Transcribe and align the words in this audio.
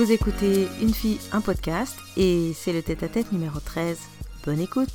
Vous 0.00 0.12
écoutez 0.12 0.66
Une 0.80 0.94
fille, 0.94 1.18
un 1.30 1.42
podcast 1.42 1.94
et 2.16 2.54
c'est 2.54 2.72
le 2.72 2.82
tête-à-tête 2.82 3.32
numéro 3.32 3.60
13. 3.60 3.98
Bonne 4.46 4.58
écoute 4.58 4.88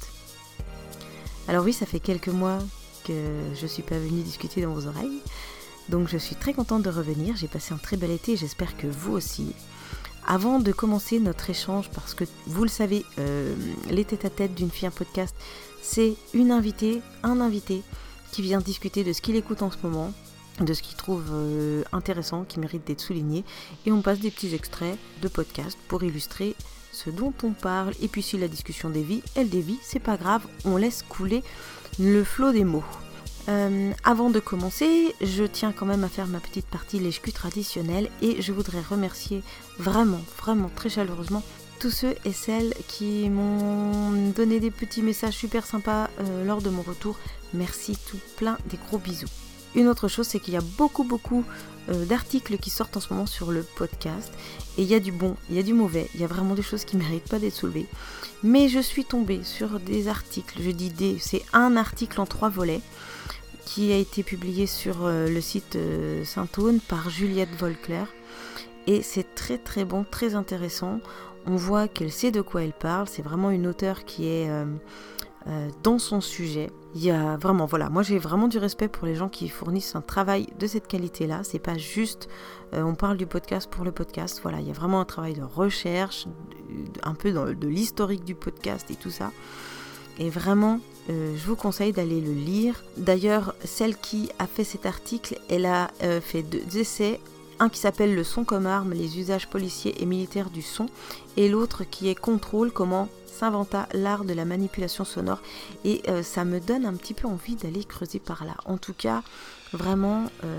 Alors 1.47 1.63
oui, 1.63 1.73
ça 1.73 1.85
fait 1.85 1.99
quelques 1.99 2.29
mois 2.29 2.57
que 3.03 3.13
je 3.53 3.67
suis 3.67 3.83
pas 3.83 3.99
venue 3.99 4.23
discuter 4.23 4.63
dans 4.63 4.73
vos 4.73 4.87
oreilles, 4.87 5.21
donc 5.89 6.07
je 6.07 6.17
suis 6.17 6.35
très 6.35 6.53
contente 6.53 6.81
de 6.81 6.89
revenir. 6.89 7.35
J'ai 7.35 7.47
passé 7.47 7.75
un 7.75 7.77
très 7.77 7.97
bel 7.97 8.09
été 8.09 8.35
j'espère 8.35 8.75
que 8.77 8.87
vous 8.87 9.13
aussi. 9.13 9.53
Avant 10.25 10.57
de 10.57 10.71
commencer 10.71 11.19
notre 11.19 11.51
échange, 11.51 11.91
parce 11.91 12.15
que 12.15 12.23
vous 12.47 12.63
le 12.63 12.69
savez, 12.69 13.05
euh, 13.19 13.53
les 13.91 14.05
tête-à-tête 14.05 14.55
d'une 14.55 14.71
fille, 14.71 14.87
un 14.87 14.91
podcast, 14.91 15.35
c'est 15.83 16.15
une 16.33 16.49
invitée, 16.51 17.03
un 17.21 17.41
invité 17.41 17.83
qui 18.31 18.41
vient 18.41 18.59
discuter 18.59 19.03
de 19.03 19.13
ce 19.13 19.21
qu'il 19.21 19.35
écoute 19.35 19.61
en 19.61 19.69
ce 19.69 19.77
moment, 19.83 20.11
de 20.59 20.73
ce 20.73 20.81
qu'il 20.81 20.95
trouve 20.95 21.25
euh, 21.31 21.83
intéressant, 21.91 22.43
qui 22.43 22.59
mérite 22.59 22.87
d'être 22.87 23.01
souligné. 23.01 23.43
Et 23.85 23.91
on 23.91 24.01
passe 24.01 24.19
des 24.19 24.31
petits 24.31 24.53
extraits 24.55 24.97
de 25.21 25.27
podcast 25.27 25.77
pour 25.87 26.03
illustrer 26.03 26.55
ce 26.91 27.09
dont 27.09 27.33
on 27.43 27.51
parle. 27.51 27.93
Et 28.01 28.07
puis 28.07 28.21
si 28.21 28.37
la 28.37 28.47
discussion 28.47 28.89
dévie, 28.89 29.21
elle 29.35 29.49
dévie, 29.49 29.79
c'est 29.81 29.99
pas 29.99 30.17
grave, 30.17 30.45
on 30.63 30.77
laisse 30.77 31.03
couler 31.07 31.43
le 31.99 32.23
flot 32.23 32.51
des 32.51 32.63
mots. 32.63 32.83
Euh, 33.47 33.91
avant 34.03 34.31
de 34.31 34.39
commencer, 34.39 35.13
je 35.21 35.43
tiens 35.43 35.71
quand 35.71 35.85
même 35.85 36.03
à 36.03 36.09
faire 36.09 36.27
ma 36.27 36.39
petite 36.39 36.65
partie 36.65 36.99
lèche 36.99 37.21
traditionnelle 37.21 38.09
et 38.21 38.41
je 38.41 38.51
voudrais 38.51 38.81
remercier 38.81 39.43
vraiment, 39.77 40.21
vraiment 40.41 40.71
très 40.73 40.89
chaleureusement 40.89 41.43
tous 41.79 41.91
ceux 41.91 42.15
et 42.23 42.31
celles 42.31 42.73
qui 42.87 43.29
m'ont 43.29 44.31
donné 44.31 44.59
des 44.59 44.71
petits 44.71 45.03
messages 45.03 45.35
super 45.35 45.65
sympas 45.65 46.09
euh, 46.19 46.45
lors 46.45 46.61
de 46.61 46.69
mon 46.69 46.81
retour. 46.81 47.17
Merci 47.53 47.97
tout 48.09 48.19
plein 48.37 48.57
des 48.69 48.77
gros 48.77 48.97
bisous. 48.97 49.27
Une 49.75 49.89
autre 49.89 50.07
chose, 50.07 50.27
c'est 50.27 50.39
qu'il 50.39 50.53
y 50.53 50.57
a 50.57 50.63
beaucoup, 50.77 51.03
beaucoup 51.03 51.43
euh, 51.89 52.05
d'articles 52.05 52.57
qui 52.57 52.69
sortent 52.69 52.95
en 52.97 52.99
ce 53.01 53.13
moment 53.13 53.25
sur 53.25 53.51
le 53.51 53.61
podcast. 53.61 54.31
Et 54.77 54.83
il 54.83 54.87
y 54.87 54.95
a 54.95 54.99
du 54.99 55.11
bon, 55.11 55.35
il 55.49 55.57
y 55.57 55.59
a 55.59 55.63
du 55.63 55.73
mauvais, 55.73 56.09
il 56.15 56.21
y 56.21 56.23
a 56.23 56.27
vraiment 56.27 56.55
des 56.55 56.61
choses 56.61 56.85
qui 56.85 56.95
ne 56.95 57.03
méritent 57.03 57.29
pas 57.29 57.39
d'être 57.39 57.53
soulevées. 57.53 57.87
Mais 58.41 58.69
je 58.69 58.79
suis 58.79 59.05
tombée 59.05 59.43
sur 59.43 59.79
des 59.79 60.07
articles, 60.07 60.61
je 60.61 60.71
dis 60.71 60.89
des, 60.89 61.17
c'est 61.19 61.43
un 61.53 61.75
article 61.75 62.21
en 62.21 62.25
trois 62.25 62.49
volets 62.49 62.81
qui 63.65 63.91
a 63.91 63.97
été 63.97 64.23
publié 64.23 64.65
sur 64.65 65.05
euh, 65.05 65.27
le 65.27 65.41
site 65.41 65.75
euh, 65.75 66.23
Saint-Aune 66.23 66.79
par 66.79 67.09
Juliette 67.09 67.53
Volclair. 67.57 68.07
Et 68.87 69.01
c'est 69.01 69.35
très 69.35 69.57
très 69.57 69.83
bon, 69.83 70.05
très 70.09 70.35
intéressant. 70.35 71.01
On 71.47 71.55
voit 71.55 71.87
qu'elle 71.87 72.11
sait 72.11 72.31
de 72.31 72.41
quoi 72.41 72.63
elle 72.63 72.73
parle. 72.73 73.07
C'est 73.07 73.21
vraiment 73.23 73.51
une 73.51 73.67
auteure 73.67 74.05
qui 74.05 74.27
est 74.27 74.49
dans 75.83 75.99
son 75.99 76.21
sujet. 76.21 76.71
Il 76.95 77.03
y 77.03 77.11
a 77.11 77.35
vraiment, 77.35 77.65
voilà, 77.65 77.89
moi 77.89 78.03
j'ai 78.03 78.17
vraiment 78.17 78.47
du 78.47 78.57
respect 78.57 78.87
pour 78.87 79.05
les 79.05 79.15
gens 79.15 79.27
qui 79.27 79.49
fournissent 79.49 79.95
un 79.95 80.01
travail 80.01 80.47
de 80.57 80.65
cette 80.65 80.87
qualité-là. 80.87 81.41
C'est 81.43 81.59
pas 81.59 81.77
juste, 81.77 82.29
euh, 82.73 82.81
on 82.83 82.95
parle 82.95 83.17
du 83.17 83.25
podcast 83.25 83.69
pour 83.69 83.83
le 83.83 83.91
podcast. 83.91 84.39
Voilà, 84.41 84.61
il 84.61 84.67
y 84.67 84.71
a 84.71 84.73
vraiment 84.73 85.01
un 85.01 85.05
travail 85.05 85.33
de 85.33 85.43
recherche, 85.43 86.25
un 87.03 87.13
peu 87.13 87.33
dans, 87.33 87.45
de 87.45 87.67
l'historique 87.67 88.23
du 88.23 88.33
podcast 88.33 88.89
et 88.91 88.95
tout 88.95 89.11
ça. 89.11 89.31
Et 90.17 90.29
vraiment, 90.29 90.79
euh, 91.09 91.35
je 91.35 91.45
vous 91.45 91.57
conseille 91.57 91.91
d'aller 91.91 92.21
le 92.21 92.31
lire. 92.31 92.83
D'ailleurs, 92.95 93.55
celle 93.63 93.97
qui 93.97 94.31
a 94.39 94.47
fait 94.47 94.63
cet 94.63 94.85
article, 94.85 95.37
elle 95.49 95.65
a 95.65 95.91
euh, 96.03 96.21
fait 96.21 96.43
deux 96.43 96.77
essais. 96.77 97.19
Un 97.59 97.69
qui 97.69 97.79
s'appelle 97.79 98.15
Le 98.15 98.23
son 98.23 98.43
comme 98.43 98.65
arme, 98.65 98.93
les 98.93 99.17
usages 99.17 99.47
policiers 99.47 100.01
et 100.01 100.05
militaires 100.05 100.49
du 100.49 100.61
son, 100.61 100.87
et 101.37 101.47
l'autre 101.47 101.83
qui 101.83 102.09
est 102.09 102.15
Contrôle, 102.15 102.71
comment 102.71 103.07
s'inventa 103.35 103.87
l'art 103.93 104.23
de 104.23 104.33
la 104.33 104.45
manipulation 104.45 105.03
sonore 105.03 105.41
et 105.83 106.01
euh, 106.07 106.23
ça 106.23 106.45
me 106.45 106.59
donne 106.59 106.85
un 106.85 106.93
petit 106.93 107.13
peu 107.13 107.27
envie 107.27 107.55
d'aller 107.55 107.83
creuser 107.83 108.19
par 108.19 108.45
là. 108.45 108.55
En 108.65 108.77
tout 108.77 108.93
cas, 108.93 109.23
vraiment 109.73 110.25
euh, 110.43 110.57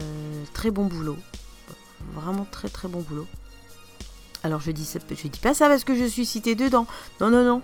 très 0.52 0.70
bon 0.70 0.86
boulot. 0.86 1.16
Vraiment 2.14 2.46
très 2.50 2.68
très 2.68 2.88
bon 2.88 3.00
boulot. 3.00 3.26
Alors 4.42 4.60
je 4.60 4.70
dis, 4.70 4.88
dis 5.08 5.40
pas 5.40 5.54
ça 5.54 5.68
parce 5.68 5.84
que 5.84 5.94
je 5.96 6.04
suis 6.04 6.26
citée 6.26 6.54
dedans. 6.54 6.86
Non, 7.20 7.30
non, 7.30 7.44
non. 7.44 7.62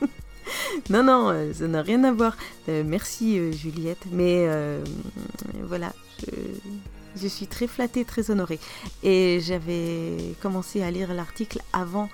non, 0.90 1.02
non, 1.02 1.30
euh, 1.30 1.52
ça 1.54 1.66
n'a 1.66 1.82
rien 1.82 2.04
à 2.04 2.12
voir. 2.12 2.36
merci 2.68 3.52
Juliette. 3.52 4.04
Mais 4.12 4.46
voilà, 5.62 5.92
je, 7.20 7.28
suis 7.28 7.46
très 7.46 7.66
flattée, 7.66 8.04
très 8.04 8.30
honorée. 8.30 8.60
Et 9.02 9.40
j'avais 9.40 10.34
commencé 10.40 10.82
à 10.82 10.90
lire 10.90 11.12
l'article 11.14 11.60
avant 11.72 12.08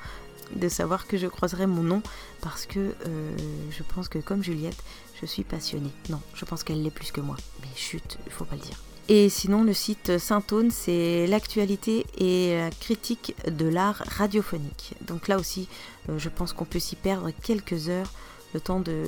de 0.55 0.69
savoir 0.69 1.07
que 1.07 1.17
je 1.17 1.27
croiserai 1.27 1.67
mon 1.67 1.83
nom 1.83 2.03
parce 2.41 2.67
que 2.67 2.79
euh, 2.79 3.37
je 3.71 3.83
pense 3.83 4.09
que 4.09 4.19
comme 4.19 4.43
Juliette, 4.43 4.83
je 5.21 5.27
suis 5.27 5.45
passionnée. 5.45 5.91
Non, 6.11 6.21
je 6.35 6.45
pense 6.45 6.65
qu'elle 6.65 6.83
l'est 6.83 6.91
plus 6.91 7.13
que 7.13 7.21
moi. 7.21 7.37
Mais 7.63 7.69
chut, 7.75 8.19
il 8.27 8.33
faut 8.33 8.45
pas 8.45 8.57
le 8.57 8.63
dire. 8.63 8.79
Et 9.09 9.29
sinon, 9.29 9.65
le 9.65 9.75
site 9.75 10.19
Saint-Aune, 10.19 10.71
c'est 10.71 11.27
l'actualité 11.27 12.07
et 12.17 12.57
la 12.57 12.71
critique 12.71 13.35
de 13.47 13.67
l'art 13.67 14.03
radiophonique. 14.07 14.95
Donc 15.03 15.29
là 15.29 15.39
aussi, 15.39 15.69
euh, 16.09 16.19
je 16.19 16.29
pense 16.31 16.53
qu'on 16.53 16.65
peut 16.65 16.79
s'y 16.79 16.97
perdre 16.97 17.31
quelques 17.43 17.89
heures 17.89 18.11
le 18.55 18.61
temps 18.61 18.81
de, 18.81 19.05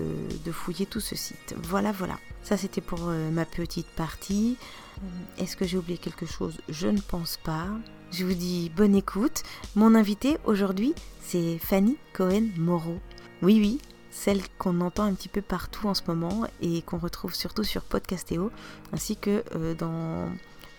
fouiller 0.52 0.86
tout 0.86 1.00
ce 1.00 1.16
site. 1.16 1.54
Voilà, 1.62 1.92
voilà. 1.92 2.18
Ça, 2.42 2.56
c'était 2.56 2.80
pour 2.80 3.08
euh, 3.08 3.30
ma 3.30 3.44
petite 3.44 3.86
partie. 3.86 4.58
Est-ce 5.38 5.56
que 5.56 5.66
j'ai 5.66 5.78
oublié 5.78 5.98
quelque 5.98 6.26
chose? 6.26 6.58
Je 6.68 6.88
ne 6.88 7.00
pense 7.00 7.36
pas. 7.36 7.66
Je 8.12 8.24
vous 8.24 8.34
dis 8.34 8.70
bonne 8.74 8.94
écoute. 8.94 9.42
Mon 9.74 9.94
invité 9.94 10.38
aujourd'hui, 10.44 10.94
c'est 11.20 11.58
Fanny 11.58 11.96
Cohen-Moreau. 12.14 12.98
Oui, 13.42 13.58
oui, 13.60 13.80
celle 14.10 14.40
qu'on 14.58 14.80
entend 14.80 15.04
un 15.04 15.14
petit 15.14 15.28
peu 15.28 15.42
partout 15.42 15.88
en 15.88 15.94
ce 15.94 16.02
moment 16.06 16.46
et 16.62 16.82
qu'on 16.82 16.98
retrouve 16.98 17.34
surtout 17.34 17.64
sur 17.64 17.82
Podcastéo, 17.82 18.50
ainsi 18.92 19.16
que 19.16 19.44
euh, 19.54 19.74
dans 19.74 20.30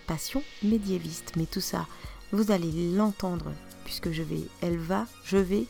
Passion 0.06 0.42
médiéviste. 0.62 1.32
Mais 1.36 1.46
tout 1.46 1.60
ça, 1.60 1.86
vous 2.32 2.50
allez 2.50 2.92
l'entendre 2.92 3.52
puisque 3.84 4.10
je 4.10 4.22
vais, 4.22 4.42
elle 4.60 4.78
va, 4.78 5.06
je 5.24 5.38
vais 5.38 5.66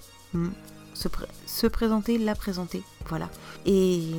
se 1.47 1.66
présenter, 1.66 2.19
la 2.19 2.34
présenter. 2.34 2.82
Voilà. 3.08 3.31
Et 3.66 4.12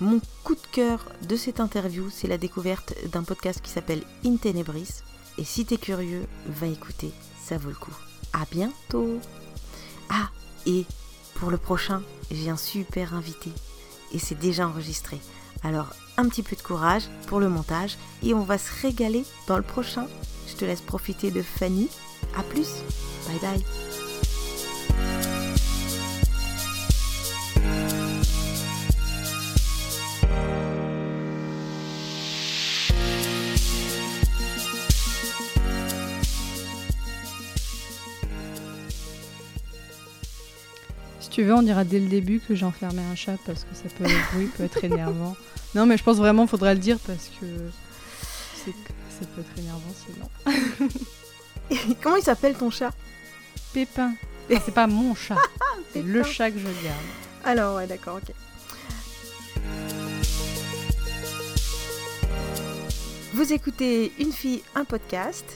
mon 0.00 0.20
coup 0.44 0.54
de 0.54 0.66
cœur 0.72 1.04
de 1.28 1.36
cette 1.36 1.60
interview, 1.60 2.08
c'est 2.10 2.28
la 2.28 2.38
découverte 2.38 2.94
d'un 3.12 3.22
podcast 3.22 3.60
qui 3.62 3.70
s'appelle 3.70 4.02
In 4.24 4.36
Tenebris. 4.36 5.02
Et 5.38 5.44
si 5.44 5.64
t'es 5.64 5.76
curieux, 5.76 6.26
va 6.46 6.66
écouter, 6.66 7.12
ça 7.42 7.58
vaut 7.58 7.68
le 7.68 7.74
coup. 7.74 7.96
À 8.32 8.44
bientôt 8.50 9.20
Ah, 10.08 10.30
et 10.66 10.86
pour 11.34 11.50
le 11.50 11.58
prochain, 11.58 12.02
j'ai 12.30 12.50
un 12.50 12.56
super 12.56 13.14
invité. 13.14 13.50
Et 14.12 14.18
c'est 14.18 14.38
déjà 14.38 14.66
enregistré. 14.66 15.18
Alors, 15.62 15.94
un 16.16 16.28
petit 16.28 16.42
peu 16.42 16.56
de 16.56 16.62
courage 16.62 17.08
pour 17.26 17.40
le 17.40 17.48
montage 17.48 17.96
et 18.22 18.34
on 18.34 18.42
va 18.42 18.58
se 18.58 18.82
régaler 18.82 19.24
dans 19.46 19.56
le 19.56 19.62
prochain. 19.62 20.06
Je 20.48 20.54
te 20.54 20.64
laisse 20.64 20.80
profiter 20.80 21.30
de 21.30 21.42
Fanny. 21.42 21.88
A 22.36 22.42
plus. 22.42 22.68
Bye 23.26 23.38
bye. 23.40 23.64
Tu 41.40 41.46
veux, 41.46 41.54
on 41.54 41.62
dira 41.62 41.84
dès 41.84 41.98
le 41.98 42.06
début 42.06 42.38
que 42.38 42.54
j'ai 42.54 42.66
enfermé 42.66 43.00
un 43.00 43.14
chat 43.14 43.38
parce 43.46 43.64
que 43.64 43.74
ça 43.74 43.84
peut, 43.96 44.04
oui, 44.36 44.50
peut 44.58 44.64
être 44.64 44.84
énervant. 44.84 45.34
Non, 45.74 45.86
mais 45.86 45.96
je 45.96 46.04
pense 46.04 46.18
vraiment 46.18 46.42
qu'il 46.42 46.50
faudra 46.50 46.74
le 46.74 46.80
dire 46.80 46.98
parce 47.06 47.30
que 47.40 47.46
ça 48.66 49.26
peut 49.34 49.40
être 49.40 49.58
énervant 49.58 49.80
sinon. 50.04 51.96
Comment 52.02 52.16
il 52.16 52.22
s'appelle 52.22 52.56
ton 52.56 52.68
chat? 52.68 52.92
Pépin. 53.72 54.12
c'est 54.50 54.74
pas 54.74 54.86
mon 54.86 55.14
chat, 55.14 55.38
c'est 55.94 56.02
le 56.02 56.22
chat 56.24 56.50
que 56.50 56.58
je 56.58 56.64
garde. 56.64 56.98
Alors, 57.42 57.76
ouais, 57.76 57.86
d'accord, 57.86 58.18
ok. 58.18 58.34
Vous 63.32 63.50
écoutez 63.50 64.12
Une 64.18 64.32
fille, 64.32 64.62
un 64.74 64.84
podcast 64.84 65.46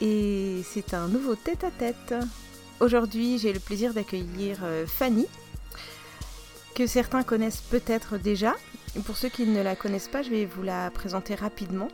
et 0.00 0.62
c'est 0.68 0.94
un 0.94 1.06
nouveau 1.06 1.36
tête-à-tête. 1.36 1.94
tête 2.08 2.12
à 2.12 2.18
tête 2.22 2.28
Aujourd'hui, 2.80 3.38
j'ai 3.38 3.52
le 3.52 3.58
plaisir 3.58 3.92
d'accueillir 3.92 4.58
euh, 4.62 4.86
Fanny, 4.86 5.26
que 6.76 6.86
certains 6.86 7.24
connaissent 7.24 7.60
peut-être 7.60 8.18
déjà. 8.18 8.54
Pour 9.04 9.16
ceux 9.16 9.28
qui 9.28 9.46
ne 9.46 9.62
la 9.62 9.74
connaissent 9.74 10.06
pas, 10.06 10.22
je 10.22 10.30
vais 10.30 10.44
vous 10.44 10.62
la 10.62 10.88
présenter 10.92 11.34
rapidement. 11.34 11.88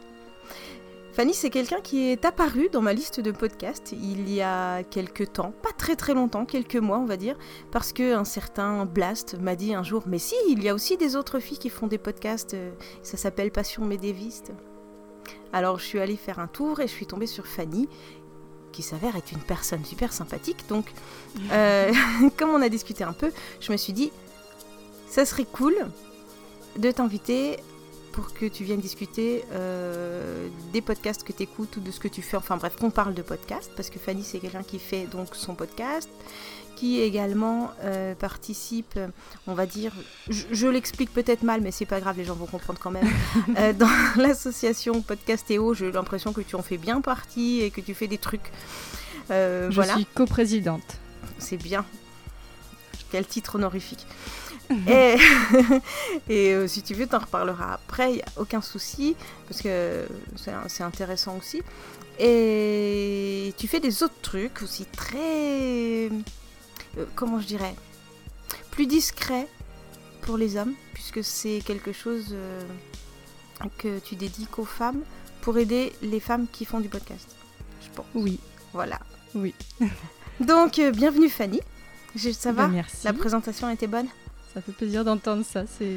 Fanny, 1.15 1.33
c'est 1.33 1.49
quelqu'un 1.49 1.81
qui 1.81 2.11
est 2.11 2.27
apparu 2.27 2.69
dans 2.71 2.83
ma 2.83 2.93
liste 2.93 3.21
de 3.21 3.31
podcasts 3.31 3.93
il 3.93 4.29
y 4.29 4.43
a 4.43 4.83
quelques 4.83 5.33
temps, 5.33 5.55
pas 5.63 5.73
très 5.73 5.97
très 5.97 6.13
longtemps, 6.13 6.45
quelques 6.45 6.77
mois 6.77 6.99
on 6.99 7.07
va 7.07 7.17
dire, 7.17 7.39
parce 7.71 7.93
que 7.93 8.15
un 8.15 8.25
certain 8.25 8.85
Blast 8.85 9.41
m'a 9.41 9.57
dit 9.57 9.75
un 9.75 9.85
jour, 9.85 10.03
mais 10.07 10.19
si, 10.19 10.35
il 10.49 10.63
y 10.63 10.69
a 10.69 10.75
aussi 10.75 10.99
des 10.99 11.17
autres 11.17 11.39
filles 11.39 11.59
qui 11.59 11.71
font 11.71 11.87
des 11.87 11.99
podcasts, 11.99 12.55
euh, 12.55 12.73
ça 13.03 13.17
s'appelle 13.17 13.53
Passion 13.53 13.87
Médéviste. 13.87 14.53
Alors 15.53 15.79
je 15.79 15.85
suis 15.85 16.01
allée 16.01 16.17
faire 16.17 16.41
un 16.41 16.49
tour 16.49 16.81
et 16.81 16.89
je 16.89 16.93
suis 16.93 17.07
tombée 17.07 17.29
sur 17.29 17.47
Fanny 17.47 17.89
qui 18.75 18.83
s'avère 18.83 19.17
être 19.17 19.33
une 19.33 19.41
personne 19.41 19.85
super 19.85 20.13
sympathique. 20.13 20.65
Donc, 20.69 20.87
euh, 21.53 21.93
comme 22.37 22.51
on 22.51 22.61
a 22.61 22.69
discuté 22.69 23.05
un 23.05 23.13
peu, 23.13 23.33
je 23.61 23.73
me 23.73 23.77
suis 23.77 23.93
dit, 23.93 24.13
ça 25.09 25.25
serait 25.25 25.47
cool 25.47 25.75
de 26.77 26.91
t'inviter 26.91 27.59
pour 28.13 28.33
que 28.33 28.47
tu 28.47 28.63
viennes 28.63 28.81
discuter 28.81 29.45
euh, 29.53 30.49
des 30.73 30.81
podcasts 30.81 31.25
que 31.25 31.33
tu 31.33 31.43
écoutes 31.45 31.77
ou 31.77 31.81
de 31.81 31.91
ce 31.91 31.99
que 31.99 32.09
tu 32.09 32.23
fais. 32.23 32.37
Enfin 32.37 32.57
bref, 32.57 32.77
qu'on 32.77 32.91
parle 32.91 33.15
de 33.15 33.23
podcast, 33.23 33.71
parce 33.77 33.91
que 33.91 33.99
Fanny, 33.99 34.23
c'est 34.23 34.39
quelqu'un 34.39 34.63
qui 34.63 34.79
fait 34.79 35.07
donc 35.07 35.35
son 35.35 35.55
podcast, 35.55 36.09
qui 36.75 37.01
également 37.01 37.71
euh, 37.83 38.15
participe, 38.15 38.99
on 39.47 39.55
va 39.55 39.67
dire, 39.67 39.93
je, 40.29 40.67
l'explique 40.67 41.13
peut-être 41.13 41.43
mal, 41.43 41.61
mais 41.61 41.71
c'est 41.71 41.87
pas 41.87 42.01
grave, 42.01 42.17
les 42.17 42.25
gens 42.25 42.35
vont 42.35 42.47
comprendre 42.47 42.79
quand 42.81 42.91
même, 42.91 43.09
euh, 43.59 43.73
dans 43.73 43.89
l'association 44.17 45.03
Podcastéo. 45.03 45.75
J'ai 45.75 45.91
l'impression 45.91 46.33
que 46.33 46.41
tu 46.41 46.57
en 46.57 46.63
fais 46.63 46.79
bien 46.79 47.01
partie 47.01 47.61
et 47.61 47.71
que 47.71 47.81
tu 47.81 47.95
fais 47.95 48.07
des 48.07 48.19
trucs. 48.19 48.53
je 49.31 49.93
suis 49.95 50.07
coprésidente. 50.07 50.99
C'est 51.39 51.57
bien. 51.57 51.85
Quel 53.11 53.27
titre 53.27 53.57
honorifique. 53.57 54.07
et, 54.89 55.17
et 56.29 56.55
euh, 56.55 56.67
si 56.67 56.83
tu 56.83 56.95
veux, 56.95 57.07
t'en 57.07 57.19
reparleras 57.19 57.75
après, 57.75 58.13
il 58.13 58.17
n'y 58.17 58.23
a 58.23 58.27
aucun 58.37 58.61
souci, 58.61 59.17
parce 59.49 59.61
que 59.63 60.07
c'est 60.37 60.83
intéressant 60.83 61.37
aussi. 61.37 61.63
Et 62.19 63.53
tu 63.59 63.67
fais 63.67 63.81
des 63.81 64.03
autres 64.03 64.21
trucs 64.23 64.63
aussi 64.63 64.85
très. 64.87 66.11
Euh, 66.99 67.05
comment 67.15 67.41
je 67.41 67.47
dirais 67.47 67.75
Plus 68.71 68.87
discrets 68.87 69.49
pour 70.23 70.37
les 70.37 70.57
hommes, 70.57 70.75
puisque 70.95 71.23
c'est 71.23 71.61
quelque 71.65 71.93
chose 71.93 72.29
euh, 72.33 72.63
que 73.79 73.99
tu 73.99 74.17
dédies 74.17 74.49
aux 74.57 74.65
femmes 74.65 75.03
pour 75.43 75.59
aider 75.59 75.93
les 76.03 76.21
femmes 76.21 76.47
qui 76.51 76.65
font 76.65 76.81
du 76.81 76.89
podcast. 76.89 77.35
Je 77.83 77.89
pense. 77.95 78.07
Oui. 78.15 78.41
Voilà. 78.73 78.99
Oui. 79.35 79.55
Donc, 80.41 80.81
bienvenue 80.93 81.29
Fanny. 81.29 81.61
Ça 82.17 82.53
va? 82.53 82.67
ben, 82.67 82.75
Merci. 82.75 83.05
La 83.05 83.13
présentation 83.13 83.69
était 83.71 83.87
bonne? 83.87 84.07
Ça 84.53 84.61
fait 84.63 84.73
plaisir 84.73 85.05
d'entendre 85.05 85.45
ça. 85.45 85.65
C'est 85.67 85.97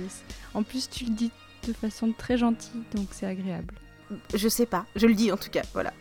En 0.53 0.63
plus, 0.63 0.89
tu 0.89 1.05
le 1.05 1.11
dis 1.11 1.31
de 1.67 1.73
façon 1.73 2.11
très 2.11 2.37
gentille, 2.37 2.83
donc 2.95 3.07
c'est 3.11 3.25
agréable. 3.25 3.73
Je 4.33 4.47
sais 4.47 4.65
pas, 4.65 4.85
je 4.95 5.05
le 5.05 5.13
dis 5.13 5.31
en 5.31 5.37
tout 5.37 5.49
cas, 5.49 5.63
voilà. 5.73 5.93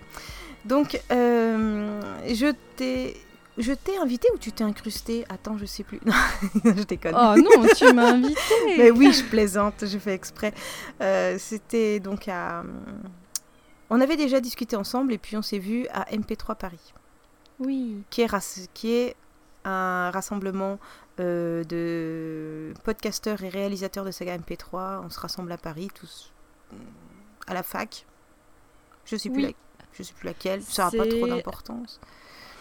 Donc, 0.65 1.01
euh, 1.11 2.01
je 2.27 2.53
t'ai... 2.77 3.17
Je 3.59 3.73
t'ai 3.73 3.97
invité 3.97 4.29
ou 4.35 4.39
tu 4.39 4.53
t'es 4.53 4.65
incrusté? 4.65 5.25
Attends, 5.29 5.57
je 5.57 5.65
sais 5.65 5.83
plus. 5.83 6.01
je 6.65 6.83
déconne. 6.83 7.15
Oh 7.17 7.35
non, 7.37 7.67
tu 7.75 7.93
m'as 7.93 8.13
invité. 8.13 8.41
Mais 8.77 8.91
oui, 8.91 9.13
je 9.13 9.25
plaisante, 9.25 9.87
je 9.87 9.99
fais 9.99 10.13
exprès. 10.13 10.53
Euh, 11.01 11.37
c'était 11.39 12.01
donc 12.01 12.29
à. 12.29 12.65
On 13.89 14.01
avait 14.01 14.17
déjà 14.17 14.41
discuté 14.41 14.77
ensemble 14.77 15.13
et 15.13 15.19
puis 15.19 15.37
on 15.37 15.43
s'est 15.43 15.59
vu 15.59 15.87
à 15.89 16.05
MP3 16.11 16.57
Paris. 16.57 16.93
Oui. 17.59 18.03
Qui 18.11 18.23
est, 18.23 18.69
qui 18.75 18.93
est 18.93 19.17
un 19.65 20.11
rassemblement 20.11 20.79
euh, 21.19 21.65
de 21.65 22.75
podcasteurs 22.85 23.43
et 23.43 23.49
réalisateurs 23.49 24.05
de 24.05 24.11
saga 24.11 24.37
MP3. 24.37 25.01
On 25.05 25.09
se 25.09 25.19
rassemble 25.19 25.53
à 25.53 25.57
Paris, 25.57 25.89
tous 25.95 26.33
à 27.47 27.55
la 27.55 27.63
fac. 27.63 28.05
Je 29.05 29.17
sais 29.17 29.31
plus, 29.31 29.55
je 29.93 30.03
sais 30.03 30.13
plus 30.15 30.27
laquelle. 30.27 30.63
Ça 30.63 30.85
n'a 30.85 30.91
pas 30.91 31.09
trop 31.09 31.27
d'importance. 31.27 32.01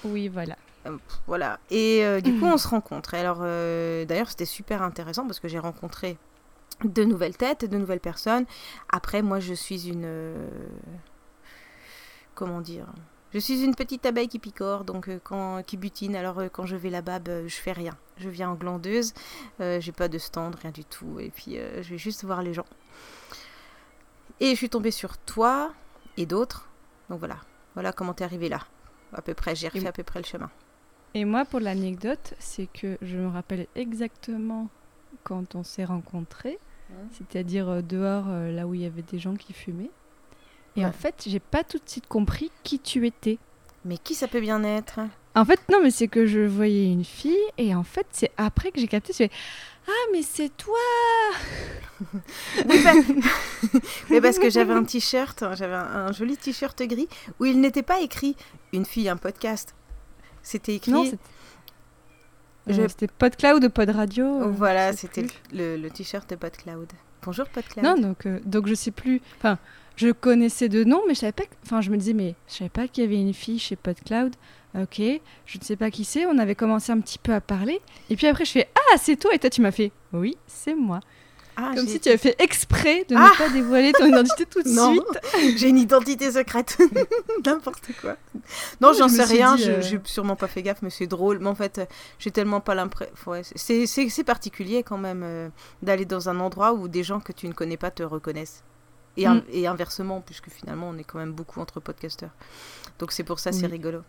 Oui, 0.04 0.28
voilà. 0.28 0.56
Euh, 0.86 0.98
voilà. 1.28 1.60
Et 1.70 2.06
euh, 2.06 2.22
du 2.22 2.38
coup, 2.40 2.46
on 2.46 2.58
se 2.58 2.68
rencontre. 2.68 3.14
alors, 3.14 3.40
d'ailleurs, 3.40 4.30
c'était 4.30 4.46
super 4.46 4.82
intéressant 4.82 5.26
parce 5.26 5.40
que 5.40 5.48
j'ai 5.48 5.60
rencontré 5.60 6.18
de 6.84 7.04
nouvelles 7.04 7.38
têtes, 7.38 7.66
de 7.66 7.78
nouvelles 7.78 8.00
personnes. 8.00 8.46
Après, 8.90 9.22
moi, 9.22 9.40
je 9.40 9.54
suis 9.54 9.90
une. 9.90 10.08
comment 12.36 12.62
dire 12.62 12.88
je 13.36 13.42
suis 13.42 13.66
une 13.66 13.76
petite 13.76 14.06
abeille 14.06 14.30
qui 14.30 14.40
picore, 14.40 14.86
donc 14.86 15.10
euh, 15.10 15.20
quand, 15.22 15.62
qui 15.64 15.76
butine. 15.76 16.16
Alors 16.16 16.40
euh, 16.40 16.48
quand 16.50 16.66
je 16.66 16.78
vais 16.78 16.90
là-bas, 16.90 17.20
bah, 17.20 17.46
je 17.46 17.56
fais 17.56 17.74
rien. 17.74 17.92
Je 18.16 18.30
viens 18.30 18.50
en 18.50 18.56
glandeuse, 18.56 19.14
euh, 19.60 19.82
j'ai 19.82 19.92
pas 19.92 20.08
de 20.08 20.18
stand, 20.18 20.56
rien 20.56 20.72
du 20.72 20.86
tout. 20.86 21.20
Et 21.20 21.32
puis 21.32 21.58
je 21.58 21.90
vais 21.90 21.98
juste 21.98 22.24
voir 22.24 22.42
les 22.42 22.54
gens. 22.54 22.66
Et 24.40 24.52
je 24.52 24.56
suis 24.56 24.70
tombée 24.70 24.92
sur 24.92 25.18
toi 25.18 25.74
et 26.16 26.26
d'autres. 26.26 26.70
Donc 27.10 27.20
voilà, 27.20 27.36
voilà 27.74 27.92
comment 27.92 28.14
t'es 28.14 28.24
arrivé 28.24 28.48
là. 28.48 28.62
À 29.12 29.22
peu 29.22 29.34
près, 29.34 29.54
j'ai 29.54 29.68
refait 29.68 29.88
à 29.88 29.92
peu 29.92 30.04
près 30.04 30.20
le 30.20 30.26
chemin. 30.26 30.50
Et 31.16 31.26
moi, 31.26 31.46
pour 31.46 31.62
l'anecdote, 31.62 32.34
c'est 32.40 32.68
que 32.68 32.98
je 33.02 33.18
me 33.18 33.30
rappelle 33.30 33.68
exactement 33.76 34.68
quand 35.24 35.56
on 35.56 35.64
s'est 35.64 35.86
rencontrés, 35.86 36.60
c'est-à-dire 37.12 37.82
dehors, 37.82 38.28
là 38.28 38.68
où 38.68 38.76
il 38.76 38.82
y 38.82 38.86
avait 38.86 39.02
des 39.02 39.18
gens 39.18 39.36
qui 39.36 39.54
fumaient. 39.54 39.90
Et 40.76 40.86
en 40.86 40.92
fait, 40.92 41.24
j'ai 41.26 41.40
pas 41.40 41.64
tout 41.64 41.78
de 41.78 41.90
suite 41.90 42.08
compris 42.08 42.52
qui 42.64 42.80
tu 42.80 43.08
étais. 43.08 43.40
Mais 43.86 43.98
qui 43.98 44.14
ça 44.14 44.28
peut 44.28 44.42
bien 44.42 44.64
être? 44.64 45.00
En 45.36 45.46
fait, 45.46 45.60
non, 45.72 45.80
mais 45.82 45.92
c'est 45.92 46.08
que 46.08 46.26
je 46.26 46.42
voyais 46.42 46.92
une 46.92 47.06
fille 47.06 47.38
et 47.58 47.76
en 47.76 47.84
fait, 47.84 48.08
c'est 48.12 48.32
après 48.36 48.72
que 48.72 48.80
j'ai 48.80 48.88
capté, 48.88 49.14
je 49.14 49.26
ah, 49.88 50.10
mais 50.12 50.22
c'est 50.22 50.50
toi 50.58 50.78
oui, 52.68 52.84
mais 54.10 54.20
parce 54.20 54.40
que 54.40 54.50
j'avais 54.50 54.74
un 54.74 54.84
t-shirt, 54.84 55.44
hein, 55.44 55.54
j'avais 55.54 55.76
un, 55.76 56.12
joli 56.12 56.36
t-shirt 56.38 56.82
gris 56.84 57.08
où 57.40 57.46
il 57.46 57.62
n'était 57.62 57.84
pas 57.84 58.02
écrit 58.02 58.36
une 58.74 58.86
fille, 58.86 59.08
un 59.08 59.18
podcast. 59.18 59.76
C'était 60.46 60.76
écrit. 60.76 60.92
Non, 60.92 61.06
c'était 62.68 63.08
PodCloud 63.08 63.64
ou 63.64 63.70
Pod 63.72 63.90
Radio. 63.90 64.26
Euh, 64.26 64.46
voilà, 64.48 64.94
c'était 64.94 65.26
le, 65.52 65.88
t-shirt 65.90 66.30
de 66.30 66.36
PodCloud. 66.36 66.88
Bonjour 67.24 67.48
PodCloud. 67.48 67.84
Non, 67.84 67.98
donc, 67.98 68.28
euh, 68.28 68.40
donc 68.46 68.68
je 68.68 68.76
sais 68.76 68.92
plus. 68.92 69.22
Enfin, 69.38 69.58
je 69.96 70.12
connaissais 70.12 70.70
de 70.70 70.84
nom, 70.84 71.02
mais 71.08 71.16
je 71.16 71.22
savais 71.22 71.32
pas. 71.32 71.46
Enfin, 71.64 71.82
je 71.82 71.90
me 71.90 71.98
disais, 71.98 72.14
mais 72.14 72.36
je 72.48 72.54
savais 72.54 72.70
pas 72.70 72.88
qu'il 72.88 73.04
y 73.04 73.08
avait 73.08 73.20
une 73.20 73.34
fille 73.34 73.58
chez 73.58 73.76
PodCloud. 73.76 74.36
Ok, 74.78 75.02
je 75.46 75.58
ne 75.58 75.64
sais 75.64 75.76
pas 75.76 75.90
qui 75.90 76.06
c'est. 76.06 76.28
On 76.28 76.38
avait 76.38 76.54
commencé 76.56 76.92
un 76.92 77.00
petit 77.00 77.18
peu 77.18 77.34
à 77.34 77.42
parler. 77.42 77.82
Et 78.12 78.16
puis 78.16 78.28
après, 78.28 78.46
je 78.46 78.52
fais 78.52 78.70
Ah, 78.76 78.98
c'est 79.00 79.16
toi 79.16 79.34
Et 79.34 79.40
toi, 79.40 79.50
tu 79.50 79.62
m'as 79.62 79.72
fait 79.72 79.92
Oui, 80.14 80.38
c'est 80.46 80.76
moi. 80.76 81.00
Ah, 81.58 81.72
Comme 81.76 81.88
si 81.88 82.00
tu 82.00 82.10
avais 82.10 82.18
fait 82.18 82.36
exprès 82.40 83.06
de 83.08 83.16
ne 83.16 83.20
ah 83.20 83.32
pas 83.38 83.50
dévoiler 83.50 83.94
ton 83.94 84.06
identité 84.10 84.46
tout 84.46 84.62
de 84.62 84.68
suite. 84.68 85.58
J'ai 85.58 85.70
une 85.70 85.78
identité 85.78 86.32
secrète. 86.32 86.78
N'importe 87.46 87.92
quoi. 88.02 88.18
Non, 88.82 88.94
j'en 88.94 89.08
sais 89.08 89.24
rien. 89.24 89.56
Je 89.56 89.82
J'ai 89.82 89.98
euh, 89.98 90.02
sûrement 90.04 90.36
pas 90.36 90.48
fait 90.48 90.64
gaffe, 90.64 90.82
mais 90.82 90.90
c'est 90.90 91.08
drôle. 91.08 91.40
Mais 91.40 91.48
en 91.48 91.56
fait, 91.56 91.82
j'ai 92.20 92.32
tellement 92.32 92.60
pas 92.60 92.76
l'impression. 92.76 93.14
Ouais, 93.28 93.42
c'est 93.44 94.24
particulier 94.24 94.84
quand 94.84 94.98
même 94.98 95.22
euh, 95.24 95.50
d'aller 95.82 96.06
dans 96.06 96.30
un 96.30 96.40
endroit 96.40 96.74
où 96.74 96.88
des 96.88 97.04
gens 97.04 97.20
que 97.20 97.32
tu 97.32 97.48
ne 97.48 97.54
connais 97.54 97.78
pas 97.78 97.92
te 97.92 98.04
reconnaissent. 98.04 98.64
Mm. 99.18 99.42
Et, 99.52 99.68
inversement, 99.68 100.22
puisque 100.22 100.50
finalement, 100.50 100.90
on 100.90 100.98
est 100.98 101.04
quand 101.04 101.20
même 101.20 101.32
beaucoup 101.32 101.60
entre 101.60 101.80
podcasteurs. 101.80 102.32
Donc 103.00 103.12
c'est 103.12 103.24
pour 103.24 103.40
ça, 103.40 103.52
c'est 103.52 103.68
rigolo. 103.68 104.02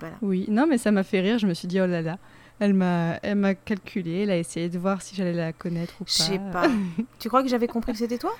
Voilà. 0.00 0.16
Oui, 0.22 0.46
non, 0.48 0.66
mais 0.66 0.78
ça 0.78 0.90
m'a 0.90 1.04
fait 1.04 1.20
rire. 1.20 1.38
Je 1.38 1.46
me 1.46 1.54
suis 1.54 1.68
dit, 1.68 1.80
oh 1.80 1.86
là 1.86 2.02
là, 2.02 2.18
elle 2.58 2.74
m'a, 2.74 3.18
elle 3.22 3.36
m'a 3.36 3.54
calculé, 3.54 4.22
elle 4.22 4.30
a 4.30 4.38
essayé 4.38 4.68
de 4.68 4.78
voir 4.78 5.02
si 5.02 5.14
j'allais 5.14 5.32
la 5.32 5.52
connaître 5.52 5.94
ou 6.00 6.04
pas. 6.04 6.10
Je 6.10 6.22
sais 6.22 6.40
pas. 6.52 6.68
tu 7.18 7.28
crois 7.28 7.42
que 7.42 7.48
j'avais 7.48 7.66
compris 7.68 7.92
que 7.92 7.98
c'était 7.98 8.18
toi? 8.18 8.32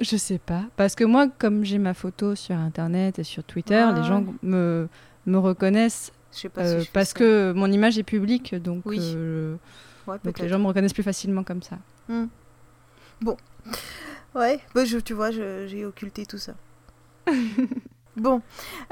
Je 0.00 0.16
sais 0.16 0.38
pas. 0.38 0.64
Parce 0.76 0.94
que 0.94 1.04
moi, 1.04 1.28
comme 1.38 1.64
j'ai 1.64 1.78
ma 1.78 1.94
photo 1.94 2.34
sur 2.34 2.56
Internet 2.56 3.18
et 3.18 3.24
sur 3.24 3.44
Twitter, 3.44 3.86
les 3.94 4.02
gens 4.02 4.24
me, 4.42 4.88
me 5.26 5.38
reconnaissent 5.38 6.12
je 6.34 6.40
sais 6.40 6.48
pas 6.48 6.62
euh, 6.62 6.84
parce 6.92 7.12
que 7.12 7.52
mon 7.52 7.70
image 7.70 7.96
est 7.96 8.02
publique, 8.02 8.54
donc, 8.56 8.82
oui. 8.86 8.98
Euh, 9.00 9.56
donc 10.24 10.38
les 10.38 10.48
gens 10.48 10.58
me 10.58 10.66
reconnaissent 10.66 10.92
plus 10.92 11.04
facilement 11.04 11.44
comme 11.44 11.62
ça. 11.62 11.78
Hmm. 12.08 12.26
Bon. 13.20 13.36
Ouais, 14.34 14.58
bah, 14.74 14.84
je, 14.84 14.98
tu 14.98 15.14
vois, 15.14 15.30
j'ai 15.30 15.84
occulté 15.84 16.26
tout 16.26 16.38
ça. 16.38 16.54
bon, 18.16 18.42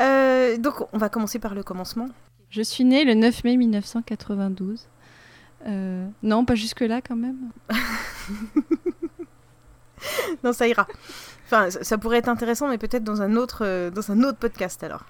euh, 0.01 0.57
donc 0.57 0.87
on 0.93 0.99
va 0.99 1.09
commencer 1.09 1.41
par 1.41 1.55
le 1.55 1.65
commencement. 1.65 2.09
Je 2.53 2.63
suis 2.63 2.85
née 2.85 3.05
le 3.05 3.15
9 3.15 3.45
mai 3.45 3.57
1992. 3.57 4.87
Euh, 5.67 6.07
non, 6.23 6.45
pas 6.45 6.55
jusque-là 6.55 7.01
quand 7.01 7.17
même. 7.17 7.51
non, 10.45 10.53
ça 10.53 10.69
ira. 10.69 10.87
Enfin, 11.47 11.71
ça 11.71 11.97
pourrait 11.99 12.19
être 12.19 12.29
intéressant, 12.29 12.69
mais 12.69 12.77
peut-être 12.79 13.05
dans 13.05 13.23
un 13.23 13.37
autre, 13.37 13.65
euh, 13.65 13.91
dans 13.91 14.13
un 14.13 14.23
autre 14.23 14.39
podcast 14.39 14.85
alors. 14.85 15.07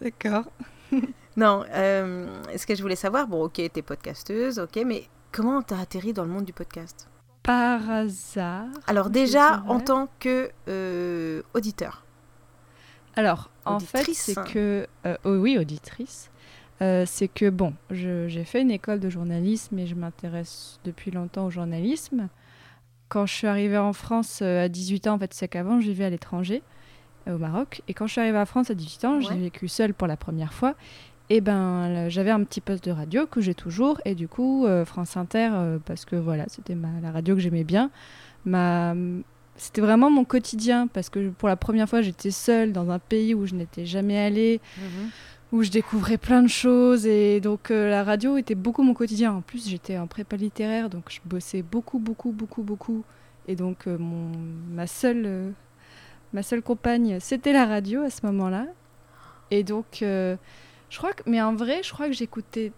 D'accord. 0.00 0.44
non, 1.36 1.64
ce 1.72 2.66
que 2.66 2.76
je 2.76 2.82
voulais 2.82 2.96
savoir, 2.96 3.26
bon, 3.26 3.42
ok, 3.44 3.60
t'es 3.72 3.82
podcasteuse, 3.82 4.60
ok, 4.60 4.82
mais 4.86 5.08
comment 5.32 5.62
t'as 5.62 5.80
atterri 5.80 6.12
dans 6.12 6.22
le 6.22 6.30
monde 6.30 6.44
du 6.44 6.52
podcast? 6.52 7.08
Par 7.42 7.90
hasard. 7.90 8.68
Alors 8.86 9.10
déjà 9.10 9.64
en 9.66 9.80
tant 9.80 10.08
que 10.20 10.50
euh, 10.68 11.42
auditeur. 11.54 12.04
Alors 13.16 13.50
en 13.64 13.80
fait 13.80 14.14
c'est 14.14 14.36
que 14.44 14.86
euh, 15.06 15.16
oh 15.24 15.36
oui 15.36 15.58
auditrice. 15.58 16.30
Euh, 16.82 17.04
c'est 17.06 17.28
que 17.28 17.48
bon, 17.48 17.74
j'ai 17.90 18.44
fait 18.44 18.60
une 18.60 18.70
école 18.70 19.00
de 19.00 19.08
journalisme 19.08 19.78
et 19.78 19.86
je 19.86 19.94
m'intéresse 19.94 20.80
depuis 20.84 21.10
longtemps 21.10 21.46
au 21.46 21.50
journalisme. 21.50 22.28
Quand 23.08 23.26
je 23.26 23.32
suis 23.32 23.46
arrivée 23.46 23.78
en 23.78 23.92
France 23.92 24.42
à 24.42 24.68
18 24.68 25.06
ans, 25.06 25.14
en 25.14 25.18
fait, 25.18 25.32
c'est 25.34 25.48
qu'avant, 25.48 25.80
je 25.80 25.86
vivais 25.86 26.06
à 26.06 26.10
l'étranger, 26.10 26.62
au 27.28 27.38
Maroc. 27.38 27.82
Et 27.86 27.94
quand 27.94 28.06
je 28.06 28.12
suis 28.12 28.20
arrivée 28.20 28.38
en 28.38 28.46
France 28.46 28.70
à 28.70 28.74
18 28.74 29.04
ans, 29.04 29.20
j'ai 29.20 29.36
vécu 29.36 29.68
seule 29.68 29.94
pour 29.94 30.08
la 30.08 30.16
première 30.16 30.52
fois 30.52 30.74
et 31.32 31.40
ben 31.40 32.08
j'avais 32.08 32.30
un 32.30 32.44
petit 32.44 32.60
poste 32.60 32.84
de 32.84 32.90
radio 32.90 33.26
que 33.26 33.40
j'ai 33.40 33.54
toujours 33.54 34.00
et 34.04 34.14
du 34.14 34.28
coup 34.28 34.66
euh, 34.66 34.84
France 34.84 35.16
Inter 35.16 35.50
euh, 35.52 35.78
parce 35.82 36.04
que 36.04 36.16
voilà 36.16 36.44
c'était 36.48 36.76
la 37.02 37.10
radio 37.10 37.34
que 37.34 37.40
j'aimais 37.40 37.64
bien 37.64 37.90
ma 38.44 38.94
c'était 39.56 39.80
vraiment 39.80 40.10
mon 40.10 40.24
quotidien 40.24 40.88
parce 40.88 41.08
que 41.08 41.30
pour 41.30 41.48
la 41.48 41.56
première 41.56 41.88
fois 41.88 42.02
j'étais 42.02 42.30
seule 42.30 42.72
dans 42.72 42.90
un 42.90 42.98
pays 42.98 43.34
où 43.34 43.46
je 43.46 43.54
n'étais 43.54 43.86
jamais 43.86 44.18
allée 44.18 44.60
mhm. 44.76 45.10
Où 45.52 45.62
je 45.62 45.70
découvrais 45.70 46.18
plein 46.18 46.42
de 46.42 46.48
choses 46.48 47.06
et 47.06 47.40
donc 47.40 47.70
euh, 47.70 47.90
la 47.90 48.04
radio 48.04 48.36
était 48.38 48.54
beaucoup 48.54 48.82
mon 48.82 48.94
quotidien 48.94 49.32
en 49.32 49.42
plus 49.42 49.68
j'étais 49.68 49.98
en 49.98 50.06
prépa 50.06 50.36
littéraire 50.36 50.88
donc 50.88 51.04
je 51.10 51.20
bossais 51.24 51.62
beaucoup 51.62 51.98
beaucoup 51.98 52.32
beaucoup 52.32 52.62
beaucoup 52.62 53.04
Et 53.48 53.56
donc, 53.56 53.86
euh, 53.86 53.98
mon, 53.98 54.30
ma, 54.70 54.86
seule, 54.86 55.24
euh, 55.26 55.50
ma 56.32 56.42
seule 56.42 56.62
compagne, 56.62 57.18
c'était 57.20 57.52
la 57.52 57.66
radio 57.66 58.02
à 58.02 58.10
ce 58.10 58.24
moment-là. 58.26 58.66
Et 59.50 59.64
donc, 59.64 59.98
je 60.00 60.36
crois 60.96 61.12
que. 61.12 61.22
Mais 61.26 61.42
en 61.42 61.54
vrai, 61.54 61.82
je 61.82 61.92
crois 61.92 62.06
que 62.06 62.14
j'écoutais. 62.14 62.72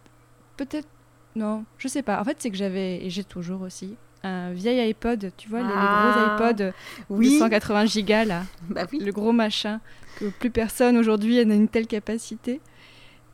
Peut-être. 0.57 0.88
Non, 1.37 1.64
je 1.78 1.88
sais 1.88 2.02
pas. 2.02 2.21
En 2.21 2.25
fait, 2.25 2.37
c'est 2.40 2.50
que 2.50 2.57
j'avais. 2.57 3.04
Et 3.04 3.11
j'ai 3.11 3.25
toujours 3.25 3.62
aussi. 3.62 3.97
Un 4.25 4.52
vieil 4.52 4.81
iPod, 4.81 5.31
tu 5.37 5.49
vois, 5.49 5.61
les, 5.61 5.66
les 5.69 5.73
Ah, 5.76 6.37
gros 6.37 6.50
iPods 6.50 6.73
Oui. 7.11 7.35
de 7.35 7.38
180 7.38 7.85
gigas 7.87 8.25
là 8.25 8.43
Bah 8.71 8.85
oui. 8.90 8.99
le 9.00 9.12
gros 9.12 9.33
machin 9.33 9.81
que 10.19 10.26
plus 10.31 10.50
personne 10.50 10.97
aujourd'hui 10.97 11.45
n'a 11.45 11.54
une 11.54 11.69
telle 11.69 11.87
capacité. 11.87 12.61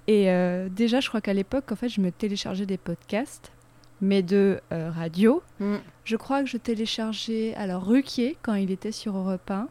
Et 0.09 0.30
euh, 0.30 0.68
déjà, 0.68 0.99
je 1.00 1.09
crois 1.09 1.20
qu'à 1.20 1.32
l'époque, 1.35 1.70
en 1.70 1.76
fait, 1.76 1.88
je 1.88 2.00
me 2.00 2.11
téléchargeais 2.11 2.66
des 2.66 2.78
podcasts, 2.78 3.52
mais 4.00 4.23
de 4.23 4.61
euh, 4.73 4.90
radio. 4.90 5.42
Mm. 5.61 5.76
Je 6.04 6.16
crois 6.16 6.42
que 6.42 6.49
je 6.49 6.56
téléchargeais 6.56 7.54
alors 7.54 7.87
Ruquier 7.87 8.37
quand 8.42 8.54
il 8.54 8.70
était 8.73 8.92
sur 8.92 9.16
Europe 9.16 9.49
1, 9.50 9.68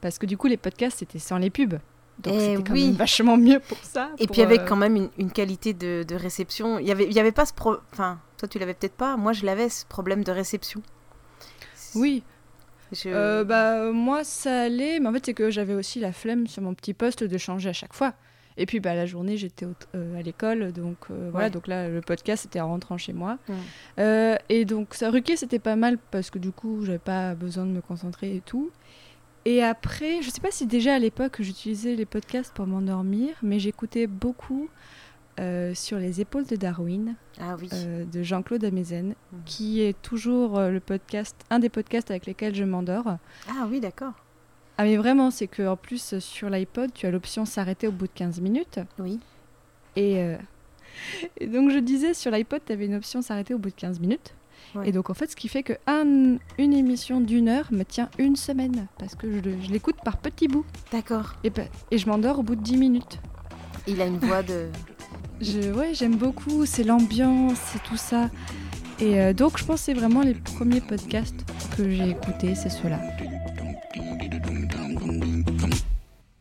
parce 0.00 0.18
que 0.18 0.26
du 0.26 0.36
coup, 0.36 0.48
les 0.48 0.56
podcasts 0.56 0.98
c'était 0.98 1.18
sans 1.20 1.38
les 1.38 1.50
pubs. 1.50 1.78
Donc 2.20 2.34
Eh 2.36 2.40
c'était 2.40 2.62
quand 2.62 2.72
oui. 2.72 2.86
même 2.86 2.94
vachement 2.94 3.36
mieux 3.36 3.60
pour 3.60 3.78
ça. 3.82 4.10
Et 4.18 4.26
pour, 4.26 4.34
puis 4.34 4.42
avec 4.42 4.60
euh, 4.60 4.64
quand 4.66 4.76
même 4.76 4.96
une, 4.96 5.10
une 5.18 5.30
qualité 5.30 5.72
de, 5.74 6.04
de 6.06 6.14
réception. 6.14 6.78
Il 6.78 6.86
y 6.86 6.92
avait, 6.92 7.04
il 7.06 7.12
y 7.12 7.20
avait 7.20 7.32
pas 7.32 7.44
ce 7.46 7.52
pro... 7.52 7.76
Enfin, 7.92 8.20
toi 8.38 8.48
tu 8.48 8.58
l'avais 8.58 8.74
peut-être 8.74 8.94
pas. 8.96 9.16
Moi 9.16 9.32
je 9.32 9.44
l'avais 9.44 9.68
ce 9.68 9.84
problème 9.86 10.22
de 10.24 10.30
réception. 10.32 10.80
Oui, 11.94 12.22
Je- 12.92 13.08
Euh, 13.08 13.44
bah, 13.44 13.90
moi 13.92 14.24
ça 14.24 14.62
allait, 14.62 15.00
mais 15.00 15.08
en 15.08 15.12
fait 15.12 15.26
c'est 15.26 15.34
que 15.34 15.50
j'avais 15.50 15.74
aussi 15.74 16.00
la 16.00 16.12
flemme 16.12 16.46
sur 16.46 16.62
mon 16.62 16.74
petit 16.74 16.94
poste 16.94 17.24
de 17.24 17.38
changer 17.38 17.68
à 17.70 17.72
chaque 17.72 17.94
fois. 17.94 18.14
Et 18.56 18.66
puis 18.66 18.78
bah, 18.78 18.94
la 18.94 19.04
journée 19.06 19.36
j'étais 19.36 19.66
euh, 19.96 20.18
à 20.18 20.22
l'école, 20.22 20.70
donc 20.72 20.96
euh, 21.10 21.28
voilà, 21.32 21.50
donc 21.50 21.66
là 21.66 21.88
le 21.88 22.00
podcast 22.00 22.44
c'était 22.44 22.60
en 22.60 22.68
rentrant 22.68 22.96
chez 22.98 23.12
moi. 23.12 23.38
Euh, 23.98 24.36
et 24.48 24.64
donc 24.64 24.94
ça 24.94 25.10
ruquet 25.10 25.34
c'était 25.36 25.58
pas 25.58 25.74
mal 25.74 25.98
parce 26.12 26.30
que 26.30 26.38
du 26.38 26.52
coup 26.52 26.84
j'avais 26.84 26.98
pas 27.00 27.34
besoin 27.34 27.64
de 27.64 27.70
me 27.70 27.80
concentrer 27.80 28.36
et 28.36 28.40
tout. 28.40 28.70
Et 29.44 29.62
après, 29.62 30.22
je 30.22 30.30
sais 30.30 30.40
pas 30.40 30.50
si 30.50 30.66
déjà 30.66 30.94
à 30.94 30.98
l'époque 30.98 31.36
j'utilisais 31.40 31.94
les 31.94 32.06
podcasts 32.06 32.52
pour 32.54 32.66
m'endormir, 32.66 33.34
mais 33.42 33.58
j'écoutais 33.58 34.06
beaucoup 34.06 34.68
euh, 35.40 35.74
sur 35.74 35.98
les 35.98 36.20
épaules 36.20 36.46
de 36.46 36.56
Darwin 36.56 37.14
Ah 37.40 37.56
oui. 37.60 37.68
euh, 37.72 38.04
de 38.04 38.22
Jean-Claude 38.22 38.64
Amezen, 38.64 39.08
Mhm. 39.32 39.40
qui 39.44 39.80
est 39.82 40.00
toujours 40.00 40.58
euh, 40.58 40.70
le 40.70 40.80
podcast, 40.80 41.36
un 41.50 41.58
des 41.58 41.68
podcasts 41.68 42.10
avec 42.10 42.24
lesquels 42.26 42.54
je 42.54 42.64
m'endors. 42.64 43.16
Ah 43.48 43.66
oui, 43.68 43.80
d'accord. 43.80 44.12
Ah 44.78 44.84
mais 44.84 44.96
vraiment, 44.96 45.30
c'est 45.30 45.46
que 45.48 45.66
en 45.66 45.76
plus 45.76 46.18
sur 46.20 46.48
l'iPod, 46.50 46.92
tu 46.94 47.06
as 47.06 47.10
l'option 47.10 47.44
s'arrêter 47.44 47.86
au 47.86 47.92
bout 47.92 48.06
de 48.06 48.12
15 48.14 48.40
minutes. 48.40 48.80
Oui. 48.98 49.20
Et, 49.96 50.18
euh, 50.22 50.36
et 51.38 51.46
donc 51.48 51.70
je 51.70 51.78
disais, 51.78 52.14
sur 52.14 52.30
l'iPod, 52.30 52.60
tu 52.64 52.72
avais 52.72 52.86
une 52.86 52.94
option 52.94 53.20
s'arrêter 53.20 53.52
au 53.54 53.58
bout 53.58 53.70
de 53.70 53.74
15 53.74 54.00
minutes. 54.00 54.34
Ouais. 54.74 54.88
Et 54.88 54.92
donc 54.92 55.10
en 55.10 55.14
fait, 55.14 55.30
ce 55.30 55.36
qui 55.36 55.48
fait 55.48 55.62
que 55.62 55.74
un- 55.86 56.36
une 56.58 56.72
émission 56.72 57.20
d'une 57.20 57.48
heure 57.48 57.68
me 57.72 57.84
tient 57.84 58.08
une 58.18 58.36
semaine, 58.36 58.86
parce 58.98 59.14
que 59.14 59.30
je, 59.32 59.70
l'écoute 59.72 59.96
par 60.04 60.16
petits 60.18 60.48
bouts. 60.48 60.64
D'accord. 60.92 61.34
Et 61.90 61.98
je 61.98 62.06
m'endors 62.08 62.38
au 62.40 62.42
bout 62.42 62.56
de 62.56 62.62
10 62.62 62.76
minutes. 62.76 63.18
Il 63.86 64.00
a 64.00 64.06
une 64.06 64.18
voix 64.18 64.42
de. 64.42 64.68
Je, 65.40 65.72
ouais, 65.72 65.94
j'aime 65.94 66.14
beaucoup, 66.16 66.64
c'est 66.64 66.84
l'ambiance, 66.84 67.58
c'est 67.72 67.82
tout 67.82 67.96
ça. 67.96 68.30
Et 69.00 69.20
euh, 69.20 69.32
donc 69.32 69.58
je 69.58 69.64
pense 69.64 69.80
que 69.80 69.84
c'est 69.86 69.92
vraiment 69.94 70.22
les 70.22 70.32
premiers 70.34 70.80
podcasts 70.80 71.34
que 71.76 71.90
j'ai 71.90 72.10
écoutés, 72.10 72.54
c'est 72.54 72.70
ceux-là. 72.70 73.00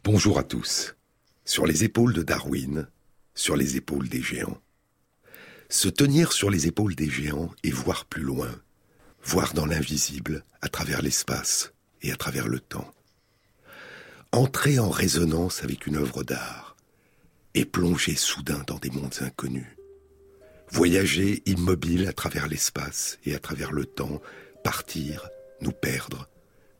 Bonjour 0.03 0.37
à 0.37 0.43
tous. 0.43 0.95
Sur 1.43 1.65
les 1.65 1.83
épaules 1.83 2.13
de 2.13 2.21
Darwin, 2.23 2.87
sur 3.33 3.55
les 3.55 3.77
épaules 3.77 4.07
des 4.09 4.21
géants. 4.21 4.57
Se 5.73 5.89
tenir 5.89 6.33
sur 6.33 6.51
les 6.51 6.67
épaules 6.67 6.93
des 6.93 7.09
géants 7.09 7.49
et 7.63 7.71
voir 7.71 8.05
plus 8.05 8.21
loin, 8.21 8.61
voir 9.23 9.55
dans 9.55 9.65
l'invisible, 9.65 10.43
à 10.61 10.69
travers 10.69 11.01
l'espace 11.01 11.73
et 12.03 12.11
à 12.11 12.15
travers 12.15 12.47
le 12.47 12.59
temps. 12.59 12.93
Entrer 14.31 14.77
en 14.77 14.91
résonance 14.91 15.63
avec 15.63 15.87
une 15.87 15.95
œuvre 15.95 16.21
d'art 16.23 16.77
et 17.55 17.65
plonger 17.65 18.15
soudain 18.15 18.63
dans 18.67 18.77
des 18.77 18.91
mondes 18.91 19.15
inconnus. 19.21 19.75
Voyager 20.69 21.41
immobile 21.47 22.07
à 22.07 22.13
travers 22.13 22.47
l'espace 22.47 23.17
et 23.25 23.33
à 23.33 23.39
travers 23.39 23.71
le 23.71 23.87
temps, 23.87 24.21
partir, 24.63 25.27
nous 25.59 25.71
perdre, 25.71 26.29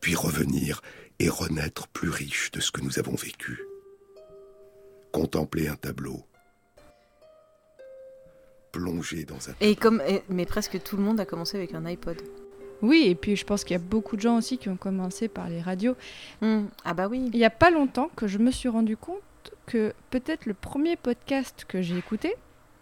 puis 0.01 0.13
revenir 0.13 0.83
et 1.17 1.29
renaître 1.29 1.87
plus 1.87 2.09
riche 2.09 2.51
de 2.51 2.61
ce 2.61 2.69
que 2.69 2.81
nous 2.81 2.99
avons 2.99 3.15
vécu. 3.15 3.59
Contempler 5.11 5.67
un 5.67 5.77
tableau. 5.77 6.27
Plonger 8.73 9.23
dans 9.23 9.49
un... 9.49 9.53
Et 9.61 9.75
comme. 9.77 10.01
Mais 10.29 10.45
presque 10.45 10.81
tout 10.83 10.97
le 10.97 11.03
monde 11.03 11.19
a 11.21 11.25
commencé 11.25 11.55
avec 11.57 11.73
un 11.73 11.85
iPod. 11.85 12.21
Oui, 12.81 13.05
et 13.07 13.15
puis 13.15 13.37
je 13.37 13.45
pense 13.45 13.63
qu'il 13.63 13.73
y 13.73 13.79
a 13.79 13.83
beaucoup 13.83 14.17
de 14.17 14.21
gens 14.21 14.35
aussi 14.37 14.57
qui 14.57 14.67
ont 14.67 14.75
commencé 14.75 15.29
par 15.29 15.47
les 15.47 15.61
radios. 15.61 15.95
Hmm. 16.41 16.65
Ah 16.83 16.93
bah 16.93 17.07
oui. 17.07 17.29
Il 17.31 17.37
n'y 17.39 17.45
a 17.45 17.49
pas 17.49 17.69
longtemps 17.71 18.09
que 18.15 18.27
je 18.27 18.39
me 18.39 18.51
suis 18.51 18.67
rendu 18.67 18.97
compte 18.97 19.21
que 19.67 19.93
peut-être 20.09 20.45
le 20.47 20.53
premier 20.53 20.97
podcast 20.97 21.63
que 21.67 21.81
j'ai 21.81 21.97
écouté, 21.97 22.35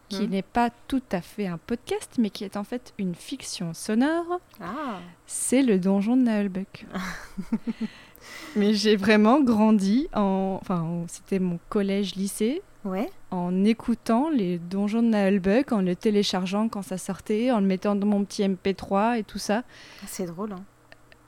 qui 0.10 0.24
Mhm. 0.24 0.30
n'est 0.30 0.42
pas 0.42 0.70
tout 0.88 1.04
à 1.12 1.22
fait 1.22 1.46
un 1.48 1.58
podcast, 1.60 2.16
mais 2.18 2.30
qui 2.32 2.44
est 2.46 2.58
en 2.58 2.64
fait 2.64 2.94
une 2.98 3.14
fiction 3.14 3.74
sonore, 3.74 4.40
Ah. 4.60 5.00
c'est 5.28 5.62
le 5.62 5.78
donjon 5.78 6.16
de 6.18 6.24
Naheulbeuk. 6.24 6.86
mais 8.56 8.74
j'ai 8.74 8.96
vraiment 8.96 9.42
grandi 9.42 10.08
en... 10.14 10.58
Enfin, 10.62 10.82
en- 10.82 11.08
c'était 11.08 11.40
mon 11.40 11.60
collège-lycée, 11.70 12.62
Ouais. 12.84 13.10
en 13.30 13.64
écoutant 13.64 14.30
les 14.30 14.58
donjons 14.58 15.04
de 15.04 15.08
Naheulbeuk, 15.10 15.72
en 15.72 15.82
le 15.82 15.96
téléchargeant 15.96 16.68
quand 16.68 16.82
ça 16.82 16.98
sortait, 16.98 17.52
en 17.52 17.60
le 17.60 17.68
mettant 17.68 17.96
dans 17.96 18.08
mon 18.08 18.24
petit 18.26 18.44
MP3 18.44 19.20
et 19.20 19.24
tout 19.24 19.38
ça. 19.38 19.64
Ah, 20.02 20.06
C'est 20.08 20.26
drôle. 20.26 20.54
Hein. 20.54 20.64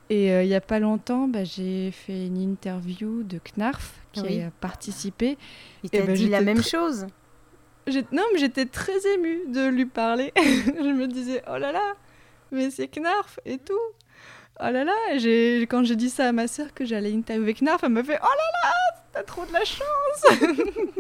Et 0.10 0.32
euh, 0.32 0.44
il 0.44 0.48
n'y 0.50 0.56
a 0.56 0.62
pas 0.62 0.80
longtemps, 0.80 1.28
bah, 1.28 1.44
j'ai 1.44 1.92
fait 1.92 2.28
une 2.28 2.38
interview 2.38 3.24
de 3.24 3.40
Knarf 3.40 3.94
qui 4.12 4.22
Oui. 4.22 4.42
a 4.42 4.52
participé. 4.52 5.38
Il 5.84 5.90
t'a 5.90 6.02
ben, 6.02 6.14
dit 6.16 6.28
la 6.30 6.42
même 6.42 6.62
chose. 6.62 7.08
Non, 8.12 8.24
mais 8.34 8.40
j'étais 8.40 8.66
très 8.66 8.98
émue 9.16 9.40
de 9.48 9.68
lui 9.68 9.86
parler. 9.86 10.32
je 10.38 10.92
me 10.94 11.08
disais, 11.08 11.42
oh 11.48 11.58
là 11.58 11.72
là, 11.72 11.94
mais 12.52 12.70
c'est 12.70 12.88
Knarf 12.88 13.40
et 13.46 13.58
tout. 13.58 13.74
Oh 14.60 14.70
là 14.72 14.84
là, 14.84 14.94
j'ai- 15.18 15.62
quand 15.64 15.84
j'ai 15.84 15.96
dit 15.96 16.10
ça 16.10 16.28
à 16.30 16.32
ma 16.32 16.48
sœur 16.48 16.74
que 16.74 16.86
j'allais 16.86 17.14
interviewer 17.14 17.54
Knarf, 17.56 17.84
elle 17.84 17.90
me 17.90 18.04
fait, 18.04 18.20
oh 18.22 18.26
là 18.26 18.70
là, 18.70 18.74
t'as 19.12 19.24
trop 19.24 19.46
de 19.46 19.52
la 19.54 19.66
chance. 19.66 20.40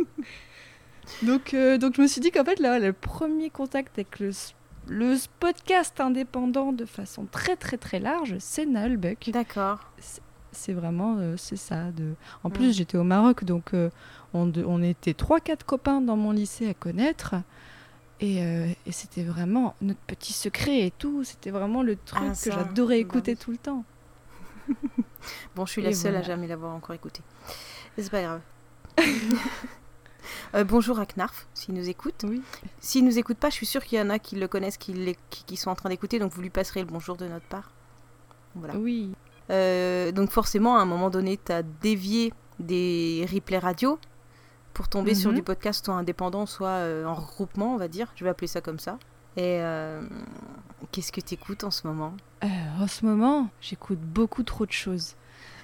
donc, 1.24 1.53
euh, 1.53 1.77
donc 1.77 1.95
je 1.95 2.01
me 2.01 2.07
suis 2.07 2.22
dit 2.22 2.31
qu'en 2.31 2.43
fait, 2.43 2.60
là, 2.60 2.79
le 2.79 2.93
premier 2.93 3.50
contact 3.50 3.98
avec 4.00 4.19
le, 4.19 4.31
le 4.88 5.15
podcast 5.39 6.00
indépendant 6.00 6.72
de 6.74 6.86
façon 6.86 7.25
très 7.31 7.55
très 7.55 7.77
très 7.77 8.00
large, 8.00 8.36
c'est 8.39 8.65
Nullbuck. 8.65 9.29
D'accord. 9.31 9.79
c'est 10.51 10.74
vraiment 10.74 11.17
euh, 11.19 11.36
c'est 11.38 11.55
ça 11.55 11.91
de 11.95 12.13
en 12.43 12.50
Mm. 12.50 12.53
plus 12.53 12.77
j'étais 12.77 12.98
au 12.98 13.03
Maroc 13.03 13.43
donc 13.43 13.74
euh, 13.74 13.89
on, 14.36 14.45
de- 14.45 14.63
on 14.63 14.83
était 14.83 15.15
trois 15.15 15.39
quatre 15.39 15.65
copains 15.65 16.00
dans 16.00 16.15
mon 16.15 16.31
lycée 16.31 16.69
à 16.69 16.74
connaître 16.75 17.33
et, 18.20 18.43
euh, 18.43 18.67
et 18.86 18.91
c'était 18.91 19.24
vraiment 19.24 19.75
notre 19.82 20.00
petit 20.01 20.34
secret 20.34 20.86
et 20.86 20.91
tout 20.91 21.24
c'était 21.24 21.51
vraiment 21.51 21.84
le 21.84 21.96
truc 21.96 22.24
Ah, 22.32 22.34
que 22.41 22.51
j'adorais 22.51 22.96
bah 22.96 23.08
écouter 23.10 23.36
tout 23.36 23.51
le 23.51 23.58
temps 23.58 23.84
Bon, 25.55 25.65
je 25.65 25.72
suis 25.72 25.82
la 25.82 25.93
seule 25.93 26.15
à 26.15 26.22
jamais 26.22 26.48
l'avoir 26.48 26.74
encore 26.75 26.96
écouté. 26.96 27.22
C'est 27.98 28.10
pas 28.12 28.22
grave. 28.22 28.41
Euh, 30.55 30.63
bonjour 30.63 31.00
à 31.00 31.05
Knarf, 31.05 31.48
s'il 31.53 31.74
nous 31.74 31.89
écoute. 31.89 32.25
oui 32.27 32.41
S'il 32.79 33.03
nous 33.03 33.17
écoute 33.17 33.38
pas, 33.38 33.50
je 33.50 33.55
suis 33.55 33.65
sûre 33.65 33.84
qu'il 33.84 33.98
y 33.98 34.01
en 34.01 34.10
a 34.10 34.20
qui 34.20 34.36
le 34.36 34.48
connaissent, 34.48 34.77
qui 34.77 35.58
sont 35.58 35.70
en 35.70 35.75
train 35.75 35.89
d'écouter, 35.89 36.17
donc 36.17 36.32
vous 36.32 36.41
lui 36.41 36.50
passerez 36.50 36.79
le 36.79 36.86
bonjour 36.86 37.17
de 37.17 37.27
notre 37.27 37.46
part. 37.48 37.72
Voilà. 38.55 38.75
oui 38.77 39.12
Euh, 39.50 40.12
donc 40.12 40.29
forcément, 40.29 40.77
à 40.77 40.82
un 40.82 40.86
moment 40.86 41.10
donné, 41.10 41.39
tu 41.43 41.51
as 41.51 41.63
dévié 41.63 42.34
des 42.60 43.27
replays 43.34 43.58
radio 43.58 44.00
pour 44.74 44.88
tomber 44.88 45.13
sur 45.15 45.30
Mhm. 45.32 45.36
du 45.38 45.44
podcast 45.44 45.86
soit 45.86 45.94
indépendant, 45.96 46.46
soit 46.46 46.68
euh, 46.70 47.06
en 47.06 47.13
regroupement, 47.13 47.74
on 47.74 47.77
va 47.77 47.88
dire. 47.88 48.12
Je 48.15 48.24
vais 48.24 48.30
appeler 48.30 48.48
ça 48.48 48.62
comme 48.62 48.80
ça. 48.80 48.98
Et 49.38 49.60
euh, 49.62 50.01
qu'est-ce 50.92 51.12
que 51.12 51.22
tu 51.22 51.34
écoutes 51.36 51.63
en 51.63 51.72
ce 51.72 51.88
moment? 51.88 52.13
Euh, 52.44 52.48
en 52.80 52.88
ce 52.88 53.06
moment 53.06 53.48
j'écoute 53.62 54.00
beaucoup 54.00 54.44
trop 54.44 54.65
de 54.65 54.72
choses 54.72 55.15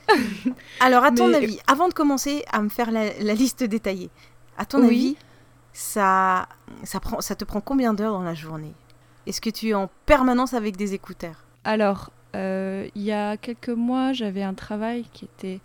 Alors, 0.79 1.03
à 1.03 1.11
ton 1.11 1.27
Mais- 1.27 1.35
avis, 1.35 1.59
avant 1.67 1.87
de 1.87 1.93
commencer 1.93 2.43
à 2.51 2.61
me 2.61 2.69
faire 2.69 2.89
la, 2.89 3.13
la 3.19 3.33
liste 3.35 3.63
détaillée, 3.63 4.09
à 4.57 4.65
ton 4.65 4.79
Oui. 4.79 4.85
avis, 4.87 5.17
ça, 5.73 6.47
ça, 6.83 6.99
prend, 6.99 7.21
ça 7.21 7.35
te 7.35 7.45
prend 7.45 7.61
combien 7.61 7.93
d'heures 7.93 8.13
dans 8.13 8.23
la 8.23 8.33
journée? 8.33 8.73
Est-ce 9.27 9.39
que 9.39 9.51
tu 9.51 9.67
es 9.69 9.73
en 9.75 9.89
permanence 10.07 10.53
avec 10.55 10.77
des 10.77 10.93
écouteurs? 10.95 11.43
Alors, 11.63 12.09
euh, 12.35 12.87
il 12.95 13.03
y 13.03 13.11
a 13.11 13.37
quelques 13.37 13.69
mois, 13.69 14.13
j'avais 14.13 14.41
un 14.41 14.55
travail 14.55 15.05
qui 15.13 15.25
était, 15.25 15.59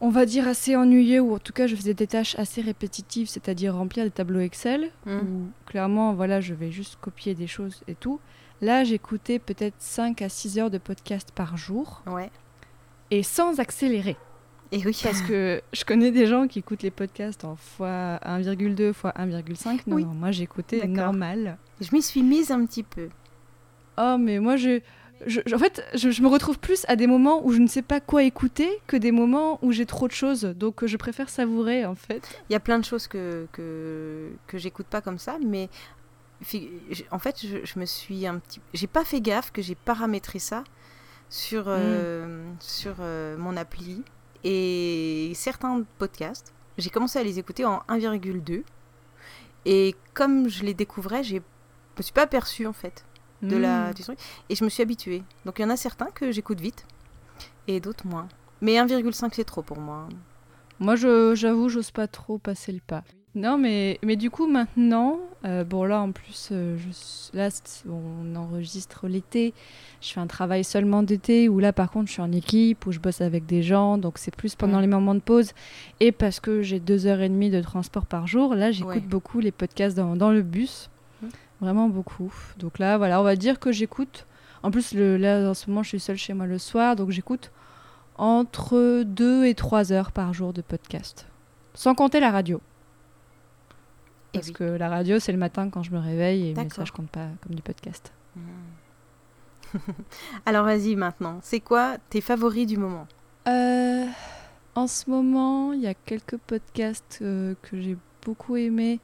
on 0.00 0.08
va 0.10 0.24
dire, 0.26 0.48
assez 0.48 0.76
ennuyeux, 0.76 1.20
ou 1.20 1.34
en 1.34 1.38
tout 1.38 1.52
cas, 1.52 1.66
je 1.66 1.76
faisais 1.76 1.94
des 1.94 2.06
tâches 2.06 2.34
assez 2.38 2.60
répétitives, 2.62 3.28
c'est-à-dire 3.28 3.74
remplir 3.74 4.04
des 4.04 4.10
tableaux 4.10 4.40
Excel, 4.40 4.90
Hmm. 5.06 5.18
où 5.18 5.48
clairement, 5.66 6.14
voilà, 6.14 6.40
je 6.40 6.54
vais 6.54 6.70
juste 6.70 6.96
copier 7.00 7.34
des 7.34 7.46
choses 7.46 7.82
et 7.88 7.94
tout. 7.94 8.20
Là, 8.62 8.84
j'écoutais 8.84 9.38
peut-être 9.38 9.74
5 9.78 10.22
à 10.22 10.28
6 10.28 10.58
heures 10.58 10.70
de 10.70 10.78
podcast 10.78 11.30
par 11.34 11.56
jour, 11.56 12.02
Ouais. 12.06 12.30
et 13.10 13.22
sans 13.22 13.58
accélérer. 13.60 14.16
Et 14.72 14.82
oui. 14.86 14.96
Parce 15.02 15.20
que 15.22 15.60
je 15.72 15.84
connais 15.84 16.12
des 16.12 16.26
gens 16.26 16.46
qui 16.46 16.60
écoutent 16.60 16.82
les 16.84 16.92
podcasts 16.92 17.44
en 17.44 17.56
fois 17.56 18.20
1,2, 18.22 18.92
fois 18.92 19.12
1,5. 19.16 19.80
Non, 19.88 19.96
Oui. 19.96 20.04
non, 20.04 20.14
moi 20.14 20.30
j'écoutais 20.30 20.86
normal. 20.86 21.58
Je 21.80 21.88
m'y 21.92 22.00
suis 22.02 22.22
mise 22.22 22.52
un 22.52 22.64
petit 22.66 22.84
peu. 22.84 23.08
Oh, 23.98 24.16
mais 24.18 24.38
moi, 24.38 24.56
je... 24.56 24.80
je- 25.26 25.40
je- 25.46 25.54
en 25.54 25.58
fait, 25.58 25.84
je, 25.94 26.10
je 26.10 26.22
me 26.22 26.28
retrouve 26.28 26.58
plus 26.58 26.84
à 26.88 26.96
des 26.96 27.06
moments 27.06 27.44
où 27.46 27.52
je 27.52 27.58
ne 27.58 27.66
sais 27.66 27.82
pas 27.82 28.00
quoi 28.00 28.22
écouter 28.22 28.70
que 28.86 28.96
des 28.96 29.12
moments 29.12 29.58
où 29.62 29.72
j'ai 29.72 29.86
trop 29.86 30.06
de 30.08 30.12
choses. 30.12 30.42
Donc, 30.42 30.84
je 30.86 30.96
préfère 30.96 31.28
savourer, 31.28 31.84
en 31.86 31.94
fait. 31.94 32.22
Il 32.48 32.52
y 32.52 32.56
a 32.56 32.60
plein 32.60 32.78
de 32.78 32.84
choses 32.84 33.06
que, 33.06 33.46
que, 33.52 34.30
que 34.46 34.58
j'écoute 34.58 34.86
pas 34.86 35.00
comme 35.00 35.18
ça, 35.18 35.36
mais 35.44 35.68
en 37.10 37.18
fait, 37.18 37.44
je, 37.46 37.58
je 37.64 37.78
me 37.78 37.84
suis 37.84 38.26
un 38.26 38.38
petit. 38.38 38.60
J'ai 38.72 38.86
pas 38.86 39.04
fait 39.04 39.20
gaffe 39.20 39.50
que 39.52 39.60
j'ai 39.62 39.74
paramétré 39.74 40.38
ça 40.38 40.64
sur, 41.28 41.64
euh, 41.68 42.42
sur 42.60 42.94
euh, 43.00 43.36
mon 43.36 43.56
appli. 43.56 44.02
Et 44.42 45.32
certains 45.34 45.82
podcasts, 45.98 46.54
j'ai 46.78 46.88
commencé 46.88 47.18
à 47.18 47.22
les 47.22 47.38
écouter 47.38 47.64
en 47.66 47.82
1,2. 47.90 48.62
Et 49.66 49.94
comme 50.14 50.48
je 50.48 50.64
les 50.64 50.72
découvrais, 50.72 51.22
je 51.22 51.34
me 51.36 52.02
suis 52.02 52.12
pas 52.14 52.22
aperçue 52.22 52.66
en 52.66 52.72
fait 52.72 53.04
de 53.42 53.56
la, 53.56 53.90
Mm. 53.90 53.94
du 53.94 54.02
truc. 54.02 54.18
Et 54.48 54.54
je 54.54 54.64
me 54.64 54.68
suis 54.68 54.82
habituée. 54.82 55.22
Donc 55.44 55.58
il 55.58 55.62
y 55.62 55.64
en 55.64 55.70
a 55.70 55.76
certains 55.76 56.10
que 56.10 56.30
j'écoute 56.32 56.60
vite 56.60 56.86
et 57.68 57.80
d'autres 57.80 58.06
moins. 58.06 58.28
Mais 58.60 58.76
1,5 58.76 59.34
c'est 59.34 59.44
trop 59.44 59.62
pour 59.62 59.78
moi. 59.78 60.08
Moi, 60.78 60.96
je- 60.96 61.34
j'avoue, 61.34 61.68
j'ose 61.68 61.90
pas 61.90 62.06
trop 62.06 62.38
passer 62.38 62.72
le 62.72 62.80
pas. 62.86 63.02
Non, 63.34 63.58
mais, 63.58 63.98
mais 64.02 64.16
du 64.16 64.28
coup, 64.28 64.48
maintenant, 64.48 65.18
euh, 65.44 65.62
bon, 65.62 65.84
là, 65.84 66.00
en 66.00 66.10
plus, 66.10 66.48
euh, 66.50 66.76
je, 66.78 67.36
là, 67.36 67.48
on 67.88 68.34
enregistre 68.34 69.06
l'été. 69.06 69.54
Je 70.00 70.12
fais 70.12 70.18
un 70.20 70.26
travail 70.26 70.64
seulement 70.64 71.02
d'été, 71.04 71.48
où 71.48 71.60
là, 71.60 71.72
par 71.72 71.90
contre, 71.92 72.08
je 72.08 72.12
suis 72.14 72.22
en 72.22 72.32
équipe, 72.32 72.86
où 72.86 72.92
je 72.92 72.98
bosse 72.98 73.20
avec 73.20 73.46
des 73.46 73.62
gens, 73.62 73.98
donc 73.98 74.18
c'est 74.18 74.34
plus 74.34 74.56
pendant 74.56 74.80
les 74.80 74.88
moments 74.88 75.14
de 75.14 75.20
pause. 75.20 75.52
Et 76.00 76.10
parce 76.12 76.40
que 76.40 76.62
j'ai 76.62 76.80
deux 76.80 77.06
heures 77.06 77.20
et 77.20 77.28
demie 77.28 77.50
de 77.50 77.60
transport 77.60 78.06
par 78.06 78.26
jour, 78.26 78.54
là, 78.56 78.72
j'écoute 78.72 78.94
Ouais. 78.94 79.00
beaucoup 79.00 79.38
les 79.38 79.52
podcasts 79.52 79.96
dans, 79.96 80.16
dans 80.16 80.30
le 80.32 80.42
bus. 80.42 80.90
Vraiment 81.60 81.88
beaucoup. 81.88 82.32
Donc 82.58 82.78
là, 82.78 82.96
voilà, 82.98 83.20
on 83.20 83.24
va 83.24 83.36
dire 83.36 83.60
que 83.60 83.72
j'écoute. 83.72 84.26
En 84.62 84.70
plus, 84.70 84.92
le, 84.94 85.16
là, 85.16 85.50
en 85.50 85.54
ce 85.54 85.68
moment, 85.68 85.82
je 85.82 85.88
suis 85.88 86.00
seule 86.00 86.16
chez 86.16 86.34
moi 86.34 86.46
le 86.46 86.58
soir, 86.58 86.96
donc 86.96 87.10
j'écoute 87.10 87.50
entre 88.16 89.02
2 89.02 89.46
et 89.46 89.54
3 89.54 89.92
heures 89.92 90.12
par 90.12 90.34
jour 90.34 90.52
de 90.52 90.60
podcast. 90.60 91.26
Sans 91.74 91.94
compter 91.94 92.20
la 92.20 92.30
radio. 92.30 92.60
Et 94.32 94.38
Parce 94.38 94.48
oui. 94.48 94.52
que 94.52 94.64
la 94.64 94.88
radio, 94.88 95.18
c'est 95.18 95.32
le 95.32 95.38
matin 95.38 95.70
quand 95.70 95.82
je 95.82 95.90
me 95.90 95.98
réveille, 95.98 96.50
et 96.50 96.54
mais 96.54 96.68
ça, 96.70 96.84
je 96.84 96.92
compte 96.92 97.08
pas 97.08 97.26
comme 97.42 97.54
du 97.54 97.62
podcast. 97.62 98.12
Alors 100.46 100.64
vas-y 100.64 100.96
maintenant, 100.96 101.38
c'est 101.42 101.60
quoi 101.60 101.96
tes 102.10 102.20
favoris 102.20 102.66
du 102.66 102.76
moment? 102.76 103.06
Euh, 103.48 104.06
en 104.74 104.86
ce 104.86 105.08
moment, 105.08 105.72
il 105.72 105.80
y 105.80 105.86
a 105.86 105.94
quelques 105.94 106.36
podcasts 106.36 107.20
euh, 107.22 107.54
que 107.62 107.80
j'ai 107.80 107.96
beaucoup 108.24 108.56
aimés, 108.56 109.00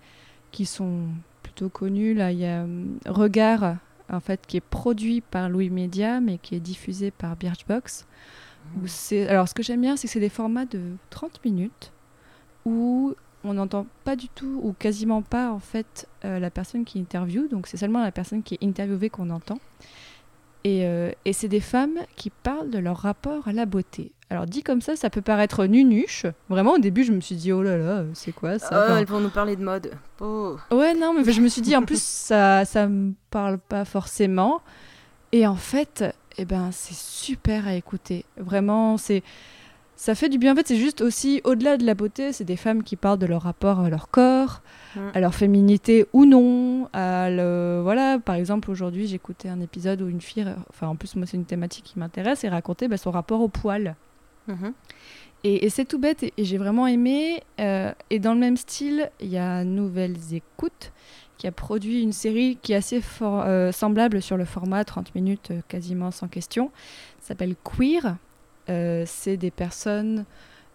qui 0.53 0.67
sont 0.67 1.09
plutôt 1.57 1.71
connus. 1.71 2.15
Là, 2.15 2.33
il 2.33 2.39
y 2.39 2.47
a 2.47 2.63
hum, 2.63 2.99
Regard, 3.07 3.77
en 4.11 4.21
fait, 4.21 4.41
qui 4.47 4.59
est 4.59 4.61
produit 4.61 5.21
par 5.23 5.49
Louis 5.49 5.71
Media, 5.71 6.21
mais 6.21 6.39
qui 6.39 6.55
est 6.55 6.61
diffusé 6.61 7.11
par 7.11 7.37
Birchbox. 7.37 8.07
Où 8.77 8.87
c'est... 8.87 9.29
Alors, 9.29 9.49
ce 9.49 9.55
que 9.55 9.63
j'aime 9.63 9.81
bien, 9.81 9.97
c'est 9.97 10.07
que 10.07 10.13
c'est 10.13 10.21
des 10.21 10.29
formats 10.29 10.67
de 10.67 10.81
30 11.11 11.45
minutes 11.45 11.93
où 12.65 13.15
on 13.45 13.55
n'entend 13.55 13.87
pas 14.05 14.17
du 14.17 14.29
tout 14.29 14.61
ou 14.63 14.73
quasiment 14.73 15.23
pas 15.23 15.53
en 15.53 15.61
fait 15.61 16.09
euh, 16.25 16.41
la 16.41 16.51
personne 16.51 16.85
qui 16.85 16.99
interviewe. 16.99 17.49
Donc, 17.49 17.69
c'est 17.69 17.77
seulement 17.77 18.03
la 18.03 18.13
personne 18.13 18.43
qui 18.43 18.55
est 18.55 18.65
interviewée 18.65 19.09
qu'on 19.09 19.31
entend. 19.31 19.59
Et, 20.65 20.85
euh, 20.85 21.13
et 21.25 21.33
c'est 21.33 21.49
des 21.49 21.61
femmes 21.61 21.99
qui 22.17 22.31
parlent 22.31 22.71
de 22.71 22.79
leur 22.79 22.99
rapport 22.99 23.47
à 23.47 23.53
la 23.53 23.67
beauté. 23.67 24.13
Alors, 24.29 24.47
dit 24.47 24.63
comme 24.63 24.81
ça, 24.81 24.97
ça 24.97 25.09
peut 25.09 25.23
paraître 25.23 25.67
nunuche. 25.67 26.27
Vraiment, 26.49 26.73
au 26.73 26.79
début, 26.79 27.05
je 27.05 27.13
me 27.13 27.21
suis 27.21 27.37
dit, 27.37 27.53
oh 27.53 27.63
là 27.63 27.77
là, 27.77 28.03
c'est 28.15 28.33
quoi 28.33 28.59
ça? 28.59 28.69
Oh, 28.73 28.75
Enfin, 28.85 28.99
elles 28.99 29.07
vont 29.07 29.21
nous 29.21 29.31
parler 29.31 29.55
de 29.55 29.63
mode. 29.65 29.93
Oh. 30.21 30.57
Ouais, 30.73 30.95
non, 30.95 31.15
mais 31.15 31.31
je 31.33 31.41
me 31.41 31.49
suis 31.49 31.63
dit, 31.63 31.77
en 31.77 31.83
plus, 31.83 32.03
ça, 32.03 32.65
ça 32.65 32.89
me 32.89 33.13
parle 33.31 33.59
pas 33.59 33.85
forcément. 33.85 34.61
Et 35.31 35.47
en 35.47 35.55
fait, 35.55 36.05
eh 36.39 36.45
ben, 36.45 36.71
c'est 36.73 36.97
super 36.97 37.69
à 37.69 37.75
écouter. 37.75 38.25
Vraiment, 38.37 38.97
c'est. 38.97 39.23
Ça 39.99 40.15
fait 40.15 40.29
du 40.29 40.37
bien. 40.37 40.53
En 40.53 40.57
fait, 40.57 40.67
c'est 40.69 40.77
juste 40.77 41.01
aussi, 41.01 41.41
au-delà 41.45 41.79
de 41.79 41.87
la 41.87 41.95
beauté, 41.95 42.33
c'est 42.35 42.45
des 42.45 42.57
femmes 42.57 42.83
qui 42.83 42.97
parlent 42.97 43.19
de 43.19 43.25
leur 43.25 43.43
rapport 43.43 43.81
à 43.81 43.89
leur 43.89 44.11
corps, 44.11 44.61
Mm. 44.95 45.01
à 45.15 45.21
leur 45.21 45.35
féminité 45.35 46.07
ou 46.13 46.25
non. 46.27 46.89
À 46.93 47.31
le... 47.31 47.81
Voilà, 47.83 48.19
par 48.19 48.35
exemple, 48.35 48.71
aujourd'hui, 48.71 49.07
j'écoutais 49.07 49.49
un 49.49 49.61
épisode 49.61 50.03
où 50.03 50.09
une 50.09 50.21
fille, 50.21 50.47
enfin, 50.71 50.89
en 50.89 50.97
plus, 50.97 51.17
moi, 51.17 51.27
c'est 51.27 51.37
une 51.37 51.45
thématique 51.45 51.85
qui 51.85 51.99
m'intéresse, 51.99 52.45
et 52.45 52.49
racontait 52.49 52.89
bah, 52.89 52.97
son 52.97 53.11
rapport 53.11 53.41
au 53.41 53.49
poil. 53.49 53.95
Mhm. 54.49 54.73
Et, 55.45 55.67
et 55.67 55.71
c'est 55.71 55.85
tout 55.85 55.99
bête, 55.99 56.23
et, 56.23 56.33
et 56.37 56.45
j'ai 56.45 56.59
vraiment 56.59 56.87
aimé. 56.87 57.43
euh, 57.61 57.93
et 58.11 58.19
dans 58.19 58.35
le 58.35 58.41
même 58.41 58.57
style, 58.57 59.11
il 59.21 59.29
y 59.29 59.39
a 59.39 59.65
Nouvelles 59.65 60.17
Écoutes, 60.33 60.93
qui 61.39 61.47
a 61.47 61.53
produit 61.53 62.03
une 62.03 62.13
série 62.13 62.59
qui 62.63 62.73
est 62.73 62.77
assez 62.77 63.01
for- 63.01 63.43
euh, 63.47 63.71
semblable 63.71 64.23
sur 64.23 64.37
le 64.37 64.45
format 64.47 64.85
30 64.85 65.15
minutes, 65.15 65.51
euh, 65.51 65.61
quasiment 65.69 66.11
sans 66.11 66.29
question. 66.29 66.71
Ça 67.21 67.29
s'appelle 67.29 67.55
Queer. 67.65 68.17
C'est 69.07 69.37
des 69.37 69.53
personnes 69.53 70.25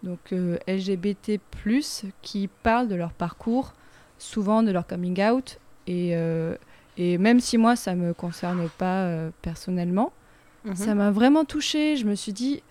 donc 0.02 0.32
LGBT+, 0.66 1.38
qui 2.22 2.48
parlent 2.62 2.88
de 2.88 2.94
leur 2.94 3.12
parcours, 3.12 3.74
souvent 4.18 4.62
de 4.62 4.70
leur 4.70 4.86
coming 4.86 5.22
out. 5.22 5.58
Et, 5.86 6.14
et 6.96 7.18
même 7.18 7.40
si 7.40 7.58
moi, 7.58 7.76
ça 7.76 7.94
me 7.94 8.14
concerne 8.14 8.68
pas 8.78 9.28
personnellement, 9.42 10.12
Mhm. 10.64 10.74
ça 10.76 10.94
m'a 10.94 11.10
vraiment 11.10 11.44
touchée. 11.44 11.96
Je 11.96 12.06
me 12.06 12.14
suis 12.14 12.32
dit, 12.32 12.62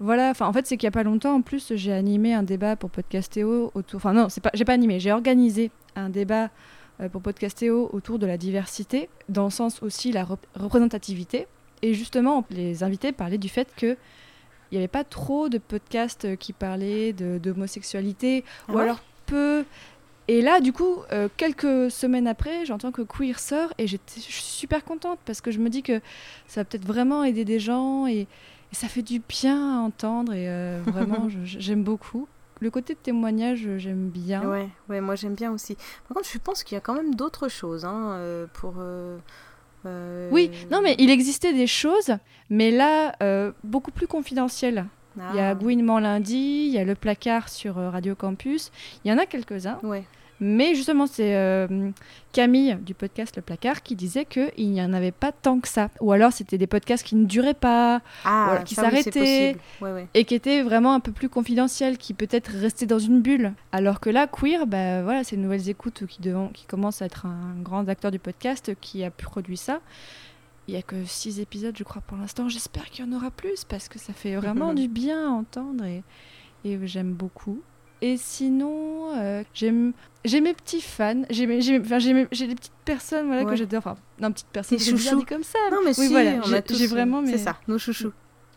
voilà, 0.00 0.30
enfin 0.30 0.46
en 0.46 0.52
fait 0.52 0.66
c'est 0.66 0.76
qu'il 0.76 0.86
y 0.86 0.88
a 0.88 0.92
pas 0.92 1.02
longtemps 1.02 1.34
en 1.34 1.42
plus 1.42 1.72
j'ai 1.74 1.92
animé 1.92 2.34
un 2.34 2.42
débat 2.42 2.76
pour 2.76 2.90
Podcastéo 2.90 3.70
autour, 3.74 3.96
enfin 3.96 4.12
non 4.12 4.28
c'est 4.28 4.42
pas, 4.42 4.50
j'ai 4.54 4.64
pas 4.64 4.74
animé, 4.74 5.00
j'ai 5.00 5.12
organisé 5.12 5.70
un 5.94 6.10
débat 6.10 6.50
euh, 7.00 7.08
pour 7.08 7.22
Podcastéo 7.22 7.88
autour 7.92 8.18
de 8.18 8.26
la 8.26 8.36
diversité, 8.36 9.08
dans 9.28 9.44
le 9.44 9.50
sens 9.50 9.82
aussi 9.82 10.12
la 10.12 10.24
rep- 10.24 10.46
représentativité. 10.54 11.46
Et 11.82 11.94
justement 11.94 12.44
les 12.50 12.82
invités 12.82 13.12
parlaient 13.12 13.38
du 13.38 13.48
fait 13.48 13.68
que 13.76 13.96
il 14.70 14.74
n'y 14.74 14.78
avait 14.78 14.88
pas 14.88 15.04
trop 15.04 15.48
de 15.48 15.58
podcasts 15.58 16.36
qui 16.38 16.52
parlaient 16.52 17.12
d'homosexualité 17.12 18.44
Ah 18.68 18.72
ou 18.72 18.76
ouais 18.76 18.82
alors 18.82 19.00
peu. 19.26 19.64
Et 20.28 20.42
là, 20.42 20.58
du 20.60 20.72
coup, 20.72 20.96
euh, 21.12 21.28
quelques 21.36 21.88
semaines 21.88 22.26
après, 22.26 22.66
j'entends 22.66 22.90
que 22.90 23.02
Queer 23.02 23.38
sort 23.38 23.72
et 23.78 23.86
j'étais, 23.86 24.16
je 24.16 24.22
suis 24.22 24.42
super 24.42 24.84
contente 24.84 25.20
parce 25.24 25.40
que 25.40 25.52
je 25.52 25.60
me 25.60 25.70
dis 25.70 25.84
que 25.84 26.00
ça 26.48 26.62
va 26.62 26.64
peut-être 26.64 26.84
vraiment 26.84 27.22
aider 27.22 27.44
des 27.44 27.60
gens 27.60 28.08
et, 28.08 28.26
et 28.72 28.74
ça 28.74 28.88
fait 28.88 29.02
du 29.02 29.20
bien 29.28 29.78
à 29.78 29.80
entendre 29.82 30.32
et 30.32 30.48
euh, 30.48 30.80
vraiment, 30.86 31.28
j'aime 31.44 31.82
beaucoup. 31.84 32.28
Le 32.60 32.70
côté 32.70 32.94
de 32.94 32.98
témoignage, 32.98 33.66
euh, 33.66 33.76
j'aime 33.78 34.08
bien. 34.08 34.48
Ouais, 34.48 34.68
ouais, 34.88 35.00
moi 35.02 35.14
j'aime 35.14 35.34
bien 35.34 35.52
aussi. 35.52 35.76
Par 36.08 36.16
contre, 36.16 36.28
je 36.32 36.38
pense 36.38 36.64
qu'il 36.64 36.74
y 36.74 36.78
a 36.78 36.80
quand 36.80 36.94
même 36.94 37.14
d'autres 37.14 37.48
choses 37.48 37.84
hein, 37.84 38.12
euh, 38.14 38.46
pour. 38.54 38.74
euh, 38.78 39.18
euh, 39.84 40.30
Oui, 40.32 40.50
non, 40.70 40.80
mais 40.82 40.96
il 40.98 41.10
existait 41.10 41.52
des 41.52 41.66
choses, 41.66 42.16
mais 42.48 42.70
là, 42.70 43.14
beaucoup 43.62 43.90
plus 43.90 44.06
confidentielles. 44.06 44.86
Il 45.32 45.36
y 45.36 45.40
a 45.40 45.50
Ah, 45.50 45.54
Gouinement 45.54 45.98
lundi, 45.98 46.64
il 46.68 46.72
y 46.72 46.78
a 46.78 46.84
Le 46.84 46.94
Placard 46.94 47.48
sur 47.48 47.76
Radio 47.76 48.14
Campus. 48.14 48.70
Il 49.04 49.10
y 49.10 49.14
en 49.14 49.18
a 49.18 49.24
quelques-uns. 49.26 49.78
Ouais. 49.82 50.04
Mais 50.40 50.74
justement, 50.74 51.06
c'est 51.06 51.34
euh, 51.34 51.90
Camille 52.32 52.76
du 52.82 52.92
podcast 52.92 53.34
Le 53.36 53.42
Placard 53.42 53.82
qui 53.82 53.96
disait 53.96 54.26
qu'il 54.26 54.70
n'y 54.70 54.82
en 54.82 54.92
avait 54.92 55.12
pas 55.12 55.32
tant 55.32 55.60
que 55.60 55.68
ça. 55.68 55.88
Ou 56.00 56.12
alors, 56.12 56.32
c'était 56.32 56.58
des 56.58 56.66
podcasts 56.66 57.04
qui 57.06 57.16
ne 57.16 57.24
duraient 57.24 57.54
pas 57.54 58.02
Ah, 58.24 58.44
Voilà, 58.48 58.62
qui 58.62 58.74
oui. 59.54 59.56
Ouais, 59.80 59.92
ouais. 59.92 60.06
et 60.12 60.24
qui 60.24 60.34
étaient 60.34 60.62
vraiment 60.62 60.92
un 60.92 61.00
peu 61.00 61.12
plus 61.12 61.28
confidentiels, 61.30 61.96
qui 61.96 62.12
peut-être 62.12 62.48
restaient 62.50 62.84
dans 62.86 62.98
une 62.98 63.22
bulle. 63.22 63.54
Alors 63.72 63.98
que 64.00 64.10
là, 64.10 64.26
Queer, 64.26 64.66
bah, 64.66 65.02
voilà, 65.02 65.24
c'est 65.24 65.36
Nouvelles 65.36 65.68
Écoutes 65.70 66.04
qui, 66.06 66.20
devant- 66.20 66.48
qui 66.48 66.66
commence 66.66 67.00
à 67.00 67.06
être 67.06 67.24
un 67.24 67.54
grand 67.62 67.88
acteur 67.88 68.10
du 68.10 68.18
podcast 68.18 68.72
qui 68.80 69.04
a 69.04 69.10
produit 69.10 69.56
ça. 69.56 69.80
Il 70.68 70.72
n'y 70.74 70.78
a 70.80 70.82
que 70.82 70.96
six 71.04 71.40
épisodes, 71.40 71.76
je 71.78 71.84
crois, 71.84 72.02
pour 72.06 72.18
l'instant. 72.18 72.48
J'espère 72.48 72.90
qu'il 72.90 73.06
y 73.06 73.08
en 73.08 73.12
aura 73.16 73.30
plus 73.30 73.64
parce 73.64 73.88
que 73.88 73.98
ça 73.98 74.12
fait 74.12 74.34
vraiment 74.36 74.74
du 74.74 74.88
bien 74.88 75.28
à 75.28 75.30
entendre 75.30 75.84
et, 75.84 76.02
et 76.64 76.78
j'aime 76.86 77.12
beaucoup. 77.12 77.62
Et 78.02 78.16
sinon, 78.18 79.14
euh, 79.16 79.42
j'aime 79.54 79.92
j'ai 80.24 80.40
mes 80.40 80.52
petits 80.54 80.80
fans, 80.80 81.22
j'ai 81.30 81.46
mes- 81.46 81.60
petites 81.60 82.70
personnes 82.84 83.26
voilà, 83.26 83.44
que 83.44 83.56
j'adore. 83.56 83.78
Enfin, 83.86 83.96
non, 84.20 84.32
petites 84.32 84.48
personnes, 84.48 84.78
c'est 84.78 84.90
chouchous. 84.90 85.24
comme 85.26 85.44
ça. 85.44 85.58
Non, 85.70 85.78
mais 85.84 85.90
oui, 85.98 86.06
si, 86.06 86.08
voilà, 86.08 86.42
j'ai- 86.42 86.62
j'ai 86.74 86.86
vraiment 86.88 87.24
C'est 87.24 87.32
mes- 87.32 87.38
ça, 87.38 87.56
nos 87.68 87.78
chouchous. 87.78 88.12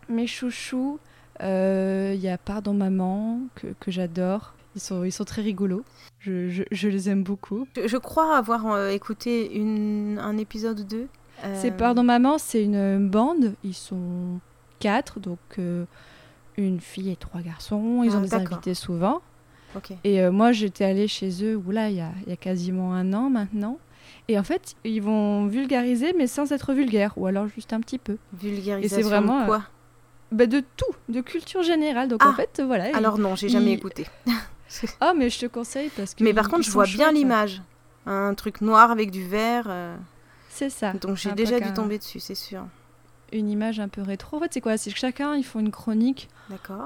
mes 0.09 0.27
chouchous, 0.27 0.99
euh, 1.41 2.11
il 2.15 2.19
y 2.21 2.27
a 2.27 2.37
Pardon 2.37 2.73
Maman, 2.73 3.41
que, 3.55 3.67
que 3.79 3.91
j'adore. 3.91 4.53
Ils 4.75 4.81
sont, 4.81 5.03
ils 5.03 5.11
sont 5.11 5.25
très 5.25 5.41
rigolos. 5.41 5.83
Je, 6.19 6.49
je- 6.49 6.63
je 6.71 6.89
les 6.89 7.09
aime 7.09 7.23
beaucoup. 7.23 7.67
Je, 7.75 7.87
je 7.87 7.97
crois 7.97 8.35
avoir 8.37 8.67
euh, 8.71 8.89
écouté 8.89 9.55
une, 9.55 10.19
un 10.21 10.37
épisode 10.37 10.79
ou 10.81 10.83
deux. 10.83 11.07
C'est 11.53 11.71
Euh, 11.71 11.77
Pardon 11.77 12.03
Maman, 12.03 12.37
c'est 12.37 12.63
une 12.63 13.07
bande. 13.09 13.53
Ils 13.63 13.73
sont 13.73 14.39
quatre, 14.79 15.19
donc 15.19 15.39
euh, 15.57 15.85
une 16.57 16.81
fille 16.81 17.09
et 17.11 17.15
trois 17.15 17.41
garçons. 17.41 18.01
Ils 18.03 18.11
Ah, 18.13 18.17
ont 18.17 18.21
des 18.21 18.33
invités 18.33 18.73
souvent. 18.73 19.21
Et 20.03 20.21
euh, 20.21 20.31
moi, 20.31 20.51
j'étais 20.51 20.85
allée 20.85 21.07
chez 21.07 21.43
eux, 21.43 21.55
oula, 21.55 21.89
il 21.89 21.97
y 21.97 22.01
a, 22.01 22.11
il 22.25 22.29
y 22.29 22.33
a 22.33 22.37
quasiment 22.37 22.93
un 22.93 23.13
an 23.13 23.29
maintenant. 23.29 23.77
Et 24.27 24.37
en 24.39 24.43
fait, 24.43 24.75
ils 24.83 25.01
vont 25.01 25.47
vulgariser, 25.47 26.13
mais 26.17 26.27
sans 26.27 26.51
être 26.51 26.73
vulgaires, 26.73 27.13
ou 27.17 27.25
alors 27.27 27.47
juste 27.47 27.73
un 27.73 27.79
petit 27.79 27.97
peu. 27.97 28.17
Vulgarisation 28.33 29.07
vraiment, 29.07 29.41
de 29.41 29.45
quoi 29.45 29.63
Bah, 30.31 30.45
de 30.45 30.63
tout, 30.77 30.95
de 31.09 31.21
culture 31.21 31.63
générale. 31.63 32.07
Donc 32.09 32.21
Ah, 32.23 32.29
en 32.29 32.33
fait, 32.33 32.61
voilà. 32.65 32.95
Alors 32.95 33.17
non, 33.17 33.35
j'ai 33.35 33.49
jamais 33.49 33.71
il- 33.71 33.77
écouté. 33.77 34.05
Ah, 35.01 35.13
mais 35.17 35.31
je 35.31 35.39
te 35.39 35.45
conseille 35.47 35.89
parce 35.97 36.13
que. 36.13 36.23
Mais 36.23 36.31
par 36.33 36.47
contre, 36.47 36.63
je 36.63 36.69
vois 36.71 36.85
bien 36.85 37.11
l'image. 37.11 37.61
Un 38.05 38.35
truc 38.35 38.61
noir 38.61 38.91
avec 38.91 39.09
du 39.09 39.23
vert. 39.27 39.65
euh, 39.67 39.95
C'est 40.49 40.69
ça. 40.69 40.93
Donc 40.93 41.17
j'ai 41.17 41.31
déjà 41.33 41.59
dû 41.59 41.73
tomber 41.73 41.97
dessus, 41.97 42.19
c'est 42.19 42.35
sûr. 42.35 42.65
Une 43.33 43.49
image 43.49 43.79
un 43.79 43.87
peu 43.87 44.01
rétro. 44.01 44.37
En 44.37 44.39
fait, 44.39 44.53
c'est 44.53 44.61
quoi? 44.61 44.77
C'est 44.77 44.91
que 44.91 44.97
chacun, 44.97 45.35
ils 45.35 45.43
font 45.43 45.59
une 45.59 45.71
chronique 45.71 46.29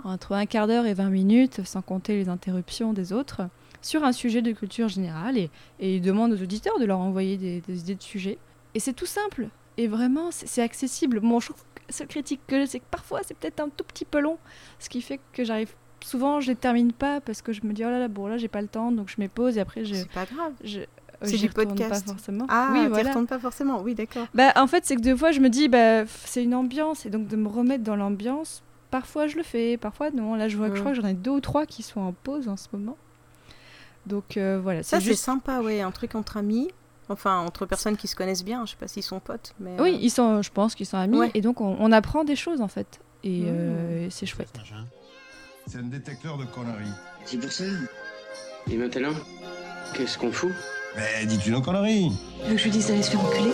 entre 0.03 0.33
un 0.33 0.45
quart 0.45 0.67
d'heure 0.67 0.85
et 0.85 0.93
20 0.93 1.09
minutes, 1.09 1.63
sans 1.65 1.81
compter 1.81 2.15
les 2.15 2.29
interruptions 2.29 2.93
des 2.93 3.13
autres, 3.13 3.41
sur 3.81 4.03
un 4.03 4.11
sujet 4.11 4.41
de 4.41 4.51
culture 4.51 4.87
générale. 4.87 5.37
Et, 5.37 5.49
et 5.79 5.95
ils 5.95 6.01
demandent 6.01 6.33
aux 6.33 6.41
auditeurs 6.41 6.79
de 6.79 6.85
leur 6.85 6.99
envoyer 6.99 7.37
des, 7.37 7.61
des 7.61 7.79
idées 7.79 7.95
de 7.95 8.03
sujets. 8.03 8.37
Et 8.75 8.79
c'est 8.79 8.93
tout 8.93 9.05
simple. 9.05 9.47
Et 9.77 9.87
vraiment, 9.87 10.29
c'est 10.31 10.61
accessible. 10.61 11.19
Bon, 11.19 11.39
je 11.39 11.47
trouve 11.49 11.63
que 11.75 11.93
seule 11.93 12.07
critique 12.07 12.41
que 12.47 12.59
j'ai, 12.59 12.67
c'est 12.67 12.79
que 12.79 12.89
parfois, 12.89 13.21
c'est 13.23 13.35
peut-être 13.35 13.59
un 13.59 13.69
tout 13.69 13.83
petit 13.83 14.05
peu 14.05 14.19
long. 14.19 14.37
Ce 14.79 14.89
qui 14.89 15.01
fait 15.01 15.19
que 15.31 15.43
j'arrive. 15.43 15.73
Souvent, 16.03 16.41
je 16.41 16.49
les 16.49 16.55
termine 16.55 16.91
pas 16.91 17.21
parce 17.21 17.41
que 17.41 17.53
je 17.53 17.61
me 17.63 17.71
dis, 17.71 17.83
oh 17.85 17.89
là 17.89 17.97
là, 17.97 18.07
bon, 18.09 18.27
là, 18.27 18.37
j'ai 18.37 18.49
pas 18.49 18.61
le 18.61 18.67
temps, 18.67 18.91
donc 18.91 19.09
je 19.09 19.25
pause 19.27 19.57
et 19.57 19.61
après, 19.61 19.85
je. 19.85 19.95
C'est 19.95 20.11
pas 20.11 20.25
grave. 20.25 20.53
je 20.63 20.81
C'est 21.27 21.37
j'y 21.37 21.43
du 21.43 21.49
retourne 21.49 21.75
podcast. 21.77 22.05
Pas 22.05 22.11
forcément. 22.13 22.45
Ah, 22.49 22.69
oui, 22.73 22.81
tu 22.83 22.87
voilà. 22.89 23.09
retournes 23.09 23.27
pas 23.27 23.39
forcément. 23.39 23.81
Oui, 23.81 23.95
d'accord. 23.95 24.27
Bah, 24.33 24.51
en 24.55 24.67
fait, 24.67 24.85
c'est 24.85 24.95
que 24.95 25.01
deux 25.01 25.15
fois, 25.15 25.31
je 25.31 25.39
me 25.39 25.49
dis, 25.49 25.67
bah, 25.69 26.05
c'est 26.25 26.43
une 26.43 26.53
ambiance, 26.55 27.05
et 27.05 27.09
donc 27.09 27.27
de 27.27 27.35
me 27.35 27.47
remettre 27.47 27.83
dans 27.83 27.95
l'ambiance, 27.95 28.63
parfois 28.91 29.27
je 29.27 29.37
le 29.37 29.43
fais, 29.43 29.77
parfois 29.77 30.11
non. 30.11 30.35
Là, 30.35 30.47
je 30.49 30.57
vois 30.57 30.67
que 30.69 30.75
je 30.75 30.79
Ouais. 30.79 30.83
crois 30.91 30.95
que 30.95 31.01
j'en 31.01 31.07
ai 31.07 31.13
deux 31.13 31.31
ou 31.31 31.39
trois 31.41 31.65
qui 31.65 31.83
sont 31.83 32.01
en 32.01 32.13
pause 32.13 32.47
en 32.47 32.57
ce 32.57 32.67
moment. 32.73 32.97
Donc 34.05 34.37
euh, 34.37 34.59
voilà, 34.61 34.83
Ça, 34.83 34.97
c'est 34.99 35.05
c'est 35.05 35.11
juste. 35.11 35.23
sympa, 35.23 35.61
ouais. 35.61 35.81
Un 35.81 35.91
truc 35.91 36.15
entre 36.15 36.37
amis. 36.37 36.69
Enfin, 37.09 37.39
entre 37.39 37.65
personnes 37.65 37.97
qui 37.97 38.07
se 38.07 38.15
connaissent 38.15 38.43
bien. 38.45 38.65
Je 38.65 38.71
sais 38.71 38.77
pas 38.77 38.87
s'ils 38.87 39.03
sont 39.03 39.19
potes, 39.19 39.53
mais. 39.59 39.75
Oui, 39.79 39.93
euh, 39.93 39.97
ils 40.01 40.09
sont, 40.09 40.41
je 40.41 40.51
pense 40.51 40.73
qu'ils 40.75 40.85
sont 40.85 40.97
amis, 40.97 41.17
Ouais. 41.17 41.31
et 41.33 41.41
donc 41.41 41.61
on, 41.61 41.75
on 41.79 41.91
apprend 41.91 42.23
des 42.23 42.35
choses 42.35 42.61
en 42.61 42.67
fait, 42.67 42.99
et 43.23 43.41
Mmh. 43.41 43.45
euh, 43.47 44.07
c'est 44.09 44.25
chouette. 44.25 44.53
C'est 45.67 45.77
un 45.79 45.83
détecteur 45.83 46.37
de 46.37 46.45
conneries. 46.45 46.91
C'est 47.25 47.37
pour 47.39 47.51
ça. 47.51 47.63
Et 48.69 48.77
maintenant, 48.77 49.11
qu'est-ce 49.93 50.17
qu'on 50.17 50.31
fout? 50.31 50.51
Mais 50.95 51.25
dis-tu 51.25 51.51
nos 51.51 51.61
conneries 51.61 52.11
Tu 52.43 52.49
veux 52.49 52.55
que 52.55 52.59
je 52.59 52.63
lui 52.65 52.71
dise 52.71 52.87
d'aller 52.87 53.01
se 53.01 53.11
faire 53.11 53.25
enculer 53.25 53.51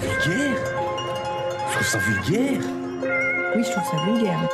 Vulgaire 0.00 0.56
Je 1.68 1.74
trouve 1.74 1.86
ça 1.86 1.98
vulgaire 1.98 2.60
Oui, 3.56 3.64
je 3.64 3.70
trouve 3.70 3.84
ça 3.84 4.04
vulgaire. 4.04 4.48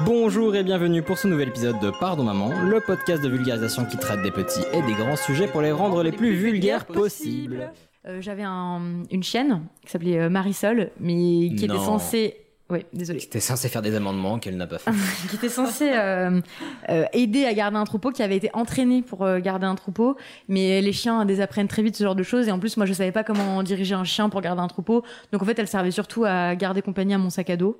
Bonjour 0.00 0.54
et 0.56 0.64
bienvenue 0.64 1.02
pour 1.02 1.18
ce 1.18 1.28
nouvel 1.28 1.48
épisode 1.48 1.78
de 1.80 1.90
Pardon 1.90 2.24
Maman, 2.24 2.50
le 2.62 2.80
podcast 2.80 3.22
de 3.22 3.28
vulgarisation 3.28 3.84
qui 3.84 3.96
traite 3.96 4.22
des 4.22 4.30
petits 4.30 4.64
et 4.72 4.82
des 4.82 4.94
grands 4.94 5.16
sujets 5.16 5.46
pour 5.46 5.62
les 5.62 5.72
rendre 5.72 6.02
les 6.02 6.12
plus 6.12 6.34
vulgaires 6.34 6.84
possibles. 6.84 7.70
Euh, 8.06 8.20
J'avais 8.20 8.42
un- 8.44 9.02
une 9.10 9.22
chienne 9.22 9.62
qui 9.84 9.90
s'appelait 9.90 10.18
euh, 10.18 10.28
Marisol, 10.28 10.90
mais 11.00 11.50
qui 11.56 11.64
était 11.64 11.74
censée. 11.78 12.36
Oui, 12.70 12.80
désolé. 12.94 13.20
C'était 13.20 13.40
censé 13.40 13.68
faire 13.68 13.82
des 13.82 13.94
amendements 13.94 14.38
qu'elle 14.38 14.56
n'a 14.56 14.66
pas 14.66 14.78
fait. 14.78 14.90
qui 15.30 15.36
était 15.36 15.50
censée 15.50 15.90
euh, 15.92 16.40
euh, 16.88 17.04
aider 17.12 17.44
à 17.44 17.52
garder 17.52 17.76
un 17.76 17.84
troupeau, 17.84 18.10
qui 18.10 18.22
avait 18.22 18.36
été 18.36 18.48
entraînée 18.54 19.02
pour 19.02 19.26
garder 19.38 19.66
un 19.66 19.74
troupeau. 19.74 20.16
Mais 20.48 20.80
les 20.80 20.92
chiens 20.92 21.24
désapprennent 21.26 21.68
très 21.68 21.82
vite 21.82 21.94
ce 21.96 22.04
genre 22.04 22.14
de 22.14 22.22
choses. 22.22 22.48
Et 22.48 22.52
en 22.52 22.58
plus, 22.58 22.76
moi, 22.78 22.86
je 22.86 22.94
savais 22.94 23.12
pas 23.12 23.22
comment 23.22 23.62
diriger 23.62 23.94
un 23.94 24.04
chien 24.04 24.28
pour 24.30 24.40
garder 24.40 24.62
un 24.62 24.68
troupeau. 24.68 25.02
Donc 25.32 25.42
en 25.42 25.44
fait, 25.44 25.58
elle 25.58 25.68
servait 25.68 25.90
surtout 25.90 26.24
à 26.24 26.54
garder 26.56 26.80
compagnie 26.80 27.12
à 27.14 27.18
mon 27.18 27.28
sac 27.30 27.50
à 27.50 27.56
dos. 27.56 27.78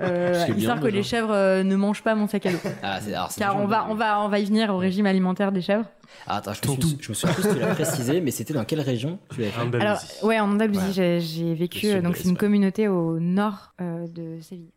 Euh, 0.00 0.44
bien, 0.46 0.54
histoire 0.56 0.78
que 0.78 0.84
déjà. 0.84 0.96
les 0.96 1.02
chèvres 1.02 1.32
euh, 1.32 1.62
ne 1.62 1.76
mangent 1.76 2.02
pas 2.02 2.14
mon 2.14 2.26
sac 2.28 2.46
à 2.46 2.52
dos. 2.52 2.58
Ah, 2.82 3.00
c'est, 3.00 3.12
alors, 3.14 3.30
c'est 3.30 3.40
Car 3.40 3.56
on 3.58 3.66
va, 3.66 3.86
on, 3.90 3.94
va, 3.94 4.20
on 4.22 4.28
va 4.28 4.38
y 4.38 4.44
venir 4.44 4.70
au 4.72 4.78
régime 4.78 5.06
alimentaire 5.06 5.52
des 5.52 5.60
chèvres. 5.60 5.84
Ah, 6.26 6.36
attends, 6.36 6.52
je 6.54 6.68
me, 6.70 6.74
suis, 6.80 6.98
je 7.00 7.08
me 7.10 7.14
souviens 7.14 7.34
plus 7.34 7.42
si 7.42 7.48
tu 7.54 7.58
l'as 7.60 7.74
précisé, 7.74 8.20
mais 8.20 8.30
c'était 8.30 8.54
dans 8.54 8.64
quelle 8.64 8.80
région 8.80 9.18
tu 9.34 9.40
l'avais 9.40 9.52
fait 9.52 9.80
Alors, 9.80 9.98
ouais, 10.22 10.40
en 10.40 10.52
Andalousie, 10.52 10.80
Ouais. 10.80 10.92
j'ai- 10.92 11.20
j'ai 11.20 11.54
vécu. 11.54 11.86
Euh, 11.88 12.00
donc, 12.00 12.16
c'est 12.16 12.28
une 12.28 12.36
communauté 12.36 12.88
au 12.88 13.18
nord 13.20 13.72
euh, 13.80 14.06
de 14.08 14.40
Séville. 14.40 14.70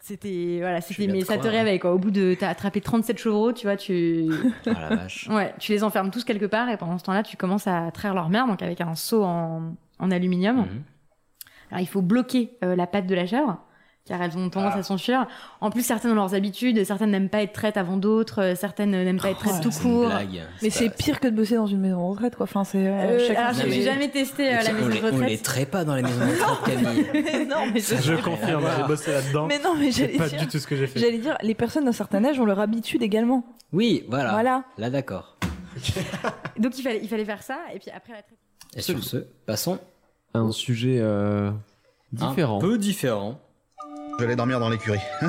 C'était 0.00 0.58
voilà, 0.60 0.80
c'était 0.80 1.08
mais 1.08 1.22
ça 1.22 1.34
te 1.34 1.40
croire, 1.40 1.52
hein. 1.52 1.58
réveille 1.58 1.78
quoi. 1.80 1.92
Au 1.92 1.98
bout 1.98 2.12
de 2.12 2.36
t'as 2.38 2.48
attrapé 2.48 2.80
37 2.80 3.18
chevreaux, 3.18 3.52
tu 3.52 3.66
vois, 3.66 3.76
tu 3.76 4.28
Ah 4.66 4.88
la 4.90 4.96
vache. 4.96 5.28
ouais, 5.32 5.52
tu 5.58 5.72
les 5.72 5.82
enfermes 5.82 6.12
tous 6.12 6.22
quelque 6.22 6.46
part 6.46 6.68
et 6.68 6.76
pendant 6.76 6.96
ce 6.96 7.02
temps-là, 7.02 7.24
tu 7.24 7.36
commences 7.36 7.66
à 7.66 7.90
traire 7.90 8.14
leur 8.14 8.28
mère 8.28 8.46
donc 8.46 8.62
avec 8.62 8.80
un 8.80 8.94
seau 8.94 9.24
en, 9.24 9.74
en 9.98 10.10
aluminium. 10.12 10.58
Mhm. 10.58 10.66
Alors 11.72 11.80
il 11.80 11.86
faut 11.88 12.02
bloquer 12.02 12.52
euh, 12.62 12.76
la 12.76 12.86
patte 12.86 13.08
de 13.08 13.16
la 13.16 13.26
chèvre 13.26 13.58
car 14.06 14.22
elles 14.22 14.36
ont 14.38 14.48
tendance 14.48 14.72
Ah. 14.76 14.78
à 14.78 14.82
s'enfuir. 14.82 15.26
En 15.60 15.70
plus, 15.70 15.82
certaines 15.84 16.12
ont 16.12 16.14
leurs 16.14 16.34
habitudes, 16.34 16.82
certaines 16.84 17.10
n'aiment 17.10 17.28
pas 17.28 17.42
être 17.42 17.52
traites 17.52 17.76
avant 17.76 17.96
d'autres, 17.96 18.40
euh, 18.40 18.54
certaines 18.54 18.90
n'aiment 18.92 19.20
pas 19.20 19.30
être 19.30 19.38
traites 19.40 19.54
Oh, 19.58 19.62
tout 19.64 19.70
C'est 19.70 19.82
une 19.84 19.90
court. 19.92 20.10
Mais 20.62 20.70
c'est 20.70 20.88
pire 20.90 21.20
que 21.20 21.28
de 21.28 21.34
bosser 21.36 21.56
dans 21.56 21.66
une 21.66 21.80
maison 21.80 22.06
de 22.06 22.10
retraite, 22.12 22.36
quoi. 22.36 22.44
Enfin, 22.44 22.64
c'est. 22.64 22.86
euh, 22.86 22.90
Euh, 22.90 23.26
chacun 23.26 23.40
alors, 23.40 23.52
Non, 23.54 23.58
j'ai 23.62 23.66
mais- 23.68 23.74
j'ai 23.74 23.82
jamais 23.82 24.08
testé 24.10 24.48
euh, 24.54 24.62
la 24.62 24.70
on, 24.70 24.74
maison 24.74 24.86
de 24.86 24.92
les, 24.92 24.98
on 25.00 25.04
les 25.06 25.10
retraite. 25.10 25.42
traite 25.42 25.70
pas 25.70 25.84
dans 25.84 25.94
les 25.96 26.02
maisons 26.02 26.20
de 26.20 26.24
retraite, 26.50 26.82
Camille. 26.82 27.46
non, 27.48 27.66
mais 27.74 27.80
je- 27.80 27.96
Je 27.96 28.14
confirme, 28.22 28.64
j'ai 28.78 28.84
bossé 28.86 29.12
là-dedans. 29.12 29.46
Mais 29.46 29.58
non, 29.58 29.74
mais 29.78 29.90
j'allais 29.90 30.16
pas 30.16 30.28
dire. 30.28 30.38
du 30.40 30.46
tout 30.46 30.58
ce 30.58 30.66
que 30.66 30.76
j'ai 30.76 30.86
fait. 30.86 31.00
J'allais 31.00 31.18
dire, 31.18 31.36
les 31.42 31.54
personnes 31.54 31.84
d'un 31.84 31.92
certain 31.92 32.24
âge 32.24 32.38
ont 32.40 32.44
leur 32.46 32.60
habitude 32.60 33.02
également. 33.02 33.44
Oui, 33.72 34.04
voilà. 34.08 34.30
Voilà. 34.32 34.64
Là, 34.78 34.88
d'accord. 34.90 35.36
Donc 36.58 36.78
il 36.78 36.82
fallait 36.82 37.00
il 37.02 37.08
fallait 37.08 37.24
faire 37.24 37.42
ça 37.42 37.58
et 37.74 37.78
puis 37.78 37.90
après 37.90 38.12
la 38.14 38.22
traite. 38.22 38.38
Et 38.76 38.80
sur 38.82 39.02
ce, 39.04 39.18
passons 39.44 39.78
Un 40.34 40.50
sujet 40.52 40.98
euh, 41.00 41.50
différent. 42.12 42.58
un 42.58 42.60
peu 42.60 42.78
différent. 42.78 43.40
J'allais 44.18 44.36
dormir 44.36 44.58
dans 44.60 44.70
l'écurie. 44.70 45.00
Hein 45.20 45.28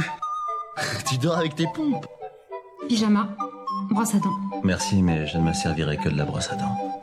tu 1.09 1.17
dors 1.17 1.37
avec 1.37 1.55
tes 1.55 1.67
pompes 1.73 2.07
Pyjama, 2.87 3.35
brosse 3.89 4.15
à 4.15 4.19
dents. 4.19 4.61
Merci, 4.63 5.03
mais 5.03 5.27
je 5.27 5.37
ne 5.37 5.43
me 5.43 5.53
servirai 5.53 5.97
que 5.97 6.07
de 6.07 6.15
la 6.15 6.23
brosse 6.23 6.49
à 6.51 6.55
dents. 6.55 7.01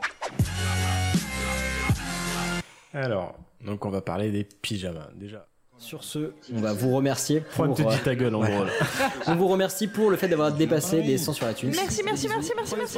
Alors, 2.93 3.35
donc 3.63 3.85
on 3.85 3.89
va 3.89 4.01
parler 4.01 4.31
des 4.31 4.43
pyjamas. 4.43 5.09
Déjà, 5.15 5.45
Sur 5.77 6.03
ce, 6.05 6.31
on 6.53 6.61
va 6.61 6.71
vous 6.73 6.95
remercier 6.95 7.41
pour... 7.41 7.73
Te 7.75 7.81
dit 7.81 7.99
ta 8.03 8.15
gueule 8.15 8.33
en 8.33 8.39
gros. 8.39 8.63
On 9.27 9.35
vous 9.35 9.47
remercie 9.47 9.87
pour 9.87 10.09
le 10.09 10.15
fait 10.15 10.29
d'avoir 10.29 10.51
dépassé 10.53 11.01
les 11.01 11.17
100 11.17 11.33
sur 11.33 11.45
la 11.45 11.53
thune. 11.53 11.71
Merci, 11.75 12.01
merci, 12.03 12.27
merci, 12.29 12.51
merci, 12.55 12.75
merci. 12.77 12.97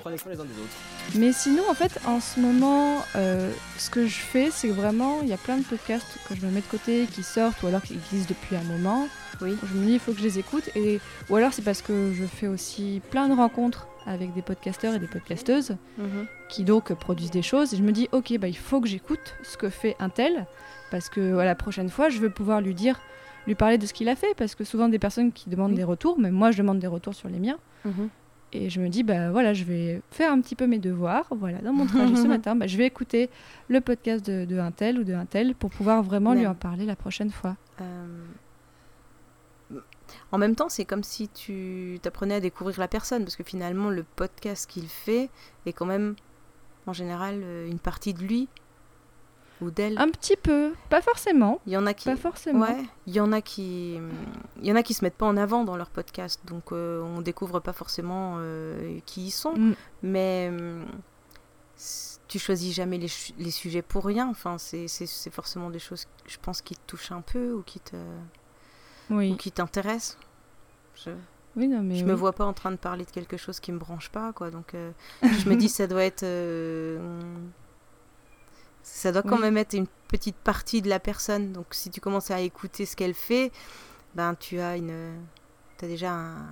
Prenez 0.00 0.18
soin 0.18 0.32
les 0.32 0.40
uns 0.40 0.44
des 0.44 0.50
autres. 0.50 1.14
Mais 1.14 1.32
sinon, 1.32 1.62
en 1.70 1.74
fait, 1.74 1.98
en 2.04 2.20
ce 2.20 2.40
moment, 2.40 2.96
euh, 3.14 3.50
ce 3.78 3.90
que 3.90 4.06
je 4.08 4.16
fais, 4.18 4.50
c'est 4.50 4.68
que 4.68 4.72
vraiment, 4.72 5.20
il 5.22 5.28
y 5.28 5.32
a 5.32 5.36
plein 5.36 5.56
de 5.56 5.62
podcasts 5.62 6.18
que 6.28 6.34
je 6.34 6.44
me 6.44 6.50
mets 6.50 6.60
de 6.62 6.66
côté, 6.66 7.06
qui 7.14 7.22
sortent, 7.22 7.62
ou 7.62 7.68
alors 7.68 7.80
qui 7.82 7.94
existent 7.94 8.34
depuis 8.38 8.56
un 8.56 8.64
moment. 8.64 9.06
Oui. 9.40 9.56
Je 9.62 9.74
me 9.78 9.86
dis, 9.86 9.92
il 9.94 10.00
faut 10.00 10.12
que 10.12 10.18
je 10.18 10.24
les 10.24 10.38
écoute. 10.40 10.68
Et... 10.74 10.98
Ou 11.30 11.36
alors, 11.36 11.52
c'est 11.52 11.62
parce 11.62 11.80
que 11.80 12.12
je 12.12 12.24
fais 12.24 12.48
aussi 12.48 13.00
plein 13.10 13.28
de 13.28 13.34
rencontres 13.34 13.86
avec 14.04 14.34
des 14.34 14.42
podcasteurs 14.42 14.94
et 14.94 14.98
des 14.98 15.06
podcasteuses 15.08 15.76
Mhm. 15.98 16.26
qui 16.48 16.64
donc 16.64 16.92
produisent 16.94 17.30
des 17.30 17.42
choses. 17.42 17.72
Et 17.72 17.76
je 17.76 17.82
me 17.82 17.92
dis, 17.92 18.08
ok, 18.12 18.36
bah, 18.38 18.48
il 18.48 18.56
faut 18.58 18.80
que 18.80 18.88
j'écoute 18.88 19.34
ce 19.44 19.56
que 19.56 19.68
fait 19.70 19.94
un 20.00 20.08
tel, 20.08 20.46
parce 20.96 21.10
que 21.10 21.36
à 21.36 21.44
la 21.44 21.54
prochaine 21.54 21.90
fois, 21.90 22.08
je 22.08 22.18
veux 22.20 22.30
pouvoir 22.30 22.62
lui 22.62 22.74
dire, 22.74 22.98
lui 23.46 23.54
parler 23.54 23.76
de 23.76 23.84
ce 23.84 23.92
qu'il 23.92 24.08
a 24.08 24.16
fait, 24.16 24.34
parce 24.34 24.54
que 24.54 24.64
souvent 24.64 24.88
des 24.88 24.98
personnes 24.98 25.30
qui 25.30 25.50
demandent 25.50 25.72
Oui. 25.72 25.76
des 25.76 25.84
retours, 25.84 26.18
mais 26.18 26.30
moi, 26.30 26.52
je 26.52 26.58
demande 26.58 26.78
des 26.78 26.86
retours 26.86 27.14
sur 27.14 27.28
les 27.28 27.38
miens. 27.38 27.58
Mhm. 27.84 28.08
Et 28.54 28.70
je 28.70 28.80
me 28.80 28.88
dis, 28.88 29.02
bah 29.02 29.30
voilà, 29.30 29.52
je 29.52 29.64
vais 29.64 30.00
faire 30.10 30.32
un 30.32 30.40
petit 30.40 30.54
peu 30.54 30.66
mes 30.66 30.78
devoirs. 30.78 31.26
Voilà, 31.30 31.58
dans 31.58 31.74
mon 31.74 31.84
trajet 31.84 32.16
ce 32.16 32.26
matin, 32.36 32.56
bah, 32.56 32.66
je 32.66 32.78
vais 32.78 32.86
écouter 32.86 33.28
le 33.68 33.82
podcast 33.82 34.24
de, 34.24 34.46
de 34.46 34.58
un 34.58 34.70
tel 34.70 34.98
ou 34.98 35.04
de 35.04 35.12
un 35.12 35.26
tel 35.26 35.54
pour 35.54 35.68
pouvoir 35.68 36.02
vraiment 36.02 36.32
lui 36.32 36.46
en 36.46 36.54
parler 36.54 36.86
la 36.86 36.96
prochaine 36.96 37.30
fois. 37.30 37.56
Euh, 37.82 38.06
En 40.32 40.38
même 40.38 40.54
temps, 40.54 40.68
c'est 40.70 40.84
comme 40.86 41.02
si 41.02 41.28
tu 41.28 41.98
t'apprenais 42.00 42.36
à 42.36 42.40
découvrir 42.40 42.78
la 42.80 42.88
personne, 42.88 43.24
parce 43.24 43.36
que 43.36 43.42
finalement, 43.44 43.90
le 43.90 44.04
podcast 44.04 44.70
qu'il 44.70 44.88
fait 44.88 45.28
est 45.66 45.72
quand 45.72 45.86
même, 45.86 46.14
en 46.86 46.92
général, 46.92 47.40
euh, 47.42 47.68
une 47.68 47.80
partie 47.80 48.14
de 48.14 48.22
lui 48.22 48.48
ou 49.60 49.70
d'elle. 49.70 49.96
Un 49.98 50.08
petit 50.10 50.36
peu, 50.36 50.72
pas 50.90 51.00
forcément, 51.00 51.60
Il 51.66 51.72
y 51.72 51.76
en 51.76 51.86
a 51.86 51.94
qui, 51.94 52.04
pas 52.06 52.16
forcément. 52.16 52.60
ouais, 52.60 52.84
il 53.06 53.14
y 53.14 53.20
en 53.20 53.32
a 53.32 53.40
qui, 53.40 53.98
il 54.60 54.66
y 54.66 54.70
en 54.72 54.76
a 54.76 54.82
qui 54.82 54.94
se 54.94 55.04
mettent 55.04 55.14
pas 55.16 55.26
en 55.26 55.36
avant 55.36 55.64
dans 55.64 55.76
leur 55.76 55.90
podcast, 55.90 56.40
donc 56.46 56.72
euh, 56.72 57.00
on 57.02 57.20
découvre 57.22 57.60
pas 57.60 57.72
forcément 57.72 58.34
euh, 58.38 58.98
qui 59.06 59.26
ils 59.26 59.30
sont. 59.30 59.54
Mm. 59.56 59.74
Mais 60.02 60.52
c- 61.76 62.18
tu 62.28 62.38
choisis 62.38 62.74
jamais 62.74 62.98
les, 62.98 63.08
les 63.38 63.50
sujets 63.50 63.82
pour 63.82 64.04
rien. 64.04 64.28
Enfin, 64.28 64.56
c'est 64.58 64.88
forcément 65.30 65.70
des 65.70 65.78
choses, 65.78 66.06
je 66.26 66.36
pense, 66.42 66.60
qui 66.60 66.74
te 66.74 66.80
touchent 66.86 67.12
un 67.12 67.20
peu 67.20 67.52
ou 67.52 67.62
qui 67.62 67.78
te, 67.80 67.94
ou 69.10 69.16
Oui, 69.18 69.36
qui 69.36 69.52
t'intéressent. 69.52 70.18
Je, 70.96 71.10
oui, 71.54 71.68
non, 71.68 71.82
mais 71.82 71.94
je 71.94 72.04
oui. 72.04 72.10
me 72.10 72.14
vois 72.14 72.32
pas 72.32 72.44
en 72.44 72.52
train 72.52 72.72
de 72.72 72.76
parler 72.76 73.04
de 73.04 73.10
quelque 73.10 73.36
chose 73.36 73.60
qui 73.60 73.70
me 73.72 73.78
branche 73.78 74.10
pas, 74.10 74.32
quoi. 74.32 74.50
Donc, 74.50 74.74
euh, 74.74 74.90
je 75.22 75.48
me 75.48 75.54
dis, 75.56 75.68
ça 75.68 75.86
doit 75.86 76.02
être. 76.02 76.24
Ça 78.88 79.10
doit 79.12 79.22
quand 79.22 79.36
Oui. 79.36 79.42
même 79.42 79.56
être 79.56 79.74
une 79.74 79.86
petite 80.08 80.36
partie 80.36 80.80
de 80.82 80.88
la 80.88 81.00
personne. 81.00 81.52
Donc, 81.52 81.66
si 81.72 81.90
tu 81.90 82.00
commences 82.00 82.30
à 82.30 82.40
écouter 82.40 82.86
ce 82.86 82.94
qu'elle 82.96 83.14
fait, 83.14 83.50
ben, 84.14 84.34
tu 84.34 84.58
as 84.60 84.76
une. 84.76 85.16
as 85.82 85.86
déjà 85.86 86.12
un- 86.12 86.46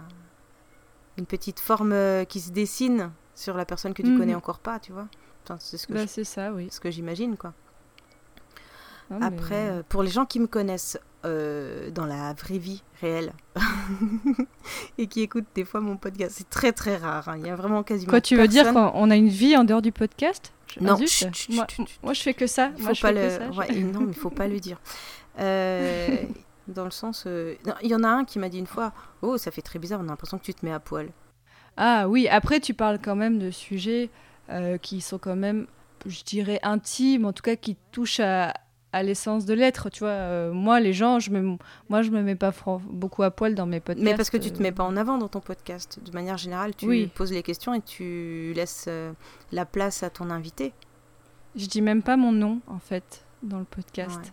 une 1.17 1.27
petite 1.27 1.61
forme 1.61 1.93
euh, 1.93 2.25
qui 2.25 2.41
se 2.41 2.51
dessine 2.51 3.11
sur 3.37 3.57
la 3.57 3.65
personne 3.65 3.95
que 3.95 4.03
tu 4.03 4.11
Mhm. 4.11 4.19
connais 4.19 4.35
encore 4.35 4.59
pas, 4.59 4.79
tu 4.81 4.93
vois. 4.93 5.07
Enfin, 5.45 5.57
c'est 5.61 5.79
ce 5.79 5.87
que 5.87 5.93
Bah, 5.95 6.05
je- 6.07 6.23
ça, 6.25 6.53
oui. 6.53 6.69
ce 6.71 6.81
que 6.81 6.91
j'imagine, 6.91 7.37
quoi. 7.37 7.55
Mais- 9.11 9.25
Après, 9.27 9.69
euh, 9.71 9.83
pour 9.89 10.03
les 10.03 10.11
gens 10.11 10.25
qui 10.25 10.41
me 10.41 10.47
connaissent 10.47 10.99
euh, 11.25 11.91
dans 11.91 12.07
la 12.07 12.33
vraie 12.35 12.59
vie 12.59 12.83
réelle 13.01 13.33
et 14.99 15.07
qui 15.07 15.21
écoutent 15.23 15.47
des 15.55 15.65
fois 15.65 15.81
mon 15.81 15.97
podcast, 15.97 16.35
c'est 16.39 16.51
très 16.51 16.73
très 16.73 16.97
rare. 16.97 17.29
hein. 17.29 17.37
Il 17.39 17.47
y 17.47 17.51
a 17.51 17.57
vraiment 17.57 17.83
quasiment. 17.83 18.11
Quoi, 18.11 18.21
tu 18.21 18.37
veux 18.37 18.49
dire 18.49 18.73
qu'on 18.73 18.91
on 18.95 19.11
a 19.11 19.17
une 19.17 19.29
vie 19.29 19.57
en 19.57 19.65
dehors 19.65 19.83
du 19.83 19.93
podcast? 19.93 20.53
Ah, 20.77 20.81
Non, 20.83 20.97
zut. 20.97 21.09
chut, 21.09 21.35
chut, 21.35 21.55
moi, 21.55 21.67
chut, 21.69 21.87
moi, 22.03 22.13
je 22.15 22.23
fais 22.23 22.35
que 22.35 22.47
ça. 22.47 22.71
Il 22.77 22.83
Moi, 22.83 22.89
faut 22.91 22.95
je 22.97 23.03
pas 23.03 23.13
le. 23.13 23.31
ça. 23.31 23.49
Ouais, 23.51 23.73
non, 23.81 24.01
mais 24.01 24.13
il 24.13 24.15
faut 24.19 24.31
pas 24.31 24.49
le 24.49 24.59
dire. 24.61 24.79
Euh, 25.39 26.17
Dans 26.69 26.85
le 26.85 26.91
sens. 26.91 27.25
euh, 27.27 27.55
non, 27.67 27.75
Il 27.83 27.91
y 27.91 27.95
en 27.95 28.03
a 28.05 28.09
un 28.09 28.25
qui 28.25 28.39
m'a 28.39 28.49
dit 28.49 28.59
une 28.59 28.67
fois 28.67 28.93
Oh, 29.23 29.37
ça 29.39 29.51
fait 29.51 29.63
très 29.63 29.79
bizarre, 29.79 30.01
on 30.01 30.05
a 30.05 30.09
l'impression 30.09 30.39
que 30.39 30.45
tu 30.45 30.55
te 30.55 30.65
mets 30.65 30.73
à 30.73 30.81
poil. 30.81 31.11
Ah 31.77 32.09
oui, 32.09 32.29
après 32.29 32.61
tu 32.61 32.73
parles 32.75 32.99
quand 33.03 33.17
même 33.17 33.39
de 33.39 33.51
sujets 33.51 34.11
qui 34.83 35.01
sont 35.01 35.19
quand 35.19 35.37
même, 35.37 35.67
je 36.07 36.23
dirais, 36.23 36.61
intimes, 36.63 37.25
en 37.25 37.33
tout 37.33 37.43
cas 37.43 37.57
qui 37.57 37.77
touchent 37.93 38.21
à, 38.21 38.55
à 38.95 39.03
l'essence 39.03 39.45
de 39.45 39.55
l'être. 39.55 39.91
Tu 39.91 40.01
vois, 40.01 40.11
Euh, 40.11 40.53
moi 40.53 40.79
les 40.81 40.93
gens, 40.93 41.19
je 41.19 41.31
me, 41.31 41.57
moi 41.89 42.03
je 42.03 42.11
me 42.11 42.23
mets 42.23 42.37
pas 42.37 42.53
beaucoup 42.89 43.23
à 43.25 43.31
poil 43.31 43.55
dans 43.55 43.67
mes 43.67 43.81
podcasts. 43.81 44.05
Mais 44.05 44.15
parce 44.15 44.31
que 44.31 44.37
tu 44.37 44.51
te 44.53 44.59
euh, 44.61 44.63
mets 44.63 44.73
pas 44.73 44.85
en 44.85 44.97
avant 44.97 45.19
dans 45.19 45.29
ton 45.29 45.41
podcast. 45.41 45.99
De 46.05 46.13
manière 46.13 46.37
générale, 46.39 46.75
tu 46.77 46.87
Oui. 46.87 47.11
poses 47.15 47.33
les 47.33 47.43
questions 47.43 47.75
et 47.75 47.81
tu 47.81 48.53
laisses 48.55 48.87
euh, 48.89 49.13
la 49.53 49.65
place 49.67 50.03
à 50.03 50.11
ton 50.11 50.31
invité. 50.31 50.73
Je 51.57 51.67
dis 51.67 51.83
même 51.83 52.03
pas 52.03 52.17
mon 52.17 52.33
nom 52.33 52.61
en 52.67 52.79
fait 52.79 53.25
dans 53.43 53.59
le 53.59 53.65
podcast. 53.65 54.17
Ouais. 54.25 54.33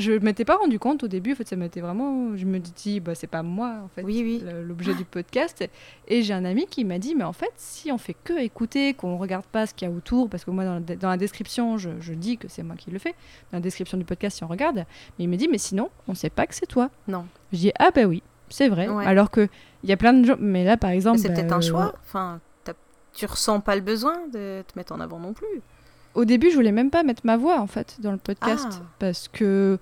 Je 0.00 0.12
m'étais 0.12 0.44
pas 0.44 0.56
rendu 0.56 0.78
compte 0.78 1.02
au 1.04 1.08
début, 1.08 1.32
en 1.32 1.34
fait 1.36 1.46
ça 1.46 1.54
m'était 1.56 1.80
vraiment, 1.80 2.36
je 2.36 2.44
me 2.46 2.58
dis 2.58 2.98
bah 3.00 3.14
c'est 3.14 3.26
pas 3.28 3.42
moi 3.42 3.76
en 3.84 3.88
fait 3.88 4.02
Oui, 4.02 4.42
l'objet 4.66 4.94
du 4.94 5.04
podcast 5.04 5.64
et 6.08 6.22
j'ai 6.22 6.32
un 6.34 6.44
ami 6.44 6.66
qui 6.66 6.84
m'a 6.84 6.98
dit 6.98 7.14
mais 7.14 7.22
en 7.24 7.32
fait 7.32 7.52
si 7.56 7.92
on 7.92 7.98
fait 7.98 8.16
que 8.24 8.38
écouter, 8.40 8.94
qu'on 8.94 9.16
regarde 9.18 9.44
pas 9.46 9.66
ce 9.66 9.74
qu'il 9.74 9.86
y 9.88 9.90
a 9.90 9.94
autour 9.94 10.28
parce 10.28 10.44
que 10.44 10.50
moi 10.50 10.64
dans 10.64 10.74
la, 10.74 10.80
dans 10.96 11.08
la 11.10 11.16
description 11.16 11.78
je, 11.78 11.90
je 12.00 12.12
dis 12.14 12.36
que 12.38 12.48
c'est 12.48 12.62
moi 12.62 12.74
qui 12.76 12.90
le 12.90 12.98
fais 12.98 13.12
dans 13.52 13.58
la 13.58 13.60
description 13.60 13.98
du 13.98 14.04
podcast 14.04 14.38
si 14.38 14.44
on 14.44 14.48
regarde 14.48 14.76
mais 15.18 15.24
il 15.24 15.28
me 15.28 15.36
dit 15.36 15.48
mais 15.48 15.58
sinon 15.58 15.90
on 16.08 16.14
sait 16.14 16.30
pas 16.30 16.46
que 16.46 16.54
c'est 16.54 16.66
toi. 16.66 16.90
Non. 17.06 17.26
Je 17.52 17.58
dis 17.58 17.72
ah 17.78 17.90
bah 17.94 18.04
oui 18.04 18.22
c'est 18.48 18.68
vrai 18.68 18.88
Ouais. 18.88 19.06
alors 19.06 19.30
que 19.30 19.48
il 19.84 19.90
y 19.90 19.92
a 19.92 19.96
plein 19.96 20.12
de 20.12 20.24
gens 20.24 20.36
mais 20.40 20.64
là 20.64 20.76
par 20.76 20.90
exemple 20.90 21.18
c'est 21.18 21.28
bah, 21.28 21.34
peut-être 21.34 21.52
un 21.52 21.58
euh, 21.58 21.60
choix. 21.60 21.94
Enfin, 22.04 22.40
t'as- 22.64 22.74
tu 23.12 23.26
ressens 23.26 23.60
pas 23.60 23.74
le 23.76 23.82
besoin 23.82 24.16
de 24.32 24.62
te 24.66 24.76
mettre 24.78 24.92
en 24.92 25.00
avant 25.00 25.18
non 25.18 25.32
plus. 25.32 25.46
Au 26.14 26.24
début, 26.24 26.50
je 26.50 26.56
voulais 26.56 26.72
même 26.72 26.90
pas 26.90 27.02
mettre 27.02 27.22
ma 27.24 27.36
voix 27.36 27.60
en 27.60 27.66
fait 27.66 27.96
dans 28.00 28.12
le 28.12 28.18
podcast 28.18 28.66
Ah. 28.82 28.84
parce 28.98 29.28
que 29.28 29.78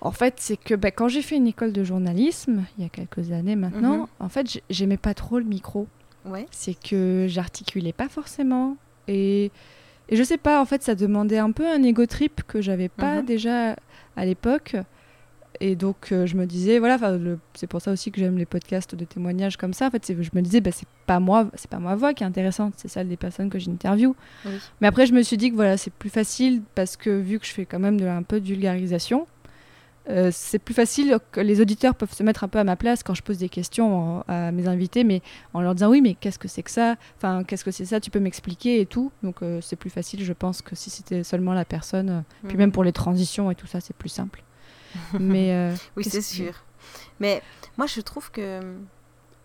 en 0.00 0.10
fait, 0.10 0.34
c'est 0.38 0.56
que 0.56 0.74
bah, 0.74 0.90
quand 0.90 1.08
j'ai 1.08 1.22
fait 1.22 1.36
une 1.36 1.46
école 1.46 1.72
de 1.72 1.82
journalisme 1.84 2.64
il 2.78 2.84
y 2.84 2.86
a 2.86 2.90
quelques 2.90 3.30
années 3.32 3.56
maintenant, 3.56 3.98
Mhm. 3.98 4.06
en 4.20 4.28
fait, 4.28 4.50
j'ai- 4.50 4.62
j'aimais 4.70 4.96
pas 4.98 5.14
trop 5.14 5.38
le 5.38 5.44
micro. 5.44 5.86
Ouais. 6.26 6.46
C'est 6.50 6.74
que 6.74 7.26
j'articulais 7.28 7.92
pas 7.92 8.08
forcément 8.08 8.76
et 9.08 9.50
et 10.10 10.16
je 10.16 10.22
sais 10.22 10.36
pas, 10.36 10.60
en 10.60 10.66
fait, 10.66 10.82
ça 10.82 10.94
demandait 10.94 11.38
un 11.38 11.50
peu 11.50 11.66
un 11.66 11.82
ego 11.82 12.04
trip 12.04 12.42
que 12.46 12.60
j'avais 12.60 12.90
pas 12.90 13.20
Mhm. 13.20 13.24
déjà 13.24 13.76
à 14.16 14.24
l'époque. 14.26 14.76
Et 15.60 15.76
donc, 15.76 16.08
euh, 16.12 16.26
je 16.26 16.36
me 16.36 16.46
disais, 16.46 16.78
voilà, 16.78 16.98
c'est 17.54 17.66
pour 17.68 17.80
ça 17.80 17.92
aussi 17.92 18.10
que 18.10 18.18
j'aime 18.20 18.36
les 18.38 18.46
podcasts 18.46 18.94
de 18.94 19.04
témoignages 19.04 19.56
comme 19.56 19.72
ça. 19.72 19.86
En 19.86 19.90
fait, 19.90 20.12
je 20.20 20.30
me 20.34 20.40
disais, 20.42 20.60
bah, 20.60 20.70
c'est 20.72 20.88
pas 21.06 21.20
moi, 21.20 21.48
c'est 21.54 21.70
pas 21.70 21.78
ma 21.78 21.94
voix 21.94 22.12
qui 22.12 22.24
est 22.24 22.26
intéressante, 22.26 22.74
c'est 22.76 22.88
celle 22.88 23.08
des 23.08 23.16
personnes 23.16 23.50
que 23.50 23.58
j'interviewe. 23.58 24.14
Oui. 24.46 24.52
Mais 24.80 24.88
après, 24.88 25.06
je 25.06 25.12
me 25.12 25.22
suis 25.22 25.36
dit 25.36 25.50
que 25.50 25.54
voilà, 25.56 25.76
c'est 25.76 25.92
plus 25.92 26.10
facile 26.10 26.62
parce 26.74 26.96
que 26.96 27.10
vu 27.10 27.38
que 27.38 27.46
je 27.46 27.52
fais 27.52 27.66
quand 27.66 27.78
même 27.78 28.00
de, 28.00 28.06
un 28.06 28.22
peu 28.24 28.40
de 28.40 28.46
vulgarisation, 28.46 29.26
euh, 30.10 30.28
c'est 30.32 30.58
plus 30.58 30.74
facile 30.74 31.16
que 31.32 31.40
les 31.40 31.60
auditeurs 31.62 31.94
peuvent 31.94 32.12
se 32.12 32.22
mettre 32.22 32.44
un 32.44 32.48
peu 32.48 32.58
à 32.58 32.64
ma 32.64 32.76
place 32.76 33.02
quand 33.02 33.14
je 33.14 33.22
pose 33.22 33.38
des 33.38 33.48
questions 33.48 34.18
en- 34.18 34.24
à 34.28 34.50
mes 34.52 34.68
invités, 34.68 35.02
mais 35.02 35.22
en 35.54 35.62
leur 35.62 35.74
disant 35.74 35.88
oui, 35.90 36.02
mais 36.02 36.14
qu'est-ce 36.14 36.38
que 36.38 36.48
c'est 36.48 36.62
que 36.62 36.70
ça? 36.70 36.96
Enfin, 37.16 37.42
qu'est-ce 37.44 37.64
que 37.64 37.70
c'est 37.70 37.86
ça? 37.86 38.00
Tu 38.00 38.10
peux 38.10 38.20
m'expliquer 38.20 38.80
et 38.80 38.86
tout. 38.86 39.12
Donc, 39.22 39.36
euh, 39.42 39.60
c'est 39.62 39.76
plus 39.76 39.88
facile, 39.88 40.22
je 40.22 40.32
pense, 40.34 40.60
que 40.60 40.74
si 40.76 40.90
c'était 40.90 41.22
seulement 41.24 41.54
la 41.54 41.64
personne. 41.64 42.10
euh, 42.10 42.48
Puis 42.48 42.58
même 42.58 42.72
pour 42.72 42.84
les 42.84 42.92
transitions 42.92 43.50
et 43.50 43.54
tout 43.54 43.66
ça, 43.66 43.80
c'est 43.80 43.96
plus 43.96 44.10
simple. 44.10 44.42
mais 45.20 45.52
euh, 45.52 45.74
Oui, 45.96 46.04
c'est 46.04 46.22
sûr. 46.22 46.54
Mais 47.20 47.42
moi, 47.78 47.86
je 47.86 48.00
trouve 48.00 48.30
que 48.30 48.60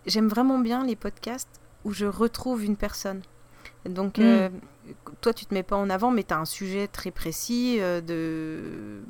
j'aime 0.05 0.27
vraiment 0.27 0.59
bien 0.59 0.85
les 0.85 0.95
podcasts 0.95 1.49
où 1.85 1.91
je 1.93 2.05
retrouve 2.05 2.63
une 2.63 2.75
personne. 2.75 3.21
Donc, 3.85 4.17
Mm. 4.17 4.21
euh, 4.23 4.49
toi, 5.21 5.33
tu 5.33 5.45
te 5.45 5.53
mets 5.53 5.63
pas 5.63 5.75
en 5.77 5.89
avant, 5.89 6.11
mais 6.11 6.23
tu 6.23 6.33
as 6.33 6.37
un 6.39 6.45
sujet 6.45 6.87
très 6.87 7.11
précis 7.11 7.77
euh, 7.79 8.01
de... 8.01 9.01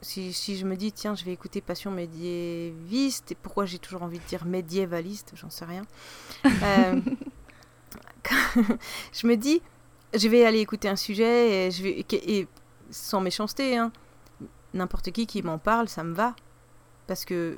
Si, 0.00 0.32
si 0.34 0.56
je 0.58 0.66
me 0.66 0.76
dis, 0.76 0.92
tiens, 0.92 1.14
je 1.14 1.24
vais 1.24 1.32
écouter 1.32 1.60
Passion 1.62 1.90
médiéviste, 1.90 3.32
et 3.32 3.34
pourquoi 3.34 3.64
j'ai 3.64 3.78
toujours 3.78 4.02
envie 4.02 4.18
de 4.18 4.24
dire 4.24 4.44
médiévaliste, 4.44 5.32
j'en 5.34 5.48
sais 5.50 5.64
rien. 5.64 5.82
Euh, 6.62 7.00
je 9.12 9.26
me 9.26 9.36
dis, 9.36 9.62
je 10.14 10.28
vais 10.28 10.44
aller 10.44 10.60
écouter 10.60 10.88
un 10.88 10.96
sujet, 10.96 11.66
et, 11.66 11.70
je 11.70 11.82
vais, 11.82 12.04
et 12.12 12.46
sans 12.90 13.20
méchanceté, 13.20 13.76
hein, 13.78 13.92
n'importe 14.74 15.10
qui 15.12 15.26
qui 15.26 15.42
m'en 15.42 15.58
parle, 15.58 15.88
ça 15.88 16.04
me 16.04 16.14
va. 16.14 16.34
Parce 17.06 17.24
que 17.24 17.56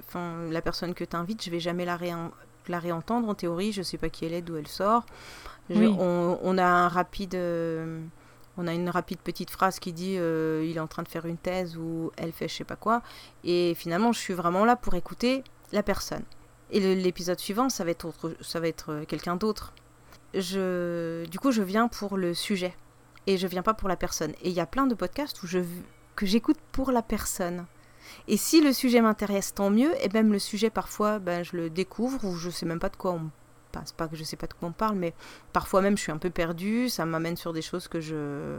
la 0.51 0.61
personne 0.63 0.95
que 0.95 1.05
tu 1.05 1.17
invites, 1.17 1.45
je 1.45 1.51
vais 1.51 1.61
jamais 1.61 1.85
la, 1.85 1.97
réen- 1.97 2.31
la 2.69 2.79
réentendre 2.79 3.29
en 3.29 3.35
théorie, 3.35 3.73
je 3.73 3.83
sais 3.83 3.99
pas 3.99 4.09
qui 4.09 4.25
elle 4.25 4.33
est, 4.35 4.43
d'où 4.43 4.57
elle 4.57 4.67
sort. 4.69 5.05
Je- 5.71 5.79
Oui. 5.79 5.97
on, 5.99 6.39
on 6.43 6.59
a 6.59 6.65
un 6.65 6.89
rapide, 6.89 7.35
euh, 7.37 8.01
on 8.57 8.67
a 8.67 8.73
une 8.75 8.89
rapide 8.91 9.19
petite 9.19 9.51
phrase 9.51 9.79
qui 9.79 9.93
dit 9.93 10.17
euh, 10.19 10.65
il 10.69 10.77
est 10.77 10.81
en 10.81 10.87
train 10.89 11.03
de 11.03 11.09
faire 11.09 11.27
une 11.27 11.37
thèse 11.39 11.77
ou 11.77 12.11
elle 12.17 12.33
fait 12.33 12.49
je 12.49 12.55
sais 12.55 12.65
pas 12.65 12.77
quoi. 12.77 13.03
Et 13.45 13.75
finalement, 13.77 14.13
je 14.13 14.19
suis 14.19 14.35
vraiment 14.35 14.65
là 14.65 14.77
pour 14.77 14.95
écouter 14.95 15.43
la 15.73 15.83
personne. 15.83 16.23
Et 16.73 16.81
l'épisode 16.97 17.39
suivant, 17.39 17.69
ça 17.69 17.85
va 17.85 17.91
être, 17.93 18.07
autre, 18.07 18.35
ça 18.41 18.59
va 18.59 18.67
être 18.67 18.91
euh, 18.93 19.05
quelqu'un 19.05 19.37
d'autre. 19.37 19.73
Je, 20.35 21.25
du 21.27 21.39
coup, 21.39 21.53
je 21.53 21.63
viens 21.63 21.89
pour 21.89 22.17
le 22.17 22.35
sujet 22.35 22.75
et 23.29 23.37
je 23.37 23.47
viens 23.47 23.63
pas 23.63 23.75
pour 23.75 23.89
la 23.89 23.97
personne. 23.97 24.33
Et 24.43 24.49
il 24.51 24.55
y 24.55 24.61
a 24.61 24.67
plein 24.67 24.87
de 24.87 24.95
podcasts 24.95 25.43
où 25.43 25.47
je, 25.47 25.61
que 26.17 26.27
j'écoute 26.27 26.59
pour 26.73 26.91
la 26.91 27.03
personne. 27.03 27.67
Et 28.29 28.37
si 28.37 28.61
le 28.61 28.73
sujet 28.73 29.01
m'intéresse, 29.01 29.55
tant 29.55 29.71
mieux. 29.71 29.93
Et 30.05 30.09
même 30.13 30.33
le 30.33 30.39
sujet, 30.39 30.71
parfois, 30.71 31.19
ben, 31.19 31.45
je 31.45 31.57
le 31.57 31.71
découvre 31.71 32.25
ou 32.25 32.35
je 32.37 32.51
sais 32.51 32.67
même 32.67 32.79
pas 32.81 32.89
de 32.89 32.97
quoi 32.97 33.13
on 33.13 33.31
passe. 33.73 33.93
Pas 33.93 34.09
que 34.09 34.17
je 34.17 34.25
sais 34.25 34.37
pas 34.37 34.47
de 34.47 34.55
quoi 34.55 34.69
on 34.69 34.73
parle, 34.73 34.97
mais 34.97 35.13
parfois 35.53 35.83
même 35.83 35.97
je 35.97 36.03
suis 36.03 36.13
un 36.13 36.19
peu 36.19 36.31
perdue. 36.31 36.89
Ça 36.89 37.05
m'amène 37.05 37.37
sur 37.37 37.53
des 37.53 37.63
choses 37.63 37.87
que 37.89 38.01
je 38.01 38.59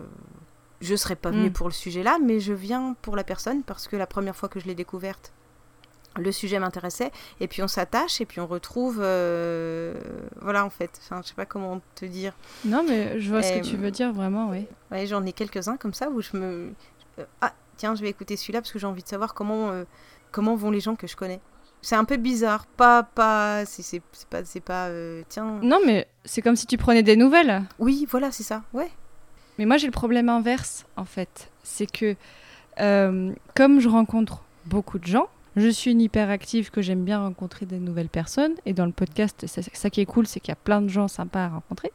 je 0.80 0.96
serais 0.96 1.16
pas 1.16 1.32
venue 1.32 1.50
Mm. 1.50 1.54
pour 1.54 1.68
le 1.68 1.74
sujet 1.74 2.04
là, 2.04 2.20
mais 2.24 2.40
je 2.40 2.54
viens 2.54 2.96
pour 3.02 3.16
la 3.16 3.24
personne 3.24 3.64
parce 3.64 3.88
que 3.88 3.96
la 3.96 4.06
première 4.06 4.36
fois 4.36 4.48
que 4.48 4.60
je 4.60 4.66
l'ai 4.68 4.76
découverte, 4.76 5.34
le 6.18 6.32
sujet 6.32 6.60
m'intéressait. 6.60 7.12
Et 7.40 7.48
puis 7.48 7.64
on 7.64 7.68
s'attache 7.68 8.22
et 8.22 8.26
puis 8.28 8.40
on 8.42 8.46
retrouve, 8.48 9.00
euh, 9.02 9.96
voilà 10.42 10.64
en 10.66 10.70
fait. 10.70 10.92
Enfin, 11.04 11.22
je 11.24 11.30
sais 11.30 11.34
pas 11.36 11.46
comment 11.48 11.82
te 11.96 12.06
dire. 12.06 12.34
Non, 12.66 12.86
mais 12.88 13.20
je 13.20 13.30
vois 13.30 13.42
ce 13.42 13.54
que 13.54 13.64
tu 13.66 13.76
veux 13.78 13.90
dire 13.92 14.14
vraiment, 14.14 14.50
oui. 14.52 14.68
Ouais, 14.92 15.08
j'en 15.08 15.26
ai 15.26 15.34
quelques-uns 15.34 15.78
comme 15.78 15.94
ça 15.96 16.10
où 16.10 16.22
je 16.22 16.38
me. 16.38 16.70
Euh, 17.20 17.26
ah, 17.42 17.54
tiens, 17.78 17.96
je 17.96 18.02
vais 18.02 18.10
écouter 18.10 18.36
celui-là 18.38 18.62
parce 18.62 18.72
que 18.72 18.80
j'ai 18.80 18.88
envie 18.88 19.04
de 19.04 19.08
savoir 19.08 19.34
comment, 19.34 19.70
euh, 19.70 19.84
comment 20.32 20.56
vont 20.56 20.72
les 20.72 20.80
gens 20.80 20.96
que 20.96 21.08
je 21.08 21.16
connais. 21.16 21.40
C'est 21.82 21.96
un 21.96 22.06
peu 22.06 22.18
bizarre. 22.18 22.66
Pas. 22.66 23.04
pas 23.04 23.66
c'est 23.66 24.02
pas. 24.30 24.44
C'est 24.44 24.60
pas 24.60 24.88
euh, 24.88 25.24
tiens. 25.30 25.60
Non, 25.62 25.80
mais 25.86 26.08
c'est 26.26 26.42
comme 26.42 26.56
si 26.56 26.66
tu 26.66 26.78
prenais 26.78 27.04
des 27.04 27.16
nouvelles. 27.16 27.64
Oui, 27.80 28.08
voilà, 28.10 28.32
c'est 28.32 28.44
ça. 28.44 28.64
Ouais. 28.74 28.90
Mais 29.58 29.66
moi, 29.66 29.78
j'ai 29.78 29.88
le 29.88 29.92
problème 29.92 30.30
inverse, 30.30 30.86
en 30.98 31.06
fait. 31.06 31.52
C'est 31.64 31.90
que, 31.90 32.16
comme 33.56 33.80
je 33.80 33.90
rencontre 33.90 34.44
beaucoup 34.66 35.00
de 35.00 35.06
gens, 35.06 35.28
je 35.56 35.68
suis 35.70 35.92
une 35.92 36.02
hyperactive 36.02 36.70
que 36.70 36.84
j'aime 36.84 37.04
bien 37.04 37.20
rencontrer 37.20 37.66
des 37.66 37.80
nouvelles 37.80 38.10
personnes. 38.10 38.54
Et 38.66 38.74
dans 38.74 38.86
le 38.86 38.92
podcast, 38.92 39.48
ça, 39.48 39.62
ça 39.62 39.90
qui 39.90 40.02
est 40.02 40.06
cool, 40.06 40.28
c'est 40.28 40.40
qu'il 40.40 40.50
y 40.50 40.54
a 40.54 40.56
plein 40.56 40.82
de 40.82 40.90
gens 40.90 41.08
sympas 41.08 41.46
à 41.46 41.50
rencontrer. 41.50 41.92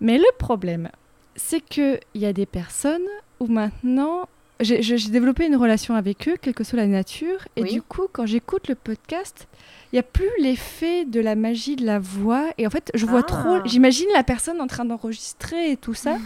Mais 0.00 0.18
le 0.18 0.26
problème, 0.38 0.90
c'est 1.36 1.60
qu'il 1.60 2.00
y 2.14 2.26
a 2.26 2.32
des 2.32 2.46
personnes 2.46 3.06
où 3.40 3.46
maintenant, 3.46 4.28
j'ai 4.60 4.80
développé 5.10 5.46
une 5.46 5.56
relation 5.56 5.94
avec 5.94 6.28
eux, 6.28 6.36
quelle 6.40 6.54
que 6.54 6.64
soit 6.64 6.78
la 6.78 6.86
nature. 6.86 7.46
Et 7.56 7.62
Oui. 7.62 7.72
du 7.72 7.82
coup, 7.82 8.06
quand 8.12 8.24
j'écoute 8.26 8.68
le 8.68 8.74
podcast, 8.74 9.46
il 9.92 9.96
n'y 9.96 9.98
a 10.00 10.02
plus 10.02 10.28
l'effet 10.40 11.04
de 11.04 11.20
la 11.20 11.34
magie 11.34 11.76
de 11.76 11.84
la 11.84 11.98
voix. 11.98 12.46
Et 12.58 12.66
en 12.66 12.70
fait, 12.70 12.90
je 12.94 13.04
vois 13.06 13.20
Ah. 13.20 13.22
trop. 13.24 13.58
J'imagine 13.66 14.08
la 14.14 14.22
personne 14.24 14.60
en 14.60 14.66
train 14.66 14.84
d'enregistrer 14.84 15.70
et 15.72 15.76
tout 15.76 15.94
ça. 15.94 16.16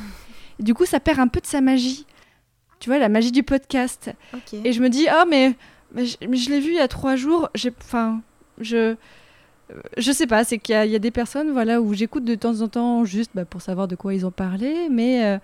Et 0.58 0.62
du 0.62 0.74
coup, 0.74 0.86
ça 0.86 1.00
perd 1.00 1.18
un 1.18 1.28
peu 1.28 1.40
de 1.40 1.46
sa 1.46 1.60
magie. 1.60 2.06
Tu 2.78 2.88
vois, 2.88 2.98
la 2.98 3.08
magie 3.08 3.32
du 3.32 3.42
podcast. 3.42 4.10
Et 4.64 4.72
je 4.72 4.80
me 4.80 4.88
dis, 4.88 5.06
ah, 5.08 5.24
mais, 5.28 5.54
mais 5.94 6.06
je, 6.06 6.16
l'ai 6.50 6.60
vu 6.60 6.70
il 6.70 6.76
y 6.76 6.80
a 6.80 6.88
trois 6.88 7.16
jours. 7.16 7.50
J'ai, 7.54 7.72
enfin, 7.82 8.22
je, 8.58 8.94
je 9.96 10.12
sais 10.12 10.26
pas. 10.26 10.44
C'est 10.44 10.58
qu'il 10.58 10.74
y 10.74 10.78
a, 10.78 10.84
il 10.86 10.92
y 10.92 10.96
a 10.96 10.98
des 11.00 11.10
personnes, 11.10 11.50
voilà, 11.52 11.80
où 11.80 11.92
j'écoute 11.94 12.24
de 12.24 12.34
temps 12.34 12.60
en 12.60 12.68
temps 12.68 13.04
juste 13.04 13.30
bah, 13.34 13.44
pour 13.44 13.62
savoir 13.62 13.88
de 13.88 13.96
quoi 13.96 14.14
ils 14.14 14.24
ont 14.26 14.30
parlé, 14.30 14.88
mais. 14.90 15.24
euh, 15.24 15.38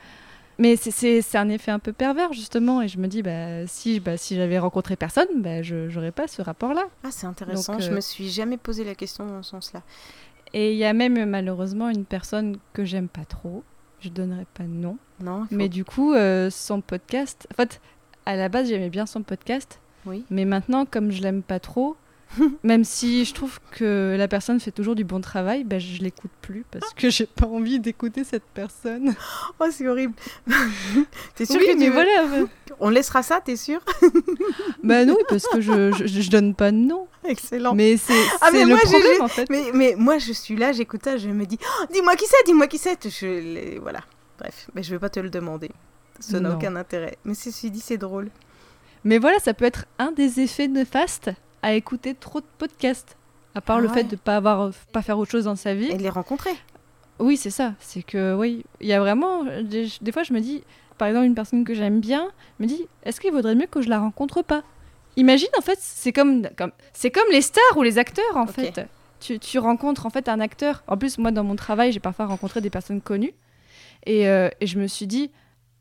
mais 0.58 0.76
c'est- 0.76 1.36
un 1.36 1.48
effet 1.50 1.70
un 1.70 1.78
peu 1.78 1.92
pervers, 1.92 2.32
justement. 2.32 2.80
Et 2.80 2.88
je 2.88 2.96
me 2.98 3.08
dis, 3.08 3.22
bah, 3.22 3.66
si, 3.66 4.00
bah, 4.00 4.16
si 4.16 4.36
j'avais 4.36 4.58
rencontré 4.58 4.96
personne, 4.96 5.26
bah, 5.36 5.62
je 5.62 5.92
n'aurais 5.94 6.12
pas 6.12 6.26
ce 6.28 6.40
rapport-là. 6.40 6.84
Ah, 7.04 7.08
c'est 7.10 7.26
intéressant. 7.26 7.74
Donc, 7.74 7.82
Je 7.82 7.90
euh, 7.90 7.94
me 7.96 8.00
suis 8.00 8.30
jamais 8.30 8.56
posé 8.56 8.82
la 8.82 8.94
question 8.94 9.26
dans 9.26 9.42
ce 9.42 9.50
sens-là. 9.50 9.82
Et 10.54 10.72
il 10.72 10.78
y 10.78 10.84
a 10.86 10.94
même 10.94 11.28
malheureusement 11.28 11.90
une 11.90 12.06
personne 12.06 12.56
que 12.72 12.84
j'aime 12.86 13.08
pas 13.08 13.26
trop. 13.26 13.64
Je 14.00 14.08
donnerai 14.08 14.46
pas 14.54 14.62
de 14.62 14.68
nom. 14.68 14.96
Non. 15.20 15.46
Mais 15.50 15.68
du 15.68 15.84
coup, 15.84 16.14
euh, 16.14 16.48
son 16.48 16.80
podcast. 16.80 17.46
En 17.52 17.56
fait, 17.56 17.80
à 18.24 18.36
la 18.36 18.48
base, 18.48 18.68
j'aimais 18.68 18.88
bien 18.90 19.04
son 19.04 19.22
podcast. 19.22 19.80
Oui. 20.06 20.24
Mais 20.30 20.46
maintenant, 20.46 20.86
comme 20.86 21.10
je 21.10 21.20
l'aime 21.20 21.42
pas 21.42 21.60
trop, 21.60 21.96
même 22.62 22.85
si 22.85 23.25
je 23.25 23.35
trouve 23.35 23.59
que 23.72 24.14
la 24.18 24.29
personne 24.29 24.61
fait 24.61 24.70
toujours 24.70 24.94
du 24.94 25.05
bon 25.05 25.20
travail, 25.20 25.64
bah, 25.64 25.79
je 25.79 26.01
l'écoute 26.03 26.31
plus 26.42 26.64
parce 26.70 26.92
que 26.94 27.11
j'ai 27.11 27.27
pas 27.27 27.46
envie 27.46 27.81
d'écouter 27.81 28.25
cette 28.25 28.44
personne. 28.55 29.14
Oh, 29.59 29.64
c'est 29.70 29.88
horrible. 29.88 30.12
t'es 31.35 31.46
sûr 31.46 31.57
Oui, 31.59 31.66
que 31.66 31.72
tu 31.72 31.79
mais 31.79 31.87
veux- 31.88 31.92
voilà. 31.94 32.46
On 32.81 32.88
laissera 32.90 33.22
ça, 33.22 33.40
t'es 33.42 33.57
sûr? 33.57 33.81
Bah 34.83 35.05
non, 35.05 35.16
parce 35.29 35.46
que 35.46 35.61
je, 35.61 35.92
je, 35.92 36.07
je 36.07 36.31
donne 36.31 36.55
pas 36.55 36.70
de 36.72 36.77
nom. 36.77 37.07
Excellent. 37.25 37.75
Mais 37.75 37.96
c'est 37.96 38.12
Ah, 38.40 38.51
le 38.51 38.66
moi, 38.66 38.79
problème 38.79 39.22
en 39.22 39.29
fait. 39.29 39.49
Mais, 39.51 39.64
mais 39.72 39.94
moi, 39.96 40.18
je 40.18 40.33
suis 40.33 40.57
là, 40.57 40.72
j'écoute 40.72 41.01
ça, 41.05 41.16
je 41.16 41.29
me 41.29 41.46
dis, 41.46 41.59
Oh, 41.62 41.85
dis-moi 41.92 42.16
qui 42.16 42.27
c'est, 42.27 42.44
dis-moi 42.44 42.66
qui 42.66 42.79
c'est. 42.79 43.09
Je, 43.09 43.79
voilà. 43.81 44.01
Bref, 44.38 44.68
mais 44.75 44.83
je 44.83 44.90
vais 44.90 44.99
pas 44.99 45.09
te 45.09 45.20
le 45.20 45.31
demander. 45.31 45.70
Ça 46.20 46.38
n'a 46.40 46.55
aucun 46.55 46.77
intérêt. 46.77 47.16
Mais 47.25 47.35
ceci 47.35 47.70
dit, 47.70 47.81
c'est 47.81 47.99
drôle. 47.99 48.29
Mais 49.05 49.18
voilà, 49.18 49.38
ça 49.38 49.55
peut 49.55 49.64
être 49.64 49.87
un 49.99 50.12
des 50.12 50.40
effets 50.40 50.68
néfastes 50.68 51.31
à 51.66 51.74
écouter 51.74 52.14
trop 52.14 52.40
de 52.40 52.46
podcasts. 52.59 53.16
À 53.57 53.61
part 53.61 53.79
Ah 53.79 53.81
le 53.81 53.88
fait 53.88 54.05
de 54.05 54.14
pas 54.14 54.37
avoir, 54.37 54.70
pas 54.92 55.02
faire 55.02 55.18
autre 55.18 55.33
chose 55.33 55.44
dans 55.44 55.57
sa 55.57 55.74
vie. 55.74 55.90
Et 55.90 55.96
de 55.96 56.02
les 56.02 56.09
rencontrer. 56.09 56.52
Oui, 57.18 57.37
c'est 57.37 57.50
ça. 57.50 57.74
C'est 57.81 58.05
que, 58.05 58.37
oui, 58.37 58.64
il 58.81 58.87
y 58.87 58.92
a 58.92 59.00
vraiment. 59.00 59.42
Des, 59.62 59.88
des 60.00 60.12
fois, 60.12 60.22
je 60.22 60.33
me 60.33 60.38
dis, 60.38 60.62
par 60.96 61.09
exemple, 61.09 61.26
une 61.26 61.35
personne 61.35 61.64
que 61.64 61.74
j'aime 61.74 61.98
bien 61.98 62.31
me 62.61 62.66
dit 62.66 62.87
est-ce 63.02 63.20
qu'il 63.20 63.33
vaudrait 63.33 63.57
mieux 63.57 63.66
que 63.66 63.83
je 63.83 63.88
la 63.88 63.98
rencontre 63.98 64.42
pas? 64.42 64.62
Imagine, 65.16 65.48
en 65.59 65.61
fait, 65.61 65.79
c'est 65.81 66.12
comme, 66.12 66.48
comme, 66.57 66.70
c'est 66.92 67.11
comme 67.11 67.26
les 67.33 67.42
stars 67.42 67.76
ou 67.76 67.83
les 67.83 67.98
acteurs, 67.98 68.37
en 68.37 68.46
fait. 68.46 68.87
Tu, 69.18 69.40
tu 69.40 69.59
rencontres, 69.59 70.07
en 70.07 70.11
fait, 70.11 70.29
un 70.29 70.38
acteur. 70.38 70.85
En 70.87 70.96
plus, 70.96 71.18
moi, 71.18 71.33
dans 71.33 71.42
mon 71.42 71.57
travail, 71.57 71.90
j'ai 71.90 72.00
parfois 72.00 72.26
rencontré 72.26 72.61
des 72.61 72.70
personnes 72.70 73.00
connues. 73.00 73.35
Et, 74.05 74.29
euh, 74.29 74.50
et 74.61 74.68
je 74.68 74.79
me 74.79 74.87
suis 74.87 75.09
dit 75.09 75.33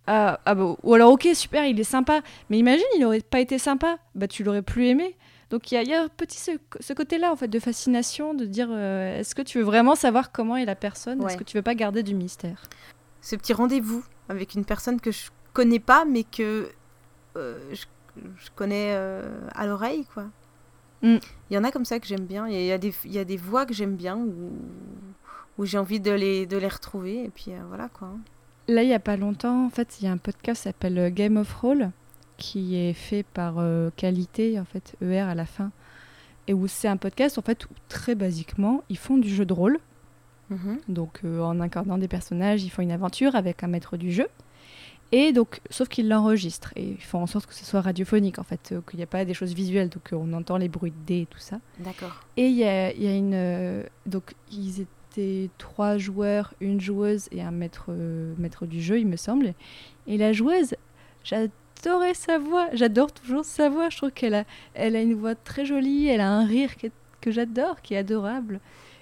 ah, 0.08 0.40
ah 0.46 0.56
bah, 0.56 0.76
ou 0.82 0.94
alors, 0.96 1.12
ok, 1.12 1.28
super, 1.36 1.66
il 1.66 1.80
est 1.80 1.84
sympa. 1.84 2.22
Mais 2.50 2.58
imagine, 2.58 2.86
il 2.98 3.06
aurait 3.06 3.22
pas 3.22 3.40
été 3.40 3.60
sympa. 3.60 4.00
Bah, 4.16 4.28
tu 4.28 4.44
l'aurais 4.44 4.64
plus 4.64 4.88
aimé. 4.88 5.16
Donc, 5.56 5.72
il 5.72 5.76
y 5.76 5.78
a, 5.78 5.84
il 5.84 5.88
y 5.88 5.94
a 5.94 6.04
un 6.04 6.10
petit 6.10 6.38
ce, 6.38 6.52
ce 6.82 6.92
côté-là, 6.92 7.32
en 7.32 7.38
fait, 7.38 7.48
de 7.48 7.60
fascination, 7.60 8.34
de 8.34 8.44
dire 8.44 8.68
euh, 8.70 9.20
est-ce 9.20 9.34
que 9.36 9.42
tu 9.42 9.60
veux 9.60 9.64
vraiment 9.64 9.96
savoir 9.96 10.34
comment 10.34 10.58
est 10.58 10.66
la 10.66 10.76
personne? 10.76 11.22
Ouais. 11.22 11.28
Est-ce 11.28 11.38
que 11.38 11.46
tu 11.46 11.56
veux 11.56 11.64
pas 11.64 11.76
garder 11.76 12.04
du 12.04 12.14
mystère? 12.14 12.62
Ce 13.22 13.38
petit 13.38 13.54
rendez-vous 13.54 14.04
avec 14.28 14.54
une 14.56 14.66
personne 14.66 15.00
que 15.00 15.12
je 15.12 15.30
connais 15.54 15.80
pas, 15.80 16.04
mais 16.04 16.26
que 16.26 16.68
euh, 17.38 17.58
je, 17.72 17.86
je 18.18 18.50
connais 18.54 18.90
euh, 18.96 19.24
à 19.56 19.66
l'oreille, 19.66 20.06
quoi. 20.14 20.26
Mm. 21.02 21.20
Il 21.50 21.54
y 21.54 21.58
en 21.58 21.64
a 21.64 21.72
comme 21.72 21.86
ça 21.86 22.02
que 22.02 22.06
j'aime 22.08 22.26
bien. 22.26 22.50
Il 22.50 22.62
y, 22.62 22.72
a 22.74 22.78
des- 22.78 22.94
il 23.06 23.14
y 23.14 23.20
a 23.20 23.24
des 23.24 23.38
voix 23.38 23.66
que 23.66 23.74
j'aime 23.74 23.96
bien 23.96 24.18
où, 24.18 24.52
où 25.58 25.64
j'ai 25.66 25.78
envie 25.78 26.02
de 26.02 26.12
les, 26.12 26.46
de 26.46 26.58
les 26.58 26.68
retrouver. 26.68 27.24
Et 27.24 27.30
puis 27.30 27.54
voilà, 27.70 27.88
quoi. 27.88 28.10
Là, 28.68 28.84
il 28.84 28.90
y 28.90 28.94
a 28.94 29.00
pas 29.00 29.16
longtemps, 29.16 29.66
en 29.68 29.70
fait, 29.70 30.02
il 30.02 30.06
y 30.06 30.08
a 30.10 30.12
un 30.12 30.18
podcast 30.18 30.64
qui 30.64 30.64
s'appelle 30.64 31.14
Game 31.14 31.38
of 31.38 31.54
Roll 31.62 31.92
qui 32.38 32.76
est 32.76 32.94
fait 32.94 33.24
par 33.24 33.56
euh, 33.58 33.90
Qualité, 33.96 34.60
en 34.60 34.66
fait, 34.66 34.96
ER 35.02 35.20
à 35.20 35.36
la 35.36 35.46
fin. 35.46 35.72
Et 36.48 36.54
où 36.54 36.68
c'est 36.68 36.88
un 36.88 36.98
podcast, 36.98 37.38
en 37.38 37.42
fait, 37.42 37.66
où 37.66 37.70
très 37.90 38.16
basiquement, 38.16 38.84
ils 38.90 38.98
font 38.98 39.18
du 39.18 39.30
jeu 39.30 39.46
de 39.46 39.54
rôle. 39.54 39.80
Mhm. 40.50 40.80
Donc, 40.88 41.22
euh, 41.24 41.42
en 41.42 41.60
incarnant 41.60 41.98
des 41.98 42.08
personnages, 42.08 42.64
ils 42.64 42.70
font 42.70 42.84
une 42.84 42.92
aventure 42.92 43.36
avec 43.36 43.64
un 43.64 43.68
maître 43.68 43.98
du 43.98 44.12
jeu. 44.12 44.28
Et 45.12 45.32
donc, 45.32 45.62
sauf 45.70 45.88
qu'ils 45.88 46.10
l'enregistrent. 46.10 46.74
Et 46.76 46.90
ils 46.90 47.02
font 47.02 47.22
en 47.22 47.28
sorte 47.28 47.46
que 47.46 47.54
ce 47.54 47.66
soit 47.66 47.82
radiophonique, 47.82 48.40
en 48.40 48.44
fait, 48.44 48.72
euh, 48.72 48.82
qu'il 48.90 48.98
n'y 48.98 49.04
a 49.04 49.08
pas 49.08 49.26
des 49.26 49.34
choses 49.34 49.54
visuelles. 49.54 49.90
Donc, 49.90 50.14
euh, 50.14 50.18
on 50.18 50.34
entend 50.34 50.58
les 50.58 50.70
bruits 50.70 50.92
de 50.92 51.06
dés 51.06 51.22
et 51.22 51.26
tout 51.26 51.40
ça. 51.40 51.60
D'accord. 51.80 52.22
Et 52.38 52.48
il 52.48 52.56
y 52.56 52.64
a, 52.64 52.92
il 52.92 53.04
y 53.04 53.08
a 53.08 53.16
une. 53.16 53.34
euh, 53.34 53.84
donc, 54.06 54.34
ils 54.52 54.82
étaient 54.82 55.50
trois 55.58 55.98
joueurs, 55.98 56.54
une 56.60 56.82
joueuse 56.82 57.28
et 57.32 57.42
un 57.42 57.52
maître, 57.52 57.92
maître 58.38 58.66
du 58.66 58.82
jeu, 58.82 59.00
il 59.00 59.08
me 59.08 59.16
semble. 59.16 59.54
Et 60.08 60.18
la 60.18 60.34
joueuse, 60.34 60.76
j'adorais 61.84 62.14
sa 62.14 62.38
voix. 62.38 62.68
J'adore 62.74 63.12
toujours 63.12 63.46
sa 63.46 63.70
voix. 63.70 63.90
Je 63.90 63.98
trouve 63.98 64.12
qu'elle 64.12 64.34
a, 64.36 64.44
elle 64.74 64.96
a 64.96 65.02
une 65.02 65.14
voix 65.16 65.36
très 65.36 65.66
jolie. 65.66 66.08
Elle 66.08 66.22
a 66.22 66.30
un 66.32 66.46
rire 66.46 66.78
que, 66.78 66.88
que 67.22 67.32
j'adore, 67.32 67.82
qui 67.82 67.94
est 67.94 67.98
adorable. 67.98 68.60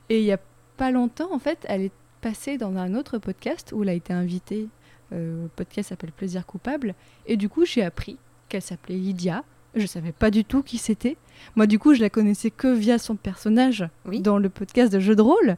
Et 0.10 0.20
il 0.20 0.26
y 0.26 0.32
a 0.32 0.40
pas 0.78 0.92
longtemps, 0.92 1.34
en 1.34 1.40
fait, 1.40 1.60
elle 1.70 1.82
est 1.84 1.92
passée 2.22 2.58
dans 2.58 2.76
un 2.78 2.96
autre 2.96 3.18
podcast 3.18 3.72
où 3.74 3.84
elle 3.84 3.90
a 3.90 3.94
été 3.94 4.14
invitée. 4.14 4.68
Euh, 5.14 5.44
le 5.44 5.48
podcast 5.50 5.90
s'appelle 5.90 6.12
Plaisir 6.12 6.46
coupable. 6.46 6.96
Et 7.26 7.38
du 7.38 7.50
coup, 7.50 7.66
j'ai 7.66 7.84
appris 7.84 8.18
qu'elle 8.50 8.62
s'appelait 8.62 8.96
Lydia. 8.96 9.44
Je 9.76 9.86
savais 9.88 10.12
pas 10.12 10.30
du 10.30 10.46
tout 10.46 10.62
qui 10.62 10.78
c'était. 10.78 11.18
Moi, 11.56 11.66
du 11.68 11.80
coup, 11.80 11.94
je 11.94 12.02
la 12.02 12.10
connaissais 12.10 12.52
que 12.52 12.72
via 12.74 12.98
son 13.00 13.16
personnage 13.16 13.88
dans 14.06 14.38
le 14.38 14.50
podcast 14.50 14.94
de 14.94 15.00
jeu 15.00 15.16
de 15.16 15.22
rôle. 15.22 15.56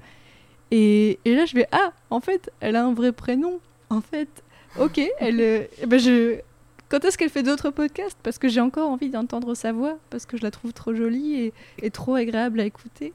Et, 0.72 1.20
et 1.26 1.36
là, 1.36 1.46
je 1.46 1.54
vais 1.56 1.68
ah, 1.72 1.92
en 2.10 2.22
fait, 2.22 2.50
elle 2.62 2.76
a 2.76 2.86
un 2.86 2.94
vrai 2.94 3.12
prénom. 3.12 3.60
En 3.90 4.02
fait, 4.02 4.30
ok, 4.80 5.00
elle. 5.20 5.42
euh, 5.42 5.64
eh 5.82 5.86
ben 5.86 6.00
je. 6.00 6.40
Quand 6.90 7.04
est-ce 7.04 7.18
qu'elle 7.18 7.30
fait 7.30 7.44
d'autres 7.44 7.72
podcasts? 7.72 8.18
Parce 8.24 8.38
que 8.38 8.48
j'ai 8.48 8.62
encore 8.62 8.90
envie 8.90 9.10
d'entendre 9.10 9.56
sa 9.56 9.72
voix, 9.72 9.98
parce 10.10 10.26
que 10.26 10.38
je 10.38 10.44
la 10.44 10.52
trouve 10.52 10.72
trop 10.74 10.94
jolie 10.94 11.36
et, 11.36 11.54
et 11.82 11.90
trop 11.92 12.16
agréable 12.16 12.60
à 12.60 12.66
écouter. 12.66 13.12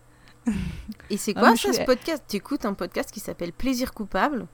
Et 1.10 1.16
c'est 1.16 1.32
Ah, 1.36 1.40
quoi 1.40 1.50
ça, 1.50 1.56
suis- 1.56 1.74
ce 1.74 1.82
podcast? 1.82 2.24
Tu 2.28 2.36
écoutes 2.36 2.64
un 2.64 2.74
podcast 2.74 3.10
qui 3.12 3.20
s'appelle 3.20 3.52
Plaisir 3.52 3.92
coupable? 3.94 4.46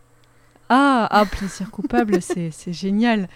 Ah, 0.68 1.07
ah 1.11 1.24
plaisir 1.24 1.70
coupable, 1.70 2.20
c'est 2.20 2.50
génial. 2.72 3.29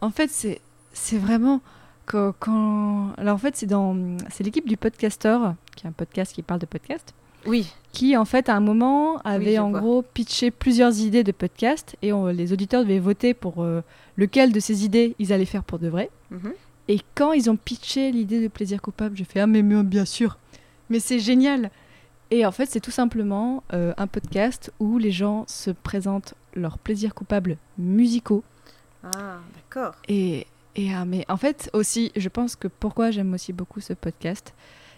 En 0.00 0.10
fait, 0.10 0.30
c'est 0.30 0.60
c'est 0.92 1.18
vraiment 1.18 1.60
quand, 2.06 2.32
quand- 2.40 3.12
alors 3.18 3.34
en 3.36 3.38
fait 3.38 3.54
c'est 3.54 3.66
dans 3.66 4.16
c'est 4.30 4.42
l'équipe 4.42 4.66
du 4.66 4.76
Podcaster 4.76 5.38
qui 5.76 5.86
est 5.86 5.88
un 5.88 5.92
podcast 5.92 6.32
qui 6.32 6.42
parle 6.42 6.58
de 6.58 6.66
podcast. 6.66 7.14
Oui. 7.46 7.72
Qui 7.92 8.16
en 8.16 8.24
fait 8.24 8.48
à 8.48 8.54
un 8.54 8.60
moment 8.60 9.18
avait 9.18 9.58
en 9.58 9.70
vois. 9.70 9.80
gros 9.80 10.02
pitché 10.02 10.50
plusieurs 10.50 10.98
idées 11.00 11.24
de 11.24 11.32
podcast 11.32 11.96
et 12.02 12.12
on- 12.12 12.26
les 12.26 12.52
auditeurs 12.52 12.82
devaient 12.82 12.98
voter 13.00 13.34
pour 13.34 13.62
euh, 13.62 13.82
lequel 14.16 14.52
de 14.52 14.60
ces 14.60 14.84
idées 14.84 15.14
ils 15.18 15.32
allaient 15.32 15.44
faire 15.44 15.64
pour 15.64 15.78
de 15.78 15.88
vrai. 15.88 16.10
Mhm. 16.30 16.52
Et 16.88 17.00
quand 17.14 17.32
ils 17.32 17.48
ont 17.50 17.56
pitché 17.56 18.10
l'idée 18.12 18.40
de 18.42 18.48
plaisir 18.48 18.80
coupable, 18.82 19.16
j'ai 19.16 19.24
fait 19.24 19.40
ah 19.40 19.46
mais, 19.46 19.62
mais 19.62 19.82
bien 19.82 20.04
sûr, 20.04 20.38
mais 20.88 21.00
c'est 21.00 21.18
génial. 21.20 21.70
Et 22.32 22.46
en 22.46 22.52
fait, 22.52 22.66
c'est 22.66 22.80
tout 22.80 22.90
simplement 22.92 23.64
euh, 23.72 23.92
un 23.96 24.06
podcast 24.06 24.72
où 24.78 24.98
les 24.98 25.10
gens 25.10 25.44
se 25.48 25.70
présentent 25.70 26.34
leurs 26.54 26.78
plaisirs 26.78 27.14
coupables 27.14 27.56
musicaux. 27.78 28.44
Ah, 29.02 29.38
d'accord. 29.54 29.94
Et, 30.08 30.46
et 30.76 30.92
ah, 30.94 31.04
mais 31.04 31.24
en 31.28 31.36
fait 31.36 31.70
aussi, 31.72 32.12
je 32.16 32.28
pense 32.28 32.54
que 32.54 32.68
pourquoi 32.68 33.10
j'aime 33.10 33.34
aussi 33.34 33.52
beaucoup 33.52 33.80
ce 33.80 33.94
podcast, 33.94 34.54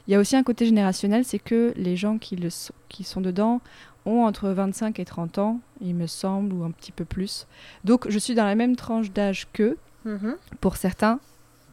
il 0.09 0.13
y 0.13 0.15
a 0.15 0.19
aussi 0.21 0.35
un 0.37 0.43
côté 0.43 0.67
générationnel, 0.67 1.25
c'est 1.25 1.39
que 1.39 1.73
les 1.77 1.97
gens 1.97 2.19
qui, 2.19 2.37
le, 2.37 2.51
so- 2.51 2.75
qui 2.89 3.05
sont 3.05 3.21
dedans 3.21 3.61
ont 4.05 4.25
entre 4.25 4.49
25 4.51 4.99
et 4.99 5.05
30 5.05 5.39
ans, 5.39 5.61
il 5.81 5.95
me 5.95 6.07
semble, 6.09 6.53
ou 6.55 6.65
un 6.65 6.71
petit 6.73 6.91
peu 6.93 7.05
plus. 7.05 7.47
Donc 7.85 8.09
je 8.09 8.19
suis 8.19 8.35
dans 8.35 8.45
la 8.45 8.55
même 8.57 8.75
tranche 8.77 9.11
d'âge 9.13 9.47
qu'eux, 9.53 9.77
Mhm. 10.05 10.37
pour 10.61 10.77
certains, 10.77 11.21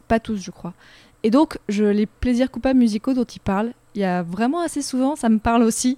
pas 0.08 0.20
tous 0.20 0.38
je 0.38 0.52
crois. 0.52 0.74
Et 1.24 1.32
donc 1.32 1.58
je, 1.70 1.84
les 1.86 2.06
plaisirs 2.06 2.52
coupables 2.52 2.78
musicaux 2.80 3.14
dont 3.14 3.24
ils 3.26 3.40
parlent, 3.42 3.74
il 3.96 4.02
y 4.02 4.06
a 4.06 4.22
vraiment 4.22 4.62
assez 4.62 4.82
souvent, 4.84 5.16
ça 5.16 5.28
me 5.30 5.40
parle 5.40 5.64
aussi. 5.64 5.98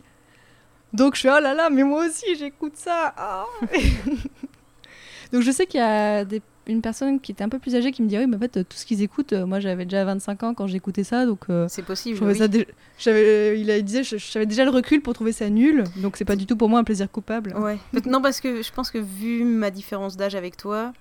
Donc 0.94 1.16
je 1.16 1.22
fais 1.22 1.30
oh 1.32 1.40
là 1.42 1.54
là, 1.54 1.70
mais 1.70 1.84
moi 1.84 2.06
aussi 2.08 2.36
j'écoute 2.38 2.76
ça. 2.78 3.14
ah. 3.18 3.46
donc 5.34 5.42
je 5.42 5.52
sais 5.52 5.66
qu'il 5.66 5.80
y 5.80 5.84
a 5.84 6.26
des- 6.26 6.42
une 6.68 6.82
personne 6.82 7.20
qui 7.20 7.32
était 7.32 7.44
un 7.44 7.50
peu 7.50 7.58
plus 7.60 7.76
âgée 7.76 7.92
qui 7.92 8.02
me 8.04 8.08
dit 8.08 8.18
oui, 8.18 8.28
mais 8.28 8.36
en 8.36 8.40
fait 8.40 8.64
tout 8.64 8.78
ce 8.78 8.86
qu'ils 8.86 9.02
écoutent, 9.02 9.34
euh, 9.34 9.46
moi 9.46 9.60
j'avais 9.60 9.86
déjà 9.86 10.06
25 10.06 10.44
ans 10.44 10.54
quand 10.54 10.68
j'écoutais 10.68 11.04
ça, 11.04 11.26
donc 11.26 11.46
euh, 11.50 11.66
C'est 11.70 11.82
possible. 11.84 12.16
je 12.16 12.20
trouvais 12.20 12.34
oui. 12.34 12.40
ça 12.40 12.48
dé- 12.48 12.68
j'avais, 13.00 13.60
il 13.60 13.70
a 13.72 13.82
disait, 13.82 14.04
je- 14.04 14.18
j'avais 14.18 14.46
déjà 14.46 14.64
le 14.64 14.70
recul 14.72 15.02
pour 15.02 15.14
trouver 15.14 15.32
ça 15.32 15.50
nul, 15.50 15.84
donc 15.98 16.18
c'est 16.18 16.26
pas 16.26 16.36
du 16.36 16.46
tout 16.46 16.56
pour 16.56 16.70
moi 16.70 16.80
un 16.80 16.84
plaisir 16.84 17.10
coupable. 17.12 17.54
Ouais. 17.58 17.78
non, 18.06 18.22
parce 18.22 18.40
que 18.42 18.62
je 18.62 18.72
pense 18.72 18.92
que 18.92 19.00
vu 19.00 19.44
ma 19.44 19.72
différence 19.72 20.18
d'âge 20.18 20.36
avec 20.36 20.56
toi, 20.56 20.94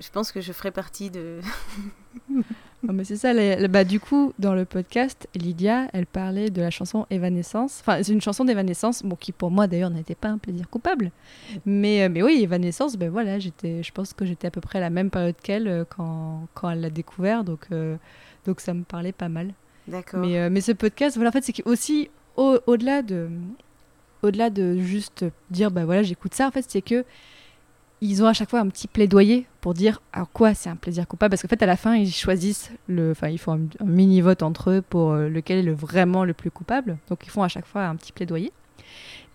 je 0.00 0.08
pense 0.10 0.32
que 0.32 0.40
je 0.40 0.52
ferais 0.52 0.70
partie 0.72 1.10
de. 1.10 1.40
Mais 2.92 3.04
c'est 3.04 3.16
ça, 3.16 3.32
bah, 3.68 3.84
du 3.84 4.00
coup, 4.00 4.32
dans 4.38 4.54
le 4.54 4.64
podcast, 4.64 5.28
Lydia, 5.34 5.88
elle 5.92 6.06
parlait 6.06 6.50
de 6.50 6.60
la 6.60 6.70
chanson 6.70 7.06
Evanescence. 7.10 7.78
Enfin, 7.80 8.02
c'est 8.02 8.12
une 8.12 8.20
chanson 8.20 8.44
d'Evanescence, 8.44 9.02
bon, 9.02 9.16
qui 9.16 9.32
pour 9.32 9.50
moi 9.50 9.66
d'ailleurs 9.66 9.90
n'était 9.90 10.14
pas 10.14 10.28
un 10.28 10.38
plaisir 10.38 10.68
coupable. 10.68 11.10
Mais, 11.64 12.02
euh, 12.02 12.08
mais 12.10 12.22
oui, 12.22 12.40
Evanescence, 12.42 12.96
ben 12.96 13.10
voilà, 13.10 13.38
j'étais, 13.38 13.82
je 13.82 13.92
pense 13.92 14.12
que 14.12 14.24
j'étais 14.24 14.46
à 14.48 14.50
peu 14.50 14.60
près 14.60 14.78
à 14.78 14.80
la 14.82 14.90
même 14.90 15.10
période 15.10 15.36
qu'elle 15.42 15.68
euh, 15.68 15.84
quand, 15.88 16.46
quand 16.54 16.70
elle 16.70 16.80
l'a 16.80 16.90
découvert, 16.90 17.44
donc, 17.44 17.66
euh, 17.72 17.96
donc 18.46 18.60
ça 18.60 18.74
me 18.74 18.82
parlait 18.84 19.12
pas 19.12 19.28
mal. 19.28 19.52
D'accord. 19.88 20.20
Mais, 20.20 20.38
euh, 20.38 20.48
mais 20.50 20.60
ce 20.60 20.72
podcast, 20.72 21.16
voilà, 21.16 21.30
en 21.30 21.32
fait, 21.32 21.44
c'est 21.44 21.66
aussi, 21.66 22.10
au- 22.36 22.58
au-delà 22.66 23.02
de, 23.02 23.28
au-delà 24.22 24.50
de 24.50 24.78
juste 24.78 25.24
dire, 25.50 25.70
bah 25.70 25.84
voilà, 25.84 26.02
j'écoute 26.02 26.34
ça, 26.34 26.48
en 26.48 26.50
fait, 26.50 26.64
c'est 26.68 26.82
que 26.82 27.04
ils 28.02 28.22
ont 28.22 28.26
à 28.26 28.32
chaque 28.34 28.50
fois 28.50 28.60
un 28.60 28.68
petit 28.68 28.88
plaidoyer 28.88 29.46
pour 29.62 29.72
dire 29.72 30.00
à 30.12 30.24
quoi 30.30 30.52
c'est 30.54 30.68
un 30.68 30.76
plaisir 30.76 31.06
coupable. 31.08 31.30
Parce 31.30 31.42
qu'en 31.42 31.48
fait, 31.48 31.62
à 31.62 31.66
la 31.66 31.76
fin, 31.76 31.94
ils 31.96 32.12
choisissent, 32.12 32.70
le, 32.88 33.12
enfin, 33.12 33.28
ils 33.28 33.38
font 33.38 33.52
un, 33.54 33.60
un 33.80 33.86
mini-vote 33.86 34.42
entre 34.42 34.70
eux 34.70 34.82
pour 34.82 35.12
euh, 35.12 35.28
lequel 35.28 35.58
est 35.58 35.62
le, 35.62 35.72
vraiment 35.72 36.24
le 36.24 36.34
plus 36.34 36.50
coupable. 36.50 36.98
Donc, 37.08 37.20
ils 37.26 37.30
font 37.30 37.42
à 37.42 37.48
chaque 37.48 37.66
fois 37.66 37.84
un 37.86 37.96
petit 37.96 38.12
plaidoyer. 38.12 38.52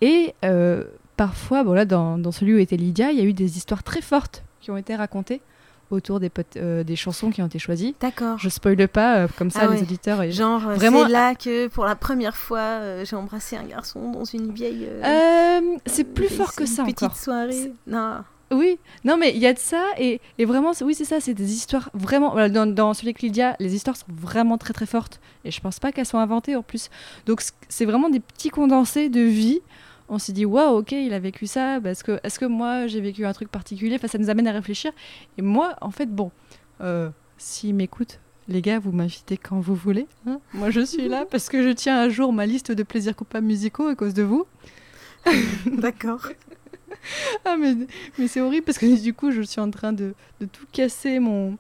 Et 0.02 0.34
euh, 0.46 0.84
parfois, 1.18 1.64
bon, 1.64 1.74
là, 1.74 1.86
dans, 1.86 2.18
dans 2.18 2.32
celui 2.32 2.54
où 2.56 2.58
était 2.60 2.78
Lydia, 2.78 3.12
il 3.12 3.18
y 3.18 3.22
a 3.22 3.24
eu 3.26 3.34
des 3.34 3.58
histoires 3.58 3.84
très 3.84 4.02
fortes 4.02 4.44
qui 4.60 4.70
ont 4.72 4.78
été 4.78 4.96
racontées 4.96 5.42
autour 5.90 6.20
des, 6.22 6.32
euh, 6.56 6.84
des 6.86 6.96
chansons 6.96 7.32
qui 7.32 7.42
ont 7.42 7.48
été 7.48 7.60
choisies. 7.60 7.96
D'accord. 8.00 8.38
Je 8.38 8.48
spoile 8.48 8.88
pas, 8.88 9.28
comme 9.38 9.50
ça, 9.50 9.62
Ah 9.64 9.68
les 9.68 9.78
ouais. 9.78 9.82
auditeurs. 9.82 10.32
Genre, 10.32 10.60
vraiment, 10.62 11.06
c'est 11.08 11.12
là 11.12 11.36
que 11.36 11.68
pour 11.68 11.84
la 11.86 11.96
première 11.96 12.38
fois, 12.38 13.04
j'ai 13.04 13.16
embrassé 13.16 13.58
un 13.58 13.64
garçon 13.66 14.12
dans 14.12 14.24
une 14.24 14.54
vieille. 14.54 14.88
c'est 15.88 16.06
plus 16.06 16.30
fort 16.30 16.54
que 16.56 16.62
une 16.62 16.68
ça 16.68 16.84
petite 16.84 17.04
encore. 17.04 17.18
soirée. 17.18 17.74
Non. 17.88 18.20
Oui, 18.52 18.78
non 19.06 19.16
mais 19.18 19.32
il 19.34 19.38
y 19.38 19.48
a 19.48 19.54
de 19.54 19.60
ça 19.60 19.84
et, 19.98 20.20
et 20.38 20.44
vraiment, 20.46 20.72
oui 20.82 20.94
c'est 20.94 21.06
ça, 21.06 21.22
c'est 21.22 21.34
des 21.34 21.54
histoires 21.54 21.90
vraiment, 21.94 22.32
voilà, 22.32 22.50
dans, 22.50 22.66
dans 22.66 22.94
celui 22.94 23.10
avec 23.10 23.22
Lydia, 23.22 23.56
les 23.60 23.76
histoires 23.76 23.96
sont 23.96 24.06
vraiment 24.10 24.58
très 24.58 24.74
très 24.74 24.86
fortes 24.86 25.22
et 25.46 25.52
je 25.52 25.62
pense 25.62 25.80
pas 25.80 25.92
qu'elles 25.94 26.06
soient 26.06 26.22
inventées 26.22 26.56
en 26.58 26.62
plus. 26.62 26.90
Donc 27.26 27.42
c'est 27.70 27.86
vraiment 27.86 28.10
des 28.10 28.20
petits 28.20 28.50
condensés 28.50 29.08
de 29.10 29.22
vie. 29.22 29.62
On 30.10 30.18
s'est 30.20 30.34
dit 30.34 30.44
waouh 30.46 30.80
ok 30.80 30.92
il 30.92 31.14
a 31.14 31.20
vécu 31.20 31.48
ça, 31.48 31.80
parce 31.82 32.04
que 32.04 32.20
est-ce 32.24 32.38
que 32.40 32.46
moi 32.46 32.88
j'ai 32.88 33.00
vécu 33.00 33.26
un 33.26 33.32
truc 33.32 33.50
particulier, 33.50 33.96
enfin 33.96 34.10
ça 34.10 34.18
nous 34.18 34.30
amène 34.30 34.48
à 34.48 34.52
réfléchir. 34.52 34.92
Et 35.38 35.42
moi 35.42 35.76
en 35.80 35.92
fait 35.92 36.08
bon, 36.14 36.32
euh, 36.82 37.10
s'ils 37.38 37.74
m'écoutent, 37.74 38.20
les 38.50 38.62
gars 38.62 38.80
vous 38.80 38.92
m'invitez 38.92 39.38
quand 39.38 39.62
vous 39.62 39.76
voulez. 39.76 40.08
hein. 40.28 40.42
moi 40.54 40.70
je 40.72 40.82
suis 40.82 41.08
là 41.08 41.26
parce 41.26 41.48
que 41.48 41.64
je 41.64 41.70
tiens 41.70 41.98
à 41.98 42.10
jour 42.10 42.34
ma 42.34 42.46
liste 42.46 42.74
de 42.74 42.84
plaisirs 42.84 43.16
coupables 43.16 43.48
musicaux 43.48 43.88
à 43.88 43.96
cause 43.96 44.14
de 44.14 44.24
vous. 44.24 44.46
D'accord. 45.66 46.28
Ah 47.46 47.56
mais, 47.58 47.76
mais 48.18 48.28
c'est 48.28 48.42
horrible 48.42 48.66
parce 48.66 48.78
que 48.78 48.86
du 49.02 49.14
coup 49.14 49.32
je 49.32 49.42
suis 49.42 49.62
en 49.62 49.72
train 49.72 49.94
de, 49.94 50.14
de 50.40 50.46
tout 50.46 50.66
casser 50.72 51.20
mon 51.20 51.58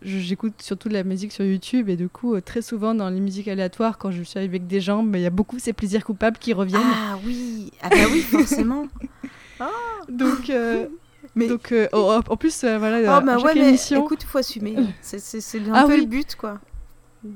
j'écoute 0.00 0.54
surtout 0.62 0.88
de 0.88 0.94
la 0.94 1.02
musique 1.02 1.32
sur 1.32 1.44
YouTube 1.44 1.88
et 1.88 1.96
du 1.96 2.08
coup, 2.08 2.34
euh, 2.36 2.40
très 2.40 2.62
souvent 2.62 2.94
dans 2.94 3.10
les 3.10 3.18
musiques 3.18 3.48
aléatoires, 3.48 3.98
quand 3.98 4.12
je 4.12 4.22
suis 4.22 4.38
avec 4.38 4.68
des 4.68 4.80
gens, 4.80 5.02
bah, 5.02 5.18
il 5.18 5.22
y 5.22 5.26
a 5.26 5.30
beaucoup 5.30 5.58
ces 5.58 5.72
plaisirs 5.72 6.04
coupables 6.04 6.38
qui 6.38 6.52
reviennent. 6.52 6.80
Ah 6.84 7.18
oui, 7.26 7.72
ah 7.82 7.88
bah 7.88 7.96
oui, 8.12 8.20
forcément. 8.20 8.86
Donc, 10.08 10.50
euh, 10.50 10.86
donc 11.34 11.72
euh, 11.72 11.88
oh, 11.92 12.20
en 12.28 12.36
plus, 12.36 12.62
euh, 12.64 12.78
voilà, 12.78 13.18
Oh 13.18 13.24
bah 13.26 13.36
chaque 13.38 13.44
ouais, 13.46 13.54
mais 13.56 13.68
émission. 13.70 14.04
écoute, 14.04 14.22
faut 14.22 14.38
assumer. 14.38 14.76
C'est 15.02 15.18
un 15.68 15.72
Ah 15.74 15.84
peu 15.84 15.94
oui. 15.94 16.00
le 16.02 16.06
but, 16.06 16.36
quoi. 16.36 16.60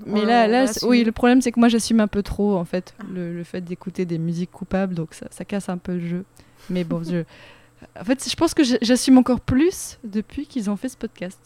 Mais 0.07 0.24
là, 0.24 0.66
oui, 0.82 1.05
le 1.05 1.12
problème, 1.12 1.40
c'est 1.40 1.53
que 1.53 1.61
moi, 1.61 1.68
j'assume 1.68 2.01
un 2.01 2.09
peu 2.09 2.22
trop, 2.22 2.57
en 2.57 2.64
fait, 2.64 2.95
le, 3.12 3.34
le 3.34 3.45
fait 3.45 3.61
d'écouter 3.61 4.05
des 4.05 4.18
musiques 4.18 4.51
coupables, 4.51 4.95
donc 4.95 5.14
ça, 5.14 5.26
ça 5.30 5.45
casse 5.45 5.68
un 5.68 5.78
peu 5.78 5.93
le 5.95 6.07
jeu. 6.07 6.24
Mais 6.70 6.84
bon, 6.84 7.03
je... 7.03 7.24
en 7.99 8.05
fait, 8.05 8.28
je 8.28 8.36
pense 8.36 8.55
que 8.55 8.62
j'assume 8.80 9.18
encore 9.18 9.40
plus 9.40 9.99
depuis 10.05 10.47
qu'ils 10.47 10.70
ont 10.70 10.76
fait 10.76 10.88
ce 10.88 10.97
podcast. 10.97 11.40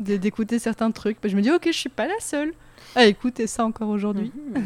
D'écouter 0.00 0.58
certains 0.58 0.90
trucs. 0.90 1.18
Je 1.22 1.36
me 1.36 1.42
dis, 1.42 1.50
ok, 1.50 1.66
je 1.66 1.72
suis 1.76 1.88
pas 1.88 2.06
la 2.06 2.18
seule 2.20 2.52
à 2.94 3.04
écouter 3.06 3.46
ça 3.46 3.64
encore 3.64 3.88
aujourd'hui. 3.88 4.32
Mhm. 4.54 4.64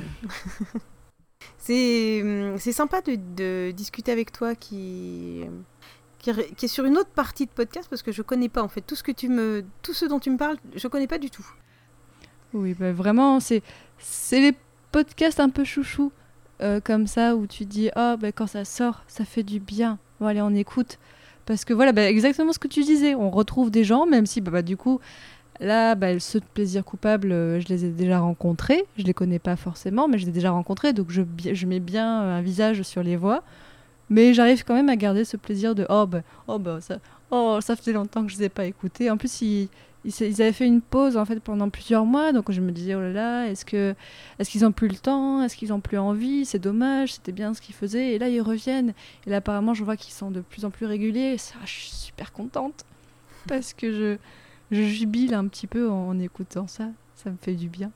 C'est 1.59 2.22
hum, 2.22 2.59
c'est 2.59 2.72
sympa 2.72 3.01
de, 3.03 3.18
de 3.37 3.70
discuter 3.72 4.12
avec 4.12 4.32
toi 4.32 4.55
qui, 4.55 5.43
qui 6.18 6.30
est 6.30 6.68
sur 6.68 6.84
une 6.84 6.97
autre 6.97 7.11
partie 7.11 7.47
de 7.47 7.51
podcast 7.51 7.89
parce 7.91 8.03
que 8.03 8.12
je 8.12 8.22
connais 8.22 8.49
pas 8.49 8.62
en 8.62 8.68
fait 8.68 8.80
tout 8.80 8.95
ce 8.95 9.03
que 9.03 9.12
tu 9.12 9.28
me 9.28 9.64
tout 9.82 9.93
ce 9.93 10.07
dont 10.07 10.18
tu 10.18 10.30
me 10.30 10.39
parles, 10.39 10.57
je 10.74 10.89
connais 10.89 11.07
pas 11.07 11.18
du 11.18 11.30
tout. 11.30 11.47
Oui, 12.55 12.74
bah, 12.78 12.92
vraiment, 12.92 13.40
c'est 13.40 13.62
les 14.32 14.55
podcasts 14.92 15.40
un 15.40 15.51
peu 15.51 15.64
chouchou, 15.64 16.12
euh, 16.62 16.80
comme 16.80 17.07
ça, 17.07 17.36
où 17.36 17.47
tu 17.47 17.64
dis, 17.64 17.90
ah, 17.94 18.16
bah, 18.16 18.32
quand 18.32 18.47
ça 18.47 18.64
sort, 18.64 19.03
ça 19.09 19.24
fait 19.24 19.42
du 19.42 19.61
bien. 19.61 19.99
Bon, 20.20 20.26
allez, 20.26 20.40
on 20.40 20.55
écoute. 20.55 20.99
Parce 21.44 21.64
que 21.64 21.74
voilà, 21.74 21.92
bah, 21.92 22.09
exactement 22.09 22.53
ce 22.53 22.59
que 22.59 22.68
tu 22.68 22.82
disais, 22.82 23.14
on 23.14 23.30
retrouve 23.30 23.70
des 23.70 23.84
gens, 23.84 24.07
même 24.07 24.26
si, 24.26 24.40
bah, 24.40 24.51
bah, 24.51 24.62
du 24.62 24.76
coup, 24.76 25.01
là, 25.61 25.94
bah, 25.94 26.18
ceux 26.18 26.40
de 26.40 26.44
plaisir 26.44 26.84
coupable, 26.84 27.32
euh, 27.32 27.61
je 27.61 27.68
les 27.68 27.84
ai 27.84 27.88
déjà 27.90 28.20
rencontrés. 28.20 28.84
Je 28.97 29.05
les 29.05 29.14
connais 29.14 29.38
pas 29.38 29.57
forcément, 29.57 30.09
mais 30.09 30.18
je 30.18 30.24
les 30.24 30.30
ai 30.30 30.32
déjà 30.32 30.51
rencontrés, 30.51 30.92
donc 30.92 31.11
je, 31.11 31.22
je 31.53 31.66
mets 31.66 31.80
bien 31.80 32.22
euh, 32.22 32.38
un 32.38 32.42
visage 32.42 32.82
sur 32.82 33.03
les 33.03 33.16
voix. 33.16 33.42
Mais 34.09 34.34
j'arrive 34.34 34.64
quand 34.64 34.74
même 34.74 34.88
à 34.88 34.97
garder 34.97 35.24
ce 35.24 35.36
plaisir 35.36 35.74
de, 35.74 35.84
oh, 35.88 36.07
bah, 36.07 36.22
oh, 36.47 36.59
bah, 36.59 36.80
ça, 36.80 36.99
oh, 37.30 37.59
ça 37.61 37.76
faisait 37.76 37.92
longtemps 37.92 38.24
que 38.24 38.32
je 38.32 38.38
les 38.38 38.44
ai 38.44 38.49
pas 38.49 38.64
écoutés. 38.64 39.11
En 39.11 39.16
plus, 39.16 39.42
ils, 39.42 39.68
ils, 40.07 40.42
avaient 40.42 40.52
fait 40.52 40.66
une 40.66 40.80
pause 40.80 41.16
en 41.16 41.24
fait 41.24 41.40
pendant 41.40 41.68
plusieurs 41.68 42.04
mois, 42.04 42.32
donc 42.32 42.50
je 42.50 42.61
me 42.61 42.70
disais 42.72 42.94
oh 42.94 43.00
là 43.00 43.12
là, 43.12 43.46
est-ce 43.48 43.64
que 43.64 43.94
est-ce 44.38 44.50
qu'ils 44.50 44.64
ont 44.64 44.72
plus 44.72 44.88
le 44.88 44.96
temps, 44.96 45.42
est-ce 45.42 45.57
qu'ils 45.57 45.72
ont 45.72 45.80
plus 45.80 45.98
envie, 45.98 46.44
c'est 46.44 46.59
dommage, 46.59 47.14
c'était 47.14 47.32
bien 47.32 47.54
ce 47.54 47.61
qu'ils 47.61 47.74
faisaient, 47.74 48.14
et 48.14 48.18
là 48.18 48.28
ils 48.28 48.40
reviennent, 48.40 48.94
et 49.26 49.30
là 49.30 49.36
apparemment 49.36 49.74
je 49.74 49.84
vois 49.84 49.96
qu'ils 49.96 50.14
sont 50.14 50.30
de 50.30 50.40
plus 50.40 50.64
en 50.64 50.70
plus 50.70 50.86
réguliers, 50.86 51.34
et 51.34 51.38
ça 51.38 51.57
je 51.64 51.72
suis 51.72 51.90
super 51.90 52.32
contente 52.32 52.84
parce 53.48 53.72
que 53.72 53.92
je 53.92 54.16
je 54.70 54.82
jubile 54.82 55.34
un 55.34 55.46
petit 55.46 55.66
peu 55.66 55.88
en, 55.90 56.09
en 56.09 56.18
écoutant 56.18 56.66
ça, 56.66 56.88
ça 57.14 57.30
me 57.30 57.36
fait 57.40 57.54
du 57.54 57.68
bien. 57.68 57.90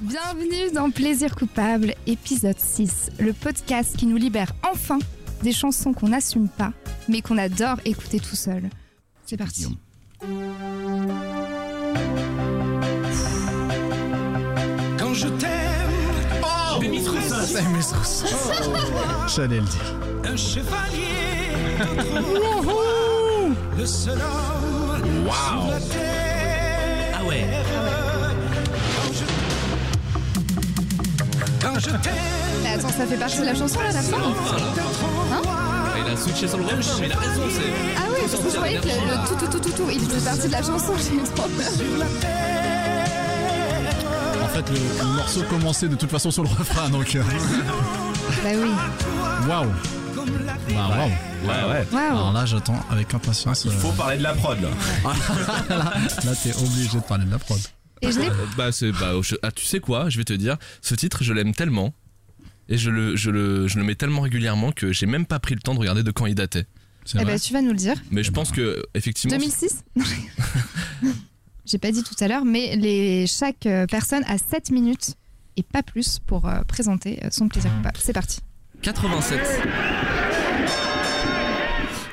Bienvenue 0.00 0.72
dans 0.72 0.90
Plaisir 0.90 1.34
coupable, 1.34 1.94
épisode 2.06 2.58
6, 2.58 3.10
le 3.18 3.32
podcast 3.32 3.96
qui 3.96 4.06
nous 4.06 4.16
libère 4.16 4.52
enfin 4.70 4.98
des 5.42 5.52
chansons 5.52 5.92
qu'on 5.92 6.08
n'assume 6.08 6.48
pas, 6.48 6.72
mais 7.08 7.22
qu'on 7.22 7.38
adore 7.38 7.78
écouter 7.84 8.20
tout 8.20 8.36
seul. 8.36 8.70
C'est 9.24 9.36
parti. 9.36 9.76
Quand 10.20 10.28
je 15.14 15.28
t'aime, 15.28 15.50
oh, 16.42 16.78
Demis 16.82 17.08
Roussos. 17.08 17.54
Demis 17.54 17.82
Roussos. 17.82 18.26
J'allais 19.34 19.56
le 19.56 19.62
dire. 19.62 19.94
un 20.30 20.36
chevalier 20.36 21.06
le 23.78 23.86
seul 23.86 24.18
homme 24.18 25.24
Wow. 25.24 25.32
sur 25.32 25.70
la 25.70 25.80
terre. 25.80 27.18
Ah 27.18 27.24
ouais. 27.26 27.46
Quand 31.62 31.78
je 31.78 31.90
t'aime, 31.90 32.12
Mais 32.62 32.74
attends, 32.74 32.88
ça 32.90 33.06
fait 33.06 33.16
partie 33.16 33.40
de 33.40 33.46
la 33.46 33.54
chanson 33.54 33.80
là, 33.80 33.86
la 33.92 34.02
fin 34.02 34.16
Hein 35.32 35.79
a 36.12 36.16
switché 36.16 36.48
sur 36.48 36.58
le 36.58 36.64
refrain, 36.64 36.98
mais 37.00 37.06
il 37.06 37.12
a 37.12 37.16
raison, 37.18 37.42
c'est. 37.50 37.72
Ah 37.96 38.02
oui, 38.10 38.18
parce 38.30 38.42
que 38.42 38.50
je 38.50 38.56
croyais 38.56 38.78
que 38.78 38.86
le, 38.86 39.28
tout, 39.28 39.34
tout, 39.46 39.46
tout, 39.50 39.60
tout, 39.60 39.70
tout, 39.76 39.90
il 39.90 40.00
faisait 40.00 40.30
partie 40.30 40.46
de 40.48 40.52
la 40.52 40.62
chanson, 40.62 40.92
j'ai 40.98 41.14
eu 41.16 41.22
trop 41.34 41.48
peur. 41.48 41.66
En 44.42 44.48
fait, 44.48 44.68
le, 44.70 44.76
le 45.08 45.14
morceau 45.16 45.42
commençait 45.48 45.88
de 45.88 45.94
toute 45.96 46.10
façon 46.10 46.30
sur 46.30 46.42
le 46.42 46.48
refrain, 46.48 46.88
donc. 46.90 47.14
euh, 47.14 47.22
Bah 48.42 48.50
oui. 48.54 48.70
Waouh. 49.48 49.70
Bah 50.70 50.88
waouh. 50.88 51.08
Ouais, 51.42 51.72
ouais. 51.72 51.86
Waouh. 51.92 52.02
Alors 52.18 52.32
là, 52.32 52.46
j'attends 52.46 52.78
avec 52.90 53.12
impatience. 53.14 53.64
Il 53.64 53.70
faut 53.72 53.88
euh, 53.88 53.92
parler 53.92 54.18
de 54.18 54.22
la 54.22 54.34
prod 54.34 54.58
là. 54.60 54.68
là, 55.68 55.92
là, 56.24 56.32
t'es 56.42 56.54
obligé 56.56 56.98
de 56.98 57.02
parler 57.04 57.24
de 57.24 57.30
la 57.30 57.38
prod. 57.38 57.58
Et 58.02 58.12
je 58.12 58.18
l'ai. 58.20 58.30
Bah, 58.56 58.72
c'est. 58.72 58.92
Bah, 58.92 59.12
je- 59.22 59.36
ah, 59.42 59.50
tu 59.52 59.64
sais 59.64 59.80
quoi, 59.80 60.08
je 60.10 60.18
vais 60.18 60.24
te 60.24 60.32
dire, 60.32 60.56
ce 60.82 60.94
titre, 60.94 61.22
je 61.22 61.32
l'aime 61.32 61.54
tellement. 61.54 61.92
Et 62.70 62.78
je 62.78 62.88
le, 62.90 63.16
je, 63.16 63.30
le, 63.30 63.66
je 63.68 63.78
le 63.78 63.84
mets 63.84 63.96
tellement 63.96 64.20
régulièrement 64.22 64.70
que 64.72 64.92
j'ai 64.92 65.06
même 65.06 65.26
pas 65.26 65.38
pris 65.40 65.54
le 65.54 65.60
temps 65.60 65.74
de 65.74 65.80
regarder 65.80 66.02
de 66.02 66.10
quand 66.12 66.24
il 66.26 66.34
datait. 66.36 66.66
Eh 67.18 67.24
ben, 67.24 67.38
tu 67.38 67.52
vas 67.52 67.60
nous 67.62 67.70
le 67.72 67.76
dire. 67.76 67.96
Mais 68.10 68.22
je 68.22 68.30
pense 68.30 68.52
que, 68.52 68.82
effectivement. 68.94 69.36
2006 69.36 69.84
J'ai 71.66 71.78
pas 71.78 71.90
dit 71.92 72.02
tout 72.02 72.14
à 72.20 72.28
l'heure, 72.28 72.44
mais 72.44 72.74
les, 72.76 73.26
chaque 73.26 73.66
euh, 73.66 73.86
personne 73.86 74.22
a 74.26 74.38
7 74.38 74.70
minutes 74.70 75.14
et 75.56 75.62
pas 75.62 75.82
plus 75.82 76.18
pour 76.26 76.48
euh, 76.48 76.62
présenter 76.62 77.18
euh, 77.24 77.28
son 77.30 77.48
plaisir 77.48 77.72
coupable. 77.76 77.96
C'est 78.00 78.12
parti. 78.12 78.40
87. 78.82 79.40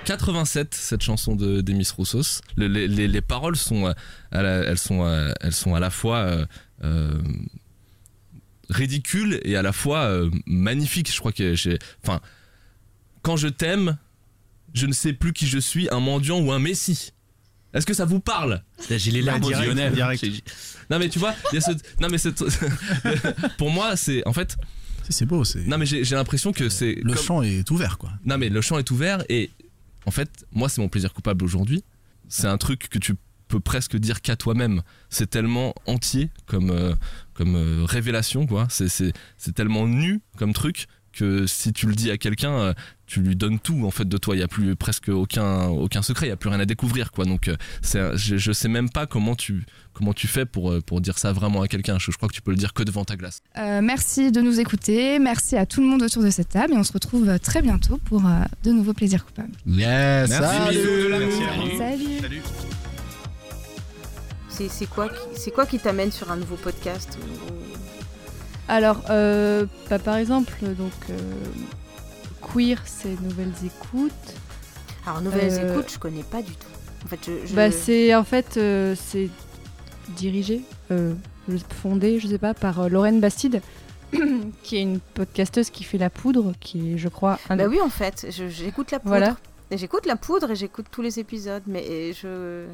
87, 0.05 0.74
cette 0.74 1.01
chanson 1.01 1.36
de 1.36 1.62
Demis 1.62 1.88
Roussos. 1.95 2.41
Le- 2.55 2.68
les, 2.68 2.88
les- 2.88 3.08
les 3.08 3.22
paroles 3.22 3.55
sont, 3.58 3.93
à 4.32 4.41
la, 4.41 4.60
elles 4.64 4.78
sont, 4.78 5.05
elles 5.41 5.53
sont 5.53 5.76
à 5.76 5.80
la 5.80 5.89
fois 5.89 6.18
euh, 6.20 6.45
euh, 6.84 7.22
ridicules 8.70 9.39
et 9.43 9.55
à 9.55 9.61
la 9.61 9.72
fois 9.74 10.03
euh, 10.05 10.30
magnifiques. 10.45 11.11
Je 11.13 11.20
crois 11.20 11.32
que 11.32 11.53
j'ai. 11.55 11.80
Enfin, 12.03 12.20
quand 13.22 13.38
je 13.38 13.47
t'aime, 13.47 13.97
je 14.74 14.86
ne 14.86 14.93
sais 14.93 15.13
plus 15.13 15.34
qui 15.34 15.47
je 15.47 15.59
suis, 15.59 15.88
un 15.91 15.99
mendiant 15.99 16.39
ou 16.39 16.51
un 16.51 16.59
messie. 16.59 17.13
Est-ce 17.74 17.86
que 17.86 17.93
ça 17.93 18.05
vous 18.05 18.20
parle? 18.20 18.63
J'ai 18.89 19.11
les 19.11 19.22
larmes 19.22 19.43
aux 19.43 19.47
direct, 19.49 19.68
yeux. 19.78 19.89
direct. 19.91 20.24
J'ai- 20.26 20.43
Non 20.89 20.99
mais 20.99 21.09
tu 21.09 21.20
vois, 21.20 21.36
il 21.51 21.55
y 21.55 21.57
a 21.57 21.61
ce... 21.61 21.72
non 21.99 22.07
mais 22.09 22.18
cette... 22.18 22.41
pour 23.57 23.70
moi 23.70 23.95
c'est 23.95 24.26
en 24.28 24.34
fait. 24.34 24.55
C'est 25.09 25.26
beau, 25.26 25.43
c'est. 25.43 25.65
Non 25.65 25.78
mais 25.78 25.86
j'ai 25.86 26.03
j'ai 26.03 26.15
l'impression 26.15 26.51
que 26.53 26.70
c'est. 26.70 26.95
Le 26.95 27.13
comme- 27.13 27.24
champ 27.24 27.41
est 27.41 27.70
ouvert, 27.72 27.97
quoi. 27.97 28.11
non 28.26 28.38
mais 28.38 28.49
le 28.49 28.61
champ 28.61 28.78
est 28.80 28.89
ouvert 28.91 29.24
et 29.30 29.51
en 30.05 30.11
fait 30.11 30.30
moi 30.51 30.70
c'est 30.70 30.82
mon 30.82 30.89
plaisir 30.89 31.13
coupable 31.13 31.43
aujourd'hui. 31.45 31.84
C'est 32.30 32.47
un 32.47 32.57
truc 32.57 32.88
que 32.89 32.99
tu 32.99 33.15
peux 33.48 33.60
presque 33.60 33.98
dire 33.98 34.22
qu'à 34.22 34.36
toi-même. 34.36 34.82
C'est 35.10 35.30
tellement 35.30 35.74
entier 35.86 36.30
comme 36.45 36.70
euh, 36.72 36.93
comme 37.34 37.56
euh, 37.56 37.86
révélation 37.86 38.45
quoi. 38.45 38.68
C'est 38.70 38.89
c'est 38.89 39.14
c'est 39.38 39.54
tellement 39.54 39.88
nu 39.88 40.22
comme 40.38 40.54
truc 40.54 40.88
que 41.14 41.48
si 41.48 41.74
tu 41.74 41.88
le 41.88 41.95
dis 41.95 42.12
à 42.12 42.18
quelqu'un, 42.20 42.52
euh, 42.52 42.74
tu 43.08 43.22
lui 43.22 43.36
donnes 43.36 43.58
tout 43.60 43.86
en 43.88 43.91
fait 43.91 44.08
de 44.08 44.18
toi. 44.18 44.36
Il 44.36 44.39
y 44.39 44.43
a 44.43 44.48
plus 44.48 44.76
presque 44.76 45.10
aucun 45.10 45.66
aucun 45.68 46.04
secret. 46.04 46.28
Il 46.28 46.30
y 46.30 46.34
a 46.34 46.38
plus 46.38 46.50
rien 46.50 46.60
à 46.60 46.66
découvrir 46.66 47.12
quoi. 47.12 47.26
Donc 47.26 47.48
euh, 47.48 47.56
je, 48.16 48.38
je 48.38 48.52
sais 48.52 48.68
même 48.68 48.89
pas 48.89 49.08
comment 49.08 49.36
tu 49.36 49.66
comment 49.93 50.14
tu 50.14 50.28
fais 50.28 50.45
pour 50.45 50.76
pour 50.84 51.02
dire 51.02 51.18
ça 51.18 51.34
vraiment 51.34 51.64
à 51.64 51.68
quelqu'un. 51.68 51.98
Je, 51.98 52.12
je 52.12 52.18
crois 52.18 52.30
que 52.30 52.36
tu 52.36 52.43
peux 52.43 52.52
le 52.52 52.58
dire 52.58 52.74
que 52.74 52.84
devant 52.84 53.04
ta 53.04 53.16
glace. 53.16 53.39
Euh, 53.58 53.82
merci 53.82 54.32
de 54.32 54.41
nous 54.41 54.60
écouter. 54.60 55.18
Merci 55.18 55.56
à 55.58 55.66
tout 55.66 55.82
le 55.82 55.88
monde 55.88 56.04
autour 56.04 56.22
de 56.22 56.30
cette 56.30 56.50
table. 56.50 56.74
Et 56.74 56.78
on 56.78 56.84
se 56.84 56.93
retrouve 56.93 57.39
très 57.39 57.64
bientôt 57.64 57.98
pour 58.06 58.24
euh, 58.26 58.41
de 58.64 58.72
nouveaux 58.72 58.93
plaisirs 58.93 59.26
coupables. 59.26 59.54
Yes. 59.66 60.30
Merci. 60.30 60.80
Salut. 61.80 62.41
C'est 64.70 64.88
quoi 64.89 65.10
qui 65.10 65.39
c'est 65.39 65.51
quoi 65.51 65.66
qui 65.66 65.80
t'amène 65.80 66.12
sur 66.12 66.32
un 66.32 66.36
nouveau 66.38 66.55
podcast 66.55 67.18
Alors, 68.68 69.01
euh, 69.10 69.66
bah, 69.89 69.99
par 69.99 70.16
exemple, 70.18 70.53
donc 70.78 70.91
euh, 71.10 71.18
Queer, 72.41 72.82
c'est 72.86 73.20
Nouvelles 73.22 73.53
Écoutes. 73.66 74.12
Alors 75.05 75.22
nouvelles 75.22 75.53
Euh, 75.53 75.74
écoutes, 75.74 75.91
je 75.91 75.99
connais 75.99 76.24
pas 76.24 76.41
du 76.41 76.53
tout. 76.53 76.68
En 77.05 77.08
fait, 77.08 77.20
je, 77.26 77.47
je- 77.47 77.53
Bah, 77.55 77.72
c'est 77.72 78.14
en 78.16 78.24
fait 78.24 78.60
c'est 78.95 79.30
dirigé, 80.16 80.62
fondé, 81.82 82.20
je 82.20 82.28
sais 82.28 82.38
pas, 82.38 82.53
par 82.53 82.89
Lorraine 82.89 83.20
Bastide, 83.20 83.62
qui 84.64 84.78
est 84.78 84.82
une 84.82 84.99
podcasteuse 84.99 85.70
qui 85.70 85.84
fait 85.84 85.97
la 85.97 86.10
poudre, 86.10 86.53
qui 86.60 86.93
est, 86.93 86.97
je 86.97 87.08
crois, 87.10 87.39
un 87.49 87.55
Bah 87.58 87.66
oui, 87.68 87.80
en 87.82 87.89
fait, 87.89 88.26
j'écoute 88.30 88.91
la 88.91 88.99
poudre. 88.99 89.10
Voilà. 89.12 89.38
J'écoute 89.72 90.05
la 90.05 90.16
poudre 90.16 90.51
et 90.51 90.55
j'écoute 90.55 90.86
tous 90.89 91.01
les 91.01 91.20
épisodes, 91.20 91.64
mais 91.68 92.14
je. 92.14 92.66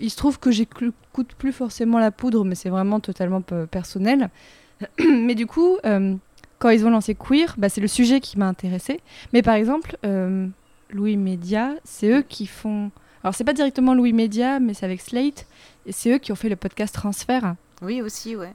Il 0.00 0.10
se 0.10 0.16
trouve 0.16 0.38
que 0.38 0.50
j'écoute 0.50 0.92
plus 1.38 1.52
forcément 1.52 1.98
la 1.98 2.10
poudre, 2.10 2.44
mais 2.44 2.54
c'est 2.54 2.68
vraiment 2.68 3.00
totalement 3.00 3.40
pe- 3.40 3.66
personnel. 3.66 4.30
mais 4.98 5.34
du 5.34 5.46
coup, 5.46 5.76
euh, 5.84 6.14
quand 6.58 6.68
ils 6.70 6.84
ont 6.86 6.90
lancé 6.90 7.14
Queer, 7.14 7.54
bah, 7.58 7.68
c'est 7.68 7.80
le 7.80 7.88
sujet 7.88 8.20
qui 8.20 8.38
m'a 8.38 8.46
intéressé. 8.48 9.00
Mais 9.32 9.42
par 9.42 9.54
exemple, 9.54 9.96
euh, 10.04 10.46
Louis 10.90 11.16
Média, 11.16 11.72
c'est 11.84 12.10
eux 12.10 12.22
qui 12.22 12.46
font. 12.46 12.90
Alors, 13.24 13.34
c'est 13.34 13.44
pas 13.44 13.52
directement 13.52 13.94
Louis 13.94 14.12
Média, 14.12 14.60
mais 14.60 14.74
c'est 14.74 14.84
avec 14.86 15.00
Slate. 15.00 15.46
Et 15.86 15.92
c'est 15.92 16.12
eux 16.14 16.18
qui 16.18 16.30
ont 16.32 16.36
fait 16.36 16.48
le 16.48 16.56
podcast 16.56 16.94
Transfert. 16.94 17.54
Oui, 17.82 18.02
aussi, 18.02 18.36
ouais. 18.36 18.52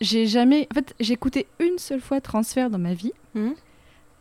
J'ai 0.00 0.26
jamais. 0.26 0.66
En 0.70 0.74
fait, 0.74 0.94
j'ai 1.00 1.12
écouté 1.12 1.46
une 1.58 1.78
seule 1.78 2.00
fois 2.00 2.20
Transfert 2.20 2.70
dans 2.70 2.78
ma 2.78 2.94
vie. 2.94 3.12
Mhm. 3.34 3.54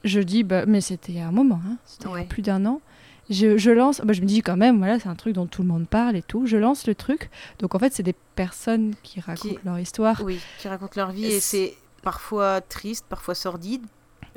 Je 0.03 0.19
dis, 0.19 0.43
bah, 0.43 0.65
mais 0.65 0.81
c'était 0.81 1.11
il 1.13 1.17
y 1.17 1.21
a 1.21 1.27
un 1.27 1.31
moment, 1.31 1.61
hein. 1.65 1.77
c'était 1.85 2.07
Ouais. 2.07 2.23
plus 2.25 2.41
d'un 2.41 2.65
an. 2.65 2.81
Je, 3.29 3.57
je 3.57 3.71
lance, 3.71 4.01
bah, 4.03 4.13
je 4.13 4.21
me 4.21 4.25
dis 4.25 4.41
quand 4.41 4.57
même, 4.57 4.77
voilà, 4.79 4.99
c'est 4.99 5.07
un 5.09 5.15
truc 5.15 5.33
dont 5.33 5.45
tout 5.45 5.61
le 5.61 5.67
monde 5.67 5.87
parle 5.87 6.15
et 6.15 6.21
tout. 6.23 6.45
Je 6.47 6.57
lance 6.57 6.87
le 6.87 6.95
truc. 6.95 7.29
Donc 7.59 7.75
en 7.75 7.79
fait, 7.79 7.93
c'est 7.93 8.03
des 8.03 8.15
personnes 8.35 8.93
qui 9.03 9.19
racontent 9.19 9.49
Qui- 9.55 9.59
leur 9.65 9.79
histoire. 9.79 10.21
Oui, 10.23 10.39
qui 10.59 10.67
racontent 10.67 10.93
leur 10.95 11.11
vie 11.11 11.25
et 11.25 11.39
c'est 11.39 11.75
parfois 12.01 12.61
triste, 12.61 13.05
parfois 13.09 13.35
sordide, 13.35 13.83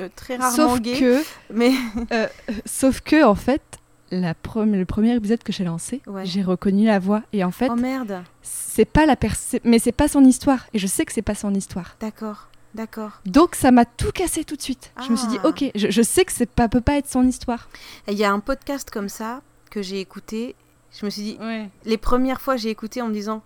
euh, 0.01 0.09
très 0.14 0.36
rarement 0.36 0.57
Sauf 0.57 0.80
gay. 0.80 0.99
que, 0.99 1.22
mais 1.55 1.72
euh, 2.12 2.26
sauf 2.66 3.01
que 3.01 3.24
en 3.24 3.34
fait, 3.34 3.62
la 4.11 4.34
pre- 4.34 4.70
le 4.70 4.84
premier 4.84 5.14
épisode 5.14 5.43
que 5.43 5.53
j'ai 5.53 5.64
lancé, 5.64 6.03
Ouais. 6.07 6.26
j'ai 6.26 6.43
reconnu 6.43 6.84
la 6.86 6.99
voix 6.99 7.22
et 7.32 7.45
en 7.45 7.51
fait, 7.51 7.70
oh 7.72 7.76
merde, 7.76 8.22
c'est 8.43 8.84
pas 8.84 9.07
la 9.07 9.16
mais 9.64 9.78
c'est 9.78 9.93
pas 9.93 10.09
son 10.09 10.24
histoire 10.24 10.66
et 10.74 10.78
je 10.78 10.86
sais 10.86 11.05
que 11.07 11.12
c'est 11.12 11.22
pas 11.22 11.34
son 11.34 11.55
histoire. 11.55 11.97
d'accord, 12.01 12.49
d'accord. 12.75 13.12
Donc 13.27 13.55
ça 13.55 13.70
m'a 13.70 13.85
tout 13.85 14.12
cassé 14.12 14.45
tout 14.45 14.57
de 14.57 14.62
suite. 14.62 14.93
Je 15.05 15.11
me 15.11 15.16
suis 15.16 15.29
dit, 15.29 15.39
Ah. 15.43 15.49
ok, 15.49 15.64
je, 15.75 15.91
je 15.91 16.03
sais 16.03 16.25
que 16.25 16.33
c'est 16.33 16.47
pas 16.51 16.68
peut 16.68 16.81
pas 16.81 16.97
être 16.97 17.09
son 17.09 17.27
histoire. 17.27 17.68
Et 18.07 18.12
Il 18.12 18.18
y 18.18 18.25
a 18.25 18.33
un 18.33 18.41
podcast 18.41 18.91
comme 18.91 19.09
ça 19.09 19.43
que 19.70 19.83
j'ai 19.83 20.01
écouté. 20.01 20.55
Je 20.99 21.05
me 21.07 21.11
suis 21.11 21.23
dit, 21.23 21.39
les 21.85 21.97
premières 21.99 22.41
fois 22.41 22.57
j'ai 22.57 22.68
écouté 22.70 23.01
en 23.03 23.09
me 23.09 23.14
disant, 23.14 23.43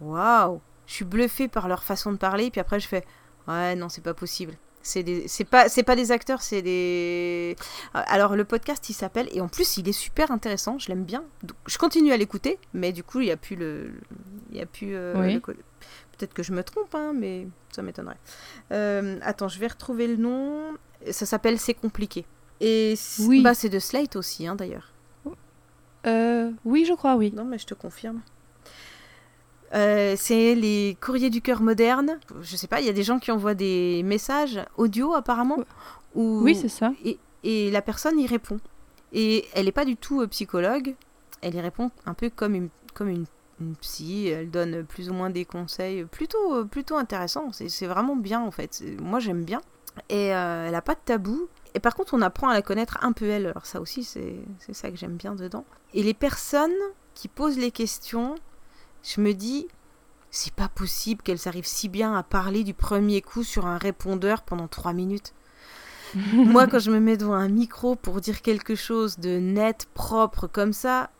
waouh, 0.00 0.60
je 0.86 0.92
suis 0.94 1.04
bluffée 1.04 1.48
par 1.48 1.68
leur 1.68 1.82
façon 1.84 2.12
de 2.12 2.16
parler. 2.16 2.50
Puis 2.50 2.60
après 2.60 2.80
je 2.80 2.88
fais, 2.88 3.04
ouais 3.48 3.74
non 3.76 3.88
c'est 3.88 4.02
pas 4.02 4.14
possible. 4.14 4.54
C'est 4.82 5.02
des, 5.02 5.26
c'est 5.26 5.42
pas, 5.44 5.68
c'est 5.68 5.82
pas 5.82 5.96
des 5.96 6.12
acteurs, 6.12 6.42
c'est 6.42 6.62
des. 6.62 7.56
Alors 7.92 8.36
le 8.36 8.44
podcast 8.44 8.88
il 8.88 8.92
s'appelle 8.94 9.28
et 9.32 9.40
en 9.40 9.48
plus 9.48 9.78
il 9.78 9.88
est 9.88 9.92
super 9.92 10.30
intéressant, 10.30 10.78
je 10.78 10.86
l'aime 10.88 11.02
bien. 11.02 11.24
Donc, 11.42 11.56
je 11.66 11.76
continue 11.76 12.12
à 12.12 12.16
l'écouter, 12.16 12.58
mais 12.72 12.92
du 12.92 13.02
coup 13.02 13.20
il 13.20 13.26
y 13.26 13.32
a 13.32 13.36
plus 13.36 13.56
le, 13.56 13.90
il 14.52 14.58
y 14.58 14.60
a 14.60 14.66
plus. 14.66 14.94
euh, 14.94 15.14
Oui. 15.16 15.34
le 15.34 15.40
Peut-être 16.16 16.34
que 16.34 16.42
je 16.42 16.52
me 16.52 16.62
trompe, 16.64 16.94
hein, 16.94 17.12
mais 17.14 17.46
ça 17.70 17.82
m'étonnerait. 17.82 18.18
Euh, 18.72 19.18
attends, 19.22 19.48
je 19.48 19.58
vais 19.58 19.66
retrouver 19.66 20.06
le 20.06 20.16
nom. 20.16 20.74
Ça 21.10 21.26
s'appelle 21.26 21.58
C'est 21.58 21.74
compliqué. 21.74 22.24
Et 22.60 22.94
Oui. 23.20 23.42
bah, 23.42 23.54
c'est 23.54 23.68
de 23.68 23.78
Slate 23.78 24.16
aussi, 24.16 24.46
hein, 24.46 24.54
d'ailleurs. 24.54 24.92
Euh, 26.06 26.50
oui, 26.64 26.84
je 26.88 26.94
crois, 26.94 27.16
oui. 27.16 27.32
Non, 27.34 27.44
mais 27.44 27.58
je 27.58 27.66
te 27.66 27.74
confirme. 27.74 28.20
Euh, 29.74 30.14
c'est 30.16 30.54
les 30.54 30.96
courriers 31.00 31.28
du 31.30 31.42
cœur 31.42 31.60
moderne. 31.60 32.18
Je 32.40 32.56
sais 32.56 32.68
pas, 32.68 32.80
il 32.80 32.86
y 32.86 32.88
a 32.90 32.92
des 32.92 33.02
gens 33.02 33.18
qui 33.18 33.32
envoient 33.32 33.54
des 33.54 34.02
messages 34.04 34.60
audio 34.76 35.12
apparemment. 35.14 35.58
Où... 36.14 36.40
Oui, 36.42 36.54
c'est 36.54 36.68
ça. 36.68 36.92
Et, 37.04 37.18
et 37.42 37.70
la 37.70 37.82
personne 37.82 38.18
y 38.18 38.26
répond. 38.26 38.58
Et 39.12 39.46
elle 39.54 39.66
n'est 39.66 39.72
pas 39.72 39.84
du 39.84 39.96
tout 39.96 40.26
psychologue. 40.28 40.94
Elle 41.42 41.56
y 41.56 41.60
répond 41.60 41.90
un 42.06 42.14
peu 42.14 42.30
comme 42.30 42.54
une, 42.54 42.68
comme 42.94 43.08
une, 43.08 43.26
une 43.60 43.76
psy. 43.76 44.28
Elle 44.28 44.50
donne 44.50 44.84
plus 44.84 45.10
ou 45.10 45.14
moins 45.14 45.30
des 45.30 45.44
conseils 45.44 46.04
plutôt, 46.04 46.54
euh, 46.54 46.64
plutôt 46.64 46.96
intéressants. 46.96 47.52
C'est 47.52 47.68
c'est 47.68 47.86
vraiment 47.86 48.16
bien 48.16 48.40
en 48.40 48.50
fait. 48.50 48.82
Moi 49.00 49.18
j'aime 49.18 49.44
bien. 49.44 49.60
Et 50.08 50.34
euh, 50.34 50.66
elle 50.66 50.72
n'a 50.72 50.82
pas 50.82 50.94
de 50.94 51.00
tabou. 51.04 51.48
Et 51.74 51.80
par 51.80 51.94
contre, 51.94 52.14
on 52.14 52.22
apprend 52.22 52.48
à 52.48 52.54
la 52.54 52.62
connaître 52.62 52.98
un 53.02 53.12
peu 53.12 53.26
elle. 53.26 53.46
Alors 53.46 53.66
ça 53.66 53.80
aussi, 53.80 54.04
c'est 54.04 54.36
c'est 54.58 54.74
ça 54.74 54.90
que 54.90 54.96
j'aime 54.96 55.16
bien 55.16 55.34
dedans. 55.34 55.64
Et 55.94 56.02
les 56.02 56.14
personnes 56.14 56.70
qui 57.14 57.28
posent 57.28 57.58
les 57.58 57.70
questions, 57.70 58.34
je 59.02 59.20
me 59.20 59.32
dis, 59.32 59.68
c'est 60.30 60.52
pas 60.52 60.68
possible 60.68 61.22
qu'elles 61.22 61.48
arrivent 61.48 61.66
si 61.66 61.88
bien 61.88 62.14
à 62.14 62.22
parler 62.22 62.62
du 62.64 62.74
premier 62.74 63.22
coup 63.22 63.42
sur 63.42 63.66
un 63.66 63.78
répondeur 63.78 64.42
pendant 64.42 64.68
trois 64.68 64.92
minutes. 64.92 65.32
Moi, 66.32 66.66
quand 66.66 66.78
je 66.78 66.90
me 66.90 67.00
mets 67.00 67.16
devant 67.16 67.34
un 67.34 67.48
micro 67.48 67.96
pour 67.96 68.20
dire 68.20 68.42
quelque 68.42 68.74
chose 68.74 69.18
de 69.18 69.38
net, 69.38 69.88
propre 69.94 70.46
comme 70.46 70.72
ça, 70.72 71.10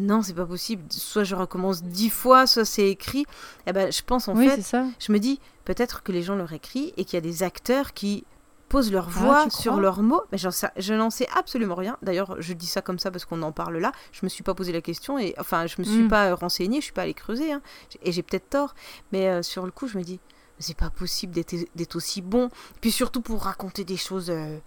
non, 0.00 0.22
c'est 0.22 0.34
pas 0.34 0.46
possible. 0.46 0.82
Soit 0.90 1.24
je 1.24 1.34
recommence 1.34 1.82
dix 1.82 2.10
fois, 2.10 2.46
soit 2.46 2.64
c'est 2.64 2.88
écrit. 2.88 3.24
Eh 3.66 3.72
ben, 3.72 3.92
je 3.92 4.02
pense 4.02 4.26
en 4.28 4.34
Oui, 4.36 4.48
fait, 4.48 4.56
c'est 4.56 4.62
ça. 4.62 4.84
je 4.98 5.12
me 5.12 5.18
dis 5.18 5.38
peut-être 5.64 6.02
que 6.02 6.10
les 6.12 6.22
gens 6.22 6.34
leur 6.36 6.52
écrivent 6.52 6.92
et 6.96 7.04
qu'il 7.04 7.14
y 7.14 7.18
a 7.18 7.20
des 7.20 7.42
acteurs 7.42 7.92
qui 7.92 8.24
posent 8.68 8.92
leur 8.92 9.06
Ah, 9.08 9.20
voix 9.20 9.50
sur 9.50 9.76
leurs 9.80 10.00
mots. 10.02 10.22
Mais 10.32 10.38
je 10.38 10.94
n'en 10.94 11.10
sais 11.10 11.28
absolument 11.36 11.74
rien. 11.74 11.96
D'ailleurs, 12.02 12.40
je 12.40 12.52
dis 12.52 12.66
ça 12.66 12.80
comme 12.82 12.98
ça 13.00 13.10
parce 13.10 13.24
qu'on 13.24 13.42
en 13.42 13.50
parle 13.52 13.78
là. 13.78 13.90
Je 14.12 14.20
me 14.22 14.28
suis 14.28 14.44
pas 14.44 14.54
posé 14.54 14.72
la 14.72 14.80
question 14.80 15.18
et 15.18 15.34
enfin, 15.38 15.66
je 15.66 15.74
me 15.78 15.84
suis 15.84 16.02
Mm. 16.04 16.08
pas 16.08 16.26
euh, 16.30 16.34
renseignée, 16.34 16.78
je 16.78 16.84
suis 16.84 16.92
pas 16.92 17.02
allée 17.02 17.14
creuser. 17.14 17.52
hein. 17.52 17.62
Et 18.02 18.12
j'ai 18.12 18.22
peut-être 18.22 18.48
tort. 18.50 18.74
Mais 19.12 19.28
euh, 19.28 19.42
sur 19.42 19.64
le 19.66 19.72
coup, 19.72 19.88
je 19.88 19.98
me 19.98 20.04
dis, 20.04 20.20
c'est 20.60 20.76
pas 20.76 20.90
possible 20.90 21.34
d'être 21.34 21.96
aussi 21.96 22.22
bon. 22.22 22.48
Puis 22.80 22.92
surtout 22.92 23.20
pour 23.22 23.42
raconter 23.42 23.82
des 23.84 23.96
choses. 23.96 24.30
euh, 24.30 24.58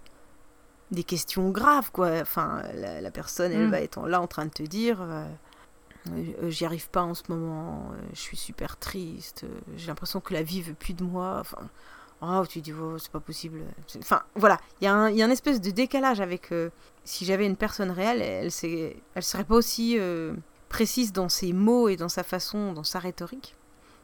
des 0.92 1.04
questions 1.04 1.50
graves, 1.50 1.92
quoi. 1.92 2.10
Enfin, 2.22 2.62
la, 2.76 3.02
la 3.02 3.12
personne, 3.12 3.52
elle 3.52 3.68
Mm. 3.68 3.72
va 3.72 3.82
être 3.82 4.08
là 4.08 4.22
en 4.22 4.28
train 4.28 4.46
de 4.46 4.52
te 4.52 4.64
dire. 4.64 5.02
euh, 5.02 5.26
euh, 6.12 6.50
J'y 6.50 6.66
arrive 6.66 6.90
pas 6.90 7.04
en 7.04 7.14
ce 7.14 7.24
moment, 7.30 7.92
euh, 7.94 8.02
je 8.14 8.20
suis 8.20 8.38
super 8.38 8.78
triste, 8.78 9.46
j'ai 9.78 9.88
l'impression 9.88 10.20
que 10.20 10.34
la 10.34 10.44
vie 10.44 10.62
veut 10.62 10.74
plus 10.74 10.94
de 10.94 11.04
moi. 11.04 11.38
Enfin, 11.40 11.70
oh, 12.22 12.46
tu 12.48 12.60
dis, 12.62 12.74
oh, 12.74 12.98
c'est 12.98 13.12
pas 13.12 13.20
possible. 13.22 13.62
Enfin, 14.00 14.22
voilà, 14.36 14.58
il 14.82 14.86
y, 14.86 14.88
a 14.88 14.94
un- 14.94 15.10
il 15.10 15.16
y 15.18 15.22
a 15.24 15.26
un 15.26 15.30
espèce 15.32 15.62
de 15.62 15.72
décalage 15.72 16.20
avec. 16.22 16.52
euh, 16.52 16.70
si 17.06 17.26
j'avais 17.26 17.46
une 17.46 17.56
personne 17.58 17.92
réelle, 17.92 18.22
elle, 18.22 18.50
elle 19.16 19.24
serait 19.24 19.44
pas 19.46 19.56
aussi 19.56 19.98
euh, 20.00 20.34
précise 20.70 21.12
dans 21.14 21.30
ses 21.30 21.52
mots 21.54 21.88
et 21.90 21.96
dans 21.98 22.10
sa 22.10 22.24
façon, 22.24 22.72
dans 22.74 22.84
sa 22.84 23.00
rhétorique. 23.00 23.56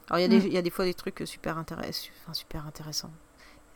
Alors, 0.08 0.18
il 0.18 0.22
y, 0.22 0.24
a 0.24 0.28
des- 0.28 0.48
Mm. 0.48 0.52
y 0.52 0.58
a 0.58 0.62
des 0.62 0.70
fois 0.70 0.84
des 0.86 0.94
trucs 0.94 1.22
super, 1.24 1.56
intéress- 1.58 2.10
super 2.32 2.66
intéressants. 2.66 3.10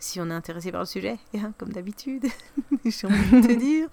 Si 0.05 0.21
on 0.21 0.29
est 0.29 0.35
intéressé 0.35 0.71
par 0.71 0.83
le 0.83 0.87
sujet, 0.87 1.17
hein, 1.35 1.55
comme 1.57 1.73
d'habitude, 1.73 2.27
j'ai 2.85 3.07
envie 3.07 3.41
de 3.41 3.47
te 3.47 3.53
dire. 3.59 3.89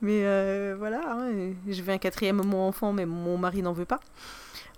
Mais 0.00 0.24
euh, 0.24 0.76
voilà, 0.78 1.00
hein, 1.04 1.32
je 1.66 1.82
veux 1.82 1.92
un 1.92 1.98
quatrième 1.98 2.38
à 2.38 2.44
mon 2.44 2.68
enfant, 2.68 2.92
mais 2.92 3.04
mon 3.04 3.36
mari 3.36 3.60
n'en 3.60 3.72
veut 3.72 3.84
pas. 3.84 3.98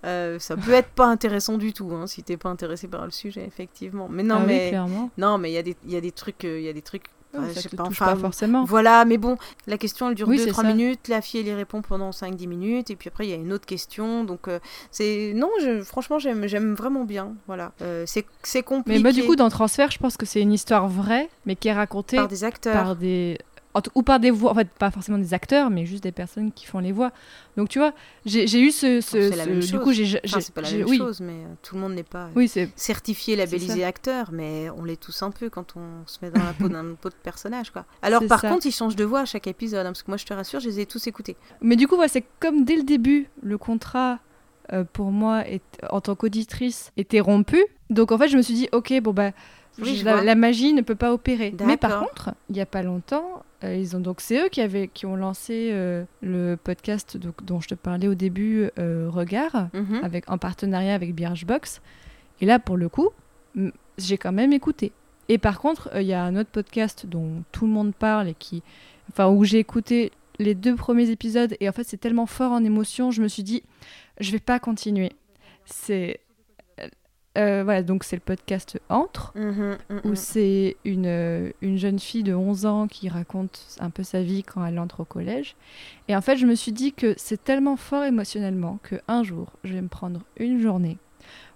Euh, 0.03 0.39
ça 0.39 0.57
peut 0.57 0.73
être 0.73 0.89
pas 0.89 1.05
intéressant 1.05 1.59
du 1.59 1.73
tout 1.73 1.91
hein, 1.93 2.07
si 2.07 2.23
t'es 2.23 2.37
pas 2.37 2.49
intéressé 2.49 2.87
par 2.87 3.05
le 3.05 3.11
sujet, 3.11 3.45
effectivement. 3.45 4.07
Mais 4.09 4.23
non, 4.23 4.37
Ah 4.39 4.45
mais 4.47 4.73
non, 5.15 5.37
mais 5.37 5.51
il 5.51 5.53
y 5.53 5.57
a 5.59 5.63
des 5.63 5.77
il 5.85 5.91
y 5.91 5.95
a 5.95 6.01
des 6.01 6.11
trucs, 6.11 6.43
euh, 6.43 6.59
il 6.59 6.65
y 6.65 6.69
a 6.69 6.73
des 6.73 6.81
trucs. 6.81 7.05
Ouais, 7.33 7.53
ça 7.53 7.61
te 7.69 7.75
pas, 7.75 7.83
touche 7.83 8.01
enfin, 8.01 8.13
pas 8.13 8.19
forcément. 8.19 8.63
Voilà, 8.63 9.05
mais 9.05 9.17
bon, 9.17 9.37
la 9.67 9.77
question 9.77 10.09
elle 10.09 10.15
dure 10.15 10.27
Oui, 10.27 10.37
2-3 10.37 10.43
c'est 10.43 10.53
ça. 10.53 10.63
minutes, 10.63 11.07
la 11.07 11.21
fille 11.21 11.39
elle 11.41 11.47
y 11.47 11.53
répond 11.53 11.81
pendant 11.81 12.11
5-10 12.11 12.47
minutes, 12.47 12.89
et 12.91 12.95
puis 12.95 13.09
après 13.09 13.25
il 13.25 13.29
y 13.31 13.33
a 13.33 13.37
une 13.37 13.51
autre 13.53 13.65
question. 13.65 14.23
Donc 14.23 14.47
euh, 14.47 14.59
c'est 14.91 15.33
non, 15.35 15.49
je, 15.61 15.81
franchement 15.81 16.19
j'aime 16.19 16.73
vraiment 16.75 17.03
bien. 17.05 17.33
Voilà, 17.47 17.71
Euh, 17.81 18.03
c'est 18.07 18.25
c'est 18.43 18.63
compliqué. 18.63 18.99
Mais 18.99 19.03
bah, 19.03 19.11
du 19.11 19.23
coup, 19.23 19.35
dans 19.35 19.49
Transfert, 19.49 19.89
je 19.91 19.97
pense 19.97 20.17
que 20.17 20.25
c'est 20.25 20.41
une 20.41 20.53
histoire 20.53 20.87
vraie, 20.87 21.29
mais 21.45 21.55
qui 21.55 21.67
est 21.69 21.73
racontée 21.73 22.17
Par 22.17 22.27
des 22.27 22.43
acteurs. 22.43 22.73
par 22.73 22.95
des- 22.95 23.37
ou 23.95 24.03
par 24.03 24.19
des 24.19 24.31
voix, 24.31 24.51
en 24.51 24.55
fait, 24.55 24.69
pas 24.69 24.91
forcément 24.91 25.17
des 25.17 25.33
acteurs, 25.33 25.69
mais 25.69 25.85
juste 25.85 26.03
des 26.03 26.11
personnes 26.11 26.51
qui 26.51 26.65
font 26.65 26.79
les 26.79 26.91
voix. 26.91 27.11
Donc, 27.57 27.69
tu 27.69 27.79
vois, 27.79 27.93
j'ai 28.25 28.59
eu 28.59 28.71
ce. 28.71 29.01
ce- 29.01 29.29
c'est 29.29 29.35
la 29.35 29.45
même 29.45 29.59
du 29.59 29.67
chose. 29.67 29.83
coup, 29.83 29.91
j'ai. 29.93 30.19
Enfin, 30.25 30.39
c'est 30.41 30.53
pas 30.53 30.61
la 30.61 30.71
même 30.71 30.85
oui. 30.87 30.97
chose, 30.97 31.19
mais 31.21 31.33
euh, 31.33 31.47
tout 31.61 31.75
le 31.75 31.81
monde 31.81 31.93
n'est 31.93 32.03
pas 32.03 32.25
euh, 32.25 32.31
Oui, 32.35 32.51
certifié, 32.75 33.35
labellisé 33.35 33.83
acteur, 33.83 34.29
mais 34.31 34.69
on 34.77 34.83
l'est 34.83 34.99
tous 34.99 35.21
un 35.23 35.31
peu 35.31 35.49
quand 35.49 35.75
on 35.75 36.05
se 36.07 36.17
met 36.21 36.29
dans 36.31 36.43
la 36.43 36.53
peau 36.53 36.67
d'un 36.69 36.93
peau 36.95 37.09
de 37.09 37.15
personnage, 37.15 37.71
quoi. 37.71 37.85
Alors 38.01 38.23
par 38.27 38.41
ça. 38.41 38.49
contre, 38.49 38.65
ils 38.65 38.71
changent 38.71 38.95
de 38.95 39.03
voix 39.05 39.21
à 39.21 39.25
chaque 39.25 39.47
épisode, 39.47 39.85
hein, 39.85 39.91
parce 39.91 40.03
que 40.03 40.11
moi 40.11 40.17
je 40.17 40.25
te 40.25 40.33
rassure, 40.33 40.59
je 40.59 40.67
les 40.69 40.79
ai 40.81 40.85
tous 40.85 41.05
écoutés. 41.07 41.35
Mais 41.61 41.75
du 41.75 41.87
coup, 41.87 41.95
voilà, 41.95 42.09
c'est 42.09 42.25
comme 42.39 42.65
dès 42.65 42.75
le 42.75 42.83
début, 42.83 43.29
le 43.41 43.57
contrat 43.57 44.19
euh, 44.71 44.83
pour 44.93 45.11
moi, 45.11 45.47
est, 45.47 45.61
en 45.89 45.99
tant 45.99 46.15
qu'auditrice, 46.15 46.91
était 46.95 47.19
rompu. 47.19 47.63
Donc 47.89 48.11
en 48.11 48.17
fait, 48.17 48.27
je 48.29 48.37
me 48.37 48.41
suis 48.41 48.53
dit, 48.53 48.69
ok, 48.71 48.93
bon 49.01 49.13
bah. 49.13 49.31
Oui, 49.81 50.03
la, 50.03 50.21
la 50.23 50.35
magie 50.35 50.71
ne 50.73 50.81
peut 50.81 50.93
pas 50.93 51.11
opérer. 51.11 51.51
Mais 51.65 51.77
par 51.77 51.99
contre, 52.01 52.29
il 52.47 52.53
n'y 52.53 52.61
a 52.61 52.65
pas 52.67 52.83
longtemps, 52.83 53.43
euh, 53.63 53.75
ils 53.75 53.95
ont 53.95 53.99
donc 53.99 54.19
c'est 54.21 54.43
eux 54.45 54.49
qui 54.49 54.61
avaient 54.61 54.87
qui 54.87 55.05
ont 55.05 55.15
lancé 55.15 55.69
euh, 55.71 56.03
le 56.21 56.55
podcast 56.55 57.17
donc, 57.17 57.43
dont 57.45 57.59
je 57.61 57.69
te 57.69 57.75
parlais 57.75 58.07
au 58.07 58.15
début, 58.15 58.69
euh, 58.79 59.09
Regard, 59.09 59.69
Mhm. 59.73 59.99
avec 60.03 60.29
en 60.29 60.37
partenariat 60.37 60.93
avec 60.93 61.13
Birchbox. 61.15 61.81
Et 62.41 62.45
là, 62.45 62.59
pour 62.59 62.77
le 62.77 62.89
coup, 62.89 63.09
j'ai 63.97 64.17
quand 64.17 64.31
même 64.31 64.53
écouté. 64.53 64.91
Et 65.29 65.37
par 65.37 65.59
contre, 65.59 65.89
il 65.95 66.03
y 66.07 66.13
a 66.13 66.23
un 66.23 66.35
autre 66.35 66.49
podcast 66.49 67.05
dont 67.05 67.43
tout 67.51 67.65
le 67.65 67.71
monde 67.71 67.93
parle 67.95 68.27
et 68.29 68.33
qui, 68.33 68.61
enfin, 69.09 69.29
où 69.29 69.43
j'ai 69.45 69.59
écouté 69.59 70.11
les 70.39 70.55
deux 70.55 70.75
premiers 70.75 71.09
épisodes 71.11 71.55
et 71.59 71.69
en 71.69 71.71
fait, 71.71 71.83
c'est 71.85 71.97
tellement 71.97 72.25
fort 72.25 72.51
en 72.51 72.63
émotion, 72.63 73.11
je 73.11 73.21
me 73.21 73.27
suis 73.27 73.43
dit, 73.43 73.63
je 74.19 74.31
vais 74.31 74.39
pas 74.39 74.59
continuer. 74.59 75.11
C'est 75.65 76.19
euh, 77.37 77.63
voilà, 77.63 77.81
donc 77.83 78.03
c'est 78.03 78.15
le 78.15 78.21
podcast 78.21 78.79
Entre, 78.89 79.31
Mhm, 79.35 79.77
mhm. 79.89 80.01
où 80.05 80.15
c'est 80.15 80.77
une, 80.85 81.05
euh, 81.07 81.51
une 81.61 81.77
jeune 81.77 81.99
fille 81.99 82.23
de 82.23 82.33
11 82.33 82.65
ans 82.65 82.87
qui 82.87 83.09
raconte 83.09 83.65
un 83.79 83.89
peu 83.89 84.03
sa 84.03 84.21
vie 84.21 84.43
quand 84.43 84.63
elle 84.65 84.77
entre 84.79 84.99
au 85.01 85.05
collège. 85.05 85.55
Et 86.07 86.15
en 86.15 86.21
fait, 86.21 86.37
je 86.37 86.45
me 86.45 86.55
suis 86.55 86.71
dit 86.71 86.93
que 86.93 87.13
c'est 87.17 87.43
tellement 87.43 87.75
fort 87.77 88.03
émotionnellement 88.03 88.79
que 88.83 88.95
un 89.07 89.23
jour, 89.23 89.47
je 89.63 89.73
vais 89.73 89.81
me 89.81 89.87
prendre 89.87 90.21
une 90.37 90.61
journée 90.61 90.97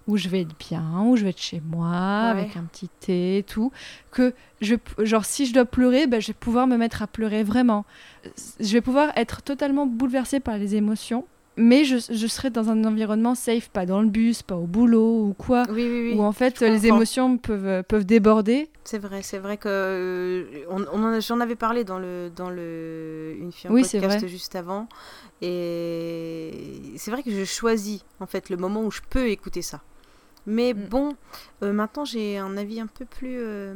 où 0.08 0.16
je 0.16 0.30
vais 0.30 0.40
être 0.40 0.56
bien, 0.58 1.02
où 1.04 1.16
je 1.16 1.24
vais 1.24 1.30
être 1.30 1.40
chez 1.40 1.60
moi 1.60 1.90
Ouais. 1.90 2.30
avec 2.40 2.56
un 2.56 2.62
petit 2.64 2.88
thé 3.00 3.36
et 3.38 3.42
tout, 3.42 3.70
que 4.10 4.32
je 4.62 4.74
genre 5.00 5.26
si 5.26 5.44
je 5.44 5.52
dois 5.52 5.66
pleurer, 5.66 6.06
ben, 6.06 6.18
je 6.20 6.28
vais 6.28 6.32
pouvoir 6.32 6.66
me 6.66 6.78
mettre 6.78 7.02
à 7.02 7.06
pleurer 7.06 7.42
vraiment. 7.42 7.84
Je 8.58 8.72
vais 8.72 8.80
pouvoir 8.80 9.12
être 9.16 9.42
totalement 9.42 9.86
bouleversée 9.86 10.40
par 10.40 10.56
les 10.56 10.74
émotions. 10.76 11.26
Mais 11.60 11.82
je, 11.84 11.96
je 11.98 12.26
serai 12.28 12.50
dans 12.50 12.70
un 12.70 12.84
environnement 12.84 13.34
safe, 13.34 13.68
pas 13.68 13.84
dans 13.84 14.00
le 14.00 14.08
bus, 14.08 14.42
pas 14.42 14.54
au 14.56 14.66
boulot 14.66 15.24
ou 15.26 15.34
quoi, 15.34 15.64
Oui, 15.68 15.88
oui, 15.90 16.10
oui, 16.12 16.14
où 16.16 16.22
en 16.22 16.32
fait 16.32 16.60
les 16.60 16.86
émotions 16.86 17.36
peuvent, 17.36 17.82
peuvent 17.84 18.06
déborder. 18.06 18.70
C'est 18.84 18.98
vrai, 18.98 19.22
c'est 19.22 19.38
vrai 19.38 19.56
que 19.58 19.68
euh, 19.68 20.44
on, 20.70 20.84
on 20.92 21.20
j'en 21.20 21.40
avais 21.40 21.56
parlé 21.56 21.84
dans 21.84 21.98
le 21.98 22.30
dans 22.34 22.48
le 22.48 23.34
une 23.38 23.52
fille 23.52 23.68
podcast 23.68 24.26
juste 24.28 24.54
avant 24.56 24.88
et 25.42 26.52
c'est 26.96 27.10
vrai 27.10 27.22
que 27.22 27.30
je 27.30 27.44
choisis 27.44 28.04
en 28.20 28.26
fait 28.26 28.50
le 28.50 28.56
moment 28.56 28.82
où 28.82 28.90
je 28.90 29.00
peux 29.10 29.28
écouter 29.28 29.62
ça. 29.62 29.80
Mais 30.46 30.72
Mm. 30.74 30.88
bon, 30.88 31.16
euh, 31.62 31.72
maintenant 31.72 32.04
j'ai 32.04 32.38
un 32.38 32.56
avis 32.56 32.80
un 32.80 32.86
peu 32.86 33.04
plus 33.04 33.36
euh, 33.38 33.74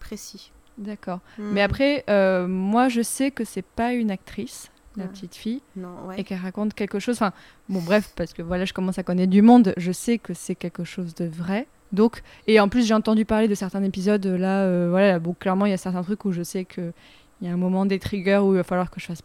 précis. 0.00 0.52
D'accord. 0.78 1.20
Mm. 1.38 1.50
Mais 1.52 1.62
après, 1.62 2.04
moi, 2.48 2.88
je 2.88 3.02
sais 3.02 3.30
que 3.30 3.44
c'est 3.44 3.64
pas 3.64 3.92
une 3.92 4.10
actrice 4.10 4.70
la 4.96 5.04
Ouais. 5.04 5.10
petite 5.10 5.34
fille, 5.34 5.60
Non, 5.76 6.06
ouais. 6.06 6.20
et 6.20 6.24
qu'elle 6.24 6.38
raconte 6.40 6.74
quelque 6.74 6.98
chose. 6.98 7.16
Enfin, 7.16 7.32
bon, 7.68 7.80
bref, 7.82 8.12
parce 8.16 8.32
que 8.32 8.42
voilà, 8.42 8.64
je 8.64 8.72
commence 8.72 8.98
à 8.98 9.02
connaître 9.02 9.30
du 9.30 9.42
monde, 9.42 9.74
je 9.76 9.92
sais 9.92 10.18
que 10.18 10.34
c'est 10.34 10.54
quelque 10.54 10.84
chose 10.84 11.14
de 11.14 11.24
vrai. 11.26 11.66
Donc, 11.92 12.22
et 12.46 12.58
en 12.60 12.68
plus, 12.68 12.86
j'ai 12.86 12.94
entendu 12.94 13.24
parler 13.24 13.46
de 13.48 13.54
certains 13.54 13.82
épisodes 13.84 14.24
là, 14.26 14.62
euh, 14.62 14.88
voilà, 14.90 15.18
bon, 15.18 15.34
clairement, 15.34 15.66
il 15.66 15.70
y 15.70 15.74
a 15.74 15.76
certains 15.78 16.02
trucs 16.02 16.24
où 16.24 16.32
je 16.32 16.42
sais 16.42 16.64
que 16.64 16.92
il 17.40 17.46
y 17.48 17.50
a 17.50 17.52
un 17.54 17.56
moment 17.56 17.84
des 17.86 17.98
triggers 17.98 18.38
où 18.38 18.52
il 18.52 18.56
va 18.56 18.64
falloir 18.64 18.90
que 18.90 18.98
je 19.00 19.06
fasse 19.06 19.20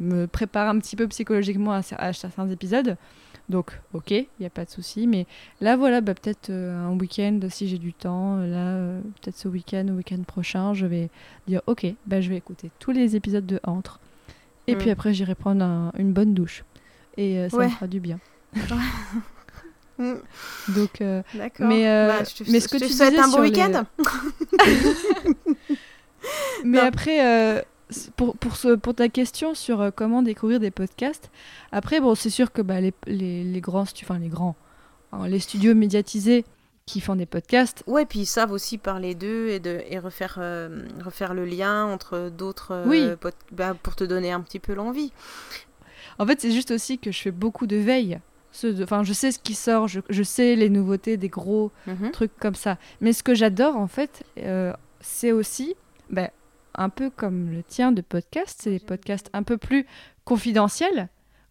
me 0.00 0.26
prépare 0.26 0.68
un 0.68 0.78
petit 0.78 0.96
peu 0.96 1.06
psychologiquement 1.08 1.72
à, 1.72 1.80
cer- 1.80 1.96
à 1.98 2.12
certains 2.12 2.48
épisodes. 2.50 2.96
Donc, 3.48 3.78
ok, 3.92 4.10
il 4.10 4.26
n'y 4.40 4.46
a 4.46 4.50
pas 4.50 4.64
de 4.64 4.70
souci. 4.70 5.06
Mais 5.06 5.26
là, 5.60 5.76
voilà, 5.76 6.00
bah, 6.00 6.14
peut-être 6.14 6.50
euh, 6.50 6.74
un 6.86 6.98
week-end, 6.98 7.38
si 7.50 7.68
j'ai 7.68 7.78
du 7.78 7.92
temps, 7.92 8.38
euh, 8.38 8.46
là, 8.46 8.56
euh, 8.76 9.00
peut-être 9.22 9.36
ce 9.36 9.48
week-end 9.48 9.86
ou 9.88 9.96
week-end 9.96 10.22
prochain, 10.26 10.72
je 10.74 10.86
vais 10.86 11.10
dire, 11.46 11.60
ok, 11.66 11.86
bah, 12.06 12.20
je 12.22 12.30
vais 12.30 12.36
écouter 12.36 12.70
tous 12.78 12.90
les 12.90 13.16
épisodes 13.16 13.44
de 13.46 13.60
Entre. 13.64 14.00
Et 14.66 14.74
Mm. 14.74 14.78
puis 14.78 14.90
après, 14.90 15.12
j'irai 15.14 15.34
prendre 15.34 15.64
un- 15.64 15.92
une 15.98 16.12
bonne 16.12 16.34
douche. 16.34 16.64
Et 17.16 17.38
euh, 17.38 17.48
ça 17.48 17.56
Ouais. 17.58 17.66
me 17.66 17.70
fera 17.70 17.86
du 17.86 18.00
bien. 18.00 18.18
Mm. 19.96 20.14
Donc, 20.74 21.00
euh, 21.02 21.22
D'accord. 21.34 21.68
mais, 21.68 21.86
euh, 21.88 22.08
Bah, 22.08 22.24
je 22.24 22.42
te- 22.42 22.50
mais 22.50 22.58
ce 22.58 22.66
que 22.66 22.78
je 22.78 22.82
te 22.84 22.88
tu 22.88 22.94
souhaite 22.96 23.10
disais 23.10 23.22
un 23.22 23.28
bon 23.28 23.42
les- 23.42 23.50
week-end. 23.50 23.84
Mais 26.64 26.78
Non. 26.78 26.84
après, 26.84 27.64
pour, 28.16 28.36
pour, 28.36 28.56
ce, 28.56 28.74
pour 28.74 28.94
ta 28.94 29.08
question 29.08 29.54
sur 29.54 29.92
comment 29.94 30.22
découvrir 30.22 30.58
des 30.58 30.70
podcasts, 30.72 31.30
après, 31.70 32.00
bon, 32.00 32.14
c'est 32.16 32.30
sûr 32.30 32.50
que 32.52 32.62
bah, 32.62 32.80
les, 32.80 32.92
les, 33.06 33.44
les 33.44 33.60
grands, 33.60 33.82
enfin 34.02 34.18
les 34.18 34.28
grands, 34.28 34.56
hein, 35.12 35.28
les 35.28 35.38
studios 35.38 35.74
médiatisés 35.74 36.44
qui 36.86 37.00
font 37.00 37.16
des 37.16 37.26
podcasts, 37.26 37.82
Ouais, 37.86 38.04
puis 38.04 38.20
ils 38.20 38.26
savent 38.26 38.52
aussi 38.52 38.76
parler 38.78 39.14
d'eux 39.14 39.48
et, 39.48 39.58
de, 39.60 39.82
et 39.88 39.98
refaire, 39.98 40.36
euh, 40.38 40.86
refaire 41.02 41.32
le 41.34 41.44
lien 41.44 41.86
entre 41.86 42.28
d'autres 42.30 42.72
euh, 42.72 42.84
Oui. 42.86 43.08
pod- 43.20 43.32
bah, 43.52 43.74
pour 43.82 43.96
te 43.96 44.04
donner 44.04 44.32
un 44.32 44.40
petit 44.40 44.58
peu 44.58 44.74
l'envie. 44.74 45.12
En 46.18 46.26
fait, 46.26 46.40
c'est 46.40 46.52
juste 46.52 46.70
aussi 46.70 46.98
que 46.98 47.10
je 47.10 47.20
fais 47.20 47.30
beaucoup 47.30 47.66
de 47.66 47.76
veille. 47.76 48.20
Enfin, 48.82 49.02
je 49.02 49.12
sais 49.12 49.32
ce 49.32 49.38
qui 49.38 49.54
sort, 49.54 49.88
je, 49.88 50.00
je 50.10 50.22
sais 50.22 50.54
les 50.56 50.68
nouveautés 50.68 51.16
des 51.16 51.28
gros 51.28 51.72
Mhm. 51.86 52.10
trucs 52.12 52.36
comme 52.38 52.54
ça. 52.54 52.78
Mais 53.00 53.12
ce 53.12 53.22
que 53.22 53.34
j'adore, 53.34 53.76
en 53.76 53.88
fait, 53.88 54.22
euh, 54.38 54.72
c'est 55.00 55.32
aussi, 55.32 55.74
ben, 56.10 56.28
un 56.76 56.88
peu 56.90 57.08
comme 57.10 57.50
le 57.50 57.62
tien 57.62 57.92
de 57.92 58.02
podcast, 58.02 58.60
c'est 58.62 58.70
des 58.70 58.78
podcasts 58.78 59.30
un 59.32 59.42
peu 59.42 59.56
plus 59.56 59.86
confidentiels, 60.24 61.08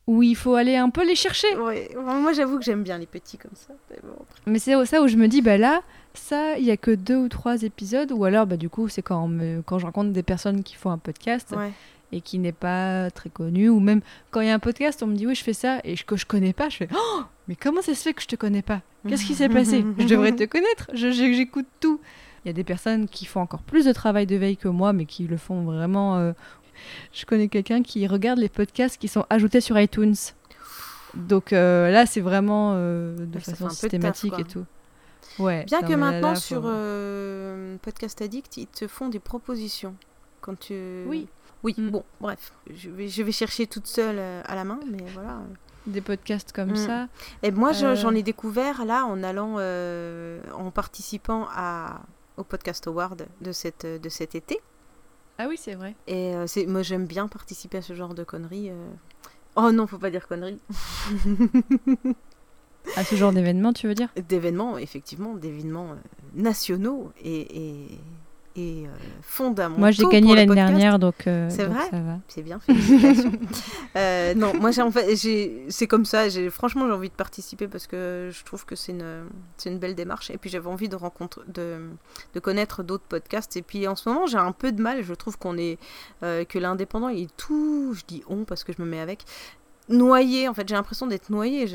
où 0.08 0.22
il 0.22 0.36
faut 0.36 0.56
aller 0.56 0.76
un 0.76 0.90
peu 0.90 1.06
les 1.08 1.16
chercher. 1.16 1.56
Ouais, 1.58 1.90
moi 1.96 2.34
j'avoue 2.34 2.58
que 2.60 2.66
j'aime 2.66 2.84
bien 2.84 2.98
les 2.98 3.06
petits 3.06 3.38
comme 3.38 3.56
ça. 3.56 3.74
mais 4.46 4.60
c'est 4.60 4.86
ça 4.86 5.02
où 5.02 5.08
je 5.08 5.16
me 5.18 5.28
dis, 5.28 5.42
bah 5.42 5.58
là, 5.58 5.82
ça, 6.14 6.58
il 6.58 6.66
y 6.66 6.72
a 6.72 6.78
que 6.78 6.92
deux 6.92 7.16
ou 7.18 7.30
trois 7.30 7.64
épisodes, 7.64 8.12
ou 8.12 8.26
alors, 8.26 8.46
bah 8.46 8.58
du 8.58 8.70
coup, 8.70 8.90
c'est 8.90 9.02
quand, 9.02 9.28
me- 9.28 9.62
quand 9.66 9.80
je 9.80 9.86
rencontre 9.86 10.12
des 10.12 10.24
personnes 10.24 10.62
qui 10.64 10.76
font 10.76 10.92
un 10.92 10.98
podcast 10.98 11.54
Ouais. 11.58 11.72
et 12.12 12.22
qui 12.22 12.38
n'est 12.38 12.52
pas 12.52 13.10
très 13.12 13.30
connu, 13.30 13.70
ou 13.70 13.80
même 13.80 14.02
quand 14.30 14.42
il 14.42 14.48
y 14.48 14.52
a 14.52 14.54
un 14.54 14.60
podcast, 14.60 15.02
on 15.04 15.08
me 15.08 15.16
dit, 15.16 15.26
oui, 15.26 15.36
je 15.36 15.44
fais 15.44 15.54
ça, 15.54 15.80
et 15.86 15.96
que 15.96 16.16
je 16.18 16.26
connais 16.26 16.54
pas, 16.54 16.68
je 16.70 16.78
fais, 16.78 16.90
oh, 16.94 17.22
mais 17.48 17.56
comment 17.56 17.82
ça 17.82 17.96
se 17.96 18.02
fait 18.04 18.14
que 18.14 18.22
je 18.22 18.28
te 18.28 18.36
connais 18.36 18.62
pas? 18.62 18.82
Qu'est-ce 19.08 19.26
qui 19.26 19.34
s'est 19.36 19.50
passé? 19.50 19.86
Je 19.98 20.06
devrais 20.08 20.34
te 20.34 20.44
connaître, 20.44 20.90
j'écoute 20.94 21.68
tout. 21.80 22.00
Il 22.46 22.50
y 22.50 22.52
a 22.52 22.54
des 22.54 22.66
personnes 22.66 23.08
qui 23.08 23.24
font 23.26 23.40
encore 23.40 23.62
plus 23.62 23.86
de 23.86 23.94
travail 23.94 24.26
de 24.28 24.36
veille 24.36 24.58
que 24.58 24.68
moi, 24.68 24.92
mais 24.92 25.06
qui 25.06 25.24
le 25.28 25.38
font 25.38 25.64
vraiment. 25.64 26.18
euh, 26.18 26.34
Je 27.14 27.26
connais 27.26 27.48
quelqu'un 27.48 27.84
qui 27.84 28.06
regarde 28.08 28.40
les 28.40 28.50
podcasts 28.50 28.98
qui 29.00 29.08
sont 29.08 29.26
ajoutés 29.30 29.62
sur 29.62 29.80
iTunes. 29.80 30.16
Donc 31.16 31.54
euh, 31.54 31.92
là, 31.92 32.06
c'est 32.06 32.22
vraiment 32.22 32.74
euh, 32.76 33.16
de 33.26 33.40
ça 33.40 33.52
façon 33.52 33.66
taf, 33.66 33.74
systématique 33.78 34.34
et 34.40 34.44
tout. 34.44 34.66
Ouais. 35.40 35.64
Bien 35.66 35.82
que 35.82 35.92
là, 35.92 35.98
maintenant 35.98 36.30
là, 36.32 36.36
sur 36.36 36.64
euh, 36.66 37.78
Podcast 37.82 38.22
Addict, 38.22 38.58
ils 38.58 38.68
te 38.68 38.88
font 38.88 39.10
des 39.10 39.20
propositions. 39.20 39.96
Quand 40.42 40.58
tu... 40.60 41.04
Oui. 41.08 41.28
Oui, 41.64 41.76
Mm. 41.78 41.90
bon, 41.92 42.04
bref. 42.20 42.52
Je 42.76 42.90
vais, 42.90 43.08
je 43.08 43.24
vais 43.24 43.32
chercher 43.32 43.68
toute 43.68 43.88
seule 43.88 44.20
à 44.20 44.54
la 44.56 44.64
main, 44.66 44.80
mais 44.92 44.98
voilà. 45.14 45.40
des 45.88 46.02
podcasts 46.02 46.52
comme 46.52 46.72
Mm. 46.72 46.76
ça. 46.76 47.08
Et 47.42 47.52
moi, 47.52 47.72
je- 47.72 47.96
j'en 47.96 48.14
ai 48.16 48.22
découvert 48.24 48.84
là 48.84 49.06
en 49.06 49.24
allant, 49.24 49.60
en 50.54 50.72
participant 50.72 51.48
à, 51.56 52.02
au 52.38 52.44
Podcast 52.44 52.86
Award 52.88 53.28
de, 53.42 53.52
cette, 53.54 53.86
de 53.86 54.10
cet 54.10 54.36
été. 54.36 54.60
Ah 55.38 55.48
oui, 55.50 55.56
c'est 55.58 55.76
vrai. 55.76 55.96
Et 56.08 56.36
euh, 56.36 56.48
c'est, 56.48 56.66
moi, 56.68 56.84
j'aime 56.84 57.06
bien 57.08 57.28
participer 57.28 57.78
à 57.78 57.82
ce 57.82 57.94
genre 57.94 58.14
de 58.14 58.24
conneries. 58.24 58.70
euh. 58.70 58.90
Oh 59.56 59.72
non, 59.72 59.88
faut 59.88 59.98
pas 59.98 60.10
dire 60.12 60.28
conneries. 60.28 60.60
À 62.96 63.04
ce 63.04 63.16
genre 63.16 63.32
d'événement, 63.32 63.72
tu 63.74 63.88
veux 63.88 63.96
dire? 63.96 64.10
D'événements, 64.28 64.78
effectivement, 64.78 65.36
d'événements 65.36 65.92
euh, 65.92 65.96
nationaux 66.36 67.12
et, 67.24 67.84
et, 67.84 67.88
et 68.56 68.86
euh, 68.86 68.90
fondamentaux. 69.22 69.80
Moi, 69.80 69.92
j'ai 69.92 70.06
gagné 70.06 70.36
l'année 70.36 70.54
dernière, 70.54 71.00
donc, 71.00 71.28
euh, 71.28 71.50
c'est 71.50 71.66
vrai. 71.66 71.90
ça 71.90 72.00
va. 72.00 72.20
C'est 72.28 72.42
bien, 72.42 72.60
félicitations. 72.60 73.32
Euh, 73.96 74.34
non, 74.34 74.54
moi, 74.60 74.72
j'ai 74.72 74.82
en 74.82 74.90
fait, 74.90 75.16
j'ai, 75.16 75.66
c'est 75.70 75.86
comme 75.86 76.04
ça. 76.06 76.28
J'ai, 76.28 76.50
franchement, 76.50 76.88
j'ai 76.88 76.94
envie 76.94 77.10
de 77.10 77.14
participer 77.14 77.68
parce 77.68 77.86
que 77.86 78.32
je 78.32 78.44
trouve 78.44 78.66
que 78.66 78.76
c'est 78.76 78.92
une, 78.92 79.26
c'est 79.58 79.70
une 79.70 79.78
belle 79.78 79.94
démarche. 79.94 80.32
Et 80.32 80.38
puis, 80.38 80.50
j'avais 80.50 80.68
envie 80.68 80.90
de 80.90 80.96
rencontrer, 80.96 81.42
de, 81.48 81.90
de 82.34 82.40
connaître 82.40 82.82
d'autres 82.82 83.04
podcasts. 83.04 83.56
Et 83.56 83.62
puis, 83.62 83.88
en 83.88 83.96
ce 83.96 84.10
moment, 84.10 84.26
j'ai 84.26 84.40
un 84.40 84.52
peu 84.52 84.72
de 84.72 84.82
mal. 84.82 85.04
Je 85.04 85.14
trouve 85.14 85.38
qu'on 85.38 85.58
est, 85.58 85.78
euh, 86.24 86.44
que 86.44 86.58
l'indépendant, 86.58 87.10
il 87.10 87.24
est 87.24 87.38
tout. 87.38 87.94
Je 87.94 88.02
dis 88.08 88.24
on 88.28 88.46
parce 88.46 88.64
que 88.64 88.74
je 88.74 88.82
me 88.82 88.88
mets 88.88 89.00
avec 89.00 89.26
noyé, 89.90 90.48
en 90.48 90.54
fait, 90.54 90.68
j'ai 90.68 90.76
l'impression 90.76 91.08
d'être 91.08 91.30
noyé. 91.30 91.68
Je, 91.68 91.74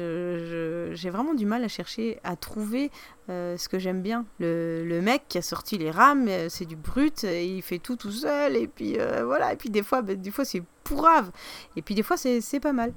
je- 0.90 0.94
j'ai 0.94 1.10
vraiment 1.10 1.34
du 1.34 1.46
mal 1.46 1.62
à 1.64 1.68
chercher, 1.68 2.18
à 2.24 2.36
trouver 2.36 2.90
euh, 3.28 3.56
ce 3.56 3.68
que 3.68 3.78
j'aime 3.78 4.00
bien. 4.02 4.24
Le, 4.38 4.84
le 4.86 5.00
mec 5.02 5.22
qui 5.28 5.38
a 5.38 5.42
sorti 5.42 5.78
les 5.78 5.90
rames, 5.90 6.26
euh, 6.28 6.48
c'est 6.48 6.64
du 6.64 6.76
brut, 6.76 7.24
et 7.24 7.46
il 7.46 7.62
fait 7.62 7.78
tout 7.78 7.96
tout 7.96 8.10
seul, 8.10 8.56
et 8.56 8.66
puis 8.66 8.94
euh, 8.98 9.24
voilà. 9.24 9.52
Et 9.52 9.56
puis 9.56 9.70
des 9.70 9.82
fois, 9.82 10.02
bah, 10.02 10.14
des 10.14 10.30
fois 10.30 10.44
c'est 10.44 10.62
pourrave, 10.84 11.30
et 11.76 11.82
puis 11.82 11.94
des 11.94 12.02
fois 12.02 12.16
c'est, 12.16 12.60
pas 12.60 12.72
mal. 12.72 12.92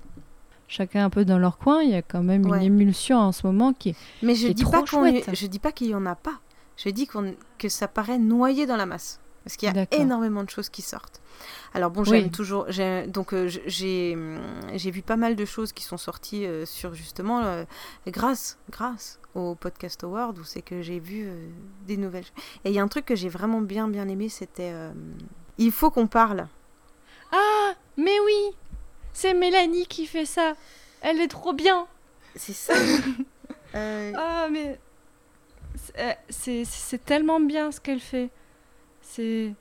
Chacun 0.67 1.03
un 1.03 1.09
peu 1.09 1.25
dans 1.25 1.37
leur 1.37 1.57
coin, 1.57 1.81
il 1.81 1.89
y 1.89 1.95
a 1.95 2.01
quand 2.01 2.23
même 2.23 2.45
Ouais. 2.45 2.59
une 2.59 2.63
émulsion 2.63 3.17
en 3.17 3.33
ce 3.33 3.45
moment 3.45 3.73
qui 3.73 3.89
est, 3.89 3.95
Mais 4.23 4.35
je 4.35 4.45
qui 4.45 4.51
est 4.51 4.53
dis 4.53 4.63
pas 4.63 4.83
qu'on 4.83 5.05
je 5.33 5.45
dis 5.47 5.59
pas 5.59 5.73
qu'il 5.73 5.87
y 5.87 5.95
en 5.95 6.05
a 6.05 6.15
pas. 6.15 6.39
Je 6.77 6.89
dis 6.89 7.05
qu'on, 7.07 7.35
que 7.57 7.67
ça 7.67 7.89
paraît 7.89 8.17
noyé 8.17 8.65
dans 8.65 8.77
la 8.77 8.85
masse, 8.85 9.19
parce 9.43 9.57
qu'il 9.57 9.73
y 9.73 9.77
a 9.77 9.87
énormément 9.91 10.43
de 10.43 10.49
choses 10.49 10.69
qui 10.69 10.81
sortent. 10.81 11.21
Alors 11.73 11.89
bon, 11.89 12.01
Oui. 12.01 12.09
j'aime 12.21 12.29
toujours. 12.31 12.67
donc 13.07 13.33
euh, 13.33 13.49
j'ai 13.65 14.13
hum, 14.15 14.39
j'ai 14.73 14.91
vu 14.91 15.01
pas 15.01 15.15
mal 15.15 15.35
de 15.35 15.45
choses 15.45 15.71
qui 15.73 15.83
sont 15.83 15.97
sorties 15.97 16.45
euh, 16.45 16.65
sur 16.65 16.93
justement 16.93 17.41
euh, 17.43 17.63
grâce 18.07 18.57
grâce 18.69 19.19
au 19.33 19.55
podcast 19.55 20.03
award 20.03 20.37
où 20.37 20.43
c'est 20.43 20.61
que 20.61 20.81
j'ai 20.81 20.99
vu 20.99 21.27
des 21.87 21.97
nouvelles. 21.97 22.25
choses. 22.25 22.33
Et 22.65 22.69
il 22.69 22.75
y 22.75 22.79
a 22.79 22.83
un 22.83 22.87
truc 22.87 23.05
que 23.05 23.15
j'ai 23.15 23.29
vraiment 23.29 23.61
bien 23.61 23.87
bien 23.87 24.07
aimé, 24.07 24.29
c'était 24.29 24.71
euh, 24.73 24.91
il 25.57 25.71
faut 25.71 25.89
qu'on 25.89 26.07
parle. 26.07 26.47
Ah, 27.31 27.71
mais 27.97 28.19
oui 28.25 28.55
C'est 29.13 29.33
Mélanie 29.33 29.87
qui 29.87 30.05
fait 30.05 30.25
ça 30.25 30.53
Elle 31.01 31.21
est 31.21 31.29
trop 31.29 31.53
bien 31.53 31.87
C'est 32.35 32.53
ça 32.53 32.73
Ah, 33.73 34.47
mais... 34.51 34.77
c'est 36.29 37.05
tellement 37.05 37.39
bien 37.39 37.71
ce 37.71 37.79
qu'elle 37.79 38.01
fait. 38.01 38.29
C'est... 39.13 39.53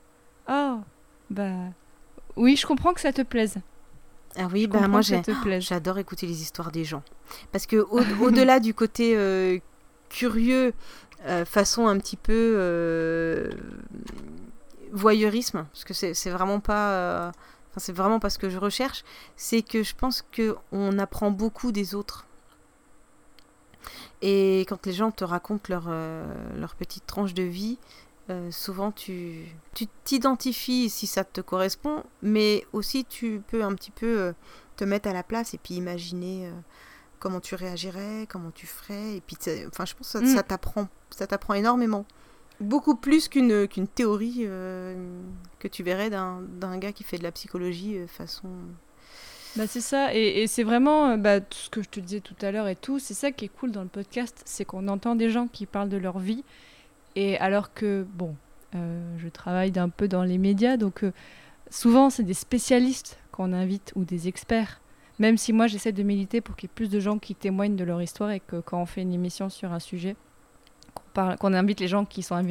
Oh, 0.48 0.78
bah... 1.28 1.70
Oui, 2.36 2.57
je 2.57 2.66
comprends 2.66 2.94
que 2.94 3.01
ça 3.01 3.12
te 3.12 3.22
plaise. 3.22 3.57
Ah 4.36 4.46
oui, 4.53 4.62
Je 4.62 4.68
bah 4.68 4.86
moi 4.86 5.01
j'adore 5.61 5.98
écouter 5.98 6.26
les 6.26 6.40
histoires 6.40 6.70
des 6.70 6.84
gens. 6.84 7.03
Parce 7.51 7.66
que 7.66 7.76
au- 7.76 8.01
au-delà 8.24 8.61
du 8.61 8.74
côté 8.74 9.16
euh, 9.16 9.59
curieux, 10.09 10.72
euh, 11.26 11.44
façon 11.44 11.88
un 11.88 11.98
petit 11.98 12.16
peu 12.16 12.55
euh, 12.57 13.51
voyeurisme, 14.92 15.66
parce 15.72 15.82
que 15.84 15.94
c'est 15.94 16.14
c'est 16.14 16.30
vraiment 16.30 16.61
pas, 16.61 17.28
enfin, 17.70 17.78
c'est 17.78 17.92
vraiment 17.92 18.20
pas 18.20 18.30
ce 18.30 18.38
que 18.38 18.51
je 18.51 18.59
recherche, 18.59 19.05
c'est 19.34 19.62
que 19.62 19.82
je 19.82 19.94
pense 19.96 20.22
que 20.30 20.57
on 20.70 20.96
apprend 21.01 21.32
beaucoup 21.32 21.72
des 21.72 21.96
autres. 21.96 22.24
Et 24.22 24.61
quand 24.68 24.84
les 24.86 24.92
gens 24.92 25.11
te 25.11 25.24
racontent 25.24 25.64
leur, 25.68 25.84
euh, 25.88 26.24
leur 26.59 26.74
petite 26.74 27.07
tranche 27.07 27.32
de 27.34 27.42
vie, 27.42 27.78
euh, 28.30 28.50
souvent 28.50 28.92
tu 28.92 29.44
tu 29.74 29.86
t'identifies 30.04 30.88
si 30.90 31.06
ça 31.06 31.24
te 31.24 31.40
correspond, 31.40 32.04
mais 32.22 32.64
aussi 32.72 33.04
tu 33.04 33.42
peux 33.48 33.62
un 33.62 33.74
petit 33.74 33.90
peu 33.90 34.06
euh, 34.20 34.32
te 34.76 34.84
mettre 34.84 35.08
à 35.08 35.12
la 35.12 35.22
place 35.22 35.54
et 35.54 35.58
puis 35.58 35.74
imaginer 35.74 36.46
euh, 36.46 36.52
comment 37.18 37.40
tu 37.40 37.54
réagirais, 37.54 38.26
comment 38.28 38.50
tu 38.50 38.66
ferais. 38.66 39.16
Et 39.16 39.20
puis, 39.20 39.36
enfin, 39.68 39.84
je 39.84 39.94
pense 39.94 40.12
que 40.12 40.18
ça, 40.18 40.20
Mm. 40.20 40.34
ça 40.34 40.42
t'apprend, 40.42 40.88
ça 41.10 41.26
t'apprend 41.26 41.54
énormément. 41.54 42.06
Beaucoup 42.60 42.94
plus 42.94 43.28
qu'une 43.28 43.66
qu'une 43.68 43.88
théorie 43.88 44.44
que 45.58 45.68
tu 45.68 45.82
verrais 45.82 46.10
d'un 46.10 46.40
d'un 46.42 46.76
gars 46.78 46.92
qui 46.92 47.04
fait 47.04 47.16
de 47.18 47.22
la 47.22 47.32
psychologie 47.32 47.98
façon. 48.06 48.48
Bah 49.56 49.66
c'est 49.66 49.80
ça, 49.80 50.14
et, 50.14 50.42
et 50.42 50.46
c'est 50.46 50.62
vraiment 50.62 51.16
bah, 51.18 51.40
tout 51.40 51.58
ce 51.58 51.70
que 51.70 51.82
je 51.82 51.88
te 51.88 51.98
disais 51.98 52.20
tout 52.20 52.36
à 52.40 52.52
l'heure 52.52 52.68
et 52.68 52.76
tout, 52.76 52.98
c'est 53.00 53.14
ça 53.14 53.32
qui 53.32 53.46
est 53.46 53.48
cool 53.48 53.72
dans 53.72 53.82
le 53.82 53.88
podcast, 53.88 54.42
c'est 54.44 54.64
qu'on 54.64 54.86
entend 54.88 55.16
des 55.16 55.28
gens 55.30 55.48
qui 55.48 55.66
parlent 55.66 55.88
de 55.88 55.96
leur 55.96 56.20
vie, 56.20 56.44
et 57.20 57.38
alors 57.38 57.74
que, 57.74 58.06
bon, 58.14 58.34
euh, 58.74 59.18
je 59.18 59.28
travaille 59.28 59.70
d'un 59.70 59.90
peu 59.90 60.08
dans 60.08 60.22
les 60.22 60.38
médias, 60.38 60.78
donc 60.78 61.04
euh, 61.04 61.12
souvent 61.68 62.08
c'est 62.08 62.22
des 62.22 62.34
spécialistes 62.34 63.18
qu'on 63.30 63.52
invite 63.52 63.92
ou 63.94 64.04
des 64.04 64.26
experts, 64.26 64.80
même 65.18 65.36
si 65.36 65.52
moi 65.52 65.66
j'essaie 65.66 65.92
de 65.92 66.02
militer 66.02 66.40
pour 66.40 66.56
qu'il 66.56 66.68
y 66.68 66.70
ait 66.70 66.74
plus 66.74 66.88
de 66.88 66.98
gens 66.98 67.18
qui 67.18 67.34
témoignent 67.34 67.76
de 67.76 67.84
leur 67.84 68.00
histoire 68.00 68.30
et 68.30 68.40
que 68.40 68.60
quand 68.60 68.80
on 68.80 68.86
fait 68.86 69.02
une 69.02 69.12
émission 69.12 69.50
sur 69.50 69.70
un 69.72 69.80
sujet, 69.80 70.16
qu'on 71.14 71.52
invite 71.52 71.80
les 71.80 71.88
gens 71.88 72.06
qui 72.06 72.22
sont 72.22 72.42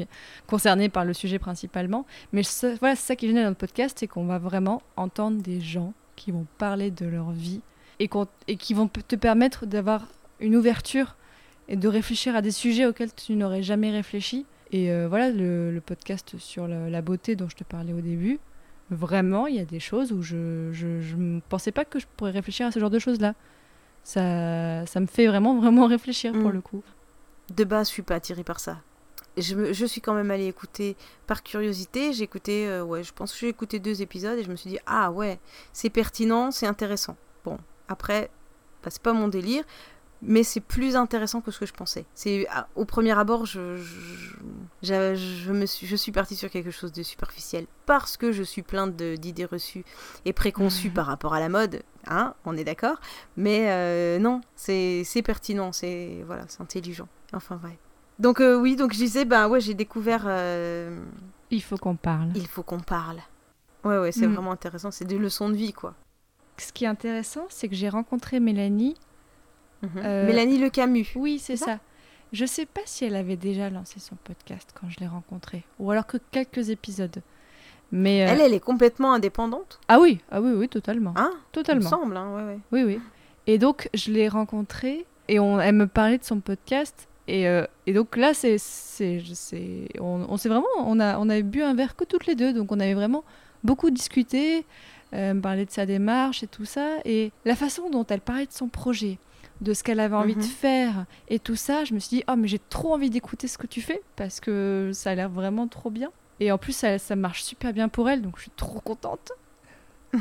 concernés 0.45 0.89
par 0.89 1.03
le 1.03 1.13
sujet 1.13 1.39
principalement. 1.39 2.05
Mais 2.31 2.43
voilà, 2.79 2.95
c'est 2.95 3.07
ça 3.07 3.15
qui 3.15 3.25
est 3.25 3.29
génial 3.29 3.45
dans 3.45 3.49
le 3.49 3.55
podcast, 3.55 3.97
c'est 3.99 4.07
qu'on 4.07 4.25
va 4.25 4.37
vraiment 4.37 4.83
entendre 4.97 5.41
des 5.41 5.61
gens 5.61 5.93
qui 6.15 6.31
vont 6.31 6.45
parler 6.59 6.91
de 6.91 7.07
leur 7.07 7.31
vie 7.31 7.61
et, 7.99 8.07
qui 8.57 8.73
vont 8.75 8.87
te 8.87 9.15
permettre 9.15 9.65
d'avoir 9.65 10.07
une 10.39 10.55
ouverture 10.55 11.15
et 11.69 11.75
de 11.75 11.87
réfléchir 11.87 12.35
à 12.35 12.41
des 12.41 12.51
sujets 12.51 12.85
auxquels 12.85 13.13
tu 13.13 13.35
n'aurais 13.35 13.63
jamais 13.63 13.91
réfléchi. 13.91 14.45
Et 14.71 14.91
euh, 14.91 15.07
voilà, 15.07 15.29
le, 15.31 15.71
le 15.71 15.81
podcast 15.81 16.37
sur 16.37 16.67
la, 16.67 16.89
la 16.89 17.01
beauté 17.01 17.35
dont 17.35 17.49
je 17.49 17.55
te 17.55 17.63
parlais 17.63 17.93
au 17.93 18.01
début, 18.01 18.39
vraiment, 18.91 19.47
il 19.47 19.55
y 19.55 19.59
a 19.59 19.65
des 19.65 19.79
choses 19.79 20.11
où 20.11 20.21
je 20.21 20.71
je 20.71 21.15
ne 21.15 21.39
pensais 21.49 21.71
pas 21.71 21.85
que 21.85 21.99
je 21.99 22.05
pourrais 22.17 22.31
réfléchir 22.31 22.67
à 22.67 22.71
ce 22.71 22.79
genre 22.79 22.89
de 22.91 22.99
choses-là. 22.99 23.33
Ça, 24.03 24.85
ça 24.85 24.99
me 24.99 25.05
fait 25.07 25.27
vraiment, 25.27 25.59
vraiment 25.59 25.85
réfléchir 25.87 26.31
pour 26.33 26.49
Mm. 26.49 26.53
le 26.53 26.61
coup. 26.61 26.83
De 27.55 27.63
base, 27.63 27.87
je 27.87 27.93
suis 27.93 28.01
pas 28.03 28.15
attirée 28.15 28.43
par 28.43 28.59
ça. 28.59 28.77
Je, 29.37 29.55
me- 29.55 29.73
je 29.73 29.85
suis 29.85 30.01
quand 30.01 30.13
même 30.13 30.31
allée 30.31 30.47
écouter 30.47 30.95
par 31.27 31.43
curiosité. 31.43 32.13
J'ai 32.13 32.23
écouté, 32.23 32.67
euh, 32.67 32.83
ouais, 32.83 33.03
je 33.03 33.13
pense 33.13 33.31
que 33.33 33.39
j'ai 33.39 33.47
écouté 33.49 33.79
deux 33.79 34.01
épisodes 34.01 34.37
et 34.37 34.43
je 34.43 34.49
me 34.49 34.55
suis 34.55 34.69
dit, 34.69 34.79
ah 34.85 35.11
ouais, 35.11 35.39
c'est 35.73 35.89
pertinent, 35.89 36.51
c'est 36.51 36.65
intéressant. 36.67 37.15
Bon, 37.45 37.57
après, 37.87 38.29
bah, 38.83 38.89
c'est 38.91 39.01
pas 39.01 39.13
mon 39.13 39.27
délire, 39.27 39.63
mais 40.21 40.43
c'est 40.43 40.59
plus 40.59 40.95
intéressant 40.95 41.41
que 41.41 41.51
ce 41.51 41.59
que 41.59 41.65
je 41.65 41.73
pensais. 41.73 42.05
C'est 42.13 42.47
à- 42.49 42.67
au 42.75 42.85
premier 42.85 43.17
abord, 43.17 43.45
je, 43.45 43.77
je, 43.77 44.35
je, 44.83 45.15
je 45.15 45.51
me 45.51 45.65
suis, 45.65 45.87
je 45.87 45.95
suis 45.95 46.11
partie 46.11 46.35
sur 46.35 46.49
quelque 46.49 46.71
chose 46.71 46.91
de 46.91 47.03
superficiel 47.03 47.65
parce 47.85 48.17
que 48.17 48.31
je 48.31 48.43
suis 48.43 48.61
pleinte 48.61 48.95
de- 48.95 49.15
d'idées 49.15 49.45
reçues 49.45 49.85
et 50.25 50.33
préconçues 50.33 50.89
par 50.89 51.05
rapport 51.05 51.33
à 51.33 51.39
la 51.39 51.49
mode. 51.49 51.81
Hein, 52.07 52.33
on 52.45 52.55
est 52.57 52.63
d'accord. 52.63 52.99
Mais 53.37 53.67
euh, 53.69 54.19
non, 54.19 54.41
c'est 54.55 55.03
c'est 55.05 55.21
pertinent, 55.21 55.71
c'est 55.71 56.23
voilà, 56.25 56.43
c'est 56.47 56.61
intelligent. 56.61 57.07
Enfin 57.33 57.59
ouais. 57.63 57.77
Donc 58.19 58.41
euh, 58.41 58.59
oui, 58.59 58.75
donc 58.75 58.91
je 58.93 58.97
disais, 58.97 59.23
bah 59.25 59.47
ouais, 59.47 59.61
j'ai 59.61 59.73
découvert. 59.73 60.23
euh, 60.27 60.99
Il 61.51 61.61
faut 61.63 61.77
qu'on 61.77 61.95
parle. 61.95 62.29
Il 62.35 62.47
faut 62.47 62.63
qu'on 62.63 62.79
parle. 62.81 63.19
Ouais 63.85 63.97
ouais, 63.97 64.11
c'est 64.11 64.27
Mm. 64.27 64.33
vraiment 64.33 64.51
intéressant. 64.51 64.91
C'est 64.91 65.05
des 65.05 65.17
leçons 65.17 65.49
de 65.49 65.55
vie 65.55 65.71
quoi. 65.71 65.93
Ce 66.57 66.73
qui 66.73 66.83
est 66.83 66.87
intéressant, 66.87 67.45
c'est 67.49 67.69
que 67.69 67.75
j'ai 67.75 67.87
rencontré 67.87 68.41
Mélanie. 68.41 68.95
Euh, 69.97 70.25
Mélanie 70.25 70.57
Le 70.57 70.69
Camus. 70.69 71.07
Oui, 71.15 71.39
c'est 71.39 71.57
ça. 71.57 71.79
Je 72.31 72.45
sais 72.45 72.65
pas 72.65 72.81
si 72.85 73.05
elle 73.05 73.15
avait 73.15 73.37
déjà 73.37 73.69
lancé 73.69 73.99
son 73.99 74.15
podcast 74.23 74.69
quand 74.79 74.87
je 74.89 74.99
l'ai 74.99 75.07
rencontrée, 75.07 75.63
ou 75.79 75.89
alors 75.89 76.05
que 76.05 76.17
quelques 76.31 76.69
épisodes. 76.69 77.21
Mais 77.91 78.23
euh, 78.23 78.31
Elle, 78.33 78.41
elle 78.41 78.53
est 78.53 78.59
complètement 78.59 79.13
indépendante. 79.13 79.79
ah 79.87 79.99
oui, 79.99 80.19
ah 80.31 80.39
oui, 80.41 80.51
oui, 80.53 80.69
totalement. 80.69 81.13
Hein 81.15 81.31
Totalement. 81.51 81.81
Il 81.81 81.85
me 81.85 81.89
semble, 81.89 82.17
hein, 82.17 82.35
ouais 82.35 82.43
ouais. 82.43 82.59
Oui, 82.71 82.83
oui. 82.83 82.99
Et 83.47 83.57
donc, 83.57 83.89
je 83.95 84.11
l'ai 84.11 84.27
rencontrée 84.27 85.07
et 85.27 85.39
on, 85.39 85.59
elle 85.59 85.73
me 85.73 85.87
parlait 85.87 86.19
de 86.19 86.23
son 86.23 86.39
podcast. 86.39 87.07
Et, 87.27 87.47
euh, 87.47 87.65
et 87.87 87.93
donc 87.93 88.15
là, 88.15 88.35
c'est, 88.35 88.57
c'est, 88.59 89.23
on, 89.99 90.25
on 90.29 90.37
s'est 90.37 90.49
vraiment, 90.49 90.67
on 90.77 90.99
a, 90.99 91.17
on 91.17 91.29
avait 91.29 91.41
bu 91.43 91.63
un 91.63 91.73
verre 91.73 91.95
que 91.95 92.03
toutes 92.03 92.27
les 92.27 92.35
deux, 92.35 92.53
donc 92.53 92.71
on 92.71 92.79
avait 92.79 92.93
vraiment 92.93 93.23
beaucoup 93.63 93.89
discuté. 93.89 94.65
Euh, 95.13 95.31
elle 95.31 95.35
me 95.37 95.41
parlait 95.41 95.65
de 95.65 95.71
sa 95.71 95.87
démarche 95.87 96.43
et 96.43 96.47
tout 96.47 96.65
ça, 96.65 96.97
et 97.05 97.31
la 97.45 97.55
façon 97.55 97.89
dont 97.89 98.05
elle 98.05 98.21
parlait 98.21 98.45
de 98.45 98.51
son 98.51 98.67
projet, 98.67 99.17
de 99.61 99.73
ce 99.73 99.83
qu'elle 99.83 99.99
avait 99.99 100.15
envie 100.15 100.35
de 100.35 100.39
Mhm. 100.39 100.45
faire 100.45 101.05
et 101.27 101.39
tout 101.39 101.55
ça, 101.55 101.83
je 101.83 101.93
me 101.93 101.99
suis 101.99 102.17
dit, 102.17 102.23
oh 102.29 102.35
mais 102.37 102.47
j'ai 102.47 102.59
trop 102.59 102.93
envie 102.93 103.09
d'écouter 103.09 103.47
ce 103.47 103.57
que 103.57 103.67
tu 103.67 103.81
fais 103.81 104.01
parce 104.15 104.39
que 104.39 104.91
ça 104.93 105.11
a 105.11 105.15
l'air 105.15 105.29
vraiment 105.29 105.67
trop 105.67 105.89
bien. 105.89 106.11
Et 106.39 106.51
en 106.51 106.57
plus, 106.57 106.71
ça, 106.73 106.97
ça 106.97 107.15
marche 107.17 107.43
super 107.43 107.73
bien 107.73 107.89
pour 107.89 108.09
elle, 108.09 108.21
donc 108.21 108.37
je 108.37 108.43
suis 108.43 108.51
trop 108.51 108.79
contente. 108.79 109.31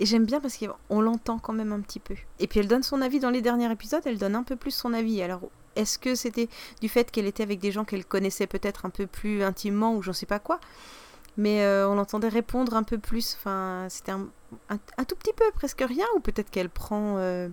Et 0.00 0.06
j'aime 0.06 0.24
bien 0.24 0.40
parce 0.40 0.56
qu'on 0.58 1.00
l'entend 1.00 1.38
quand 1.38 1.52
même 1.52 1.72
un 1.72 1.80
petit 1.80 2.00
peu. 2.00 2.14
Et 2.38 2.46
puis 2.46 2.60
elle 2.60 2.68
donne 2.68 2.82
son 2.82 3.02
avis 3.02 3.20
dans 3.20 3.30
les 3.30 3.42
derniers 3.42 3.70
épisodes, 3.70 4.02
elle 4.06 4.18
donne 4.18 4.36
un 4.36 4.42
peu 4.44 4.56
plus 4.56 4.70
son 4.70 4.94
avis. 4.94 5.20
Alors 5.22 5.40
est-ce 5.76 5.98
que 5.98 6.14
c'était 6.14 6.48
du 6.80 6.88
fait 6.88 7.10
qu'elle 7.10 7.26
était 7.26 7.42
avec 7.42 7.58
des 7.60 7.70
gens 7.72 7.84
qu'elle 7.84 8.04
connaissait 8.04 8.46
peut-être 8.46 8.86
un 8.86 8.90
peu 8.90 9.06
plus 9.06 9.42
intimement 9.42 9.94
ou 9.94 10.02
j'en 10.02 10.12
sais 10.12 10.26
pas 10.26 10.38
quoi? 10.38 10.60
Mais 11.38 11.62
euh, 11.62 11.88
on 11.88 11.94
l'entendait 11.94 12.28
répondre 12.28 12.74
un 12.76 12.82
peu 12.82 12.98
plus. 12.98 13.34
Enfin, 13.38 13.86
c'était 13.88 14.12
un, 14.12 14.28
un- 14.68 14.78
un 14.98 15.04
tout 15.04 15.16
petit 15.16 15.32
peu, 15.32 15.44
presque 15.54 15.80
rien, 15.86 16.04
ou 16.16 16.20
peut-être 16.20 16.50
qu'elle 16.50 16.68
prend 16.68 17.16
euh, 17.16 17.48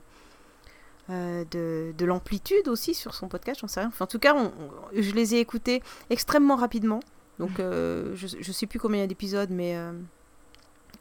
euh, 1.09 1.45
de, 1.51 1.93
de 1.97 2.05
l'amplitude 2.05 2.67
aussi 2.67 2.93
sur 2.93 3.13
son 3.13 3.29
podcast, 3.29 3.61
j'en 3.61 3.67
sais 3.69 3.79
rien. 3.79 3.89
Enfin, 3.89 4.03
en 4.05 4.07
tout 4.07 4.19
cas, 4.19 4.33
on- 4.35 4.47
on- 4.47 4.71
je 5.01 5.11
les 5.13 5.35
ai 5.35 5.39
écoutés 5.39 5.81
extrêmement 6.09 6.57
rapidement. 6.57 6.99
Donc, 7.39 7.51
je, 7.59 8.13
je 8.39 8.51
sais 8.51 8.65
plus 8.65 8.79
combien 8.79 8.97
il 8.97 9.01
y 9.01 9.03
a 9.03 9.07
d'épisodes, 9.07 9.49
mais 9.51 9.77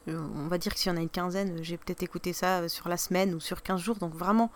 on 0.09 0.49
va 0.49 0.59
dire 0.59 0.75
que 0.75 0.79
s'il 0.81 0.91
y 0.91 0.95
en 0.95 0.99
a 0.99 1.01
une 1.01 1.09
quinzaine, 1.09 1.63
j'ai 1.63 1.79
peut-être 1.79 2.03
écouté 2.03 2.33
ça 2.33 2.69
sur 2.69 2.89
la 2.89 2.97
semaine 2.97 3.35
ou 3.35 3.41
sur 3.41 3.63
15 3.63 3.81
jours. 3.81 3.97
Donc, 3.97 4.15
vraiment, 4.15 4.51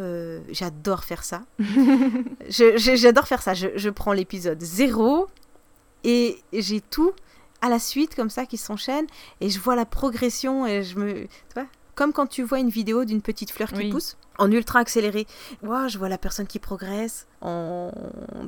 euh, 0.00 0.40
j'adore 0.50 1.02
faire 1.02 1.24
ça. 1.24 1.42
J'adore 2.48 3.26
faire 3.26 3.42
ça. 3.42 3.54
Je, 3.54 3.68
je 3.76 3.88
prends 3.90 4.12
l'épisode 4.12 4.60
0 4.60 5.26
et 6.04 6.38
j'ai 6.52 6.80
tout 6.80 7.12
à 7.64 7.68
la 7.70 7.78
suite 7.78 8.14
comme 8.14 8.30
ça 8.30 8.44
qui 8.46 8.56
s'enchaîne 8.58 9.06
et 9.40 9.48
je 9.48 9.58
vois 9.58 9.74
la 9.76 9.86
progression 9.86 10.66
et 10.66 10.82
je 10.82 10.98
me 10.98 11.12
tu 11.24 11.28
vois 11.54 11.64
comme 11.94 12.12
quand 12.12 12.26
tu 12.26 12.42
vois 12.42 12.58
une 12.58 12.70
vidéo 12.70 13.04
d'une 13.04 13.22
petite 13.22 13.50
fleur 13.52 13.68
qui 13.72 13.78
Oui. 13.78 13.90
pousse 13.90 14.16
en 14.36 14.50
ultra 14.50 14.80
accéléré. 14.80 15.28
Ouah, 15.62 15.86
je 15.86 15.96
vois 15.96 16.08
la 16.08 16.18
personne 16.18 16.48
qui 16.48 16.58
progresse 16.58 17.28
en... 17.40 17.92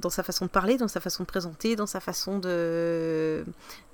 dans 0.02 0.10
sa 0.10 0.24
façon 0.24 0.46
de 0.46 0.50
parler 0.50 0.76
dans 0.78 0.88
sa 0.88 0.98
façon 0.98 1.22
de 1.22 1.28
présenter 1.28 1.76
dans 1.76 1.86
sa 1.86 2.00
façon 2.00 2.40
de 2.40 3.44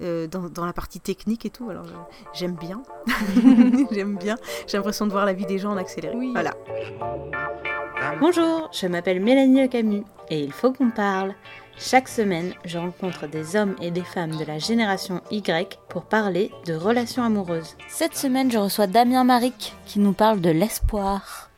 euh, 0.01 0.27
dans, 0.27 0.49
dans 0.49 0.65
la 0.65 0.73
partie 0.73 1.01
technique 1.01 1.45
et 1.45 1.51
tout. 1.51 1.69
Alors 1.69 1.85
j'aime 2.33 2.55
bien. 2.57 2.83
J'aime 3.91 4.17
bien. 4.17 4.37
J'ai 4.67 4.79
l'impression 4.79 5.07
de 5.07 5.13
voir 5.13 5.27
la 5.27 5.35
vie 5.35 5.45
des 5.47 5.59
gens 5.59 5.73
en 5.73 5.77
accéléré. 5.77 6.17
Voilà. 6.33 6.55
Bonjour, 8.21 8.71
je 8.73 8.87
m'appelle 8.87 9.21
Mélanie 9.21 9.61
Le 9.63 9.69
Camus 9.69 10.05
et 10.31 10.41
il 10.43 10.53
faut 10.53 10.73
qu'on 10.73 10.91
parle. 10.91 11.35
Chaque 11.79 12.09
semaine, 12.09 12.53
je 12.65 12.79
rencontre 12.79 13.27
des 13.27 13.57
hommes 13.57 13.75
et 13.81 13.91
des 13.91 14.03
femmes 14.03 14.37
de 14.37 14.45
la 14.45 14.59
génération 14.59 15.21
Y 15.31 15.79
pour 15.89 16.05
parler 16.05 16.51
de 16.67 16.75
relations 16.75 17.25
amoureuses. 17.25 17.77
Cette 17.89 18.17
semaine, 18.17 18.51
je 18.51 18.59
reçois 18.59 18.87
Damien 18.87 19.25
Maric 19.25 19.75
qui 19.87 19.99
nous 19.99 20.13
parle 20.13 20.41
de 20.41 20.51
l'espoir. 20.51 21.51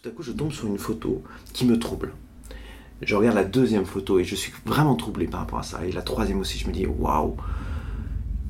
Tout 0.00 0.08
à 0.08 0.12
coup, 0.12 0.22
je 0.22 0.32
tombe 0.32 0.52
sur 0.52 0.66
une 0.66 0.78
photo 0.78 1.22
qui 1.52 1.66
me 1.66 1.78
trouble. 1.78 2.12
Je 3.02 3.14
regarde 3.16 3.36
la 3.36 3.44
deuxième 3.44 3.86
photo 3.86 4.18
et 4.18 4.24
je 4.24 4.34
suis 4.34 4.52
vraiment 4.64 4.94
troublé 4.94 5.26
par 5.26 5.40
rapport 5.40 5.58
à 5.58 5.62
ça. 5.62 5.84
Et 5.84 5.92
la 5.92 6.02
troisième 6.02 6.40
aussi, 6.40 6.58
je 6.58 6.66
me 6.66 6.72
dis 6.72 6.86
waouh, 6.86 7.36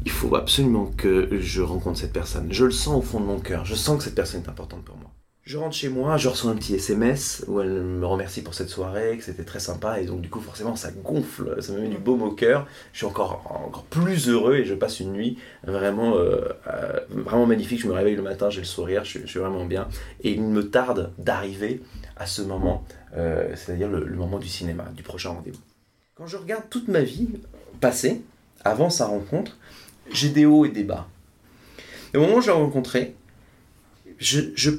il 0.05 0.11
faut 0.11 0.35
absolument 0.35 0.91
que 0.97 1.29
je 1.41 1.63
rencontre 1.63 1.99
cette 1.99 2.13
personne. 2.13 2.49
Je 2.51 2.65
le 2.65 2.71
sens 2.71 2.97
au 2.97 3.03
fond 3.03 3.21
de 3.21 3.27
mon 3.27 3.41
cœur. 3.41 3.65
Je 3.65 3.75
sens 3.75 3.99
que 3.99 4.05
cette 4.05 4.15
personne 4.15 4.43
est 4.43 4.49
importante 4.49 4.83
pour 4.85 4.97
moi. 4.97 5.00
Je 5.51 5.59
rentre 5.59 5.75
chez 5.75 5.89
moi, 5.89 6.17
je 6.17 6.29
reçois 6.29 6.53
un 6.53 6.55
petit 6.55 6.77
SMS 6.77 7.45
où 7.49 7.61
elle 7.61 7.83
me 7.83 8.07
remercie 8.07 8.41
pour 8.41 8.55
cette 8.55 8.69
soirée, 8.69 9.17
que 9.19 9.25
c'était 9.25 9.43
très 9.43 9.59
sympa, 9.59 10.01
et 10.01 10.07
donc 10.07 10.21
du 10.21 10.31
coup 10.31 10.39
forcément 10.39 10.77
ça 10.77 10.93
gonfle, 10.93 11.61
ça 11.61 11.73
me 11.73 11.81
met 11.81 11.89
du 11.89 11.99
baume 11.99 12.23
au 12.23 12.31
cœur. 12.31 12.69
Je 12.93 12.99
suis 12.99 13.07
encore, 13.07 13.43
encore 13.67 13.83
plus 13.83 14.29
heureux 14.29 14.59
et 14.59 14.65
je 14.65 14.75
passe 14.75 15.01
une 15.01 15.11
nuit 15.13 15.39
vraiment, 15.65 16.15
euh, 16.15 16.51
euh, 16.69 17.01
vraiment 17.09 17.47
magnifique. 17.47 17.81
Je 17.81 17.89
me 17.89 17.93
réveille 17.93 18.15
le 18.15 18.23
matin, 18.23 18.49
j'ai 18.49 18.61
le 18.61 18.65
sourire, 18.65 19.03
je, 19.03 19.11
suis- 19.11 19.21
je 19.23 19.27
suis 19.27 19.41
vraiment 19.41 19.65
bien. 19.65 19.89
Et 20.23 20.31
il 20.31 20.41
me 20.41 20.71
tarde 20.71 21.13
d'arriver 21.19 21.83
à 22.17 22.27
ce 22.27 22.43
moment, 22.43 22.85
euh, 23.17 23.53
c'est-à-dire 23.57 23.89
le, 23.89 24.05
le 24.05 24.17
moment 24.17 24.39
du 24.39 24.47
cinéma, 24.47 24.85
du 24.95 25.03
prochain 25.03 25.31
rendez-vous. 25.31 25.59
Quand 26.15 26.29
je 26.29 26.37
regarde 26.37 26.63
toute 26.71 26.87
ma 26.87 27.01
vie 27.01 27.27
passée, 27.81 28.23
avant 28.65 28.89
sa 28.89 29.07
rencontre, 29.07 29.59
j'ai 30.13 30.29
des 30.29 30.47
hauts 30.47 30.65
et 30.65 30.69
des 30.71 30.85
bas. 30.85 31.09
Et 32.15 32.19
au 32.19 32.21
moment 32.21 32.37
où 32.37 32.41
je 32.41 32.47
l'ai 32.47 32.53
rencontré, 32.53 33.17
je, 34.19 34.43
je- 34.55 34.71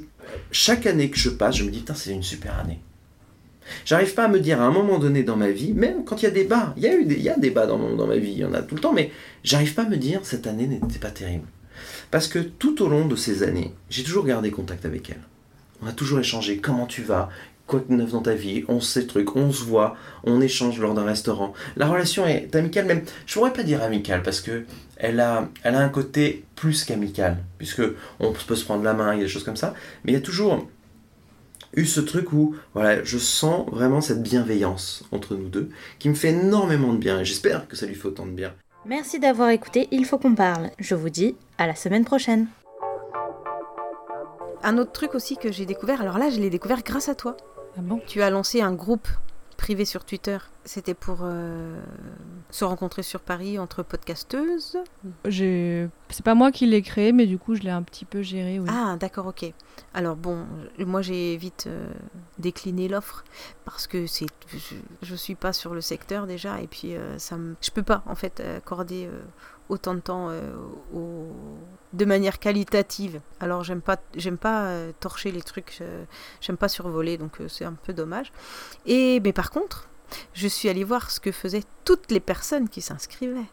chaque 0.51 0.85
année 0.85 1.09
que 1.09 1.17
je 1.17 1.29
passe, 1.29 1.57
je 1.57 1.63
me 1.63 1.71
dis, 1.71 1.83
c'est 1.95 2.11
une 2.11 2.23
super 2.23 2.59
année. 2.59 2.79
J'arrive 3.85 4.13
pas 4.13 4.25
à 4.25 4.27
me 4.27 4.39
dire 4.39 4.61
à 4.61 4.65
un 4.65 4.71
moment 4.71 4.99
donné 4.99 5.23
dans 5.23 5.37
ma 5.37 5.51
vie, 5.51 5.73
même 5.73 6.03
quand 6.03 6.21
il 6.21 6.25
y 6.25 6.27
a 6.27 6.31
des 6.31 6.43
bas, 6.43 6.73
il 6.77 6.83
y 6.83 6.87
a 6.87 6.95
eu 6.95 7.05
des, 7.05 7.15
il 7.15 7.51
bas 7.51 7.67
dans, 7.67 7.95
dans 7.95 8.07
ma 8.07 8.17
vie, 8.17 8.31
il 8.31 8.39
y 8.39 8.45
en 8.45 8.53
a 8.53 8.61
tout 8.61 8.75
le 8.75 8.81
temps, 8.81 8.93
mais 8.93 9.11
j'arrive 9.43 9.73
pas 9.73 9.83
à 9.83 9.89
me 9.89 9.97
dire 9.97 10.21
cette 10.23 10.47
année 10.47 10.67
n'était 10.67 10.99
pas 10.99 11.11
terrible. 11.11 11.47
Parce 12.09 12.27
que 12.27 12.39
tout 12.39 12.81
au 12.81 12.89
long 12.89 13.07
de 13.07 13.15
ces 13.15 13.43
années, 13.43 13.73
j'ai 13.89 14.03
toujours 14.03 14.25
gardé 14.25 14.51
contact 14.51 14.85
avec 14.85 15.09
elle. 15.09 15.21
On 15.81 15.87
a 15.87 15.93
toujours 15.93 16.19
échangé 16.19 16.57
comment 16.57 16.85
tu 16.85 17.01
vas, 17.01 17.29
quoi 17.71 17.81
de 17.87 17.93
neuf 17.93 18.11
dans 18.11 18.21
ta 18.21 18.33
vie, 18.33 18.65
on 18.67 18.81
sait 18.81 19.07
trucs, 19.07 19.33
on 19.37 19.51
se 19.53 19.63
voit, 19.63 19.95
on 20.25 20.41
échange 20.41 20.77
lors 20.79 20.93
d'un 20.93 21.05
restaurant. 21.05 21.53
La 21.77 21.87
relation 21.87 22.27
est 22.27 22.53
amicale, 22.53 22.85
même, 22.85 23.03
je 23.25 23.33
pourrais 23.33 23.53
pas 23.53 23.63
dire 23.63 23.81
amicale, 23.81 24.23
parce 24.23 24.41
que 24.41 24.65
elle 24.97 25.21
a, 25.21 25.47
elle 25.63 25.75
a 25.75 25.79
un 25.79 25.87
côté 25.87 26.43
plus 26.57 26.83
qu'amical, 26.83 27.37
puisque 27.57 27.81
on 28.19 28.33
peut 28.33 28.55
se 28.55 28.65
prendre 28.65 28.83
la 28.83 28.93
main, 28.93 29.13
il 29.13 29.19
y 29.19 29.21
a 29.21 29.23
des 29.23 29.29
choses 29.29 29.45
comme 29.45 29.55
ça, 29.55 29.73
mais 30.03 30.11
il 30.11 30.15
y 30.15 30.17
a 30.17 30.21
toujours 30.21 30.67
eu 31.73 31.85
ce 31.85 32.01
truc 32.01 32.33
où 32.33 32.55
voilà, 32.73 33.01
je 33.05 33.17
sens 33.17 33.69
vraiment 33.69 34.01
cette 34.01 34.21
bienveillance 34.21 35.05
entre 35.13 35.35
nous 35.35 35.47
deux 35.47 35.69
qui 35.99 36.09
me 36.09 36.15
fait 36.15 36.31
énormément 36.31 36.91
de 36.91 36.97
bien 36.97 37.21
et 37.21 37.25
j'espère 37.25 37.69
que 37.69 37.77
ça 37.77 37.85
lui 37.85 37.95
fait 37.95 38.07
autant 38.07 38.25
de 38.25 38.31
bien. 38.31 38.53
Merci 38.85 39.17
d'avoir 39.17 39.49
écouté 39.51 39.87
Il 39.91 40.03
faut 40.03 40.17
qu'on 40.17 40.35
parle. 40.35 40.71
Je 40.79 40.95
vous 40.95 41.09
dis 41.09 41.37
à 41.57 41.67
la 41.67 41.75
semaine 41.75 42.03
prochaine. 42.03 42.47
Un 44.63 44.77
autre 44.77 44.91
truc 44.91 45.15
aussi 45.15 45.37
que 45.37 45.49
j'ai 45.49 45.65
découvert, 45.65 46.01
alors 46.01 46.17
là 46.17 46.29
je 46.29 46.41
l'ai 46.41 46.49
découvert 46.49 46.83
grâce 46.83 47.07
à 47.07 47.15
toi. 47.15 47.37
Ah 47.77 47.81
bon 47.81 48.01
Tu 48.07 48.21
as 48.21 48.29
lancé 48.29 48.61
un 48.61 48.73
groupe 48.73 49.07
privé 49.57 49.85
sur 49.85 50.03
Twitter. 50.05 50.37
C'était 50.65 50.95
pour 50.95 51.19
euh, 51.21 51.79
se 52.49 52.65
rencontrer 52.65 53.03
sur 53.03 53.19
Paris 53.19 53.59
entre 53.59 53.83
podcasteuses. 53.83 54.77
J'ai- 55.25 55.87
C'est 56.09 56.25
pas 56.25 56.33
moi 56.35 56.51
qui 56.51 56.65
l'ai 56.65 56.81
créé, 56.81 57.11
mais 57.11 57.27
du 57.27 57.37
coup, 57.37 57.53
je 57.55 57.61
l'ai 57.61 57.69
un 57.69 57.83
petit 57.83 58.05
peu 58.05 58.21
géré. 58.23 58.59
Oui. 58.59 58.67
Ah, 58.71 58.97
d'accord, 58.99 59.27
ok. 59.27 59.45
Alors 59.93 60.15
bon, 60.15 60.45
moi 60.79 61.01
j'ai 61.01 61.37
vite 61.37 61.65
euh, 61.67 61.87
décliné 62.39 62.87
l'offre 62.87 63.23
parce 63.65 63.87
que 63.87 64.07
c'est, 64.07 64.25
je, 64.51 64.75
je 65.03 65.15
suis 65.15 65.35
pas 65.35 65.53
sur 65.53 65.73
le 65.73 65.81
secteur 65.81 66.25
déjà 66.27 66.59
et 66.61 66.67
puis 66.67 66.95
euh, 66.95 67.17
ça 67.19 67.37
me, 67.37 67.55
je 67.61 67.71
peux 67.71 67.83
pas 67.83 68.01
en 68.07 68.15
fait 68.15 68.39
accorder 68.39 69.05
euh, 69.05 69.21
autant 69.71 69.95
de 69.95 69.99
temps 70.01 70.27
euh, 70.29 70.53
au- 70.93 71.31
de 71.93 72.05
manière 72.05 72.39
qualitative. 72.39 73.19
Alors 73.39 73.63
j'aime 73.63 73.81
pas, 73.81 73.97
j'aime 74.15 74.37
pas 74.37 74.65
euh, 74.67 74.91
torcher 74.99 75.31
les 75.31 75.41
trucs, 75.41 75.79
euh, 75.81 76.03
j'aime 76.41 76.57
pas 76.57 76.69
survoler, 76.69 77.17
donc 77.17 77.41
euh, 77.41 77.47
c'est 77.47 77.65
un 77.65 77.73
peu 77.73 77.93
dommage. 77.93 78.31
Et 78.85 79.19
mais 79.23 79.33
par 79.33 79.49
contre, 79.49 79.87
je 80.33 80.47
suis 80.47 80.69
allée 80.69 80.83
voir 80.83 81.09
ce 81.11 81.19
que 81.19 81.31
faisaient 81.31 81.63
toutes 81.85 82.11
les 82.11 82.19
personnes 82.19 82.69
qui 82.69 82.81
s'inscrivaient. 82.81 83.49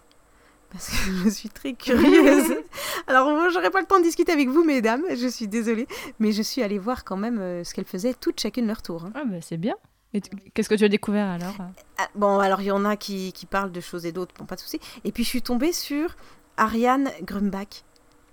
Parce 0.70 0.88
que 0.90 0.96
je 1.24 1.28
suis 1.30 1.48
très 1.48 1.72
curieuse. 1.72 2.52
Alors, 3.06 3.30
moi, 3.30 3.48
j'aurais 3.48 3.70
pas 3.70 3.80
le 3.80 3.86
temps 3.86 3.98
de 4.00 4.04
discuter 4.04 4.32
avec 4.32 4.50
vous, 4.50 4.64
mesdames, 4.64 5.02
je 5.16 5.26
suis 5.26 5.48
désolée. 5.48 5.86
Mais 6.18 6.30
je 6.30 6.42
suis 6.42 6.62
allée 6.62 6.78
voir 6.78 7.04
quand 7.04 7.16
même 7.16 7.64
ce 7.64 7.72
qu'elles 7.72 7.86
faisaient 7.86 8.12
toutes 8.12 8.38
chacune 8.38 8.66
leur 8.66 8.82
tour. 8.82 9.06
hein. 9.06 9.12
Ah 9.14 9.22
bah 9.24 9.38
c'est 9.40 9.56
bien. 9.56 9.76
Et 10.14 10.20
qu'est-ce 10.54 10.68
que 10.68 10.74
tu 10.74 10.84
as 10.84 10.88
découvert 10.88 11.28
alors 11.28 11.54
Ah, 11.98 12.08
Bon, 12.14 12.38
alors 12.38 12.60
il 12.62 12.66
y 12.66 12.70
en 12.70 12.84
a 12.84 12.96
qui, 12.96 13.32
qui 13.32 13.46
parlent 13.46 13.72
de 13.72 13.80
choses 13.80 14.06
et 14.06 14.12
d'autres, 14.12 14.34
bon, 14.38 14.46
pas 14.46 14.54
de 14.54 14.60
souci. 14.60 14.80
Et 15.04 15.12
puis 15.12 15.24
je 15.24 15.28
suis 15.28 15.42
tombée 15.42 15.72
sur 15.72 16.16
Ariane 16.56 17.10
Grumbach. 17.22 17.84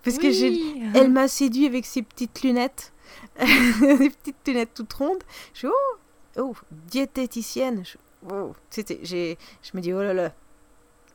Parce 0.03 0.17
que 0.19 0.31
j'ai, 0.31 0.59
elle 0.93 1.11
m'a 1.11 1.27
séduit 1.27 1.65
avec 1.65 1.85
ses 1.85 2.03
petites 2.03 2.43
lunettes. 2.43 2.93
des 3.39 4.09
petites 4.09 4.47
lunettes 4.47 4.73
toutes 4.75 4.93
rondes. 4.93 5.23
Je 5.53 5.59
suis, 5.59 5.67
oh, 5.67 5.97
oh, 6.37 6.55
diététicienne. 6.71 7.83
Je, 7.83 7.97
oh, 8.31 8.53
c'était, 8.69 8.99
j'ai, 9.01 9.37
je 9.63 9.71
me 9.73 9.81
dis, 9.81 9.91
oh 9.93 10.01
là 10.01 10.13
là, 10.13 10.31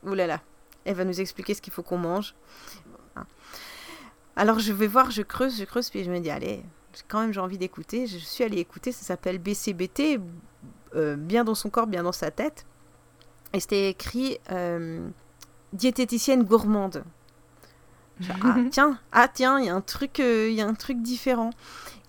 oh 0.05 0.13
là 0.13 0.27
là. 0.27 0.41
Elle 0.83 0.95
va 0.95 1.05
nous 1.05 1.21
expliquer 1.21 1.53
ce 1.53 1.61
qu'il 1.61 1.71
faut 1.71 1.83
qu'on 1.83 1.97
mange. 1.97 2.35
Hein. 3.15 3.25
Alors 4.35 4.59
je 4.59 4.73
vais 4.73 4.87
voir, 4.87 5.09
je 5.09 5.21
creuse, 5.21 5.57
je 5.57 5.63
creuse, 5.63 5.89
puis 5.89 6.03
je 6.03 6.11
me 6.11 6.19
dis, 6.19 6.29
allez, 6.29 6.63
quand 7.07 7.21
même 7.21 7.33
j'ai 7.33 7.39
envie 7.39 7.57
d'écouter. 7.57 8.07
Je 8.07 8.17
suis 8.17 8.43
allée 8.43 8.59
écouter, 8.59 8.91
ça 8.91 9.03
s'appelle 9.03 9.37
BCBT, 9.37 10.17
euh, 10.17 10.19
bien 10.95 11.43
dans 11.43 11.55
son 11.55 11.69
corps, 11.69 11.87
bien 11.87 12.03
dans 12.03 12.11
sa 12.11 12.31
tête. 12.31 12.65
Et 13.53 13.59
c'était 13.59 13.89
écrit 13.89 14.37
euh, 14.51 15.07
diététicienne 15.73 16.43
gourmande. 16.43 17.03
Ah 18.29 18.55
tiens, 18.71 18.99
ah 19.11 19.27
tiens, 19.27 19.59
il 19.59 19.65
y 19.65 19.69
a 19.69 19.75
un 19.75 19.81
truc, 19.81 20.19
euh, 20.19 20.47
il 20.49 20.55
y 20.55 20.61
a 20.61 20.67
un 20.67 20.73
truc 20.73 21.01
différent. 21.01 21.49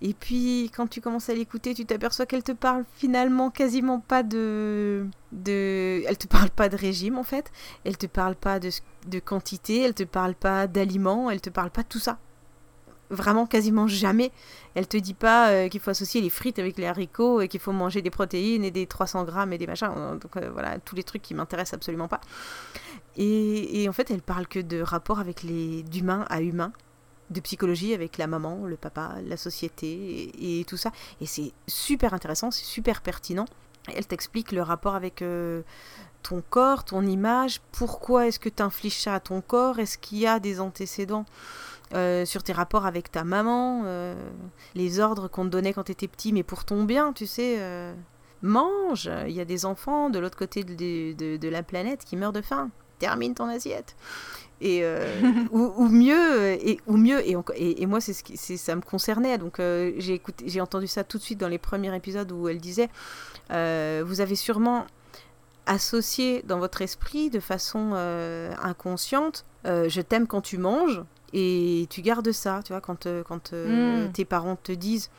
Et 0.01 0.13
puis 0.13 0.69
quand 0.75 0.87
tu 0.87 1.01
commences 1.01 1.29
à 1.29 1.33
l'écouter, 1.33 1.73
tu 1.73 1.85
t'aperçois 1.85 2.25
qu'elle 2.25 2.43
te 2.43 2.51
parle 2.51 2.83
finalement 2.95 3.49
quasiment 3.49 3.99
pas 3.99 4.21
de, 4.21 5.07
de, 5.31 6.03
elle 6.05 6.17
te 6.17 6.27
parle 6.27 6.49
pas 6.49 6.69
de 6.69 6.77
régime 6.77 7.17
en 7.17 7.23
fait. 7.23 7.51
Elle 7.83 7.97
te 7.97 8.05
parle 8.05 8.35
pas 8.35 8.59
de, 8.59 8.69
de 9.07 9.19
quantité, 9.19 9.81
elle 9.81 9.93
te 9.93 10.03
parle 10.03 10.35
pas 10.35 10.67
d'aliments, 10.67 11.29
elle 11.29 11.41
te 11.41 11.49
parle 11.49 11.71
pas 11.71 11.83
de 11.83 11.87
tout 11.87 11.99
ça 11.99 12.19
vraiment 13.13 13.45
quasiment 13.45 13.87
jamais. 13.87 14.31
Elle 14.75 14.87
te 14.87 14.97
dit 14.97 15.13
pas 15.13 15.49
euh, 15.49 15.69
qu'il 15.69 15.79
faut 15.79 15.91
associer 15.91 16.21
les 16.21 16.29
frites 16.29 16.59
avec 16.59 16.77
les 16.77 16.85
haricots 16.85 17.41
et 17.41 17.47
qu'il 17.47 17.59
faut 17.59 17.71
manger 17.71 18.01
des 18.01 18.09
protéines 18.09 18.63
et 18.63 18.71
des 18.71 18.87
300 18.87 19.23
grammes 19.23 19.53
et 19.53 19.57
des 19.57 19.67
machins. 19.67 19.89
Donc 20.19 20.35
euh, 20.37 20.49
voilà, 20.51 20.79
tous 20.79 20.95
les 20.95 21.03
trucs 21.03 21.21
qui 21.21 21.33
m'intéressent 21.33 21.75
absolument 21.75 22.07
pas. 22.07 22.21
Et, 23.15 23.87
en 23.87 23.93
fait, 23.93 24.09
elle 24.09 24.23
parle 24.23 24.47
que 24.47 24.59
de 24.59 24.81
rapport 24.81 25.19
avec 25.19 25.43
les 25.43 25.83
d'humain 25.83 26.25
à 26.29 26.41
humain, 26.41 26.73
de 27.29 27.39
psychologie 27.39 27.93
avec 27.93 28.17
la 28.17 28.25
maman, 28.25 28.65
le 28.65 28.75
papa, 28.75 29.15
la 29.23 29.37
société 29.37 29.87
et, 29.87 30.59
et 30.59 30.65
tout 30.65 30.77
ça. 30.77 30.91
Et 31.21 31.27
c'est 31.27 31.51
super 31.67 32.13
intéressant, 32.13 32.49
c'est 32.49 32.65
super 32.65 33.01
pertinent. 33.01 33.45
Elle 33.87 34.07
t'explique 34.07 34.51
le 34.51 34.61
rapport 34.61 34.95
avec 34.95 35.21
euh, 35.21 35.61
ton 36.21 36.41
corps, 36.49 36.85
ton 36.85 37.05
image, 37.05 37.61
pourquoi 37.71 38.27
est-ce 38.27 38.39
que 38.39 38.49
tu 38.49 38.63
infliges 38.63 38.99
ça 38.99 39.15
à 39.15 39.19
ton 39.19 39.41
corps, 39.41 39.79
est-ce 39.79 39.97
qu'il 39.97 40.19
y 40.19 40.27
a 40.27 40.39
des 40.39 40.59
antécédents? 40.59 41.25
Euh, 41.93 42.25
sur 42.25 42.43
tes 42.43 42.53
rapports 42.53 42.85
avec 42.85 43.11
ta 43.11 43.23
maman, 43.23 43.83
euh, 43.85 44.15
les 44.75 44.99
ordres 44.99 45.27
qu'on 45.27 45.43
te 45.45 45.49
donnait 45.49 45.73
quand 45.73 45.83
tu 45.83 45.91
étais 45.91 46.07
petit, 46.07 46.33
mais 46.33 46.43
pour 46.43 46.65
ton 46.65 46.83
bien, 46.83 47.13
tu 47.13 47.25
sais. 47.27 47.55
euh, 47.59 47.93
mange, 48.41 49.09
il 49.27 49.31
y 49.33 49.39
a 49.39 49.45
des 49.45 49.65
enfants 49.65 50.09
de 50.09 50.19
l'autre 50.19 50.37
côté 50.37 50.63
de, 50.65 50.73
de- 51.13 51.37
de 51.37 51.49
la 51.49 51.63
planète 51.63 52.03
qui 52.03 52.17
meurent 52.17 52.33
de 52.33 52.41
faim. 52.41 52.71
Termine 52.99 53.33
ton 53.35 53.47
assiette. 53.47 53.95
Et, 54.61 54.83
ou, 55.51 55.73
ou 55.77 55.87
mieux, 55.89 56.51
et, 56.51 56.79
ou 56.87 56.97
mieux, 56.97 57.25
et, 57.27 57.35
enco- 57.35 57.53
et, 57.55 57.81
et 57.81 57.85
moi, 57.85 58.01
c'est 58.01 58.13
ce 58.13 58.23
qui, 58.23 58.37
ça 58.37 58.75
me 58.75 58.81
concernait. 58.81 59.37
Donc, 59.37 59.55
j'ai 59.59 60.13
écouté, 60.13 60.45
j'ai 60.47 60.61
entendu 60.61 60.87
ça 60.87 61.03
tout 61.03 61.17
de 61.17 61.23
suite 61.23 61.39
dans 61.39 61.47
les 61.47 61.57
premiers 61.57 61.95
épisodes 61.95 62.31
où 62.31 62.47
elle 62.49 62.59
disait 62.59 62.89
Vous 63.49 64.21
avez 64.21 64.35
sûrement 64.35 64.85
associé 65.65 66.43
dans 66.45 66.59
votre 66.59 66.81
esprit 66.81 67.29
de 67.29 67.39
façon 67.39 67.93
inconsciente 68.61 69.45
Je 69.65 70.01
t'aime 70.01 70.27
quand 70.27 70.41
tu 70.41 70.57
manges, 70.57 71.01
et 71.33 71.87
tu 71.89 72.01
gardes 72.01 72.31
ça, 72.31 72.61
tu 72.63 72.71
vois, 72.73 72.81
quand, 72.81 73.05
euh, 73.07 73.23
quand 73.23 73.53
euh, 73.53 74.07
Mm. 74.07 74.11
tes 74.13 74.25
parents 74.25 74.55
te 74.55 74.71
disent 74.71 75.09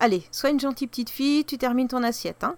Allez, 0.00 0.24
sois 0.32 0.50
une 0.50 0.58
gentille 0.60 0.86
petite 0.88 1.10
fille, 1.10 1.44
tu 1.44 1.58
termines 1.58 1.88
ton 1.88 2.02
assiette, 2.02 2.42
hein. 2.44 2.56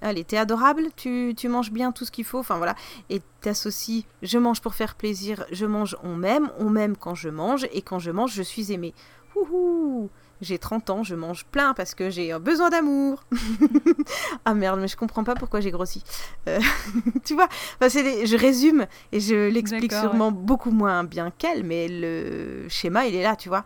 Allez, 0.00 0.22
t'es 0.24 0.36
adorable, 0.36 0.88
tu, 0.96 1.32
tu 1.36 1.48
manges 1.48 1.70
bien 1.72 1.90
tout 1.90 2.04
ce 2.04 2.10
qu'il 2.10 2.24
faut, 2.24 2.38
enfin 2.38 2.56
voilà. 2.58 2.74
Et 3.08 3.22
t'associes, 3.40 4.04
je 4.22 4.36
mange 4.38 4.60
pour 4.60 4.74
faire 4.74 4.94
plaisir, 4.96 5.44
je 5.50 5.64
mange, 5.66 5.96
on 6.02 6.14
m'aime, 6.14 6.50
on 6.58 6.68
m'aime 6.68 6.94
quand 6.96 7.14
je 7.14 7.30
mange, 7.30 7.66
et 7.72 7.80
quand 7.82 7.98
je 7.98 8.10
mange, 8.10 8.32
je 8.34 8.42
suis 8.42 8.70
aimée. 8.72 8.92
Ouhou 9.34 10.10
J'ai 10.44 10.58
30 10.58 10.90
ans, 10.90 11.02
je 11.02 11.14
mange 11.14 11.44
plein 11.46 11.74
parce 11.74 11.94
que 11.94 12.10
j'ai 12.10 12.38
besoin 12.38 12.68
d'amour. 12.70 13.24
ah 14.44 14.54
merde, 14.54 14.78
mais 14.80 14.88
je 14.88 14.96
comprends 14.96 15.24
pas 15.24 15.34
pourquoi 15.34 15.60
j'ai 15.60 15.70
grossi. 15.70 16.04
Euh, 16.48 16.60
tu 17.24 17.34
vois, 17.34 17.48
enfin, 17.80 17.88
je 17.88 18.36
résume 18.36 18.86
et 19.10 19.20
je 19.20 19.48
l'explique 19.48 19.92
sûrement 19.92 20.30
beaucoup 20.30 20.70
moins 20.70 21.02
bien 21.04 21.30
qu'elle, 21.30 21.64
mais 21.64 21.88
le 21.88 22.68
schéma, 22.68 23.06
il 23.06 23.14
est 23.14 23.22
là, 23.22 23.36
tu 23.36 23.48
vois. 23.48 23.64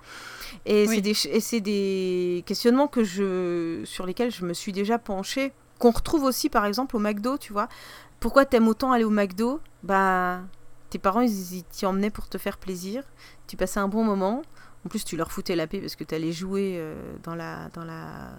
Et 0.67 0.87
Oui. 0.89 1.03
c'est 1.41 1.61
des, 1.61 1.61
des 1.61 2.45
questionnements 2.47 2.87
que 2.87 3.03
je, 3.05 3.83
sur 3.85 4.07
lesquels 4.07 4.31
je 4.31 4.45
me 4.45 4.55
suis 4.55 4.73
déjà 4.73 4.99
penchée, 4.99 5.53
qu'on 5.79 5.91
retrouve 5.91 6.25
aussi 6.25 6.49
par 6.49 6.65
exemple 6.65 6.97
au 6.97 6.99
McDo, 6.99 7.39
tu 7.39 7.53
vois. 7.53 7.69
Pourquoi 8.21 8.45
t'aimes 8.45 8.69
autant 8.69 8.93
aller 8.93 9.05
au 9.05 9.11
McDo? 9.11 9.61
Bah, 9.83 10.41
tes 10.91 10.99
parents, 10.99 11.21
ils 11.21 11.57
ils 11.57 11.65
t'y 11.65 11.87
emmenaient 11.87 12.11
pour 12.11 12.29
te 12.29 12.39
faire 12.39 12.59
plaisir. 12.59 13.05
Tu 13.47 13.57
passais 13.57 13.81
un 13.81 13.89
bon 13.89 14.05
moment. 14.05 14.43
En 14.89 14.91
plus, 14.91 15.05
tu 15.05 15.19
leur 15.19 15.31
foutais 15.31 15.55
la 15.55 15.67
paix 15.67 15.81
parce 15.81 15.97
que 15.97 16.05
t'allais 16.05 16.33
jouer 16.33 16.77
euh, 16.79 16.95
dans 17.23 17.35
la, 17.35 17.69
dans 17.75 17.85
la, 17.85 18.31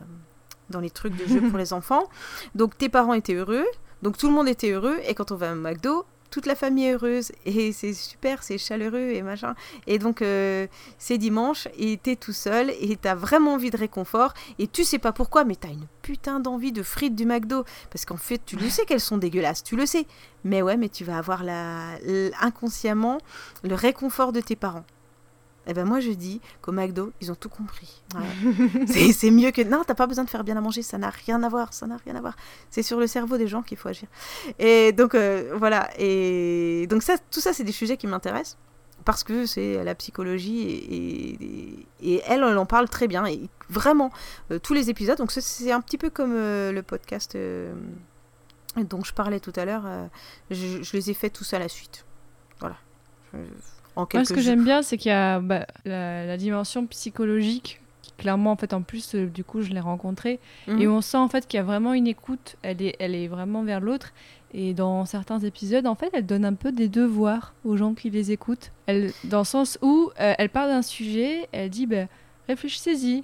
dans 0.71 0.79
les 0.79 0.89
trucs 0.89 1.15
de 1.15 1.27
jeu 1.27 1.47
pour 1.47 1.57
les 1.59 1.73
enfants. 1.73 2.09
Donc 2.55 2.75
tes 2.75 2.89
parents 2.89 3.13
étaient 3.13 3.35
heureux. 3.35 3.67
Donc 4.01 4.17
tout 4.17 4.25
le 4.25 4.33
monde 4.33 4.47
était 4.47 4.71
heureux. 4.71 4.97
Et 5.07 5.13
quand 5.13 5.31
on 5.31 5.35
va 5.35 5.51
au 5.51 5.55
McDo, 5.55 6.05
toute 6.31 6.47
la 6.47 6.55
famille 6.55 6.85
est 6.85 6.93
heureuse. 6.93 7.31
Et 7.45 7.71
c'est 7.71 7.93
super, 7.93 8.41
c'est 8.41 8.57
chaleureux 8.57 9.11
et 9.11 9.21
machin. 9.21 9.53
Et 9.85 9.99
donc 9.99 10.23
euh, 10.23 10.65
c'est 10.97 11.19
dimanche 11.19 11.67
et 11.77 11.97
t'es 11.97 12.15
tout 12.15 12.33
seul 12.33 12.71
et 12.81 12.97
t'as 12.97 13.13
vraiment 13.13 13.53
envie 13.53 13.69
de 13.69 13.77
réconfort. 13.77 14.33
Et 14.57 14.65
tu 14.65 14.83
sais 14.83 14.97
pas 14.97 15.11
pourquoi, 15.11 15.43
mais 15.43 15.55
t'as 15.55 15.69
une 15.69 15.85
putain 16.01 16.39
d'envie 16.39 16.71
de 16.71 16.81
frites 16.81 17.13
du 17.13 17.27
McDo. 17.27 17.63
Parce 17.91 18.05
qu'en 18.05 18.17
fait, 18.17 18.41
tu 18.43 18.55
le 18.55 18.69
sais 18.69 18.85
qu'elles 18.85 18.99
sont 18.99 19.19
dégueulasses, 19.19 19.63
tu 19.63 19.75
le 19.75 19.85
sais. 19.85 20.07
Mais 20.43 20.63
ouais, 20.63 20.77
mais 20.77 20.89
tu 20.89 21.03
vas 21.03 21.19
avoir 21.19 21.43
la, 21.43 21.91
inconsciemment 22.41 23.19
le 23.63 23.75
réconfort 23.75 24.31
de 24.33 24.41
tes 24.41 24.55
parents. 24.55 24.85
Eh 25.69 25.73
ben 25.75 25.85
moi 25.85 25.99
je 25.99 26.09
dis 26.09 26.41
qu'au 26.63 26.71
McDo, 26.71 27.13
ils 27.21 27.31
ont 27.31 27.35
tout 27.35 27.47
compris. 27.47 28.01
Ouais. 28.15 28.87
c'est 29.13 29.29
mieux 29.29 29.51
que... 29.51 29.61
Non, 29.61 29.83
t'as 29.85 29.93
pas 29.93 30.07
besoin 30.07 30.23
de 30.23 30.29
faire 30.29 30.43
bien 30.43 30.57
à 30.57 30.61
manger, 30.61 30.81
ça 30.81 30.97
n'a 30.97 31.11
rien 31.11 31.43
à 31.43 31.49
voir, 31.49 31.73
ça 31.73 31.85
n'a 31.85 31.97
rien 31.97 32.15
à 32.15 32.21
voir. 32.21 32.35
C'est 32.71 32.81
sur 32.81 32.99
le 32.99 33.05
cerveau 33.05 33.37
des 33.37 33.47
gens 33.47 33.61
qu'il 33.61 33.77
faut 33.77 33.87
agir. 33.89 34.07
Et 34.57 34.91
donc 34.93 35.13
euh, 35.13 35.53
voilà, 35.55 35.89
et 35.99 36.87
donc 36.89 37.03
ça, 37.03 37.17
tout 37.31 37.39
ça 37.39 37.53
c'est 37.53 37.63
des 37.63 37.71
sujets 37.71 37.97
qui 37.97 38.07
m'intéressent 38.07 38.57
parce 39.05 39.23
que 39.23 39.45
c'est 39.45 39.83
la 39.83 39.93
psychologie 39.95 40.61
et, 40.61 41.43
et- 41.43 41.87
et 42.01 42.21
elle, 42.25 42.43
elle 42.43 42.57
en 42.57 42.65
parle 42.65 42.89
très 42.89 43.07
bien 43.07 43.25
et 43.27 43.49
vraiment 43.69 44.11
euh, 44.51 44.57
tous 44.57 44.73
les 44.73 44.89
épisodes. 44.89 45.17
Donc 45.19 45.31
c'est 45.31 45.71
un 45.71 45.81
petit 45.81 45.97
peu 45.99 46.09
comme 46.09 46.33
euh, 46.33 46.71
le 46.71 46.81
podcast 46.81 47.35
euh, 47.35 47.73
dont 48.75 49.03
je 49.03 49.13
parlais 49.13 49.39
tout 49.39 49.53
à 49.55 49.65
l'heure. 49.65 49.83
je, 50.49 50.81
je 50.81 50.97
les 50.97 51.11
ai 51.11 51.13
fait 51.13 51.29
tous 51.29 51.53
à 51.53 51.59
la 51.59 51.69
suite. 51.69 52.05
Voilà. 52.59 52.77
Je- 53.33 53.39
en 53.99 54.07
Moi, 54.13 54.25
ce 54.25 54.33
que 54.33 54.41
j'aime 54.41 54.63
bien, 54.63 54.81
c'est 54.81 54.97
qu'il 54.97 55.09
y 55.09 55.13
a 55.13 55.39
bah, 55.39 55.65
la, 55.85 56.25
la 56.25 56.37
dimension 56.37 56.85
psychologique, 56.87 57.81
qui 58.01 58.11
clairement, 58.13 58.51
en 58.51 58.55
fait, 58.55 58.73
en 58.73 58.81
plus, 58.81 59.15
euh, 59.15 59.25
du 59.27 59.43
coup, 59.43 59.61
je 59.61 59.69
l'ai 59.71 59.79
rencontrée, 59.79 60.39
Mhm. 60.67 60.81
et 60.81 60.87
on 60.87 61.01
sent 61.01 61.17
en 61.17 61.27
fait 61.27 61.47
qu'il 61.47 61.57
y 61.57 61.61
a 61.61 61.63
vraiment 61.63 61.93
une 61.93 62.07
écoute, 62.07 62.55
elle 62.63 62.81
est, 62.81 62.95
elle 62.99 63.15
est 63.15 63.27
vraiment 63.27 63.63
vers 63.63 63.79
l'autre, 63.79 64.13
et 64.53 64.73
dans 64.73 65.05
certains 65.05 65.39
épisodes, 65.39 65.85
en 65.85 65.95
fait, 65.95 66.09
elle 66.13 66.25
donne 66.25 66.43
un 66.45 66.55
peu 66.55 66.71
des 66.71 66.87
devoirs 66.89 67.53
aux 67.63 67.77
gens 67.77 67.93
qui 67.93 68.09
les 68.09 68.31
écoutent, 68.31 68.71
elle, 68.87 69.11
dans 69.25 69.39
le 69.39 69.43
sens 69.45 69.77
où 69.81 70.09
euh, 70.19 70.33
elle 70.37 70.49
parle 70.49 70.69
d'un 70.69 70.81
sujet, 70.81 71.47
elle 71.51 71.69
dit, 71.69 71.85
bah, 71.85 72.05
réfléchissez-y. 72.47 73.23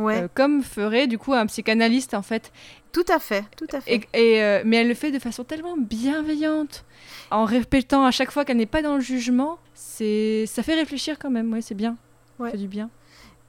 Ouais. 0.00 0.22
Euh, 0.22 0.28
comme 0.32 0.62
ferait 0.62 1.06
du 1.06 1.18
coup 1.18 1.32
un 1.34 1.46
psychanalyste 1.46 2.14
en 2.14 2.22
fait. 2.22 2.52
Tout 2.92 3.04
à 3.08 3.18
fait, 3.18 3.44
tout 3.56 3.66
à 3.72 3.80
fait. 3.80 4.06
Et, 4.14 4.34
et, 4.36 4.42
euh, 4.42 4.62
mais 4.64 4.76
elle 4.78 4.88
le 4.88 4.94
fait 4.94 5.12
de 5.12 5.18
façon 5.18 5.44
tellement 5.44 5.76
bienveillante, 5.76 6.84
en 7.30 7.44
répétant 7.44 8.04
à 8.04 8.10
chaque 8.10 8.30
fois 8.32 8.44
qu'elle 8.44 8.56
n'est 8.56 8.66
pas 8.66 8.82
dans 8.82 8.94
le 8.96 9.00
jugement. 9.00 9.58
C'est, 9.74 10.44
ça 10.46 10.62
fait 10.62 10.74
réfléchir 10.74 11.18
quand 11.18 11.30
même. 11.30 11.52
Ouais, 11.52 11.60
c'est 11.62 11.74
bien. 11.74 11.96
Ça 12.38 12.50
fait 12.50 12.56
du 12.58 12.68
bien. 12.68 12.90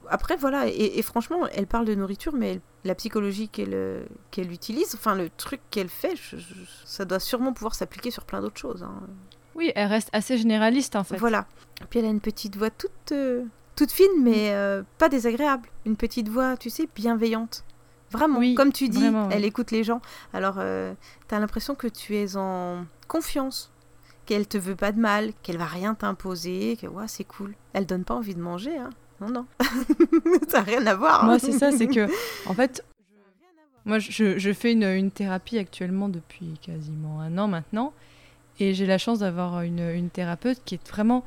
Après, 0.08 0.36
voilà, 0.36 0.66
et, 0.68 0.98
et 0.98 1.02
franchement, 1.02 1.46
elle 1.54 1.66
parle 1.66 1.86
de 1.86 1.94
nourriture, 1.94 2.32
mais 2.34 2.52
elle- 2.54 2.60
la 2.84 2.94
psychologie 2.96 3.48
qu'elle 3.48 4.02
qu'elle 4.32 4.50
utilise, 4.52 4.94
enfin 4.96 5.14
le 5.14 5.30
truc 5.30 5.60
qu'elle 5.70 5.88
fait, 5.88 6.16
je- 6.16 6.36
je- 6.36 6.54
ça 6.84 7.04
doit 7.04 7.20
sûrement 7.20 7.52
pouvoir 7.52 7.76
s'appliquer 7.76 8.10
sur 8.10 8.24
plein 8.24 8.40
d'autres 8.40 8.58
choses. 8.60 8.82
hein. 8.82 8.94
Oui, 9.54 9.70
elle 9.76 9.86
reste 9.88 10.08
assez 10.12 10.36
généraliste 10.36 10.96
en 10.96 11.04
fait. 11.04 11.16
Voilà. 11.16 11.46
Et 11.80 11.84
puis 11.84 12.00
elle 12.00 12.06
a 12.06 12.08
une 12.08 12.20
petite 12.20 12.56
voix 12.56 12.70
toute, 12.70 13.12
euh, 13.12 13.44
toute 13.76 13.90
fine, 13.92 14.06
mais 14.22 14.50
euh, 14.52 14.82
pas 14.98 15.08
désagréable. 15.08 15.68
Une 15.86 15.96
petite 15.96 16.28
voix, 16.28 16.56
tu 16.56 16.70
sais, 16.70 16.88
bienveillante. 16.94 17.64
Vraiment, 18.10 18.38
Oui, 18.38 18.54
comme 18.54 18.72
tu 18.72 18.88
dis, 18.90 18.98
vraiment, 19.00 19.28
elle 19.30 19.44
écoute 19.44 19.70
les 19.70 19.84
gens. 19.84 20.02
Alors, 20.34 20.56
tu 20.56 21.34
as 21.34 21.38
l'impression 21.40 21.74
que 21.74 21.86
tu 21.86 22.14
es 22.16 22.36
en 22.36 22.84
confiance, 23.08 23.72
qu'elle 24.26 24.46
te 24.46 24.58
veut 24.58 24.76
pas 24.76 24.92
de 24.92 25.00
mal, 25.00 25.32
qu'elle 25.42 25.56
va 25.56 25.64
rien 25.64 25.94
t'imposer, 25.94 26.76
que 26.80 26.86
ouais, 26.86 27.08
c'est 27.08 27.24
cool. 27.24 27.54
Elle 27.72 27.86
donne 27.86 28.04
pas 28.04 28.14
envie 28.14 28.34
de 28.34 28.40
manger, 28.40 28.76
hein. 28.76 28.90
Non, 29.22 29.28
non. 29.30 29.46
ça 30.48 30.58
n'a 30.58 30.64
rien 30.64 30.86
à 30.86 30.94
voir. 30.94 31.22
hein. 31.22 31.26
Moi, 31.26 31.38
c'est 31.38 31.52
ça, 31.52 31.72
c'est 31.72 31.86
que, 31.86 32.06
en 32.46 32.54
fait, 32.54 32.84
moi, 33.86 33.98
je, 33.98 34.38
je 34.38 34.52
fais 34.52 34.72
une, 34.72 34.84
une 34.84 35.10
thérapie 35.10 35.58
actuellement 35.58 36.08
depuis 36.08 36.58
quasiment 36.60 37.20
un 37.20 37.38
an 37.38 37.48
maintenant. 37.48 37.92
Et 38.60 38.74
j'ai 38.74 38.84
la 38.86 38.98
chance 38.98 39.20
d'avoir 39.20 39.62
une, 39.62 39.80
une 39.80 40.10
thérapeute 40.10 40.60
qui 40.66 40.74
est 40.74 40.88
vraiment 40.88 41.24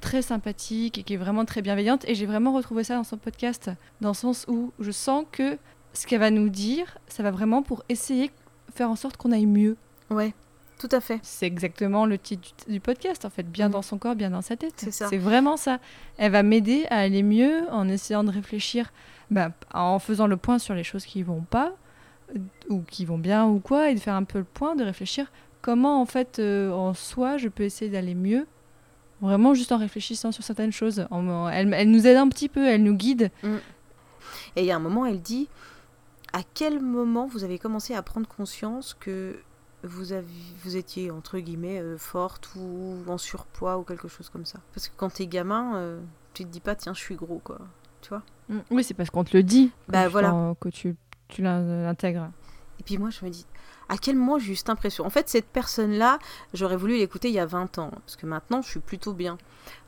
très 0.00 0.22
sympathique 0.22 0.98
et 0.98 1.02
qui 1.02 1.14
est 1.14 1.18
vraiment 1.18 1.44
très 1.44 1.62
bienveillante. 1.62 2.04
Et 2.08 2.14
j'ai 2.14 2.26
vraiment 2.26 2.52
retrouvé 2.52 2.84
ça 2.84 2.96
dans 2.96 3.04
son 3.04 3.18
podcast, 3.18 3.70
dans 4.00 4.10
le 4.10 4.14
sens 4.14 4.44
où 4.48 4.72
je 4.78 4.90
sens 4.90 5.24
que 5.30 5.58
ce 5.92 6.06
qu'elle 6.06 6.20
va 6.20 6.30
nous 6.30 6.48
dire, 6.48 6.98
ça 7.08 7.22
va 7.22 7.30
vraiment 7.30 7.62
pour 7.62 7.82
essayer 7.88 8.28
de 8.28 8.72
faire 8.74 8.90
en 8.90 8.96
sorte 8.96 9.16
qu'on 9.16 9.32
aille 9.32 9.46
mieux. 9.46 9.76
Ouais, 10.10 10.32
tout 10.78 10.88
à 10.92 11.00
fait. 11.00 11.18
C'est 11.22 11.46
exactement 11.46 12.06
le 12.06 12.18
titre 12.18 12.48
du, 12.68 12.80
podcast, 12.80 13.24
en 13.24 13.30
fait. 13.30 13.42
Bien 13.42 13.68
dans 13.68 13.82
son 13.82 13.98
corps, 13.98 14.14
bien 14.14 14.30
dans 14.30 14.42
sa 14.42 14.56
tête. 14.56 14.74
C'est 14.76 14.92
ça. 14.92 15.08
C'est 15.08 15.18
vraiment 15.18 15.56
ça. 15.56 15.80
Elle 16.18 16.32
va 16.32 16.42
m'aider 16.42 16.86
à 16.90 16.98
aller 16.98 17.22
mieux 17.22 17.68
en 17.70 17.88
essayant 17.88 18.22
de 18.22 18.30
réfléchir, 18.30 18.92
bah, 19.30 19.50
en 19.74 19.98
faisant 19.98 20.26
le 20.26 20.36
point 20.36 20.58
sur 20.58 20.74
les 20.74 20.84
choses 20.84 21.04
qui 21.04 21.22
vont 21.22 21.42
pas, 21.42 21.74
euh, 22.34 22.38
ou 22.68 22.82
qui 22.82 23.04
vont 23.04 23.18
bien 23.18 23.46
ou 23.46 23.58
quoi, 23.58 23.90
et 23.90 23.94
de 23.94 24.00
faire 24.00 24.14
un 24.14 24.24
peu 24.24 24.38
le 24.38 24.44
point, 24.44 24.76
de 24.76 24.84
réfléchir 24.84 25.30
comment, 25.62 26.00
en 26.00 26.06
fait, 26.06 26.38
euh, 26.38 26.70
en 26.70 26.94
soi, 26.94 27.36
je 27.38 27.48
peux 27.48 27.64
essayer 27.64 27.90
d'aller 27.90 28.14
mieux. 28.14 28.46
Vraiment 29.20 29.54
juste 29.54 29.72
en 29.72 29.78
réfléchissant 29.78 30.30
sur 30.32 30.44
certaines 30.44 30.72
choses. 30.72 31.06
En- 31.10 31.48
elle, 31.48 31.72
elle 31.74 31.90
nous 31.90 32.06
aide 32.06 32.16
un 32.16 32.28
petit 32.28 32.48
peu, 32.48 32.66
elle 32.66 32.82
nous 32.84 32.94
guide. 32.94 33.30
Et 34.56 34.62
il 34.62 34.64
y 34.64 34.70
a 34.70 34.76
un 34.76 34.80
moment, 34.80 35.06
elle 35.06 35.20
dit 35.20 35.48
à 36.32 36.40
quel 36.54 36.80
moment 36.80 37.26
vous 37.26 37.42
avez 37.44 37.58
commencé 37.58 37.94
à 37.94 38.02
prendre 38.02 38.28
conscience 38.28 38.94
que 38.98 39.36
vous, 39.82 40.12
avez, 40.12 40.26
vous 40.62 40.76
étiez, 40.76 41.10
entre 41.10 41.38
guillemets, 41.38 41.80
euh, 41.80 41.96
forte 41.96 42.50
ou 42.56 42.96
en 43.06 43.16
surpoids 43.18 43.78
ou 43.78 43.82
quelque 43.82 44.08
chose 44.08 44.28
comme 44.28 44.44
ça? 44.44 44.58
Parce 44.74 44.88
que 44.88 44.92
quand 44.96 45.10
t'es 45.10 45.26
gamin, 45.26 45.76
euh, 45.76 46.00
tu 46.34 46.44
te 46.44 46.48
dis 46.50 46.60
pas, 46.60 46.74
tiens, 46.74 46.94
je 46.94 46.98
suis 47.00 47.14
gros, 47.16 47.40
quoi. 47.42 47.58
Tu 48.02 48.10
vois? 48.10 48.22
Mm. 48.48 48.58
Oui, 48.70 48.84
c'est 48.84 48.94
parce 48.94 49.10
qu'on 49.10 49.24
te 49.24 49.36
le 49.36 49.42
dit. 49.42 49.70
Bah, 49.88 50.04
que- 50.06 50.10
voilà. 50.10 50.54
Que 50.60 50.68
tu, 50.68 50.96
tu 51.28 51.42
l'in- 51.42 51.82
l'intègres. 51.84 52.30
Et 52.80 52.82
puis 52.82 52.98
moi, 52.98 53.10
je 53.10 53.24
me 53.24 53.30
dis, 53.30 53.46
à 53.88 53.96
quel 53.98 54.16
moment 54.16 54.38
j'ai 54.38 54.52
eu 54.52 54.56
cette 54.56 54.70
impression? 54.70 55.04
En 55.06 55.10
fait, 55.10 55.28
cette 55.28 55.46
personne-là, 55.46 56.18
j'aurais 56.54 56.76
voulu 56.76 56.96
l'écouter 56.96 57.28
il 57.28 57.34
y 57.34 57.38
a 57.38 57.46
20 57.46 57.78
ans, 57.78 57.90
parce 58.04 58.16
que 58.16 58.26
maintenant, 58.26 58.60
je 58.62 58.68
suis 58.68 58.80
plutôt 58.80 59.12
bien 59.12 59.38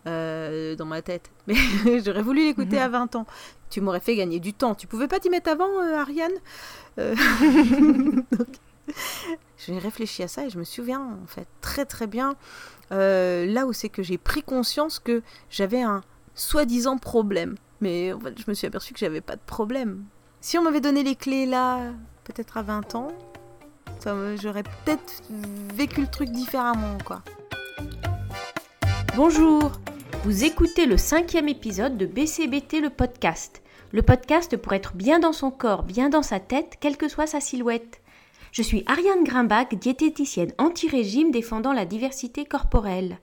euh, 0.06 0.74
dans 0.76 0.86
ma 0.86 1.02
tête. 1.02 1.30
Mais 1.46 1.56
j'aurais 2.04 2.22
voulu 2.22 2.44
l'écouter 2.44 2.76
Mhm. 2.76 2.82
à 2.82 2.88
20 2.88 3.16
ans. 3.16 3.26
Tu 3.70 3.80
m'aurais 3.80 4.00
fait 4.00 4.16
gagner 4.16 4.40
du 4.40 4.52
temps. 4.54 4.74
Tu 4.74 4.86
pouvais 4.86 5.06
pas 5.08 5.20
t'y 5.20 5.30
mettre 5.30 5.50
avant, 5.50 5.68
euh, 5.82 5.96
Ariane? 5.98 6.32
Euh, 6.98 7.14
donc, 8.32 8.48
J'ai 9.58 9.78
réfléchi 9.78 10.22
à 10.22 10.28
ça 10.28 10.44
et 10.46 10.50
je 10.50 10.58
me 10.58 10.64
souviens, 10.64 11.00
en 11.22 11.26
fait, 11.26 11.46
très 11.60 11.84
très 11.84 12.06
bien, 12.06 12.34
là 12.90 13.66
où 13.66 13.72
c'est 13.72 13.88
que 13.88 14.02
j'ai 14.02 14.18
pris 14.18 14.42
conscience 14.42 14.98
que 14.98 15.22
j'avais 15.50 15.82
un 15.82 16.02
soi-disant 16.34 16.96
problème. 16.98 17.56
Mais 17.80 18.12
en 18.12 18.20
fait, 18.20 18.38
je 18.38 18.44
me 18.48 18.54
suis 18.54 18.66
aperçue 18.66 18.92
que 18.94 18.98
j'avais 19.00 19.20
pas 19.20 19.36
de 19.36 19.40
problème. 19.46 20.04
Si 20.40 20.58
on 20.58 20.62
m'avait 20.62 20.80
donné 20.80 21.02
les 21.02 21.14
clés 21.14 21.46
là, 21.46 21.92
peut-être 22.24 22.56
à 22.56 22.62
20 22.62 22.94
ans, 22.94 23.08
j'aurais 24.40 24.62
peut-être 24.62 25.22
vécu 25.74 26.02
le 26.02 26.06
truc 26.06 26.30
différemment, 26.30 26.98
quoi. 27.04 27.22
Bonjour, 29.16 29.72
vous 30.24 30.44
écoutez 30.44 30.86
le 30.86 30.96
cinquième 30.96 31.48
épisode 31.48 31.96
de 31.96 32.06
BCBT 32.06 32.80
le 32.80 32.90
podcast. 32.90 33.62
Le 33.92 34.02
podcast 34.02 34.56
pour 34.56 34.72
être 34.72 34.94
bien 34.94 35.18
dans 35.18 35.32
son 35.32 35.50
corps, 35.50 35.82
bien 35.82 36.08
dans 36.08 36.22
sa 36.22 36.40
tête, 36.40 36.76
quelle 36.80 36.96
que 36.96 37.08
soit 37.08 37.26
sa 37.26 37.40
silhouette. 37.40 38.00
Je 38.52 38.62
suis 38.62 38.84
Ariane 38.86 39.24
Grimbach, 39.24 39.74
diététicienne 39.74 40.52
anti-régime 40.58 41.30
défendant 41.30 41.72
la 41.72 41.84
diversité 41.84 42.44
corporelle. 42.44 43.18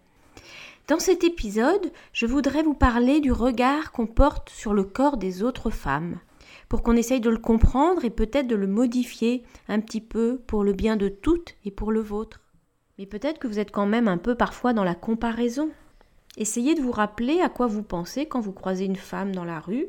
Dans 0.87 0.99
cet 0.99 1.23
épisode, 1.23 1.91
je 2.13 2.25
voudrais 2.25 2.63
vous 2.63 2.73
parler 2.73 3.19
du 3.19 3.31
regard 3.31 3.91
qu'on 3.91 4.07
porte 4.07 4.49
sur 4.49 4.73
le 4.73 4.83
corps 4.83 5.17
des 5.17 5.43
autres 5.43 5.69
femmes, 5.69 6.19
pour 6.69 6.83
qu'on 6.83 6.95
essaye 6.95 7.21
de 7.21 7.29
le 7.29 7.37
comprendre 7.37 8.03
et 8.05 8.09
peut-être 8.09 8.47
de 8.47 8.55
le 8.55 8.67
modifier 8.67 9.43
un 9.67 9.79
petit 9.79 10.01
peu 10.01 10.39
pour 10.47 10.63
le 10.63 10.73
bien 10.73 10.97
de 10.97 11.09
toutes 11.09 11.55
et 11.63 11.71
pour 11.71 11.91
le 11.91 12.01
vôtre. 12.01 12.41
Mais 12.97 13.05
peut-être 13.05 13.39
que 13.39 13.47
vous 13.47 13.59
êtes 13.59 13.71
quand 13.71 13.85
même 13.85 14.07
un 14.07 14.17
peu 14.17 14.35
parfois 14.35 14.73
dans 14.73 14.83
la 14.83 14.95
comparaison. 14.95 15.69
Essayez 16.35 16.75
de 16.75 16.81
vous 16.81 16.91
rappeler 16.91 17.41
à 17.41 17.49
quoi 17.49 17.67
vous 17.67 17.83
pensez 17.83 18.25
quand 18.25 18.41
vous 18.41 18.53
croisez 18.53 18.85
une 18.85 18.95
femme 18.95 19.33
dans 19.33 19.45
la 19.45 19.59
rue. 19.59 19.87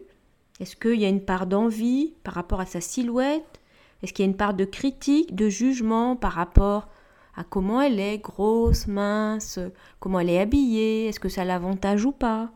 Est-ce 0.61 0.76
qu'il 0.76 1.01
y 1.01 1.05
a 1.05 1.09
une 1.09 1.24
part 1.24 1.47
d'envie 1.47 2.14
par 2.24 2.35
rapport 2.35 2.61
à 2.61 2.66
sa 2.66 2.81
silhouette? 2.81 3.61
Est-ce 4.03 4.12
qu'il 4.12 4.24
y 4.24 4.29
a 4.29 4.31
une 4.31 4.37
part 4.37 4.55
de 4.55 4.64
critique, 4.64 5.35
de 5.35 5.49
jugement 5.49 6.16
par 6.16 6.33
rapport 6.33 6.89
à 7.37 7.45
comment 7.45 7.81
elle 7.81 8.01
est, 8.01 8.18
grosse, 8.18 8.89
mince, 8.89 9.59
comment 10.01 10.20
elle 10.20 10.31
est 10.31 10.41
habillée, 10.41 11.07
est-ce 11.07 11.20
que 11.20 11.29
ça 11.29 11.45
l'avantage 11.45 12.05
ou 12.05 12.12
pas? 12.12 12.51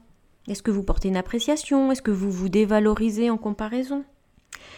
Est-ce 0.49 0.63
que 0.63 0.73
vous 0.73 0.83
portez 0.83 1.09
une 1.09 1.17
appréciation? 1.17 1.93
Est-ce 1.93 2.03
que 2.03 2.11
vous 2.11 2.33
vous 2.33 2.49
dévalorisez 2.49 3.31
en 3.31 3.39
comparaison? 3.39 4.05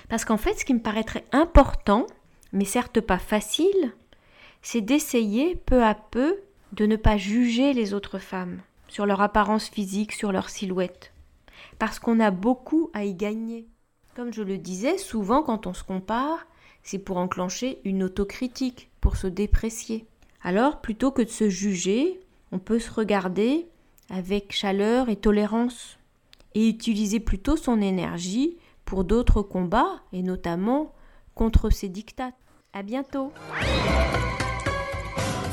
Parce 0.09 0.25
qu'en 0.25 0.37
fait, 0.37 0.55
ce 0.55 0.65
qui 0.65 0.75
me 0.75 0.81
paraîtrait 0.81 1.25
important, 1.33 2.07
mais 2.53 2.65
certes 2.65 3.01
pas 3.01 3.19
facile, 3.19 3.93
c'est 4.63 4.81
d'essayer 4.81 5.57
peu 5.57 5.83
à 5.83 5.95
peu 5.95 6.39
de 6.73 6.87
ne 6.87 6.97
pas 6.97 7.17
juger 7.17 7.73
les 7.73 7.95
autres 7.95 8.19
femmes 8.19 8.61
sur 8.89 9.07
leur 9.07 9.21
apparence 9.21 9.69
physique, 9.69 10.13
sur 10.13 10.33
leur 10.33 10.49
silhouette. 10.51 11.13
Parce 11.79 11.99
qu'on 11.99 12.21
a 12.21 12.31
beaucoup 12.31 12.91
à 12.93 13.05
y 13.05 13.15
gagner. 13.15 13.67
Comme 14.15 14.33
je 14.33 14.43
le 14.43 14.59
disais, 14.59 14.99
souvent 14.99 15.43
quand 15.43 15.67
on 15.67 15.75
se 15.75 15.83
compare, 15.83 16.47
c'est 16.83 16.99
pour 16.99 17.17
enclencher 17.17 17.81
une 17.85 18.03
autocritique, 18.03 18.91
pour 19.01 19.17
se 19.17 19.27
déprécier. 19.27 20.07
Alors, 20.43 20.81
plutôt 20.81 21.11
que 21.11 21.23
de 21.23 21.29
se 21.29 21.49
juger, 21.49 22.21
on 22.53 22.59
peut 22.59 22.79
se 22.79 22.91
regarder 22.91 23.67
avec 24.11 24.53
chaleur 24.53 25.09
et 25.09 25.17
tolérance 25.17 25.99
et 26.55 26.69
utiliser 26.69 27.19
plutôt 27.19 27.57
son 27.57 27.81
énergie 27.81 28.57
pour 28.85 29.05
d'autres 29.05 29.43
combats 29.43 30.01
et 30.13 30.23
notamment 30.23 30.93
contre 31.35 31.71
ces 31.71 31.89
dictats. 31.89 32.33
À 32.73 32.83
bientôt. 32.83 33.33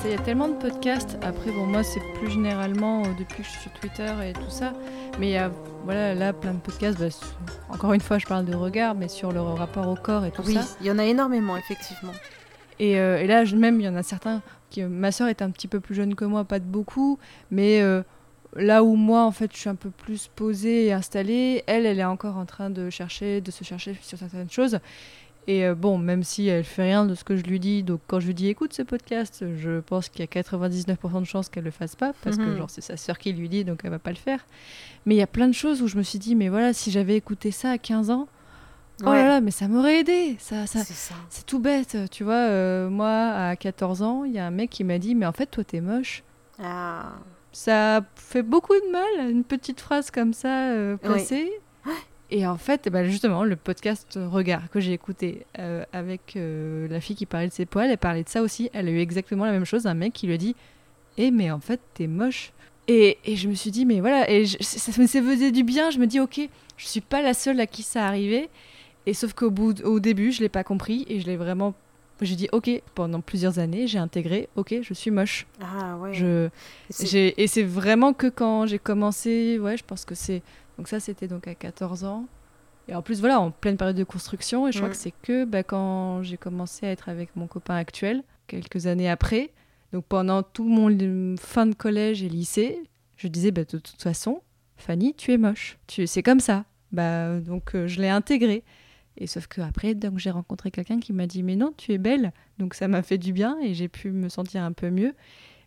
Il 0.03 0.09
y 0.09 0.13
a 0.15 0.17
tellement 0.17 0.47
de 0.47 0.55
podcasts. 0.55 1.17
Après, 1.21 1.51
bon, 1.51 1.67
moi, 1.67 1.83
c'est 1.83 1.99
plus 2.15 2.31
généralement 2.31 3.01
euh, 3.03 3.07
depuis 3.19 3.37
que 3.37 3.43
je 3.43 3.49
suis 3.49 3.59
sur 3.61 3.71
Twitter 3.73 4.11
et 4.25 4.33
tout 4.33 4.49
ça. 4.49 4.73
Mais 5.19 5.27
il 5.27 5.31
y 5.33 5.37
a, 5.37 5.51
voilà, 5.85 6.15
là, 6.15 6.33
plein 6.33 6.53
de 6.55 6.59
podcasts. 6.59 6.97
bah, 6.97 7.11
sur- 7.11 7.27
encore 7.69 7.93
une 7.93 8.01
fois, 8.01 8.17
je 8.17 8.25
parle 8.25 8.45
de 8.45 8.55
regard, 8.55 8.95
mais 8.95 9.07
sur 9.07 9.31
le 9.31 9.39
rapport 9.41 9.87
au 9.87 9.95
corps 9.95 10.25
et 10.25 10.31
tout 10.31 10.41
Oui, 10.43 10.55
ça. 10.55 10.61
il 10.81 10.87
y 10.87 10.91
en 10.91 10.97
a 10.97 11.05
énormément, 11.05 11.55
effectivement. 11.55 12.13
Et, 12.79 12.99
euh, 12.99 13.19
et 13.21 13.27
là, 13.27 13.45
je- 13.45 13.55
même, 13.55 13.79
il 13.79 13.83
y 13.85 13.89
en 13.89 13.95
a 13.95 14.01
certains 14.01 14.41
qui. 14.71 14.81
Ma 14.83 15.11
soeur 15.11 15.27
est 15.27 15.43
un 15.43 15.51
petit 15.51 15.67
peu 15.67 15.79
plus 15.79 15.93
jeune 15.93 16.15
que 16.15 16.25
moi, 16.25 16.45
pas 16.45 16.57
de 16.57 16.65
beaucoup, 16.65 17.19
mais 17.51 17.81
euh, 17.81 18.01
là 18.55 18.83
où 18.83 18.95
moi, 18.95 19.23
en 19.23 19.31
fait, 19.31 19.51
je 19.53 19.57
suis 19.59 19.69
un 19.69 19.75
peu 19.75 19.89
plus 19.89 20.29
posée 20.35 20.87
et 20.87 20.93
installée, 20.93 21.63
elle, 21.67 21.85
elle 21.85 21.99
est 21.99 22.03
encore 22.05 22.37
en 22.37 22.45
train 22.45 22.69
de 22.69 22.89
chercher, 22.89 23.41
de 23.41 23.51
se 23.51 23.63
chercher 23.63 23.95
sur 24.01 24.17
certaines 24.17 24.49
choses. 24.49 24.79
Et 25.47 25.65
euh, 25.65 25.73
bon, 25.73 25.97
même 25.97 26.23
si 26.23 26.47
elle 26.47 26.63
fait 26.63 26.83
rien 26.83 27.05
de 27.05 27.15
ce 27.15 27.23
que 27.23 27.35
je 27.35 27.41
lui 27.43 27.59
dis, 27.59 27.81
donc 27.81 27.99
quand 28.05 28.19
je 28.19 28.27
lui 28.27 28.35
dis 28.35 28.47
écoute 28.47 28.73
ce 28.73 28.83
podcast, 28.83 29.43
je 29.57 29.79
pense 29.79 30.07
qu'il 30.07 30.19
y 30.21 30.23
a 30.23 30.27
99% 30.27 31.19
de 31.19 31.25
chances 31.25 31.49
qu'elle 31.49 31.63
le 31.63 31.71
fasse 31.71 31.95
pas, 31.95 32.13
parce 32.23 32.37
que 32.37 32.43
Mhm. 32.43 32.57
genre 32.57 32.69
c'est 32.69 32.81
sa 32.81 32.95
soeur 32.95 33.17
qui 33.17 33.33
lui 33.33 33.49
dit, 33.49 33.63
donc 33.65 33.81
elle 33.83 33.89
va 33.89 33.97
pas 33.97 34.11
le 34.11 34.17
faire. 34.17 34.45
Mais 35.07 35.15
il 35.15 35.17
y 35.17 35.23
a 35.23 35.27
plein 35.27 35.47
de 35.47 35.53
choses 35.53 35.81
où 35.81 35.87
je 35.87 35.97
me 35.97 36.03
suis 36.03 36.19
dit, 36.19 36.35
mais 36.35 36.47
voilà, 36.49 36.73
si 36.73 36.91
j'avais 36.91 37.15
écouté 37.15 37.49
ça 37.49 37.71
à 37.71 37.77
15 37.79 38.11
ans, 38.11 38.27
oh 39.01 39.05
là 39.05 39.27
là, 39.27 39.41
mais 39.41 39.49
ça 39.49 39.67
m'aurait 39.67 40.01
aidé. 40.01 40.35
Ça, 40.37 40.67
ça. 40.67 40.81
c'est 41.29 41.45
tout 41.47 41.59
bête, 41.59 41.97
tu 42.11 42.23
vois. 42.23 42.33
euh, 42.35 42.87
moi, 42.89 43.09
à 43.31 43.55
14 43.55 44.03
ans, 44.03 44.25
il 44.25 44.33
y 44.33 44.37
a 44.39 44.45
un 44.45 44.51
mec 44.51 44.69
qui 44.69 44.83
m'a 44.83 44.99
dit, 44.99 45.15
mais 45.15 45.25
en 45.25 45.31
fait, 45.31 45.47
toi, 45.47 45.63
t'es 45.63 45.81
moche. 45.81 46.21
Ah. 46.63 47.13
Ça 47.51 48.01
fait 48.15 48.43
beaucoup 48.43 48.73
de 48.73 48.91
mal, 48.91 49.29
une 49.31 49.43
petite 49.43 49.81
phrase 49.81 50.09
comme 50.11 50.33
ça 50.33 50.69
euh, 50.71 50.93
Oui. 51.03 51.09
placée. 51.09 51.51
Et 52.33 52.47
en 52.47 52.55
fait, 52.57 52.87
bah, 52.89 53.03
justement, 53.03 53.43
le 53.43 53.57
podcast 53.57 54.17
Regard 54.17 54.69
que 54.69 54.79
j'ai 54.79 54.93
écouté 54.93 55.45
euh, 55.59 55.83
avec 55.91 56.37
euh, 56.37 56.87
la 56.87 57.01
fille 57.01 57.15
qui 57.17 57.25
parlait 57.25 57.49
de 57.49 57.53
ses 57.53 57.65
poils, 57.65 57.89
elle 57.91 57.97
parlait 57.97 58.23
de 58.23 58.29
ça 58.29 58.41
aussi. 58.41 58.69
Elle 58.73 58.87
a 58.87 58.91
eu 58.91 58.99
exactement 58.99 59.43
la 59.45 59.51
même 59.51 59.65
chose, 59.65 59.85
un 59.85 59.93
mec 59.95 60.13
qui 60.13 60.27
lui 60.27 60.35
a 60.35 60.37
dit 60.37 60.55
Eh, 61.17 61.29
mais 61.29 61.51
en 61.51 61.59
fait, 61.59 61.81
t'es 61.93 62.07
moche. 62.07 62.53
Et, 62.87 63.17
et 63.25 63.35
je 63.35 63.49
me 63.49 63.53
suis 63.53 63.69
dit, 63.69 63.85
mais 63.85 63.99
voilà, 63.99 64.29
et 64.31 64.45
je- 64.45 64.57
ça, 64.61 64.91
ça 64.91 65.01
me 65.01 65.07
faisait 65.07 65.51
du 65.51 65.63
bien. 65.63 65.89
Je 65.91 65.99
me 65.99 66.07
dis, 66.07 66.21
ok, 66.21 66.39
je 66.77 66.87
suis 66.87 67.01
pas 67.01 67.21
la 67.21 67.33
seule 67.33 67.59
à 67.59 67.67
qui 67.67 67.83
ça 67.83 68.05
arrivait. 68.07 68.49
Et 69.05 69.13
sauf 69.13 69.33
qu'au 69.33 69.51
bout, 69.51 69.81
au 69.83 69.99
début, 69.99 70.31
je 70.31 70.39
l'ai 70.39 70.49
pas 70.49 70.63
compris 70.63 71.05
et 71.09 71.19
je 71.19 71.25
l'ai 71.25 71.35
vraiment. 71.35 71.73
J'ai 72.21 72.35
dit, 72.35 72.47
ok, 72.51 72.69
pendant 72.93 73.19
plusieurs 73.21 73.57
années, 73.59 73.87
j'ai 73.87 73.97
intégré, 73.97 74.47
ok, 74.55 74.75
je 74.81 74.93
suis 74.93 75.09
moche. 75.11 75.47
Ah 75.59 75.97
ouais. 75.97 76.13
Je, 76.13 76.45
Et 76.45 76.49
c'est- 76.91 77.07
j'ai- 77.07 77.41
et 77.41 77.47
c'est 77.47 77.63
vraiment 77.63 78.13
que 78.13 78.27
quand 78.27 78.67
j'ai 78.67 78.77
commencé, 78.79 79.57
ouais, 79.59 79.75
je 79.75 79.83
pense 79.83 80.05
que 80.05 80.13
c'est. 80.13 80.43
Donc 80.77 80.87
ça, 80.87 80.99
c'était 80.99 81.27
donc 81.27 81.47
à 81.47 81.55
14 81.55 82.03
ans. 82.03 82.25
Et 82.87 82.93
en 82.95 83.01
plus, 83.01 83.19
voilà, 83.19 83.39
en 83.39 83.49
pleine 83.51 83.77
période 83.77 83.95
de 83.95 84.03
construction. 84.03 84.67
Et 84.67 84.71
je 84.71 84.77
crois 84.77 84.89
Mm. 84.89 84.91
que 84.91 84.97
c'est 84.97 85.13
que 85.23 85.45
bah, 85.45 85.63
quand 85.63 86.21
j'ai 86.23 86.37
commencé 86.37 86.85
à 86.85 86.91
être 86.91 87.09
avec 87.09 87.35
mon 87.35 87.47
copain 87.47 87.75
actuel, 87.75 88.23
quelques 88.47 88.85
années 88.87 89.09
après. 89.09 89.51
Donc 89.93 90.05
pendant 90.05 90.43
tout 90.43 90.63
mon 90.67 91.35
fin 91.37 91.65
de 91.65 91.73
collège 91.75 92.21
et 92.23 92.29
lycée, 92.29 92.79
je 93.17 93.27
disais, 93.27 93.51
bah, 93.51 93.63
de 93.63 93.77
toute 93.79 94.01
façon, 94.01 94.41
Fanny, 94.77 95.13
tu 95.15 95.31
es 95.31 95.37
moche. 95.37 95.77
Tu, 95.87 96.05
c'est 96.07 96.23
comme 96.23 96.39
ça. 96.39 96.65
Bah, 96.91 97.39
donc 97.39 97.75
euh, 97.75 97.87
je 97.87 98.01
l'ai 98.01 98.09
intégré. 98.09 98.63
Et 99.17 99.27
sauf 99.27 99.47
que 99.47 99.61
après, 99.61 99.93
donc 99.93 100.17
j'ai 100.19 100.31
rencontré 100.31 100.71
quelqu'un 100.71 100.99
qui 100.99 101.13
m'a 101.13 101.27
dit, 101.27 101.43
mais 101.43 101.55
non, 101.55 101.73
tu 101.77 101.91
es 101.93 101.97
belle. 101.97 102.31
Donc 102.59 102.73
ça 102.73 102.87
m'a 102.87 103.01
fait 103.03 103.17
du 103.17 103.33
bien 103.33 103.57
et 103.61 103.73
j'ai 103.73 103.87
pu 103.87 104.11
me 104.11 104.29
sentir 104.29 104.63
un 104.63 104.71
peu 104.71 104.89
mieux. 104.89 105.13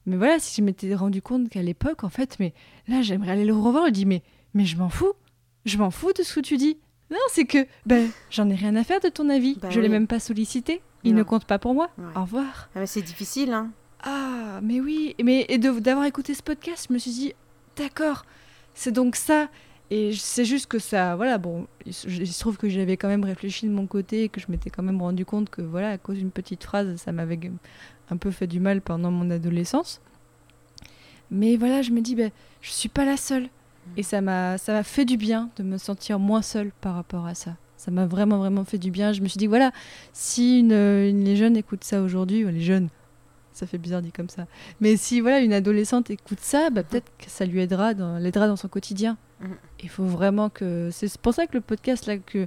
Mais 0.07 0.17
voilà, 0.17 0.39
si 0.39 0.61
je 0.61 0.63
m'étais 0.65 0.95
rendu 0.95 1.23
compte 1.23 1.49
qu'à 1.49 1.63
l'époque, 1.63 2.05
en 2.05 2.09
fait, 2.09 2.37
mais 2.41 2.53
là, 2.89 3.01
j'aimerais 3.03 3.33
aller 3.33 3.45
le 3.45 3.55
revoir. 3.55 3.87
Je 3.87 3.93
dis, 3.93 4.07
mais, 4.07 4.23
mais 4.55 4.65
je 4.65 4.77
m'en 4.77 4.89
fous. 4.89 5.13
Je 5.65 5.79
m'en 5.79 5.91
fous 5.91 6.13
de 6.13 6.23
ce 6.23 6.35
que 6.35 6.41
tu 6.41 6.57
dis. 6.57 6.79
Non, 7.11 7.19
c'est 7.29 7.45
que 7.45 7.67
ben, 7.87 8.09
j'en 8.31 8.49
ai 8.51 8.55
rien 8.55 8.75
à 8.77 8.85
faire 8.85 9.01
de 9.01 9.09
ton 9.09 9.29
avis. 9.29 9.57
Bah 9.61 9.69
je 9.71 9.79
l'ai 9.81 9.87
oui. 9.87 9.93
même 9.93 10.07
pas 10.07 10.21
sollicité. 10.21 10.83
Il 11.05 11.13
Non. 11.13 11.19
ne 11.19 11.23
compte 11.23 11.45
pas 11.45 11.59
pour 11.59 11.75
moi. 11.75 11.91
Au 12.17 12.23
revoir. 12.23 12.69
Ah, 12.75 12.81
mais 12.81 12.87
c'est 12.87 13.03
difficile, 13.03 13.53
hein. 13.53 13.71
Ah, 14.03 14.61
mais 14.63 14.81
oui. 14.81 15.15
Mais 15.23 15.47
et 15.49 15.59
d'avoir 15.59 16.07
écouté 16.07 16.35
ce 16.35 16.43
podcast, 16.43 16.87
je 16.89 16.95
me 16.95 16.99
suis 16.99 17.11
dit, 17.13 17.33
d'accord, 17.77 18.25
c'est 18.75 18.93
donc 18.93 19.17
ça. 19.17 19.49
Et 19.91 20.13
c'est 20.15 20.45
juste 20.47 20.67
que 20.67 20.79
ça, 20.79 21.15
voilà, 21.15 21.39
bon, 21.39 21.67
il 21.87 21.93
se 21.93 22.41
trouve 22.41 22.57
que 22.57 22.69
j'avais 22.69 22.97
quand 22.97 23.09
même 23.09 23.25
réfléchi 23.25 23.67
de 23.67 23.73
mon 23.73 23.87
côté 23.87 24.25
et 24.25 24.29
que 24.29 24.41
je 24.41 24.47
m'étais 24.49 24.71
quand 24.71 24.83
même 24.83 25.01
rendu 25.01 25.25
compte 25.25 25.51
que, 25.51 25.61
voilà, 25.63 25.91
à 25.91 25.99
cause 25.99 26.17
d'une 26.19 26.31
petite 26.31 26.65
phrase, 26.65 26.97
ça 26.97 27.13
m'avait 27.13 27.39
un 28.11 28.17
peu 28.17 28.31
fait 28.31 28.47
du 28.47 28.61
mal 28.61 28.81
pendant 28.81 29.11
mon 29.11 29.31
adolescence. 29.31 30.01
Mais 31.31 31.57
voilà, 31.57 31.83
je 31.83 31.91
me 31.91 32.01
dis, 32.01 32.15
ben, 32.15 32.31
je 32.61 32.71
suis 32.71 32.89
pas 32.89 33.05
la 33.05 33.17
seule. 33.17 33.49
Et 33.99 34.03
ça 34.03 34.23
m'a, 34.23 34.57
ça 34.57 34.73
m'a 34.73 34.83
fait 34.83 35.05
du 35.05 35.19
bien 35.19 35.51
de 35.57 35.63
me 35.63 35.77
sentir 35.77 36.19
moins 36.19 36.41
seule 36.41 36.73
par 36.81 36.95
rapport 36.95 37.27
à 37.27 37.35
ça. 37.35 37.57
Ça 37.77 37.91
m'a 37.91 38.07
vraiment, 38.07 38.39
vraiment 38.39 38.65
fait 38.65 38.79
du 38.79 38.91
bien. 38.91 39.13
Je 39.13 39.21
me 39.21 39.29
suis 39.29 39.37
dit, 39.37 39.47
voilà, 39.47 39.73
si 40.15 40.61
une, 40.61 40.73
une- 40.73 41.23
les 41.25 41.37
jeunes 41.37 41.57
écoutent 41.57 41.85
ça 41.85 42.01
aujourd'hui, 42.01 42.47
ou 42.47 42.49
les 42.49 42.63
jeunes, 42.63 42.89
ça 43.55 43.67
fait 43.67 43.79
bizarre 43.79 44.03
dit 44.03 44.13
comme 44.13 44.29
ça. 44.29 44.47
Mais 44.81 44.97
si 44.97 45.21
voilà 45.21 45.41
une 45.41 45.53
adolescente 45.53 46.11
écoute 46.11 46.41
ça, 46.41 46.69
bah, 46.71 46.83
peut-être 46.83 47.11
que 47.19 47.29
ça 47.31 47.47
lui 47.47 47.61
aidera 47.61 47.95
dans, 47.95 48.19
l'aidera 48.19 48.47
dans 48.49 48.57
son 48.57 48.69
quotidien. 48.69 49.17
Mhm. 49.41 49.57
Il 49.83 49.89
faut 49.89 50.05
vraiment 50.05 50.49
que 50.51 50.91
c'est 50.93 51.17
pour 51.19 51.33
ça 51.35 51.47
que 51.47 51.55
le 51.55 51.61
podcast 51.61 52.07
là 52.07 52.17
que 52.19 52.47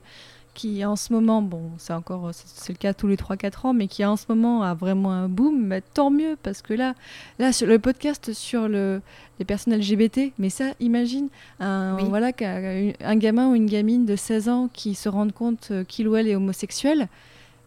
qui 0.53 0.83
en 0.83 0.95
ce 0.95 1.13
moment, 1.13 1.43
bon, 1.43 1.69
c'est 1.77 1.93
encore 1.93 2.31
c'est 2.33 2.73
le 2.73 2.79
cas 2.79 2.91
tous 2.95 3.05
les 3.07 3.15
3-4 3.15 3.67
ans, 3.67 3.73
mais 3.75 3.87
qui 3.87 4.03
en 4.03 4.15
ce 4.15 4.25
moment 4.27 4.63
a 4.63 4.73
vraiment 4.73 5.11
un 5.11 5.29
boom, 5.29 5.69
bah, 5.69 5.81
tant 5.81 6.09
mieux 6.09 6.35
parce 6.41 6.63
que 6.63 6.73
là, 6.73 6.95
là 7.37 7.53
sur 7.53 7.67
le 7.67 7.77
podcast 7.77 8.33
sur 8.33 8.67
le, 8.67 9.01
les 9.37 9.45
personnes 9.45 9.75
LGBT, 9.77 10.33
mais 10.39 10.49
ça, 10.49 10.71
imagine 10.79 11.29
un 11.59 11.95
Oui. 11.97 12.05
voilà 12.09 12.33
qu'un- 12.33 12.91
un 13.01 13.15
gamin 13.17 13.49
ou 13.51 13.55
une 13.55 13.67
gamine 13.67 14.07
de 14.07 14.15
16 14.15 14.49
ans 14.49 14.67
qui 14.73 14.95
se 14.95 15.07
rende 15.09 15.31
compte 15.31 15.67
euh, 15.69 15.83
qu'il 15.83 16.07
ou 16.07 16.15
elle 16.15 16.27
est 16.27 16.35
homosexuel, 16.35 17.07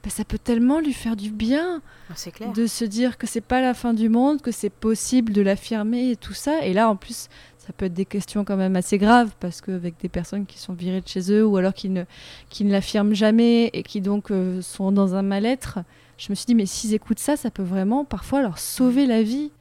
bah, 0.03 0.11
ça 0.11 0.25
peut 0.25 0.39
tellement 0.39 0.81
lui 0.81 0.93
faire 0.93 1.17
du 1.17 1.31
bien 1.31 1.83
Ah, 2.11 2.15
clair. 2.31 2.53
de 2.53 2.67
se 2.67 2.85
dire 2.85 3.19
que 3.19 3.27
c'est 3.27 3.41
pas 3.41 3.61
la 3.61 3.75
fin 3.75 3.93
du 3.95 4.09
monde, 4.09 4.41
que 4.41 4.51
c'est 4.53 4.71
possible 4.71 5.33
de 5.33 5.43
l'affirmer 5.43 6.11
et 6.11 6.17
tout 6.17 6.33
ça. 6.35 6.65
Et 6.65 6.73
là, 6.73 6.89
en 6.89 6.97
plus, 6.97 7.29
ça 7.59 7.73
peut 7.77 7.85
être 7.87 7.95
des 7.95 8.07
questions 8.07 8.45
quand 8.45 8.57
même 8.57 8.77
assez 8.77 8.97
graves 8.99 9.31
parce 9.41 9.61
qu'avec 9.61 9.99
des 10.01 10.09
personnes 10.09 10.47
qui 10.47 10.59
sont 10.59 10.73
virées 10.73 11.03
de 11.03 11.09
chez 11.09 11.31
eux 11.33 11.45
ou 11.45 11.57
alors 11.59 11.75
qui 11.75 11.89
ne, 11.91 12.05
qui 12.49 12.65
ne 12.65 12.73
l'affirment 12.73 13.15
jamais 13.15 13.67
et 13.75 13.83
qui 13.83 14.01
donc 14.01 14.31
euh, 14.31 14.63
sont 14.63 14.91
dans 14.93 15.15
un 15.15 15.23
mal-être, 15.23 15.81
je 16.17 16.31
me 16.31 16.35
suis 16.35 16.47
dit, 16.47 16.55
mais 16.55 16.67
s'ils 16.67 16.95
écoutent 16.95 17.19
ça, 17.19 17.37
ça 17.37 17.51
peut 17.51 17.63
vraiment 17.63 18.05
parfois 18.05 18.41
leur 18.43 18.59
sauver 18.59 19.07
la 19.07 19.23
vie. 19.23 19.53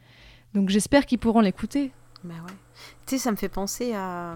Donc 0.54 0.70
j'espère 0.70 1.06
qu'ils 1.06 1.20
pourront 1.20 1.42
l'écouter. 1.42 1.92
Bah 2.24 2.34
ouais. 2.46 2.54
Tu 3.06 3.16
sais, 3.16 3.18
ça 3.24 3.32
me 3.32 3.36
fait 3.38 3.50
penser 3.50 3.94
à, 3.94 4.36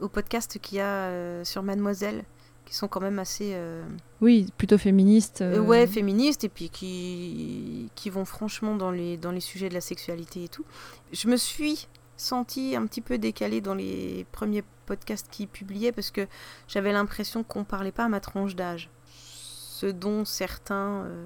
au 0.00 0.08
podcast 0.08 0.58
qu'il 0.60 0.78
y 0.78 0.80
a 0.80 0.84
euh, 0.86 1.44
sur 1.44 1.62
Mademoiselle, 1.62 2.24
qui 2.66 2.74
sont 2.74 2.88
quand 2.88 3.00
même 3.00 3.18
assez. 3.18 3.52
euh, 3.54 3.82
Oui, 4.20 4.52
plutôt 4.58 4.76
féministe. 4.76 5.40
euh, 5.40 5.58
ouais, 5.60 5.86
féministes, 5.86 6.44
et 6.44 6.50
puis 6.50 6.68
qui, 6.68 7.90
qui 7.94 8.10
vont 8.10 8.26
franchement 8.26 8.74
dans 8.76 8.90
les, 8.90 9.16
dans 9.16 9.30
les 9.30 9.40
sujets 9.40 9.70
de 9.70 9.74
la 9.74 9.80
sexualité 9.80 10.44
et 10.44 10.48
tout. 10.48 10.64
Je 11.12 11.28
me 11.28 11.36
suis 11.38 11.88
sentie 12.18 12.76
un 12.76 12.84
petit 12.86 13.00
peu 13.00 13.16
décalée 13.18 13.60
dans 13.60 13.74
les 13.74 14.26
premiers 14.32 14.64
podcasts 14.86 15.28
qu'ils 15.30 15.48
publiaient 15.48 15.92
parce 15.92 16.10
que 16.10 16.26
j'avais 16.68 16.92
l'impression 16.92 17.42
qu'on 17.44 17.64
parlait 17.64 17.92
pas 17.92 18.04
à 18.04 18.08
ma 18.08 18.20
tranche 18.20 18.54
d'âge. 18.56 18.90
Ce 19.14 19.86
dont 19.86 20.24
certains 20.24 21.04
euh, 21.04 21.24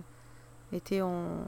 étaient 0.72 1.00
en, 1.02 1.44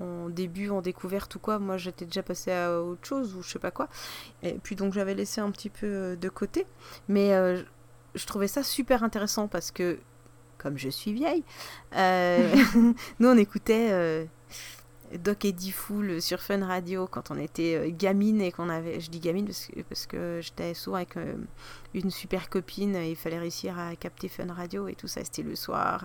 en 0.00 0.28
début, 0.30 0.70
en 0.70 0.80
découverte 0.80 1.34
ou 1.34 1.38
quoi. 1.38 1.58
Moi, 1.58 1.76
j'étais 1.76 2.06
déjà 2.06 2.22
passée 2.22 2.52
à 2.52 2.80
autre 2.80 3.06
chose 3.06 3.34
ou 3.36 3.42
je 3.42 3.50
sais 3.50 3.58
pas 3.58 3.70
quoi. 3.70 3.88
Et 4.42 4.54
puis 4.54 4.74
donc, 4.76 4.94
j'avais 4.94 5.14
laissé 5.14 5.40
un 5.42 5.50
petit 5.50 5.68
peu 5.70 5.86
euh, 5.86 6.16
de 6.16 6.28
côté. 6.30 6.66
Mais 7.08 7.34
euh, 7.34 7.62
je 8.14 8.26
trouvais 8.26 8.48
ça 8.48 8.62
super 8.62 9.02
intéressant 9.02 9.48
parce 9.48 9.70
que, 9.70 9.98
comme 10.58 10.78
je 10.78 10.88
suis 10.88 11.12
vieille, 11.12 11.44
euh, 11.96 12.54
nous, 13.18 13.28
on 13.28 13.36
écoutait 13.36 13.88
euh, 13.90 14.24
Doc 15.18 15.44
et 15.44 15.52
Diffoul 15.52 16.20
sur 16.20 16.40
Fun 16.40 16.64
Radio 16.64 17.06
quand 17.06 17.30
on 17.30 17.38
était 17.38 17.76
euh, 17.76 17.90
gamine 17.90 18.40
et 18.40 18.52
qu'on 18.52 18.68
avait. 18.68 19.00
Je 19.00 19.10
dis 19.10 19.20
gamine 19.20 19.46
parce 19.46 19.66
que, 19.66 19.80
parce 19.82 20.06
que 20.06 20.40
j'étais 20.42 20.74
souvent 20.74 20.96
avec 20.96 21.16
euh, 21.16 21.34
une 21.94 22.10
super 22.10 22.50
copine 22.50 22.96
et 22.96 23.10
il 23.10 23.16
fallait 23.16 23.38
réussir 23.38 23.78
à 23.78 23.94
capter 23.96 24.28
Fun 24.28 24.52
Radio 24.52 24.88
et 24.88 24.94
tout 24.94 25.08
ça. 25.08 25.24
C'était 25.24 25.42
le 25.42 25.56
soir. 25.56 26.04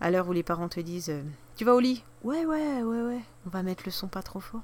À 0.00 0.10
l'heure 0.10 0.28
où 0.28 0.32
les 0.32 0.44
parents 0.44 0.68
te 0.68 0.80
disent 0.80 1.12
Tu 1.56 1.64
vas 1.64 1.74
au 1.74 1.80
lit? 1.80 2.04
Ouais, 2.22 2.44
ouais, 2.44 2.82
ouais, 2.82 3.02
ouais. 3.02 3.20
On 3.46 3.50
va 3.50 3.62
mettre 3.62 3.82
le 3.86 3.90
son 3.90 4.06
pas 4.08 4.22
trop 4.22 4.40
fort. 4.40 4.62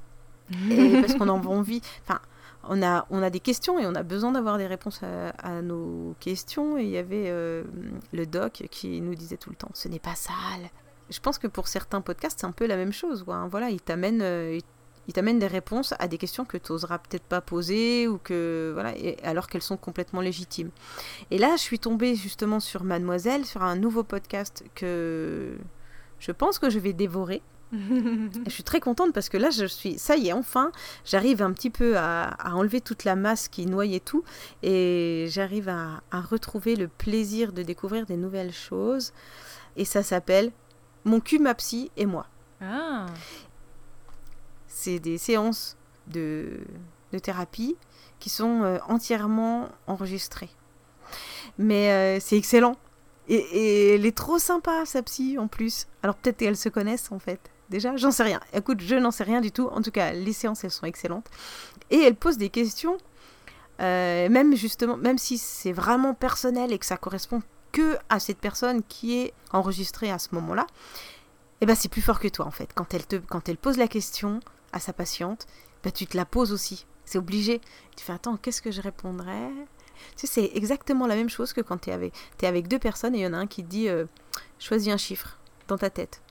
et 0.70 0.92
parce 1.00 1.14
qu'on 1.14 1.28
en 1.28 1.40
a 1.40 1.46
envie. 1.46 1.80
Enfin, 2.02 2.20
on 2.68 2.82
a, 2.82 3.06
on 3.10 3.22
a 3.22 3.30
des 3.30 3.40
questions 3.40 3.78
et 3.78 3.86
on 3.86 3.94
a 3.94 4.02
besoin 4.02 4.32
d'avoir 4.32 4.58
des 4.58 4.66
réponses 4.66 5.00
à, 5.02 5.62
nos 5.62 6.14
questions. 6.20 6.78
Et 6.78 6.84
il 6.84 6.90
y 6.90 6.98
avait 6.98 7.26
euh, 7.28 7.64
le 8.12 8.26
doc 8.26 8.64
qui 8.70 9.00
nous 9.00 9.14
disait 9.14 9.36
tout 9.36 9.50
le 9.50 9.56
temps 9.56 9.70
Ce 9.74 9.88
n'est 9.88 9.98
pas 9.98 10.14
sale. 10.14 10.70
Je 11.10 11.20
pense 11.20 11.38
que 11.38 11.46
pour 11.46 11.68
certains 11.68 12.00
podcasts, 12.00 12.40
c'est 12.40 12.46
un 12.46 12.52
peu 12.52 12.66
la 12.66 12.76
même 12.76 12.92
chose. 12.92 13.24
hein. 13.28 13.48
Voilà, 13.50 13.70
ils 13.70 13.80
t'amènent. 13.80 14.22
euh, 14.22 14.58
ils 15.06 15.12
t'amènent 15.12 15.38
des 15.38 15.46
réponses 15.46 15.92
à 15.98 16.08
des 16.08 16.16
questions 16.16 16.44
que 16.46 16.56
tu 16.56 16.72
n'oseras 16.72 16.98
peut-être 16.98 17.24
pas 17.24 17.42
poser 17.42 18.08
ou 18.08 18.18
que 18.18 18.70
voilà 18.72 18.94
alors 19.22 19.48
qu'elles 19.48 19.62
sont 19.62 19.76
complètement 19.76 20.20
légitimes. 20.22 20.70
Et 21.30 21.38
là, 21.38 21.56
je 21.56 21.60
suis 21.60 21.78
tombée 21.78 22.14
justement 22.14 22.60
sur 22.60 22.84
Mademoiselle, 22.84 23.44
sur 23.44 23.62
un 23.62 23.76
nouveau 23.76 24.02
podcast 24.02 24.64
que 24.74 25.58
je 26.20 26.32
pense 26.32 26.58
que 26.58 26.70
je 26.70 26.78
vais 26.78 26.94
dévorer. 26.94 27.42
Je 27.72 28.50
suis 28.50 28.62
très 28.62 28.78
contente 28.80 29.12
parce 29.12 29.28
que 29.28 29.36
là, 29.36 29.50
je 29.50 29.64
suis, 29.64 29.98
ça 29.98 30.16
y 30.16 30.28
est, 30.28 30.32
enfin, 30.32 30.70
j'arrive 31.04 31.42
un 31.42 31.52
petit 31.52 31.70
peu 31.70 31.96
à, 31.96 32.24
à 32.24 32.54
enlever 32.54 32.80
toute 32.80 33.04
la 33.04 33.16
masse 33.16 33.48
qui 33.48 33.66
noyait 33.66 34.00
tout 34.00 34.22
et 34.62 35.26
j'arrive 35.28 35.68
à, 35.68 36.02
à 36.12 36.20
retrouver 36.20 36.76
le 36.76 36.86
plaisir 36.86 37.52
de 37.52 37.62
découvrir 37.62 38.06
des 38.06 38.16
nouvelles 38.16 38.52
choses. 38.52 39.12
Et 39.76 39.84
ça 39.84 40.02
s'appelle 40.02 40.52
Mon 41.04 41.20
cul, 41.20 41.38
ma 41.40 41.54
psy 41.54 41.90
et 41.96 42.06
moi. 42.06 42.26
Ah. 42.60 43.06
C'est 44.68 45.00
des 45.00 45.18
séances 45.18 45.76
de, 46.06 46.60
de 47.12 47.18
thérapie 47.18 47.76
qui 48.20 48.30
sont 48.30 48.62
euh, 48.62 48.78
entièrement 48.88 49.68
enregistrées. 49.86 50.50
Mais 51.58 51.90
euh, 51.90 52.20
c'est 52.20 52.36
excellent. 52.36 52.76
Et, 53.28 53.36
et 53.36 53.94
elle 53.94 54.06
est 54.06 54.16
trop 54.16 54.38
sympa, 54.38 54.84
sa 54.86 55.02
psy, 55.02 55.38
en 55.38 55.48
plus. 55.48 55.86
Alors 56.02 56.14
peut-être 56.16 56.36
qu'elles 56.36 56.56
se 56.56 56.68
connaissent, 56.68 57.10
en 57.10 57.18
fait. 57.18 57.50
Déjà, 57.70 57.96
j'en 57.96 58.10
sais 58.10 58.22
rien. 58.22 58.40
Écoute, 58.52 58.80
je 58.80 58.94
n'en 58.94 59.10
sais 59.10 59.24
rien 59.24 59.40
du 59.40 59.50
tout. 59.50 59.68
En 59.68 59.82
tout 59.82 59.90
cas, 59.90 60.12
les 60.12 60.32
séances, 60.32 60.64
elles 60.64 60.70
sont 60.70 60.86
excellentes. 60.86 61.28
Et 61.90 62.00
elle 62.00 62.14
pose 62.14 62.36
des 62.36 62.50
questions, 62.50 62.98
euh, 63.80 64.28
même 64.28 64.54
justement, 64.54 64.96
même 64.96 65.18
si 65.18 65.38
c'est 65.38 65.72
vraiment 65.72 66.14
personnel 66.14 66.72
et 66.72 66.78
que 66.78 66.86
ça 66.86 66.96
correspond 66.96 67.42
que 67.72 67.96
à 68.08 68.20
cette 68.20 68.38
personne 68.38 68.82
qui 68.84 69.18
est 69.18 69.34
enregistrée 69.50 70.10
à 70.10 70.18
ce 70.18 70.28
moment-là, 70.32 70.66
eh 71.60 71.66
ben 71.66 71.74
c'est 71.74 71.88
plus 71.88 72.02
fort 72.02 72.20
que 72.20 72.28
toi 72.28 72.46
en 72.46 72.50
fait. 72.50 72.70
Quand 72.74 72.94
elle 72.94 73.06
te, 73.06 73.16
quand 73.16 73.48
elle 73.48 73.56
pose 73.56 73.78
la 73.78 73.88
question 73.88 74.40
à 74.72 74.78
sa 74.78 74.92
patiente, 74.92 75.46
ben 75.82 75.92
tu 75.92 76.06
te 76.06 76.16
la 76.16 76.24
poses 76.24 76.52
aussi. 76.52 76.86
C'est 77.04 77.18
obligé. 77.18 77.60
Tu 77.96 78.04
fais 78.04 78.12
attends, 78.12 78.36
qu'est-ce 78.36 78.62
que 78.62 78.70
je 78.70 78.80
répondrais? 78.80 79.50
Tu 80.16 80.26
sais, 80.26 80.26
c'est 80.26 80.50
exactement 80.54 81.06
la 81.06 81.16
même 81.16 81.28
chose 81.28 81.52
que 81.52 81.60
quand 81.60 81.78
tu 81.78 81.90
es 81.90 82.46
avec, 82.46 82.68
deux 82.68 82.78
personnes 82.78 83.14
et 83.14 83.18
il 83.18 83.24
y 83.24 83.26
en 83.26 83.32
a 83.32 83.38
un 83.38 83.46
qui 83.46 83.62
dit 83.62 83.88
euh, 83.88 84.06
choisis 84.58 84.92
un 84.92 84.96
chiffre 84.96 85.38
dans 85.66 85.78
ta 85.78 85.90
tête. 85.90 86.22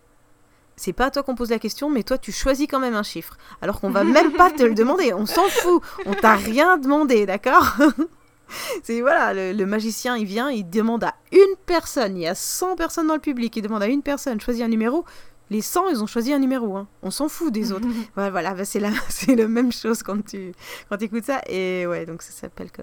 C'est 0.76 0.94
pas 0.94 1.06
à 1.06 1.12
toi 1.12 1.24
qu'on 1.24 1.36
pose 1.36 1.50
la 1.50 1.60
question, 1.60 1.90
mais 1.90 2.04
toi 2.04 2.18
tu 2.18 2.32
choisis 2.32 2.68
quand 2.68 2.80
même 2.80 2.96
un 2.96 3.04
chiffre. 3.04 3.38
Alors 3.62 3.80
qu'on 3.80 3.90
va 3.90 4.04
même 4.04 4.32
pas 4.34 4.52
te 4.52 4.64
le 4.64 4.74
demander, 4.74 5.14
on 5.14 5.26
s'en 5.26 5.48
fout, 5.48 5.82
on 6.06 6.14
t'a 6.14 6.36
rien 6.36 6.78
demandé, 6.78 7.26
d'accord 7.26 7.76
C'est 8.84 9.02
voilà, 9.02 9.34
le, 9.34 9.54
le 9.54 9.66
magicien 9.66 10.16
il 10.16 10.26
vient, 10.26 10.50
il 10.52 10.70
demande 10.70 11.04
à 11.04 11.16
une 11.32 11.56
personne, 11.66 12.18
il 12.18 12.24
y 12.24 12.28
a 12.28 12.36
100 12.36 12.76
personnes 12.76 13.08
dans 13.08 13.16
le 13.16 13.20
public, 13.20 13.56
il 13.56 13.62
demande 13.62 13.82
à 13.82 13.88
une 13.88 14.02
personne, 14.04 14.40
choisis 14.40 14.64
un 14.64 14.68
numéro. 14.68 15.06
Les 15.50 15.62
100, 15.62 15.90
ils 15.90 16.02
ont 16.02 16.08
choisi 16.08 16.34
un 16.34 16.40
numéro, 16.40 16.76
hein. 16.78 16.88
on 17.04 17.12
s'en 17.12 17.30
fout 17.30 17.52
des 17.52 17.72
autres. 17.72 17.88
Ouais, 18.18 18.32
voilà, 18.32 18.54
bah, 18.54 18.66
c'est 18.66 18.80
la, 18.80 18.90
c'est 19.10 19.36
la 19.36 19.48
même 19.48 19.72
chose 19.72 20.02
quand 20.04 20.24
tu 20.26 20.54
quand 20.90 21.02
écoutes 21.02 21.26
ça. 21.26 21.42
Et 21.48 21.86
ouais, 21.86 22.06
donc 22.06 22.22
ça 22.22 22.32
s'appelle 22.32 22.72
que 22.72 22.82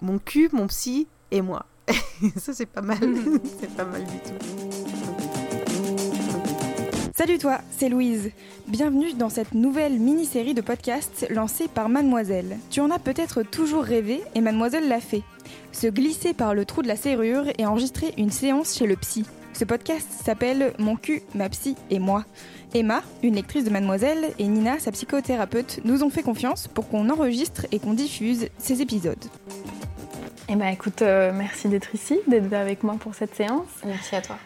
mon 0.00 0.18
cul, 0.18 0.48
mon 0.52 0.66
psy 0.66 1.08
et 1.30 1.42
moi. 1.42 1.66
ça 2.36 2.52
c'est 2.52 2.66
pas 2.66 2.82
mal, 2.82 2.98
c'est 3.60 3.74
pas 3.74 3.84
mal 3.84 4.04
du 4.04 4.18
tout. 4.18 4.83
Salut 7.16 7.38
toi, 7.38 7.60
c'est 7.70 7.88
Louise. 7.88 8.32
Bienvenue 8.66 9.12
dans 9.12 9.28
cette 9.28 9.54
nouvelle 9.54 10.00
mini-série 10.00 10.52
de 10.52 10.60
podcasts 10.60 11.28
lancée 11.30 11.68
par 11.68 11.88
Mademoiselle. 11.88 12.58
Tu 12.70 12.80
en 12.80 12.90
as 12.90 12.98
peut-être 12.98 13.44
toujours 13.44 13.84
rêvé 13.84 14.20
et 14.34 14.40
Mademoiselle 14.40 14.88
l'a 14.88 14.98
fait. 14.98 15.22
Se 15.70 15.86
glisser 15.86 16.34
par 16.34 16.54
le 16.54 16.64
trou 16.64 16.82
de 16.82 16.88
la 16.88 16.96
serrure 16.96 17.44
et 17.56 17.66
enregistrer 17.66 18.14
une 18.18 18.32
séance 18.32 18.76
chez 18.76 18.88
le 18.88 18.96
psy. 18.96 19.24
Ce 19.52 19.64
podcast 19.64 20.08
s'appelle 20.24 20.72
Mon 20.80 20.96
cul, 20.96 21.22
ma 21.36 21.48
psy 21.50 21.76
et 21.88 22.00
moi. 22.00 22.24
Emma, 22.74 23.04
une 23.22 23.36
lectrice 23.36 23.62
de 23.62 23.70
Mademoiselle, 23.70 24.32
et 24.40 24.48
Nina, 24.48 24.80
sa 24.80 24.90
psychothérapeute, 24.90 25.78
nous 25.84 26.02
ont 26.02 26.10
fait 26.10 26.24
confiance 26.24 26.66
pour 26.66 26.88
qu'on 26.88 27.08
enregistre 27.10 27.64
et 27.70 27.78
qu'on 27.78 27.94
diffuse 27.94 28.48
ces 28.58 28.82
épisodes. 28.82 29.24
Eh 30.48 30.56
ben 30.56 30.66
écoute, 30.66 31.00
euh, 31.02 31.30
merci 31.32 31.68
d'être 31.68 31.94
ici, 31.94 32.18
d'être 32.26 32.52
avec 32.52 32.82
moi 32.82 32.96
pour 32.98 33.14
cette 33.14 33.36
séance. 33.36 33.68
Merci 33.84 34.16
à 34.16 34.20
toi. 34.20 34.36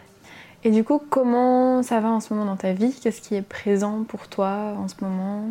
Et 0.63 0.71
du 0.71 0.83
coup, 0.83 1.01
comment 1.09 1.83
ça 1.83 1.99
va 1.99 2.09
en 2.09 2.19
ce 2.19 2.33
moment 2.33 2.45
dans 2.45 2.57
ta 2.57 2.73
vie? 2.73 2.93
Qu'est-ce 3.01 3.21
qui 3.21 3.35
est 3.35 3.41
présent 3.41 4.03
pour 4.03 4.27
toi 4.27 4.75
en 4.77 4.87
ce 4.87 4.95
moment? 5.01 5.45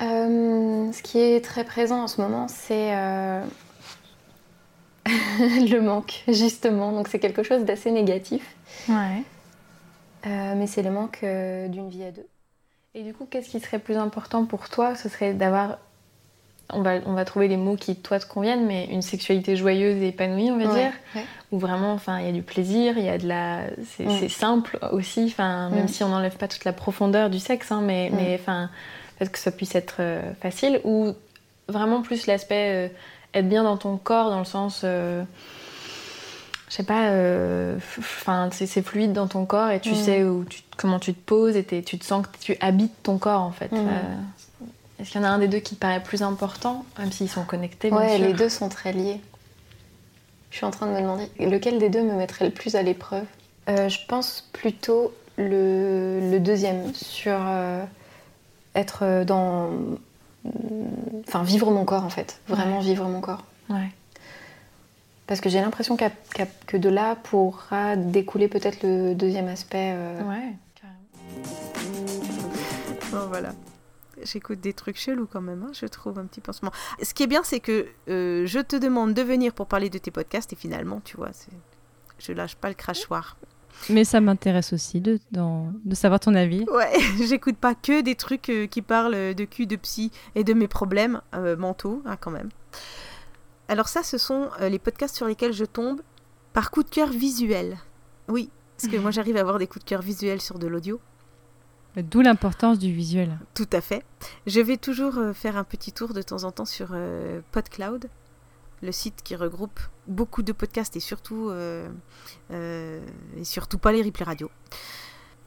Euh, 0.00 0.92
ce 0.92 1.02
qui 1.02 1.18
est 1.18 1.44
très 1.44 1.64
présent 1.64 2.02
en 2.02 2.06
ce 2.06 2.20
moment, 2.20 2.46
c'est 2.46 2.94
euh, 2.94 3.44
le 5.06 5.80
manque, 5.80 6.22
justement. 6.28 6.92
Donc 6.92 7.08
c'est 7.08 7.18
quelque 7.18 7.42
chose 7.42 7.64
d'assez 7.64 7.90
négatif. 7.90 8.54
Ouais. 8.88 9.24
Euh, 10.26 10.54
mais 10.56 10.68
c'est 10.68 10.82
le 10.82 10.90
manque 10.90 11.20
d'une 11.22 11.88
vie 11.88 12.04
à 12.04 12.12
deux. 12.12 12.26
Et 12.94 13.02
du 13.02 13.12
coup, 13.12 13.26
qu'est-ce 13.28 13.50
qui 13.50 13.60
serait 13.60 13.78
plus 13.78 13.96
important 13.96 14.44
pour 14.44 14.68
toi? 14.68 14.94
Ce 14.94 15.08
serait 15.08 15.34
d'avoir, 15.34 15.78
on 16.72 16.82
va, 16.82 16.96
on 17.06 17.12
va 17.14 17.24
trouver 17.24 17.48
les 17.48 17.56
mots 17.56 17.76
qui 17.76 17.96
toi 17.96 18.18
te 18.20 18.26
conviennent, 18.26 18.66
mais 18.66 18.84
une 18.86 19.02
sexualité 19.02 19.56
joyeuse 19.56 20.02
et 20.02 20.08
épanouie, 20.08 20.50
on 20.50 20.58
va 20.58 20.66
Ouais, 20.66 20.74
dire, 20.82 20.92
ouais. 21.14 21.24
où 21.50 21.58
vraiment, 21.58 21.92
enfin, 21.94 22.18
il 22.20 22.26
y 22.26 22.28
a 22.28 22.32
du 22.32 22.42
plaisir, 22.42 22.98
il 22.98 23.04
y 23.04 23.08
a 23.08 23.16
de 23.18 23.26
la, 23.26 23.62
c'est 23.96 24.04
Mm. 24.04 24.28
simple 24.28 24.78
aussi, 24.92 25.24
enfin, 25.26 25.70
même 25.70 25.84
Mm. 25.84 25.88
si 25.88 26.04
on 26.04 26.08
n'enlève 26.08 26.36
pas 26.36 26.48
toute 26.48 26.64
la 26.64 26.72
profondeur 26.74 27.30
du 27.30 27.38
sexe, 27.38 27.72
hein, 27.72 27.80
mais, 27.82 28.10
Mm. 28.10 28.16
mais 28.16 28.38
enfin, 28.40 28.68
peut-être 29.18 29.32
que 29.32 29.38
ça 29.38 29.50
puisse 29.50 29.74
être 29.74 29.96
euh, 30.00 30.20
facile, 30.42 30.80
ou 30.84 31.12
vraiment 31.68 32.02
plus 32.02 32.26
l'aspect 32.26 32.88
euh, 32.88 32.88
être 33.34 33.48
bien 33.48 33.62
dans 33.64 33.76
ton 33.76 33.96
corps, 33.96 34.30
dans 34.30 34.38
le 34.38 34.44
sens 34.44 34.82
euh, 34.84 35.22
je 36.68 36.74
sais 36.74 36.82
pas, 36.82 37.10
enfin, 37.98 38.50
c'est 38.52 38.82
fluide 38.82 39.14
dans 39.14 39.26
ton 39.26 39.46
corps 39.46 39.70
et 39.70 39.80
tu 39.80 39.94
sais 39.94 40.22
où 40.24 40.44
tu, 40.44 40.60
comment 40.76 40.98
tu 40.98 41.14
te 41.14 41.20
poses 41.20 41.56
et 41.56 41.64
tu 41.64 41.98
te 41.98 42.04
sens 42.04 42.26
que 42.26 42.36
tu 42.38 42.56
habites 42.60 42.92
ton 43.02 43.16
corps 43.16 43.40
en 43.40 43.52
fait. 43.52 43.70
Est-ce 44.98 45.10
qu'il 45.10 45.20
y 45.20 45.24
en 45.24 45.26
a 45.28 45.30
un 45.30 45.38
des 45.38 45.48
deux 45.48 45.60
qui 45.60 45.74
te 45.76 45.80
paraît 45.80 46.02
plus 46.02 46.22
important, 46.22 46.84
même 46.98 47.12
s'ils 47.12 47.28
sont 47.30 47.44
connectés 47.44 47.90
bien 47.90 47.98
Ouais, 47.98 48.16
sûr 48.16 48.26
les 48.26 48.32
deux 48.32 48.48
sont 48.48 48.68
très 48.68 48.92
liés. 48.92 49.20
Je 50.50 50.56
suis 50.56 50.66
en 50.66 50.70
train 50.70 50.86
de 50.86 50.92
me 50.92 51.00
demander 51.00 51.28
lequel 51.38 51.78
des 51.78 51.88
deux 51.88 52.02
me 52.02 52.14
mettrait 52.14 52.46
le 52.46 52.50
plus 52.50 52.74
à 52.74 52.82
l'épreuve? 52.82 53.24
Euh, 53.68 53.88
je 53.88 53.98
pense 54.08 54.48
plutôt 54.52 55.12
le, 55.36 56.30
le 56.32 56.40
deuxième, 56.40 56.92
sur 56.94 57.36
euh, 57.38 57.84
être 58.74 59.24
dans. 59.24 59.68
Enfin, 61.28 61.42
vivre 61.42 61.70
mon 61.70 61.84
corps 61.84 62.04
en 62.04 62.08
fait. 62.10 62.40
Vraiment 62.48 62.78
Ouais. 62.78 62.84
vivre 62.84 63.04
mon 63.08 63.20
corps. 63.20 63.44
Ouais. 63.68 63.90
Parce 65.26 65.40
que 65.42 65.50
j'ai 65.50 65.60
l'impression 65.60 65.96
que 65.96 66.76
de 66.76 66.88
là 66.88 67.14
pourra 67.22 67.94
découler 67.96 68.48
peut-être 68.48 68.82
le 68.82 69.14
deuxième 69.14 69.46
aspect. 69.48 69.92
euh, 69.94 70.22
Ouais. 70.22 70.54
Bon, 73.12 73.26
voilà. 73.28 73.50
J'écoute 74.24 74.60
des 74.60 74.72
trucs 74.72 74.96
chelous 74.98 75.26
quand 75.30 75.40
même, 75.40 75.62
hein, 75.62 75.72
je 75.72 75.86
trouve 75.86 76.18
un 76.18 76.24
petit 76.26 76.42
en 76.48 76.52
ce 76.52 77.14
qui 77.14 77.22
est 77.22 77.26
bien, 77.26 77.42
c'est 77.44 77.60
que 77.60 77.86
euh, 78.08 78.46
je 78.46 78.58
te 78.60 78.76
demande 78.76 79.14
de 79.14 79.22
venir 79.22 79.52
pour 79.52 79.66
parler 79.66 79.90
de 79.90 79.98
tes 79.98 80.10
podcasts 80.10 80.52
et 80.52 80.56
finalement, 80.56 81.00
tu 81.04 81.16
vois, 81.16 81.30
je 82.18 82.32
lâche 82.32 82.56
pas 82.56 82.68
le 82.68 82.74
crachoir. 82.74 83.36
Mais 83.90 84.02
ça 84.04 84.20
m'intéresse 84.20 84.72
aussi 84.72 85.00
de, 85.00 85.20
dans- 85.30 85.72
de 85.84 85.94
savoir 85.94 86.18
ton 86.18 86.34
avis. 86.34 86.64
Ouais, 86.72 86.92
j'écoute 87.24 87.56
pas 87.56 87.74
que 87.76 88.00
des 88.00 88.16
trucs 88.16 88.48
euh, 88.50 88.66
qui 88.66 88.82
parlent 88.82 89.34
de 89.34 89.44
cul, 89.44 89.66
de 89.66 89.76
psy 89.76 90.10
et 90.34 90.42
de 90.42 90.52
mes 90.52 90.66
problèmes 90.66 91.20
euh, 91.34 91.56
mentaux, 91.56 92.02
hein, 92.04 92.16
quand 92.16 92.32
même. 92.32 92.48
Alors 93.68 93.88
ça, 93.88 94.02
ce 94.02 94.18
sont 94.18 94.48
euh, 94.60 94.68
les 94.68 94.78
podcasts 94.78 95.14
sur 95.16 95.26
lesquels 95.26 95.52
je 95.52 95.64
tombe 95.64 96.00
par 96.52 96.70
coup 96.70 96.82
de 96.82 96.88
cœur 96.88 97.08
visuel. 97.08 97.76
Oui, 98.28 98.50
parce 98.76 98.90
que 98.92 98.98
moi 98.98 99.10
j'arrive 99.12 99.36
à 99.36 99.40
avoir 99.40 99.58
des 99.58 99.66
coups 99.66 99.84
de 99.84 99.88
cœur 99.88 100.02
visuels 100.02 100.40
sur 100.40 100.58
de 100.58 100.66
l'audio. 100.66 101.00
D'où 101.96 102.20
l'importance 102.20 102.78
du 102.78 102.92
visuel. 102.92 103.38
Tout 103.54 103.68
à 103.72 103.80
fait. 103.80 104.04
Je 104.46 104.60
vais 104.60 104.76
toujours 104.76 105.18
euh, 105.18 105.32
faire 105.32 105.56
un 105.56 105.64
petit 105.64 105.92
tour 105.92 106.14
de 106.14 106.22
temps 106.22 106.44
en 106.44 106.52
temps 106.52 106.64
sur 106.64 106.90
euh, 106.92 107.40
PodCloud, 107.50 108.08
le 108.82 108.92
site 108.92 109.22
qui 109.24 109.34
regroupe 109.34 109.80
beaucoup 110.06 110.42
de 110.42 110.52
podcasts 110.52 110.94
et 110.96 111.00
surtout, 111.00 111.48
euh, 111.50 111.88
euh, 112.52 113.00
et 113.36 113.44
surtout 113.44 113.78
pas 113.78 113.90
les 113.90 114.02
replays 114.02 114.24
radio. 114.24 114.50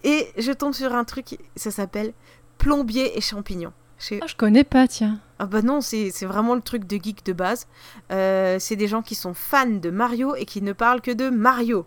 Et 0.03 0.27
je 0.37 0.51
tombe 0.51 0.73
sur 0.73 0.93
un 0.93 1.05
truc, 1.05 1.37
ça 1.55 1.71
s'appelle 1.71 2.11
Plombier 2.57 3.17
et 3.17 3.21
champignons. 3.21 3.73
Je... 3.97 4.15
Je 4.27 4.35
connais 4.35 4.63
pas, 4.63 4.87
tiens. 4.87 5.19
Ah 5.39 5.45
bah 5.45 5.61
non, 5.61 5.79
c'est 5.79 6.09
c'est 6.11 6.25
vraiment 6.25 6.55
le 6.55 6.61
truc 6.61 6.85
de 6.85 6.97
geek 6.97 7.23
de 7.23 7.33
base. 7.33 7.67
C'est 8.09 8.75
des 8.75 8.87
gens 8.87 9.03
qui 9.03 9.15
sont 9.15 9.35
fans 9.35 9.67
de 9.67 9.89
Mario 9.91 10.35
et 10.35 10.45
qui 10.45 10.61
ne 10.61 10.73
parlent 10.73 11.01
que 11.01 11.11
de 11.11 11.29
Mario. 11.29 11.85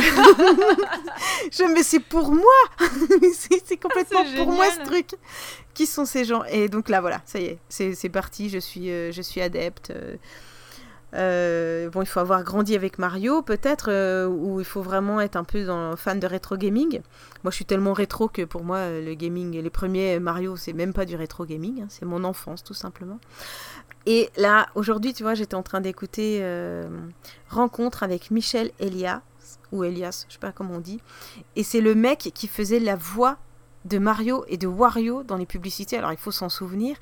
je, 1.52 1.72
mais 1.72 1.82
c'est 1.82 2.00
pour 2.00 2.32
moi 2.32 2.44
C'est 3.34 3.76
complètement 3.76 4.24
pour 4.36 4.52
moi 4.52 4.66
ce 4.70 4.84
truc 4.84 5.10
Qui 5.74 5.86
sont 5.86 6.04
ces 6.04 6.24
gens 6.24 6.44
Et 6.44 6.68
donc 6.68 6.88
là, 6.88 7.00
voilà, 7.00 7.22
ça 7.24 7.38
y 7.38 7.44
est, 7.46 7.58
c'est 7.68 8.08
parti, 8.08 8.48
je 8.48 8.58
suis, 8.58 8.90
euh, 8.90 9.12
je 9.12 9.22
suis 9.22 9.40
adepte. 9.40 9.90
euh, 9.90 10.16
euh, 11.14 11.90
bon, 11.90 12.02
il 12.02 12.06
faut 12.06 12.20
avoir 12.20 12.42
grandi 12.42 12.74
avec 12.74 12.98
Mario, 12.98 13.42
peut-être, 13.42 13.86
euh, 13.88 14.26
ou 14.26 14.58
il 14.58 14.66
faut 14.66 14.82
vraiment 14.82 15.20
être 15.20 15.36
un 15.36 15.44
peu 15.44 15.64
dans, 15.64 15.96
fan 15.96 16.18
de 16.18 16.26
rétro 16.26 16.56
gaming. 16.56 17.00
Moi, 17.44 17.50
je 17.50 17.56
suis 17.56 17.64
tellement 17.64 17.92
rétro 17.92 18.28
que 18.28 18.42
pour 18.42 18.64
moi, 18.64 18.88
le 18.90 19.14
gaming, 19.14 19.60
les 19.60 19.70
premiers 19.70 20.18
Mario, 20.18 20.56
c'est 20.56 20.72
même 20.72 20.92
pas 20.92 21.04
du 21.04 21.14
rétro 21.14 21.44
gaming, 21.44 21.82
hein, 21.82 21.86
c'est 21.88 22.04
mon 22.04 22.24
enfance, 22.24 22.64
tout 22.64 22.74
simplement. 22.74 23.20
Et 24.06 24.28
là, 24.36 24.66
aujourd'hui, 24.74 25.14
tu 25.14 25.22
vois, 25.22 25.34
j'étais 25.34 25.54
en 25.54 25.62
train 25.62 25.80
d'écouter 25.80 26.40
euh, 26.42 26.88
Rencontre 27.48 28.02
avec 28.02 28.30
Michel 28.30 28.70
Elias, 28.80 29.20
ou 29.72 29.84
Elias, 29.84 30.26
je 30.28 30.34
sais 30.34 30.38
pas 30.38 30.52
comment 30.52 30.74
on 30.74 30.80
dit. 30.80 31.00
Et 31.56 31.62
c'est 31.62 31.80
le 31.80 31.94
mec 31.94 32.30
qui 32.34 32.48
faisait 32.48 32.80
la 32.80 32.96
voix 32.96 33.38
de 33.84 33.98
Mario 33.98 34.44
et 34.48 34.56
de 34.56 34.66
Wario 34.66 35.22
dans 35.22 35.36
les 35.36 35.46
publicités, 35.46 35.98
alors 35.98 36.12
il 36.12 36.18
faut 36.18 36.30
s'en 36.30 36.48
souvenir. 36.48 36.96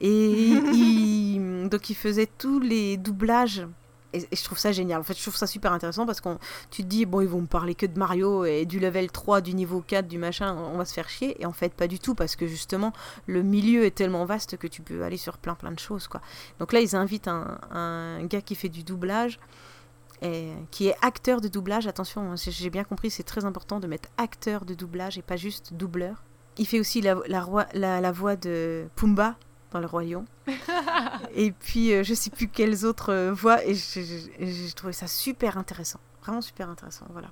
Et 0.00 0.30
il, 0.72 1.68
donc 1.68 1.90
il 1.90 1.94
faisait 1.94 2.28
tous 2.38 2.60
les 2.60 2.96
doublages. 2.96 3.66
Et, 4.12 4.18
et 4.18 4.36
je 4.36 4.44
trouve 4.44 4.58
ça 4.58 4.72
génial. 4.72 5.00
En 5.00 5.02
fait, 5.02 5.16
je 5.16 5.22
trouve 5.22 5.36
ça 5.36 5.46
super 5.46 5.72
intéressant 5.72 6.06
parce 6.06 6.20
que 6.20 6.28
tu 6.70 6.82
te 6.82 6.86
dis, 6.86 7.06
bon, 7.06 7.20
ils 7.20 7.28
vont 7.28 7.40
me 7.40 7.46
parler 7.46 7.74
que 7.74 7.86
de 7.86 7.98
Mario 7.98 8.44
et 8.44 8.64
du 8.64 8.78
level 8.78 9.10
3, 9.10 9.40
du 9.40 9.54
niveau 9.54 9.80
4, 9.80 10.06
du 10.06 10.18
machin, 10.18 10.54
on 10.54 10.76
va 10.76 10.84
se 10.84 10.94
faire 10.94 11.08
chier. 11.08 11.40
Et 11.42 11.46
en 11.46 11.52
fait, 11.52 11.74
pas 11.74 11.88
du 11.88 11.98
tout 11.98 12.14
parce 12.14 12.36
que 12.36 12.46
justement, 12.46 12.92
le 13.26 13.42
milieu 13.42 13.84
est 13.84 13.94
tellement 13.94 14.24
vaste 14.24 14.56
que 14.56 14.66
tu 14.66 14.82
peux 14.82 15.02
aller 15.02 15.16
sur 15.16 15.38
plein 15.38 15.54
plein 15.54 15.72
de 15.72 15.78
choses. 15.78 16.06
quoi. 16.06 16.20
Donc 16.60 16.72
là, 16.72 16.80
ils 16.80 16.94
invitent 16.94 17.28
un, 17.28 17.58
un 17.70 18.24
gars 18.24 18.42
qui 18.42 18.54
fait 18.54 18.68
du 18.68 18.84
doublage 18.84 19.38
et 20.22 20.52
qui 20.70 20.88
est 20.88 20.96
acteur 21.02 21.40
de 21.40 21.48
doublage. 21.48 21.86
Attention, 21.86 22.32
hein, 22.32 22.34
j'ai 22.36 22.70
bien 22.70 22.84
compris, 22.84 23.10
c'est 23.10 23.22
très 23.22 23.44
important 23.44 23.80
de 23.80 23.86
mettre 23.86 24.08
acteur 24.16 24.64
de 24.64 24.74
doublage 24.74 25.18
et 25.18 25.22
pas 25.22 25.36
juste 25.36 25.74
doubleur. 25.74 26.24
Il 26.58 26.66
fait 26.66 26.80
aussi 26.80 27.00
la, 27.02 27.16
la, 27.26 27.42
roi- 27.42 27.66
la- 27.74 28.00
la 28.00 28.12
voix 28.12 28.34
de 28.36 28.86
Pumba 28.96 29.36
dans 29.72 29.80
le 29.80 29.86
Roi 29.86 30.04
Lion. 30.04 30.24
et 31.34 31.52
puis, 31.52 31.92
euh, 31.92 32.02
je 32.02 32.14
sais 32.14 32.30
plus 32.30 32.48
quelles 32.48 32.84
autres 32.86 33.12
euh, 33.12 33.32
voix. 33.32 33.64
Et 33.66 33.74
j'ai 33.74 34.72
trouvé 34.74 34.92
ça 34.92 35.06
super 35.06 35.58
intéressant. 35.58 36.00
Vraiment 36.22 36.40
super 36.40 36.70
intéressant, 36.70 37.06
voilà. 37.10 37.28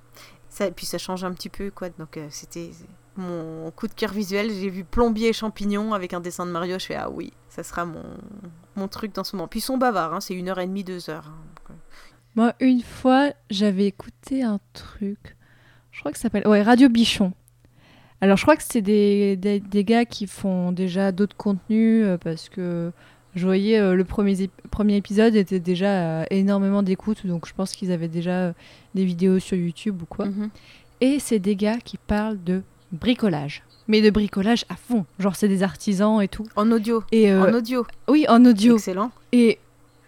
Ça, 0.49 0.67
et 0.67 0.71
puis 0.71 0.85
ça 0.85 0.97
change 0.97 1.23
un 1.23 1.33
petit 1.33 1.49
peu, 1.49 1.71
quoi. 1.71 1.89
Donc 1.89 2.17
euh, 2.17 2.27
c'était 2.29 2.69
mon 3.17 3.71
coup 3.71 3.87
de 3.87 3.93
cœur 3.93 4.11
visuel. 4.11 4.51
J'ai 4.51 4.69
vu 4.69 4.83
plombier 4.83 5.29
et 5.29 5.33
champignon 5.33 5.93
avec 5.93 6.13
un 6.13 6.19
dessin 6.21 6.45
de 6.45 6.51
Mario. 6.51 6.77
Je 6.79 6.85
fais, 6.85 6.95
ah 6.95 7.09
oui, 7.09 7.33
ça 7.49 7.63
sera 7.63 7.83
mon, 7.85 8.03
mon 8.75 8.87
truc 8.87 9.13
dans 9.13 9.23
ce 9.23 9.35
moment. 9.35 9.47
Puis 9.47 9.59
ils 9.59 9.63
sont 9.63 9.77
bavards, 9.77 10.13
hein, 10.13 10.21
c'est 10.21 10.33
une 10.35 10.47
heure 10.49 10.59
et 10.59 10.67
demie, 10.67 10.83
deux 10.83 11.09
heures. 11.09 11.27
hein. 11.27 11.73
Moi, 12.35 12.53
une 12.59 12.81
fois, 12.81 13.31
j'avais 13.49 13.85
écouté 13.85 14.43
un 14.43 14.59
truc. 14.73 15.35
Je 15.91 15.99
crois 15.99 16.11
que 16.11 16.17
ça 16.17 16.23
s'appelle. 16.23 16.47
Ouais, 16.47 16.61
Radio 16.61 16.89
Bichon. 16.89 17.31
Alors, 18.21 18.37
je 18.37 18.43
crois 18.43 18.55
que 18.57 18.63
c'est 18.63 18.81
des, 18.81 19.35
des, 19.37 19.59
des 19.59 19.83
gars 19.83 20.05
qui 20.05 20.27
font 20.27 20.71
déjà 20.71 21.11
d'autres 21.11 21.35
contenus 21.37 22.03
euh, 22.05 22.17
parce 22.17 22.49
que 22.49 22.91
je 23.35 23.45
voyais 23.45 23.79
euh, 23.79 23.93
le 23.95 24.03
premier, 24.03 24.33
ép- 24.33 24.49
premier 24.71 24.95
épisode 24.95 25.35
était 25.35 25.59
déjà 25.59 25.87
euh, 26.21 26.25
énormément 26.29 26.83
d'écoute. 26.83 27.25
Donc, 27.25 27.47
je 27.47 27.53
pense 27.53 27.71
qu'ils 27.73 27.91
avaient 27.91 28.07
déjà 28.07 28.53
des 28.95 29.05
vidéos 29.05 29.39
sur 29.39 29.57
YouTube 29.57 30.01
ou 30.01 30.05
quoi. 30.05 30.27
Et 31.01 31.19
c'est 31.19 31.39
des 31.39 31.55
gars 31.55 31.77
qui 31.77 31.97
parlent 31.97 32.41
de 32.43 32.61
bricolage. 32.91 33.63
Mais 33.87 34.01
de 34.01 34.09
bricolage 34.09 34.65
à 34.69 34.75
fond. 34.75 35.05
Genre, 35.19 35.35
c'est 35.35 35.47
des 35.49 35.61
artisans 35.61 36.21
et 36.21 36.27
tout. 36.27 36.45
En 36.55 36.71
audio. 36.71 37.03
Et, 37.11 37.31
En 37.33 37.53
audio. 37.53 37.85
Oui, 38.07 38.25
en 38.27 38.43
audio. 38.45 38.75
Excellent. 38.77 39.11
Et, 39.31 39.59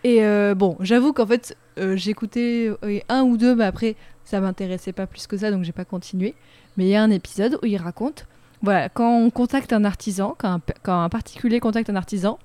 et 0.07 0.23
euh, 0.23 0.55
bon, 0.55 0.77
j'avoue 0.79 1.11
qu'en 1.11 1.27
fait, 1.27 1.57
euh, 1.77 1.97
écouté 1.97 2.71
euh, 2.81 2.99
un 3.09 3.23
ou 3.23 3.35
deux, 3.35 3.55
mais 3.55 3.65
après, 3.65 3.97
ça 4.23 4.39
m'intéressait 4.39 4.93
pas 4.93 5.05
plus 5.05 5.27
que 5.27 5.35
ça, 5.35 5.51
donc 5.51 5.65
j'ai 5.65 5.73
pas 5.73 5.83
continué. 5.83 6.33
Mais 6.77 6.85
il 6.85 6.89
y 6.91 6.95
a 6.95 7.03
un 7.03 7.11
épisode 7.11 7.59
où 7.61 7.65
il 7.65 7.75
raconte, 7.75 8.25
voilà, 8.61 8.87
quand 8.87 9.17
on 9.17 9.29
contacte 9.29 9.73
un 9.73 9.83
artisan, 9.83 10.33
quand 10.37 10.47
un, 10.47 10.61
quand 10.81 11.03
un 11.03 11.09
particulier 11.09 11.59
contacte 11.59 11.89
un 11.89 11.97
artisan, 11.97 12.39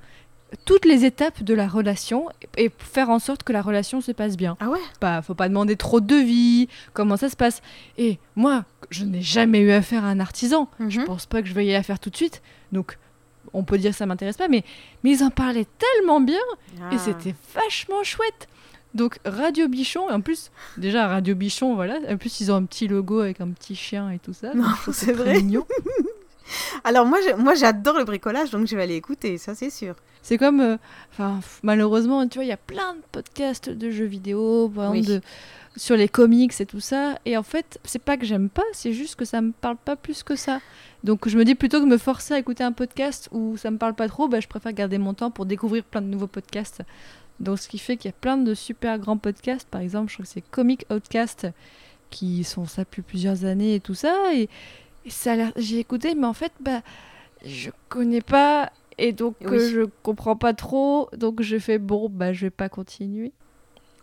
toutes 0.65 0.85
les 0.85 1.05
étapes 1.05 1.45
de 1.45 1.55
la 1.55 1.69
relation 1.69 2.31
et 2.59 2.69
faire 2.79 3.11
en 3.11 3.21
sorte 3.21 3.45
que 3.45 3.53
la 3.53 3.63
relation 3.63 4.01
se 4.01 4.11
passe 4.11 4.37
bien. 4.37 4.57
Ah 4.59 4.69
ouais? 4.69 4.81
Pas, 4.99 5.23
faut 5.23 5.37
pas 5.37 5.49
demander 5.49 5.77
trop 5.77 6.01
de 6.01 6.07
devis, 6.07 6.69
comment 6.95 7.17
ça 7.17 7.29
se 7.29 7.37
passe. 7.37 7.63
Et 7.97 8.19
moi, 8.35 8.65
je 8.91 9.05
n'ai 9.05 9.23
jamais 9.23 9.61
eu 9.61 9.71
affaire 9.71 10.05
à 10.05 10.09
un 10.09 10.19
artisan. 10.19 10.69
Je 10.89 11.01
pense 11.03 11.27
pas 11.27 11.43
que 11.43 11.49
je 11.49 11.55
vais 11.55 11.65
y 11.65 11.77
affaire 11.77 12.01
tout 12.01 12.11
de 12.11 12.17
suite. 12.17 12.43
Donc, 12.73 12.99
on 13.53 13.65
peut 13.65 13.79
dire 13.79 13.91
que 13.93 13.97
ça 13.97 14.07
m'intéresse 14.07 14.37
pas, 14.37 14.49
mais, 14.49 14.65
mais 15.05 15.11
ils 15.13 15.23
en 15.25 15.31
parlaient 15.31 15.67
tellement 15.79 16.21
bien 16.21 16.41
Ah. 16.81 16.95
et 16.95 16.99
c'était 16.99 17.35
vachement 17.55 18.03
chouette. 18.05 18.49
Donc 18.95 19.19
Radio 19.25 19.69
Bichon, 19.69 20.11
et 20.11 20.13
en 20.13 20.21
plus, 20.21 20.51
déjà 20.77 21.09
Radio 21.09 21.35
Bichon, 21.35 21.75
voilà, 21.75 21.99
en 22.11 22.17
plus 22.19 22.41
ils 22.41 22.53
ont 22.53 22.57
un 22.57 22.65
petit 22.65 22.89
logo 22.89 23.21
avec 23.21 23.41
un 23.41 23.49
petit 23.51 23.75
chien 23.75 24.11
et 24.11 24.19
tout 24.19 24.35
ça. 24.35 24.53
Non, 24.55 24.67
c'est 24.93 25.13
vrai. 25.13 25.35
mignon. 25.37 25.67
Alors 26.85 27.07
moi, 27.07 27.19
je- 27.27 27.35
moi 27.37 27.55
j'adore 27.55 27.97
le 27.99 28.05
bricolage, 28.05 28.51
donc 28.51 28.67
je 28.67 28.77
vais 28.77 28.83
aller 28.83 28.97
écouter, 28.97 29.39
ça 29.39 29.55
c'est 29.55 29.71
sûr. 29.71 29.95
C'est 30.21 30.39
comme, 30.39 30.61
euh, 30.61 30.77
enfin, 31.13 31.41
malheureusement, 31.63 32.27
tu 32.29 32.39
vois, 32.39 32.45
il 32.45 32.49
y 32.49 32.53
a 32.53 32.57
plein 32.57 32.95
de 32.95 33.01
podcasts 33.11 33.71
de 33.71 33.91
jeux 33.91 34.05
vidéo, 34.05 34.69
par 34.75 34.95
exemple, 34.95 35.11
Oui. 35.11 35.17
de- 35.21 35.81
sur 35.81 35.97
les 35.97 36.09
comics 36.09 36.53
et 36.61 36.67
tout 36.67 36.81
ça. 36.81 37.19
Et 37.25 37.37
en 37.39 37.43
fait, 37.43 37.81
c'est 37.85 37.99
pas 38.03 38.17
que 38.19 38.27
j'aime 38.27 38.51
pas, 38.51 38.63
c'est 38.73 38.93
juste 38.93 39.17
que 39.17 39.25
ça 39.25 39.41
me 39.41 39.53
parle 39.53 39.77
pas 39.83 39.97
plus 39.97 40.23
que 40.23 40.37
ça. 40.37 40.61
Donc 41.05 41.29
je 41.29 41.37
me 41.37 41.45
dis 41.45 41.55
plutôt 41.57 41.81
que 41.81 41.87
me 41.87 41.99
forcer 41.99 42.35
à 42.35 42.39
écouter 42.39 42.63
un 42.63 42.73
podcast 42.73 43.29
où 43.33 43.57
ça 43.57 43.71
me 43.71 43.77
parle 43.79 43.95
pas 43.95 44.09
trop, 44.09 44.29
bah, 44.29 44.39
je 44.41 44.47
préfère 44.49 44.73
garder 44.73 44.99
mon 44.99 45.15
temps 45.15 45.31
pour 45.31 45.47
découvrir 45.47 45.83
plein 45.85 46.01
de 46.01 46.07
nouveaux 46.07 46.29
podcasts. 46.29 46.83
Donc 47.41 47.59
ce 47.59 47.69
qui 47.69 47.79
fait 47.79 47.97
qu'il 47.97 48.09
y 48.09 48.15
a 48.15 48.17
plein 48.21 48.37
de 48.37 48.55
super 48.55 48.99
grands 48.99 49.17
podcasts. 49.17 49.69
Par 49.69 49.81
exemple, 49.81 50.11
je 50.11 50.15
crois 50.15 50.25
que 50.27 50.31
c'est 50.31 50.45
Comic 50.51 50.87
Outcast 50.93 51.49
qui 52.11 52.45
sont 52.45 52.67
ça 52.67 52.85
depuis 52.85 53.03
plusieurs 53.03 53.45
années 53.45 53.75
et 53.75 53.81
tout 53.81 53.95
ça. 53.95 54.17
Et, 54.35 54.49
et 55.05 55.11
ça 55.11 55.35
j'ai 55.57 55.79
écouté, 55.81 56.15
mais 56.15 56.27
en 56.27 56.35
fait, 56.35 56.53
bah, 56.61 56.83
je 57.45 57.71
connais 57.89 58.21
pas 58.21 58.71
et 58.99 59.13
donc 59.13 59.35
Oui. 59.41 59.57
euh, 59.57 59.71
je 59.73 59.81
comprends 60.05 60.37
pas 60.37 60.55
trop. 60.55 61.09
Donc 61.17 61.43
je 61.43 61.59
fais 61.59 61.79
bon, 61.79 62.09
bah 62.09 62.33
je 62.33 62.43
vais 62.47 62.51
pas 62.51 62.69
continuer. 62.69 63.33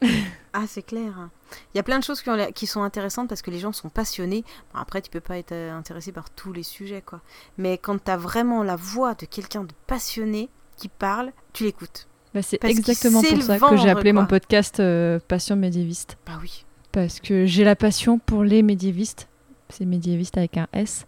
Ah, 0.51 0.63
c'est 0.67 0.81
clair. 0.81 1.29
Il 1.73 1.77
y 1.77 1.79
a 1.79 1.83
plein 1.83 1.99
de 1.99 2.03
choses 2.03 2.23
qui, 2.23 2.29
ont 2.29 2.35
l'air- 2.35 2.51
qui 2.53 2.65
sont 2.65 2.81
intéressantes 2.81 3.29
parce 3.29 3.43
que 3.43 3.51
les 3.51 3.59
gens 3.59 3.71
sont 3.71 3.89
passionnés. 3.89 4.43
Bon, 4.73 4.79
après, 4.79 4.99
tu 4.99 5.11
peux 5.11 5.19
pas 5.19 5.37
être 5.37 5.51
euh, 5.51 5.71
intéressé 5.77 6.11
par 6.11 6.31
tous 6.31 6.51
les 6.53 6.63
sujets, 6.63 7.03
quoi. 7.05 7.21
Mais 7.59 7.77
quand 7.77 8.03
tu 8.03 8.09
as 8.09 8.17
vraiment 8.17 8.63
la 8.63 8.75
voix 8.75 9.13
de 9.13 9.25
quelqu'un 9.27 9.63
de 9.63 9.71
passionné 9.85 10.49
qui 10.75 10.87
parle, 10.87 11.31
tu 11.53 11.65
l'écoutes. 11.65 12.07
Bah, 12.33 12.41
c'est 12.41 12.63
exactement 12.65 13.21
pour 13.21 13.41
ça 13.43 13.59
que 13.59 13.77
j'ai 13.77 13.89
appelé 13.91 14.11
mon 14.11 14.25
podcast 14.25 14.79
euh, 14.79 15.19
Passion 15.27 15.55
médiéviste. 15.55 16.17
Bah 16.25 16.39
oui. 16.41 16.65
Parce 16.91 17.19
que 17.19 17.45
j'ai 17.45 17.63
la 17.63 17.75
passion 17.75 18.17
pour 18.17 18.43
les 18.43 18.63
médiévistes. 18.63 19.27
C'est 19.69 19.85
médiéviste 19.85 20.35
avec 20.37 20.57
un 20.57 20.67
S. 20.73 21.05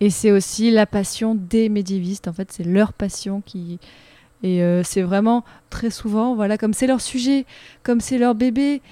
Et 0.00 0.10
c'est 0.10 0.30
aussi 0.30 0.70
la 0.70 0.84
passion 0.84 1.34
des 1.34 1.70
médiévistes. 1.70 2.28
En 2.28 2.34
fait, 2.34 2.52
c'est 2.52 2.64
leur 2.64 2.92
passion 2.92 3.40
qui. 3.40 3.78
Et 4.44 4.62
euh, 4.62 4.82
c'est 4.84 5.02
vraiment 5.02 5.42
très 5.70 5.90
souvent, 5.90 6.34
voilà, 6.36 6.56
comme 6.58 6.74
c'est 6.74 6.86
leur 6.86 7.00
sujet, 7.00 7.46
comme 7.82 8.00
c'est 8.00 8.18
leur 8.18 8.34
bébé 8.34 8.82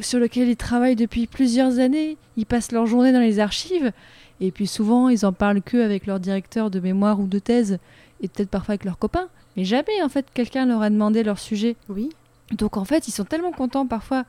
sur 0.00 0.18
lequel 0.18 0.48
ils 0.48 0.56
travaillent 0.56 0.96
depuis 0.96 1.26
plusieurs 1.26 1.78
années, 1.78 2.16
ils 2.38 2.46
passent 2.46 2.72
leur 2.72 2.86
journée 2.86 3.12
dans 3.12 3.20
les 3.20 3.38
archives. 3.38 3.92
Et 4.40 4.50
puis 4.50 4.66
souvent, 4.66 5.10
ils 5.10 5.26
en 5.26 5.32
parlent 5.34 5.60
que 5.60 5.76
avec 5.76 6.06
leur 6.06 6.18
directeur 6.18 6.70
de 6.70 6.80
mémoire 6.80 7.20
ou 7.20 7.26
de 7.26 7.38
thèse, 7.38 7.78
et 8.22 8.28
peut-être 8.28 8.48
parfois 8.48 8.72
avec 8.72 8.84
leurs 8.86 8.98
copains. 8.98 9.28
Mais 9.56 9.64
jamais, 9.64 10.02
en 10.02 10.08
fait, 10.08 10.24
quelqu'un 10.32 10.64
leur 10.64 10.80
a 10.80 10.88
demandé 10.88 11.22
leur 11.22 11.38
sujet. 11.38 11.76
Oui. 11.90 12.08
Donc 12.52 12.78
en 12.78 12.84
fait, 12.86 13.06
ils 13.06 13.12
sont 13.12 13.24
tellement 13.24 13.52
contents 13.52 13.86
parfois 13.86 14.24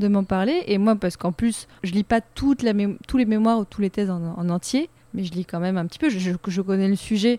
de 0.00 0.08
m'en 0.08 0.24
parler. 0.24 0.64
Et 0.66 0.78
moi, 0.78 0.96
parce 0.96 1.16
qu'en 1.16 1.30
plus, 1.30 1.68
je 1.84 1.92
lis 1.92 2.02
pas 2.02 2.20
toute 2.20 2.62
la 2.64 2.72
tous 3.06 3.16
les 3.18 3.24
mémoires 3.24 3.60
ou 3.60 3.64
tous 3.64 3.80
les 3.80 3.90
thèses 3.90 4.10
en, 4.10 4.34
en 4.36 4.48
entier, 4.48 4.90
mais 5.14 5.22
je 5.22 5.32
lis 5.32 5.44
quand 5.44 5.60
même 5.60 5.76
un 5.76 5.86
petit 5.86 6.00
peu. 6.00 6.08
Je, 6.10 6.18
je- 6.18 6.32
je 6.48 6.60
connais 6.60 6.88
le 6.88 6.96
sujet, 6.96 7.38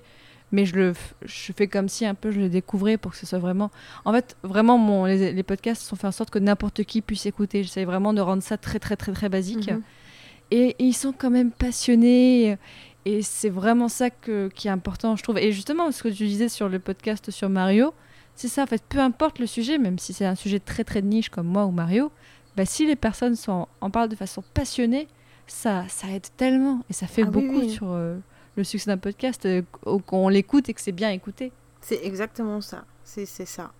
mais 0.52 0.66
je 0.66 0.76
le 0.76 0.94
je 1.24 1.52
fais 1.54 1.68
comme 1.68 1.90
si 1.90 2.06
un 2.06 2.14
peu 2.16 2.32
je 2.32 2.40
le 2.40 2.50
découvrais 2.50 2.98
pour 2.98 3.12
que 3.12 3.18
ce 3.18 3.26
soit 3.26 3.40
vraiment. 3.40 3.72
En 4.06 4.14
fait, 4.14 4.38
vraiment, 4.44 4.78
mon, 4.78 5.06
les, 5.06 5.34
les 5.34 5.44
podcasts 5.44 5.82
sont 5.82 5.96
fait 5.96 6.08
en 6.08 6.12
sorte 6.12 6.30
que 6.30 6.40
n'importe 6.40 6.84
qui 6.84 7.02
puisse 7.02 7.26
écouter. 7.26 7.64
J'essaie 7.64 7.86
vraiment 7.86 8.14
de 8.14 8.22
rendre 8.22 8.44
ça 8.44 8.58
très, 8.58 8.80
très, 8.80 8.96
très, 8.96 9.12
très 9.12 9.30
basique. 9.30 9.70
Mhm. 9.72 9.82
Et, 10.52 10.68
et 10.80 10.84
ils 10.84 10.94
sont 10.94 11.12
quand 11.12 11.32
même 11.32 11.52
passionnés. 11.52 12.58
Et 13.06 13.22
c'est 13.22 13.50
vraiment 13.50 13.88
ça 13.88 14.10
que- 14.10 14.50
qui 14.54 14.68
est 14.68 14.72
important, 14.72 15.16
je 15.16 15.24
trouve. 15.24 15.38
Et 15.38 15.52
justement, 15.52 15.92
ce 15.92 16.02
que 16.04 16.10
tu 16.10 16.26
disais 16.26 16.50
sur 16.50 16.70
le 16.70 16.80
podcast 16.80 17.30
sur 17.32 17.50
Mario, 17.50 17.94
c'est 18.36 18.48
ça, 18.48 18.64
en 18.64 18.66
fait, 18.68 18.84
peu 18.88 19.00
importe 19.00 19.40
le 19.40 19.46
sujet, 19.48 19.78
même 19.78 20.00
si 20.00 20.12
c'est 20.14 20.26
un 20.26 20.36
sujet 20.36 20.60
très 20.60 20.84
très 20.84 21.02
de 21.02 21.08
niche 21.08 21.30
comme 21.30 21.48
moi 21.48 21.66
ou 21.66 21.72
Mario, 21.72 22.12
bah, 22.58 22.66
si 22.66 22.86
les 22.88 22.96
personnes 22.96 23.36
sont, 23.36 23.68
en 23.82 23.90
parlent 23.92 24.10
de 24.10 24.16
façon 24.16 24.44
passionnée, 24.54 25.08
ça, 25.48 25.86
ça 25.88 26.08
aide 26.10 26.26
tellement. 26.38 26.82
Et 26.90 26.94
ça 26.94 27.06
fait 27.08 27.22
Ah 27.24 27.30
oui, 27.34 27.46
beaucoup 27.48 27.60
oui. 27.60 27.70
sur 27.70 27.92
euh, 27.92 28.18
le 28.56 28.64
succès 28.64 28.88
d'un 28.90 28.98
podcast, 28.98 29.46
euh, 29.46 29.62
qu- 29.62 30.02
qu'on 30.02 30.30
l'écoute 30.30 30.70
et 30.70 30.74
que 30.74 30.82
c'est 30.82 30.92
bien 30.92 31.12
écouté. 31.12 31.52
C'est 31.82 32.04
exactement 32.04 32.62
ça. 32.62 32.86
C'est 33.04 33.26
ça. 33.28 33.72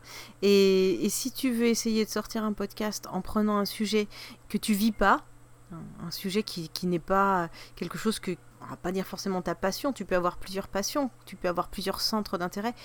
Et, 0.44 1.04
et 1.04 1.10
si 1.10 1.32
tu 1.32 1.52
veux 1.52 1.66
essayer 1.66 2.06
de 2.06 2.10
sortir 2.10 2.44
un 2.44 2.54
podcast 2.54 3.08
en 3.12 3.22
prenant 3.22 3.58
un 3.58 3.66
sujet 3.66 4.08
que 4.50 4.58
tu 4.60 4.74
vis 4.74 4.92
pas, 4.92 5.24
un, 5.72 6.12
sujet 6.12 6.44
qui, 6.44 6.70
qui 6.70 6.86
n'est 6.86 7.00
pas 7.00 7.50
quelque 7.76 7.98
chose 7.98 8.20
que, 8.20 8.32
on 8.62 8.66
va 8.68 8.76
pas 8.78 8.92
dire 8.92 9.06
forcément 9.08 9.42
ta 9.42 9.56
passion, 9.56 9.94
tu 9.94 10.06
peux 10.06 10.16
avoir 10.16 10.38
plusieurs 10.38 10.68
passions, 10.68 11.10
tu 11.26 11.36
peux 11.36 11.48
avoir 11.48 11.70
plusieurs 11.70 12.02
centres 12.02 12.38
d'intérêt, 12.38 12.76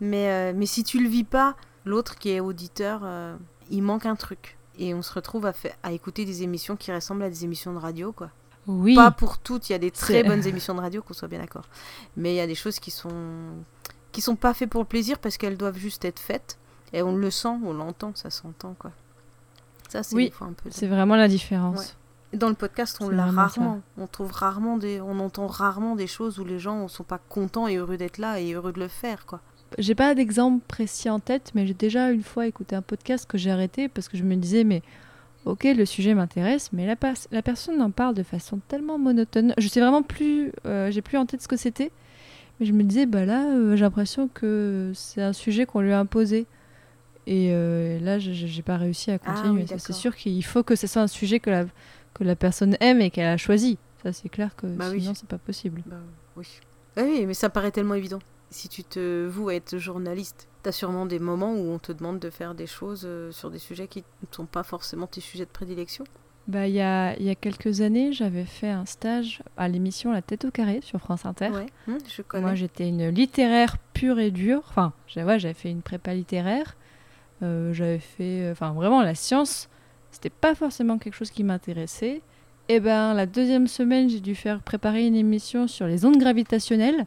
mais, 0.00 0.28
euh, 0.30 0.52
mais 0.54 0.66
si 0.66 0.82
tu 0.82 1.00
le 1.00 1.08
vis 1.08 1.22
pas, 1.24 1.54
l'autre 1.84 2.16
qui 2.18 2.30
est 2.30 2.40
auditeur, 2.40 3.02
euh, 3.04 3.36
il 3.70 3.82
manque 3.84 4.06
un 4.06 4.16
truc. 4.16 4.58
Et 4.76 4.92
on 4.94 5.02
se 5.02 5.12
retrouve 5.12 5.46
à, 5.46 5.52
à 5.84 5.92
écouter 5.92 6.24
des 6.24 6.42
émissions 6.42 6.74
qui 6.74 6.92
ressemblent 6.92 7.22
à 7.22 7.30
des 7.30 7.44
émissions 7.44 7.72
de 7.72 7.78
radio, 7.78 8.12
quoi. 8.12 8.30
Oui. 8.66 8.94
Pas 8.94 9.10
pour 9.10 9.38
toutes, 9.38 9.68
il 9.68 9.72
y 9.72 9.74
a 9.74 9.78
des 9.78 9.90
très 9.90 10.22
bonnes 10.22 10.46
émissions 10.46 10.74
de 10.74 10.80
radio, 10.80 11.02
qu'on 11.02 11.14
soit 11.14 11.28
bien 11.28 11.40
d'accord. 11.40 11.64
Mais 12.16 12.32
il 12.32 12.36
y 12.36 12.40
a 12.40 12.46
des 12.46 12.54
choses 12.54 12.78
qui 12.80 12.90
sont 12.90 13.10
qui 14.12 14.20
sont 14.20 14.36
pas 14.36 14.54
faites 14.54 14.70
pour 14.70 14.80
le 14.82 14.86
plaisir 14.86 15.18
parce 15.18 15.36
qu'elles 15.36 15.56
doivent 15.56 15.76
juste 15.78 16.04
être 16.04 16.20
faites. 16.20 16.58
Et 16.92 17.02
on 17.02 17.16
le 17.16 17.30
sent, 17.30 17.48
on 17.64 17.72
l'entend, 17.72 18.12
ça 18.14 18.30
s'entend 18.30 18.74
quoi. 18.78 18.92
Ça 19.88 20.02
c'est 20.02 20.14
Oui, 20.14 20.32
un 20.40 20.52
peu. 20.52 20.70
c'est 20.70 20.86
vraiment 20.86 21.16
la 21.16 21.26
différence. 21.28 21.94
Ouais. 22.32 22.38
Dans 22.38 22.48
le 22.48 22.54
podcast, 22.54 22.96
on 23.00 23.08
l'a 23.10 23.26
ça. 23.26 23.32
rarement. 23.32 23.80
On 23.98 24.06
trouve 24.06 24.32
rarement 24.32 24.76
des, 24.76 25.00
on 25.00 25.18
entend 25.20 25.46
rarement 25.46 25.94
des 25.96 26.06
choses 26.06 26.38
où 26.38 26.44
les 26.44 26.58
gens 26.58 26.86
sont 26.88 27.04
pas 27.04 27.18
contents 27.28 27.68
et 27.68 27.76
heureux 27.76 27.96
d'être 27.96 28.18
là 28.18 28.40
et 28.40 28.52
heureux 28.54 28.72
de 28.72 28.80
le 28.80 28.88
faire 28.88 29.26
quoi. 29.26 29.40
J'ai 29.78 29.94
pas 29.96 30.14
d'exemple 30.14 30.64
précis 30.68 31.10
en 31.10 31.18
tête, 31.18 31.50
mais 31.56 31.66
j'ai 31.66 31.74
déjà 31.74 32.10
une 32.12 32.22
fois 32.22 32.46
écouté 32.46 32.76
un 32.76 32.82
podcast 32.82 33.26
que 33.26 33.36
j'ai 33.38 33.50
arrêté 33.50 33.88
parce 33.88 34.08
que 34.08 34.16
je 34.16 34.22
me 34.22 34.36
disais, 34.36 34.62
mais 34.62 34.82
ok, 35.44 35.64
le 35.64 35.84
sujet 35.84 36.14
m'intéresse, 36.14 36.70
mais 36.72 36.86
la, 36.86 36.96
pers- 36.96 37.26
la 37.30 37.42
personne 37.42 37.80
en 37.82 37.90
parle 37.90 38.14
de 38.14 38.22
façon 38.22 38.60
tellement 38.68 38.98
monotone. 38.98 39.54
Je 39.58 39.68
sais 39.68 39.80
vraiment 39.80 40.02
plus, 40.02 40.52
euh, 40.66 40.90
j'ai 40.90 41.02
plus 41.02 41.16
en 41.18 41.26
tête 41.26 41.42
ce 41.42 41.48
que 41.48 41.56
c'était, 41.56 41.90
mais 42.60 42.66
je 42.66 42.72
me 42.72 42.82
disais, 42.82 43.06
bah 43.06 43.24
là, 43.24 43.50
euh, 43.50 43.76
j'ai 43.76 43.82
l'impression 43.84 44.28
que 44.28 44.92
c'est 44.94 45.22
un 45.22 45.32
sujet 45.32 45.66
qu'on 45.66 45.80
lui 45.80 45.92
a 45.92 45.98
imposé. 45.98 46.46
Et 47.26 47.50
euh, 47.52 47.98
là, 48.00 48.18
j'ai 48.18 48.62
pas 48.62 48.76
réussi 48.76 49.10
à 49.10 49.14
Ah 49.14 49.32
continuer. 49.34 49.62
oui, 49.70 49.78
c'est 49.78 49.92
sûr 49.94 50.14
qu'il 50.14 50.44
faut 50.44 50.62
que 50.62 50.76
ce 50.76 50.86
soit 50.86 51.02
un 51.02 51.06
sujet 51.06 51.40
que 51.40 51.48
la, 51.50 51.64
que 52.12 52.22
la 52.22 52.36
personne 52.36 52.76
aime 52.80 53.00
et 53.00 53.10
qu'elle 53.10 53.26
a 53.28 53.36
choisi. 53.38 53.78
Ça, 54.02 54.12
c'est 54.12 54.28
clair 54.28 54.54
que 54.56 54.66
Bah 54.66 54.88
oui. 54.92 55.00
sinon, 55.00 55.14
c'est 55.14 55.28
pas 55.28 55.38
possible. 55.38 55.82
Bah 55.86 55.96
oui. 56.36 56.46
Ah 56.96 57.02
oui, 57.02 57.24
mais 57.26 57.32
ça 57.34 57.48
paraît 57.48 57.70
tellement 57.70 57.94
évident. 57.94 58.18
Si 58.54 58.68
tu 58.68 58.84
te 58.84 59.26
voues 59.26 59.48
à 59.48 59.54
être 59.56 59.78
journaliste, 59.78 60.46
t'as 60.62 60.70
sûrement 60.70 61.06
des 61.06 61.18
moments 61.18 61.52
où 61.54 61.72
on 61.72 61.80
te 61.80 61.90
demande 61.90 62.20
de 62.20 62.30
faire 62.30 62.54
des 62.54 62.68
choses 62.68 63.02
euh, 63.04 63.32
sur 63.32 63.50
des 63.50 63.58
sujets 63.58 63.88
qui 63.88 63.98
ne 64.22 64.28
sont 64.30 64.46
pas 64.46 64.62
forcément 64.62 65.08
tes 65.08 65.20
sujets 65.20 65.44
de 65.44 65.50
prédilection? 65.50 66.04
Bah, 66.46 66.68
il 66.68 66.74
y 66.74 66.80
a, 66.80 67.16
il 67.18 67.24
y 67.24 67.30
a 67.30 67.34
quelques 67.34 67.80
années, 67.80 68.12
j'avais 68.12 68.44
fait 68.44 68.68
un 68.68 68.86
stage 68.86 69.42
à 69.56 69.66
l'émission 69.66 70.12
La 70.12 70.22
tête 70.22 70.44
au 70.44 70.52
carré 70.52 70.78
sur 70.84 71.00
France 71.00 71.26
Inter. 71.26 71.48
Ouais, 71.48 71.66
hum, 71.88 71.98
je 72.08 72.22
connais. 72.22 72.44
Moi, 72.44 72.54
j'étais 72.54 72.86
une 72.88 73.08
littéraire 73.08 73.76
pure 73.92 74.20
et 74.20 74.30
dure. 74.30 74.62
Enfin, 74.68 74.92
ouais, 75.16 75.40
j'avais 75.40 75.54
fait 75.54 75.70
une 75.70 75.82
prépa 75.82 76.14
littéraire. 76.14 76.76
Euh, 77.42 77.72
j'avais 77.72 77.98
fait. 77.98 78.42
euh, 78.42 78.52
Enfin, 78.52 78.72
vraiment, 78.72 79.02
la 79.02 79.16
science, 79.16 79.68
c'était 80.12 80.30
pas 80.30 80.54
forcément 80.54 80.98
quelque 80.98 81.14
chose 81.14 81.32
qui 81.32 81.42
m'intéressait. 81.42 82.22
Et 82.68 82.78
ben, 82.78 83.14
la 83.14 83.26
deuxième 83.26 83.66
semaine, 83.66 84.08
j'ai 84.08 84.20
dû 84.20 84.36
faire 84.36 84.60
préparer 84.60 85.06
une 85.06 85.16
émission 85.16 85.66
sur 85.66 85.86
les 85.88 86.04
ondes 86.04 86.18
gravitationnelles. 86.18 87.04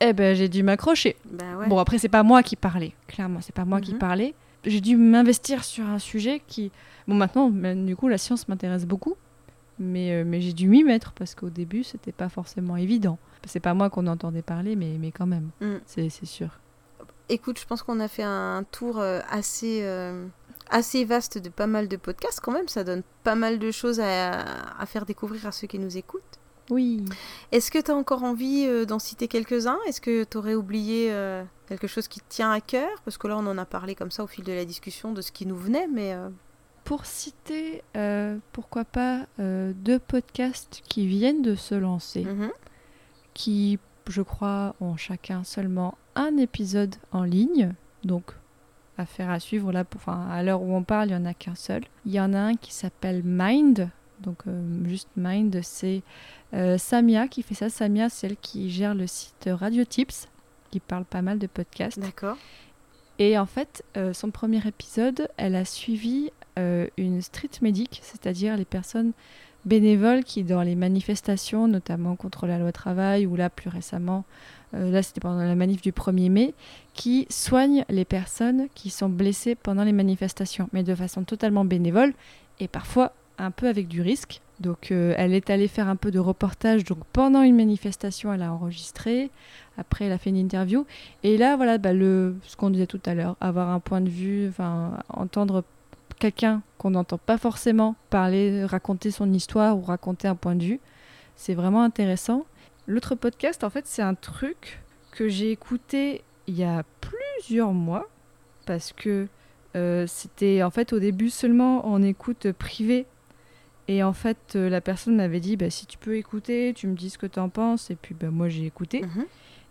Et 0.00 0.12
ben, 0.12 0.34
j'ai 0.34 0.48
dû 0.48 0.62
m'accrocher. 0.62 1.16
Bah 1.30 1.44
ouais. 1.58 1.68
Bon, 1.68 1.78
après, 1.78 1.98
c'est 1.98 2.08
pas 2.08 2.22
moi 2.22 2.42
qui 2.42 2.56
parlais. 2.56 2.92
Clairement, 3.06 3.40
c'est 3.42 3.54
pas 3.54 3.64
moi 3.64 3.80
qui 3.80 3.92
Mhm. 3.92 3.98
parlais. 3.98 4.34
J'ai 4.64 4.80
dû 4.80 4.96
m'investir 4.96 5.64
sur 5.64 5.86
un 5.86 5.98
sujet 5.98 6.42
qui. 6.46 6.70
Bon, 7.06 7.14
maintenant, 7.14 7.50
du 7.50 7.96
coup, 7.96 8.08
la 8.08 8.18
science 8.18 8.48
m'intéresse 8.48 8.86
beaucoup. 8.86 9.14
Mais, 9.78 10.12
euh, 10.12 10.24
mais 10.26 10.40
j'ai 10.42 10.52
dû 10.52 10.68
m'y 10.68 10.84
mettre 10.84 11.12
parce 11.12 11.34
qu'au 11.34 11.48
début, 11.48 11.84
c'était 11.84 12.12
pas 12.12 12.28
forcément 12.28 12.76
évident. 12.76 13.18
C'est 13.46 13.60
pas 13.60 13.72
moi 13.72 13.88
qu'on 13.88 14.06
entendait 14.06 14.42
parler, 14.42 14.76
mais, 14.76 14.96
mais 15.00 15.10
quand 15.10 15.26
même, 15.26 15.48
Mm. 15.62 15.76
c'est 15.86 16.10
c'est 16.10 16.26
sûr. 16.26 16.60
Écoute, 17.30 17.58
je 17.58 17.64
pense 17.66 17.82
qu'on 17.82 18.00
a 18.00 18.08
fait 18.08 18.22
un 18.24 18.64
tour 18.70 18.98
euh, 18.98 19.20
assez, 19.30 19.80
euh, 19.82 20.26
assez 20.68 21.04
vaste 21.06 21.38
de 21.38 21.48
pas 21.48 21.66
mal 21.66 21.88
de 21.88 21.96
podcasts 21.96 22.40
quand 22.40 22.52
même. 22.52 22.68
Ça 22.68 22.84
donne 22.84 23.02
pas 23.24 23.36
mal 23.36 23.58
de 23.58 23.70
choses 23.70 24.00
à, 24.00 24.40
à 24.78 24.84
faire 24.86 25.06
découvrir 25.06 25.46
à 25.46 25.52
ceux 25.52 25.66
qui 25.66 25.78
nous 25.78 25.96
écoutent. 25.96 26.20
Oui. 26.70 27.04
Est-ce 27.52 27.70
que 27.70 27.78
tu 27.78 27.90
as 27.90 27.94
encore 27.94 28.22
envie 28.22 28.64
euh, 28.66 28.84
d'en 28.84 28.98
citer 28.98 29.28
quelques-uns? 29.28 29.78
Est-ce 29.86 30.00
que 30.00 30.24
tu 30.24 30.36
aurais 30.36 30.54
oublié 30.54 31.08
euh, 31.10 31.42
quelque 31.66 31.86
chose 31.86 32.08
qui 32.08 32.20
te 32.20 32.28
tient 32.28 32.50
à 32.50 32.60
cœur? 32.60 32.90
Parce 33.04 33.18
que 33.18 33.26
là, 33.28 33.36
on 33.36 33.46
en 33.46 33.58
a 33.58 33.64
parlé 33.64 33.94
comme 33.94 34.10
ça 34.10 34.24
au 34.24 34.26
fil 34.26 34.44
de 34.44 34.52
la 34.52 34.64
discussion 34.64 35.12
de 35.12 35.20
ce 35.20 35.32
qui 35.32 35.46
nous 35.46 35.56
venait, 35.56 35.88
mais... 35.88 36.14
euh, 36.14 36.28
Pour 36.84 37.04
citer, 37.04 37.82
pourquoi 38.52 38.84
pas, 38.84 39.26
deux 39.38 39.98
podcasts 39.98 40.82
qui 40.88 41.06
viennent 41.06 41.42
de 41.42 41.54
se 41.54 41.74
lancer, 41.74 42.24
mhm. 42.24 42.50
qui, 43.34 43.78
je 44.08 44.22
crois, 44.22 44.74
ont 44.80 44.96
chacun 44.96 45.44
seulement 45.44 45.96
un 46.14 46.36
épisode 46.36 46.96
en 47.12 47.24
ligne. 47.24 47.74
Donc, 48.04 48.32
affaire 48.98 49.30
à 49.30 49.40
suivre. 49.40 49.72
Là, 49.72 49.84
pour, 49.84 50.00
enfin, 50.00 50.26
à 50.30 50.42
l'heure 50.42 50.62
où 50.62 50.74
on 50.74 50.82
parle, 50.82 51.08
il 51.08 51.16
n'y 51.16 51.22
en 51.22 51.26
a 51.26 51.34
qu'un 51.34 51.54
seul. 51.54 51.82
Il 52.06 52.12
y 52.12 52.20
en 52.20 52.32
a 52.32 52.38
un 52.38 52.56
qui 52.56 52.72
s'appelle 52.72 53.22
Mind. 53.24 53.88
Donc, 54.20 54.42
euh, 54.46 54.62
juste 54.84 55.08
Mind, 55.16 55.60
c'est 55.62 56.02
euh, 56.54 56.78
Samia 56.78 57.28
qui 57.28 57.42
fait 57.42 57.54
ça. 57.54 57.70
Samia, 57.70 58.08
c'est 58.08 58.28
elle 58.28 58.36
qui 58.36 58.70
gère 58.70 58.94
le 58.94 59.06
site 59.06 59.48
Radio 59.50 59.84
Tips, 59.84 60.28
qui 60.70 60.80
parle 60.80 61.04
pas 61.04 61.22
mal 61.22 61.38
de 61.38 61.46
podcasts. 61.46 61.98
D'accord. 61.98 62.36
Et 63.18 63.38
en 63.38 63.46
fait, 63.46 63.84
euh, 63.96 64.12
son 64.12 64.30
premier 64.30 64.66
épisode, 64.66 65.28
elle 65.36 65.54
a 65.54 65.64
suivi 65.64 66.30
une 66.98 67.22
street 67.22 67.48
medic, 67.62 68.00
c'est-à-dire 68.02 68.54
les 68.54 68.66
personnes 68.66 69.14
bénévoles 69.64 70.24
qui, 70.24 70.44
dans 70.44 70.62
les 70.62 70.74
manifestations, 70.74 71.68
notamment 71.68 72.16
contre 72.16 72.46
la 72.46 72.58
loi 72.58 72.72
travail, 72.72 73.26
ou 73.26 73.36
là 73.36 73.50
plus 73.50 73.68
récemment, 73.68 74.24
euh, 74.74 74.90
là 74.90 75.02
c'était 75.02 75.20
pendant 75.20 75.42
la 75.42 75.54
manif 75.54 75.82
du 75.82 75.92
1er 75.92 76.30
mai, 76.30 76.54
qui 76.94 77.26
soignent 77.30 77.84
les 77.88 78.04
personnes 78.04 78.68
qui 78.74 78.90
sont 78.90 79.08
blessées 79.08 79.54
pendant 79.54 79.84
les 79.84 79.92
manifestations, 79.92 80.68
mais 80.72 80.82
de 80.82 80.94
façon 80.94 81.24
totalement 81.24 81.64
bénévole 81.64 82.14
et 82.58 82.68
parfois 82.68 83.12
un 83.40 83.50
peu 83.50 83.68
avec 83.68 83.88
du 83.88 84.00
risque. 84.00 84.40
Donc 84.60 84.92
euh, 84.92 85.14
elle 85.16 85.32
est 85.32 85.48
allée 85.48 85.68
faire 85.68 85.88
un 85.88 85.96
peu 85.96 86.10
de 86.10 86.18
reportage. 86.18 86.84
Donc 86.84 86.98
pendant 87.12 87.42
une 87.42 87.56
manifestation, 87.56 88.32
elle 88.32 88.42
a 88.42 88.52
enregistré. 88.52 89.30
Après, 89.78 90.04
elle 90.04 90.12
a 90.12 90.18
fait 90.18 90.30
une 90.30 90.36
interview. 90.36 90.86
Et 91.22 91.38
là, 91.38 91.56
voilà, 91.56 91.78
bah, 91.78 91.92
le, 91.92 92.36
ce 92.44 92.56
qu'on 92.56 92.70
disait 92.70 92.86
tout 92.86 93.00
à 93.06 93.14
l'heure, 93.14 93.36
avoir 93.40 93.70
un 93.70 93.80
point 93.80 94.00
de 94.00 94.10
vue, 94.10 94.52
entendre 95.08 95.64
quelqu'un 96.18 96.62
qu'on 96.76 96.90
n'entend 96.90 97.18
pas 97.18 97.38
forcément 97.38 97.96
parler, 98.10 98.64
raconter 98.64 99.10
son 99.10 99.32
histoire 99.32 99.78
ou 99.78 99.80
raconter 99.80 100.28
un 100.28 100.34
point 100.34 100.54
de 100.54 100.64
vue, 100.64 100.80
c'est 101.34 101.54
vraiment 101.54 101.82
intéressant. 101.82 102.44
L'autre 102.86 103.14
podcast, 103.14 103.64
en 103.64 103.70
fait, 103.70 103.86
c'est 103.86 104.02
un 104.02 104.14
truc 104.14 104.82
que 105.12 105.28
j'ai 105.28 105.50
écouté 105.50 106.22
il 106.46 106.58
y 106.58 106.64
a 106.64 106.84
plusieurs 107.00 107.72
mois 107.72 108.08
parce 108.66 108.92
que 108.92 109.28
euh, 109.76 110.04
c'était 110.06 110.62
en 110.62 110.70
fait 110.70 110.92
au 110.92 110.98
début 110.98 111.30
seulement 111.30 111.86
en 111.86 112.02
écoute 112.02 112.50
privée 112.52 113.06
et 113.90 114.04
en 114.04 114.12
fait, 114.12 114.54
euh, 114.54 114.68
la 114.68 114.80
personne 114.80 115.16
m'avait 115.16 115.40
dit 115.40 115.56
bah, 115.56 115.68
si 115.68 115.84
tu 115.84 115.98
peux 115.98 116.16
écouter, 116.16 116.72
tu 116.76 116.86
me 116.86 116.94
dis 116.94 117.10
ce 117.10 117.18
que 117.18 117.26
tu 117.26 117.40
en 117.40 117.48
penses. 117.48 117.90
Et 117.90 117.96
puis 117.96 118.14
bah, 118.14 118.30
moi, 118.30 118.48
j'ai 118.48 118.64
écouté. 118.64 119.04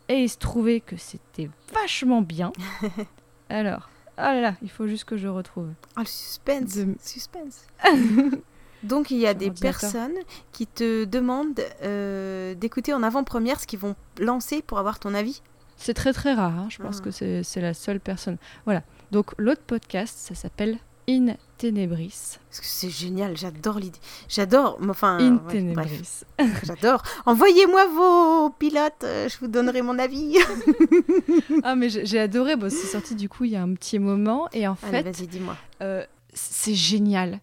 Et 0.10 0.24
il 0.24 0.30
se 0.30 0.38
trouvait 0.38 0.82
que 0.82 0.98
c'était 0.98 1.50
vachement 1.74 2.22
bien. 2.22 2.52
Alors, 3.50 3.90
ah 4.18 4.34
là 4.34 4.42
là, 4.42 4.56
il 4.62 4.70
faut 4.70 4.88
juste 4.88 5.06
que 5.06 5.16
je 5.16 5.30
retrouve. 5.30 5.70
Ah, 5.96 6.02
le 6.02 6.06
suspense. 6.06 6.80
Suspense. 7.02 7.66
Donc, 8.84 9.10
il 9.10 9.20
y 9.20 9.26
a 9.26 9.34
des 9.34 9.52
personnes 9.52 10.18
qui 10.52 10.68
te 10.68 11.06
demandent 11.06 11.62
euh, 11.84 12.56
d'écouter 12.56 12.94
en 12.94 13.04
avant-première 13.04 13.62
ce 13.62 13.68
qu'ils 13.68 13.80
vont 13.80 13.96
lancer 14.20 14.62
pour 14.62 14.80
avoir 14.80 15.00
ton 15.00 15.14
avis. 15.14 15.42
C'est 15.78 15.94
très 15.94 16.12
très 16.12 16.34
rare, 16.34 16.58
hein. 16.60 16.68
je 16.70 16.80
pense 16.80 17.00
que 17.00 17.10
c'est 17.10 17.62
la 17.62 17.74
seule 17.74 18.02
personne. 18.02 18.38
Voilà. 18.66 18.84
Donc, 19.12 19.32
l'autre 19.38 19.62
podcast, 19.62 20.18
ça 20.18 20.36
s'appelle 20.36 20.78
In 21.10 21.36
Tenebris. 21.58 22.38
Parce 22.50 22.60
que 22.60 22.66
c'est 22.66 22.90
génial, 22.90 23.36
j'adore 23.36 23.80
l'idée. 23.80 24.00
J'adore, 24.28 24.78
enfin. 24.88 25.18
In 25.18 25.38
ouais, 25.48 25.54
Tenebris. 25.54 26.22
j'adore. 26.64 27.02
Envoyez-moi 27.26 27.88
vos 27.88 28.50
pilotes, 28.52 29.04
euh, 29.04 29.28
je 29.28 29.38
vous 29.40 29.48
donnerai 29.48 29.82
mon 29.82 29.98
avis. 29.98 30.38
ah, 31.64 31.76
mais 31.76 31.90
j'ai 31.90 32.06
j'ai 32.06 32.20
adoré. 32.20 32.56
Bon, 32.56 32.70
c'est 32.70 32.88
sorti 32.88 33.16
du 33.16 33.28
coup 33.28 33.46
il 33.46 33.52
y 33.52 33.56
a 33.56 33.64
un 33.64 33.74
petit 33.74 33.98
moment. 34.00 34.48
Et 34.54 34.68
en 34.68 34.78
Allez, 34.84 35.04
fait, 35.04 35.12
vas-y, 35.12 35.28
dis-moi. 35.28 35.58
euh, 35.82 36.06
c'est 36.34 36.76
génial. 36.76 37.40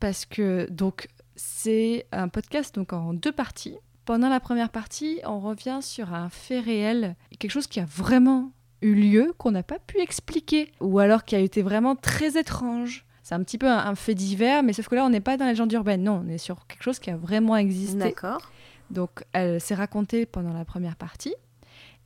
Parce 0.00 0.24
que, 0.24 0.66
donc, 0.70 1.08
c'est 1.36 2.06
un 2.12 2.28
podcast 2.28 2.74
donc 2.74 2.92
en 2.94 3.12
deux 3.12 3.32
parties. 3.32 3.76
Pendant 4.06 4.30
la 4.30 4.40
première 4.40 4.70
partie, 4.70 5.20
on 5.24 5.40
revient 5.40 5.80
sur 5.82 6.14
un 6.14 6.30
fait 6.30 6.58
réel, 6.58 7.16
quelque 7.38 7.50
chose 7.50 7.66
qui 7.66 7.80
a 7.80 7.84
vraiment 7.84 8.50
eu 8.82 8.94
lieu, 8.94 9.34
qu'on 9.36 9.50
n'a 9.50 9.62
pas 9.62 9.78
pu 9.78 10.00
expliquer, 10.00 10.72
ou 10.80 10.98
alors 10.98 11.24
qui 11.24 11.36
a 11.36 11.38
été 11.38 11.60
vraiment 11.62 11.96
très 11.96 12.38
étrange. 12.38 13.04
C'est 13.30 13.36
un 13.36 13.44
petit 13.44 13.58
peu 13.58 13.68
un, 13.68 13.78
un 13.78 13.94
fait 13.94 14.16
divers, 14.16 14.64
mais 14.64 14.72
sauf 14.72 14.88
que 14.88 14.96
là, 14.96 15.04
on 15.04 15.08
n'est 15.08 15.20
pas 15.20 15.36
dans 15.36 15.44
la 15.44 15.52
légende 15.52 15.72
urbaine, 15.72 16.02
non, 16.02 16.24
on 16.26 16.28
est 16.28 16.36
sur 16.36 16.66
quelque 16.66 16.82
chose 16.82 16.98
qui 16.98 17.10
a 17.10 17.16
vraiment 17.16 17.56
existé. 17.56 17.96
D'accord. 17.96 18.50
Donc, 18.90 19.22
elle 19.32 19.60
s'est 19.60 19.76
racontée 19.76 20.26
pendant 20.26 20.52
la 20.52 20.64
première 20.64 20.96
partie. 20.96 21.36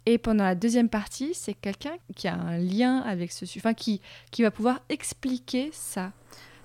Et 0.04 0.18
pendant 0.18 0.44
la 0.44 0.54
deuxième 0.54 0.90
partie, 0.90 1.32
c'est 1.32 1.54
quelqu'un 1.54 1.94
qui 2.14 2.28
a 2.28 2.34
un 2.34 2.58
lien 2.58 2.98
avec 2.98 3.32
ce 3.32 3.46
sujet, 3.46 3.62
enfin, 3.62 3.72
qui, 3.72 4.02
qui 4.32 4.42
va 4.42 4.50
pouvoir 4.50 4.82
expliquer 4.90 5.70
ça. 5.72 6.12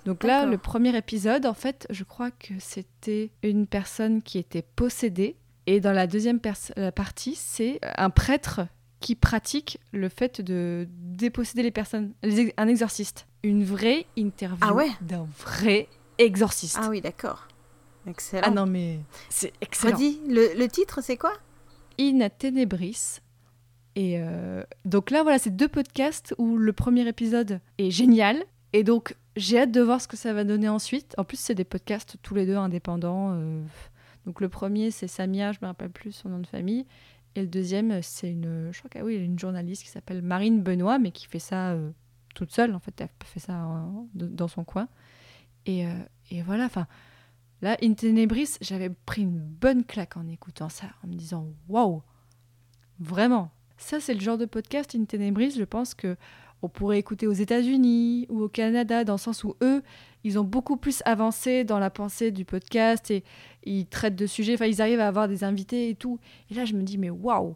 Donc 0.04 0.26
là, 0.26 0.46
le 0.46 0.58
premier 0.58 0.94
épisode, 0.94 1.46
en 1.46 1.54
fait, 1.54 1.88
je 1.90 2.04
crois 2.04 2.30
que 2.30 2.56
c'était 2.60 3.32
une 3.44 3.66
personne 3.66 4.22
qui 4.22 4.40
était 4.40 4.66
possédée. 4.76 5.38
Et 5.68 5.80
dans 5.80 5.94
la 5.94 6.06
deuxième 6.06 6.42
la 6.76 6.92
partie, 6.92 7.36
c'est 7.36 7.80
un 7.96 8.10
prêtre 8.10 8.60
qui 9.00 9.16
pratique 9.16 9.80
le 9.92 10.10
fait 10.10 10.42
de 10.42 10.88
déposséder 10.90 11.64
les 11.64 11.72
personnes, 11.72 12.12
les 12.24 12.54
un 12.58 12.68
exorciste. 12.68 13.28
Une 13.44 13.64
vraie 13.64 14.06
interview 14.18 14.58
Ah 14.62 14.74
ouais 14.74 14.90
d'un 15.02 15.28
vrai 15.40 15.88
exorciste. 16.18 16.78
Ah 16.82 16.90
oui, 16.90 17.00
d'accord. 17.02 17.48
Excellent. 18.08 18.44
Ah 18.48 18.52
non, 18.52 18.66
mais 18.66 19.00
c'est 19.30 19.54
excellent. 19.62 19.96
Redis, 19.96 20.20
le, 20.28 20.58
le 20.58 20.68
titre, 20.68 21.02
c'est 21.02 21.18
quoi? 21.18 21.34
In 22.00 22.28
Tenebris. 22.38 23.20
Et 23.96 24.16
euh, 24.20 24.64
donc 24.86 25.12
là, 25.12 25.24
voilà, 25.24 25.40
c'est 25.40 25.56
deux 25.56 25.68
podcasts 25.68 26.34
où 26.38 26.58
le 26.58 26.74
premier 26.74 27.08
épisode 27.08 27.60
est 27.78 27.92
génial. 27.92 28.44
Et 28.74 28.84
donc, 28.84 29.16
j'ai 29.36 29.60
hâte 29.60 29.72
de 29.72 29.82
voir 29.82 30.00
ce 30.02 30.08
que 30.08 30.18
ça 30.18 30.34
va 30.34 30.44
donner 30.44 30.70
ensuite. 30.70 31.14
En 31.18 31.24
plus, 31.24 31.38
c'est 31.40 31.56
des 31.56 31.64
podcasts 31.64 32.16
tous 32.22 32.36
les 32.36 32.46
deux 32.46 32.56
indépendants. 32.56 33.32
euh, 33.34 33.62
Donc 34.26 34.42
le 34.42 34.50
premier, 34.50 34.92
c'est 34.92 35.08
Samia, 35.08 35.52
je 35.54 35.60
me 35.62 35.68
rappelle 35.68 35.90
plus 35.90 36.12
son 36.12 36.30
nom 36.30 36.40
de 36.40 36.48
famille. 36.48 36.86
Et 37.40 37.44
le 37.44 37.48
deuxième, 37.48 38.02
c'est 38.02 38.30
une, 38.30 38.70
je 38.74 38.82
crois 38.82 39.10
une 39.10 39.40
journaliste 39.40 39.84
qui 39.84 39.88
s'appelle 39.88 40.22
Marine 40.22 40.62
Benoît, 40.62 41.00
mais 41.00 41.12
qui 41.12 41.26
fait 41.26 41.40
ça 41.40 41.70
euh, 41.70 41.90
toute 42.36 42.52
seule. 42.52 42.76
En 42.76 42.80
fait, 42.80 43.00
elle 43.00 43.08
fait 43.24 43.40
ça 43.40 43.66
dans 44.14 44.50
son 44.50 44.66
coin. 44.66 44.90
Et, 45.66 45.88
euh, 45.88 45.94
et 46.32 46.42
voilà, 46.42 46.66
enfin, 46.66 46.86
là, 47.62 47.78
In 47.82 47.94
Tenebris, 47.94 48.58
j'avais 48.60 48.90
pris 48.90 49.22
une 49.22 49.40
bonne 49.40 49.86
claque 49.86 50.18
en 50.18 50.28
écoutant 50.28 50.68
ça, 50.68 50.88
en 51.02 51.08
me 51.08 51.14
disant 51.14 51.48
waouh, 51.70 52.04
vraiment. 53.00 53.52
Ça, 53.78 54.02
c'est 54.02 54.16
le 54.16 54.20
genre 54.20 54.38
de 54.38 54.46
podcast 54.46 54.94
In 54.94 55.06
Tenebris, 55.06 55.52
je 55.52 55.64
pense 55.64 55.94
que 55.94 56.18
on 56.62 56.70
pourrait 56.70 57.00
écouter 57.00 57.26
aux 57.28 57.32
États-Unis 57.34 58.26
ou 58.30 58.42
au 58.44 58.50
Canada, 58.50 59.04
dans 59.04 59.14
le 59.14 59.20
sens 59.20 59.44
où 59.44 59.56
eux, 59.62 59.82
ils 60.24 60.38
ont 60.38 60.44
beaucoup 60.44 60.76
plus 60.78 61.02
avancé 61.06 61.64
dans 61.64 61.80
la 61.80 61.90
pensée 61.90 62.32
du 62.32 62.44
podcast 62.46 63.10
et 63.12 63.24
ils 63.64 63.86
traitent 63.88 64.16
de 64.18 64.26
sujets, 64.28 64.56
enfin, 64.56 64.66
ils 64.66 64.82
arrivent 64.82 65.00
à 65.00 65.08
avoir 65.08 65.28
des 65.30 65.44
invités 65.46 65.90
et 65.90 65.96
tout. 65.96 66.20
Et 66.52 66.54
là, 66.56 66.66
je 66.66 66.74
me 66.74 66.84
dis, 66.84 66.98
mais 66.98 67.10
waouh! 67.10 67.56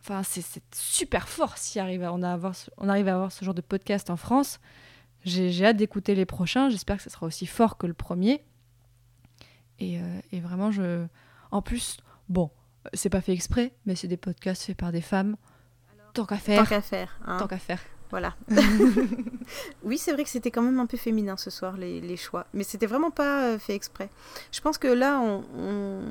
Enfin, 0.00 0.22
c'est 0.22 0.44
super 0.74 1.28
fort 1.28 1.56
si 1.58 1.80
arrive 1.80 2.02
à- 2.04 2.12
on, 2.12 2.22
a 2.22 2.30
avoir 2.32 2.54
on 2.76 2.88
arrive 2.88 3.08
à 3.08 3.14
avoir 3.14 3.32
ce 3.32 3.44
genre 3.44 3.54
de 3.54 3.60
podcast 3.62 4.08
en 4.10 4.16
France. 4.16 4.60
J'ai 5.24 5.50
j'ai 5.50 5.64
hâte 5.66 5.76
d'écouter 5.78 6.14
les 6.14 6.26
prochains. 6.26 6.68
J'espère 6.70 6.98
que 6.98 7.02
ce 7.02 7.10
sera 7.10 7.26
aussi 7.26 7.46
fort 7.46 7.76
que 7.76 7.88
le 7.88 7.94
premier. 7.94 8.44
Et, 9.78 9.98
euh, 10.00 10.20
et 10.32 10.40
vraiment, 10.40 10.70
je. 10.70 11.06
En 11.50 11.60
plus, 11.62 11.96
bon, 12.28 12.50
c'est 12.94 13.10
pas 13.10 13.20
fait 13.20 13.32
exprès, 13.32 13.72
mais 13.84 13.94
c'est 13.96 14.06
des 14.08 14.16
podcasts 14.16 14.62
faits 14.64 14.76
par 14.76 14.92
des 14.92 15.00
femmes. 15.00 15.36
Tant 16.14 16.24
qu'à 16.24 16.36
faire. 16.36 16.62
Tant 16.62 16.68
qu'à 16.68 16.80
faire. 16.82 17.18
hein. 17.26 17.36
Tant 17.38 17.46
qu'à 17.48 17.58
faire. 17.58 17.80
Voilà. 18.10 18.34
oui, 19.82 19.98
c'est 19.98 20.12
vrai 20.12 20.24
que 20.24 20.30
c'était 20.30 20.50
quand 20.50 20.62
même 20.62 20.78
un 20.78 20.86
peu 20.86 20.96
féminin 20.96 21.36
ce 21.36 21.50
soir, 21.50 21.76
les, 21.76 22.00
les 22.00 22.16
choix. 22.16 22.46
Mais 22.54 22.62
c'était 22.64 22.86
vraiment 22.86 23.10
pas 23.10 23.48
euh, 23.48 23.58
fait 23.58 23.74
exprès. 23.74 24.10
Je 24.52 24.60
pense 24.60 24.78
que 24.78 24.88
là, 24.88 25.18
on, 25.20 25.44
on- 25.58 26.02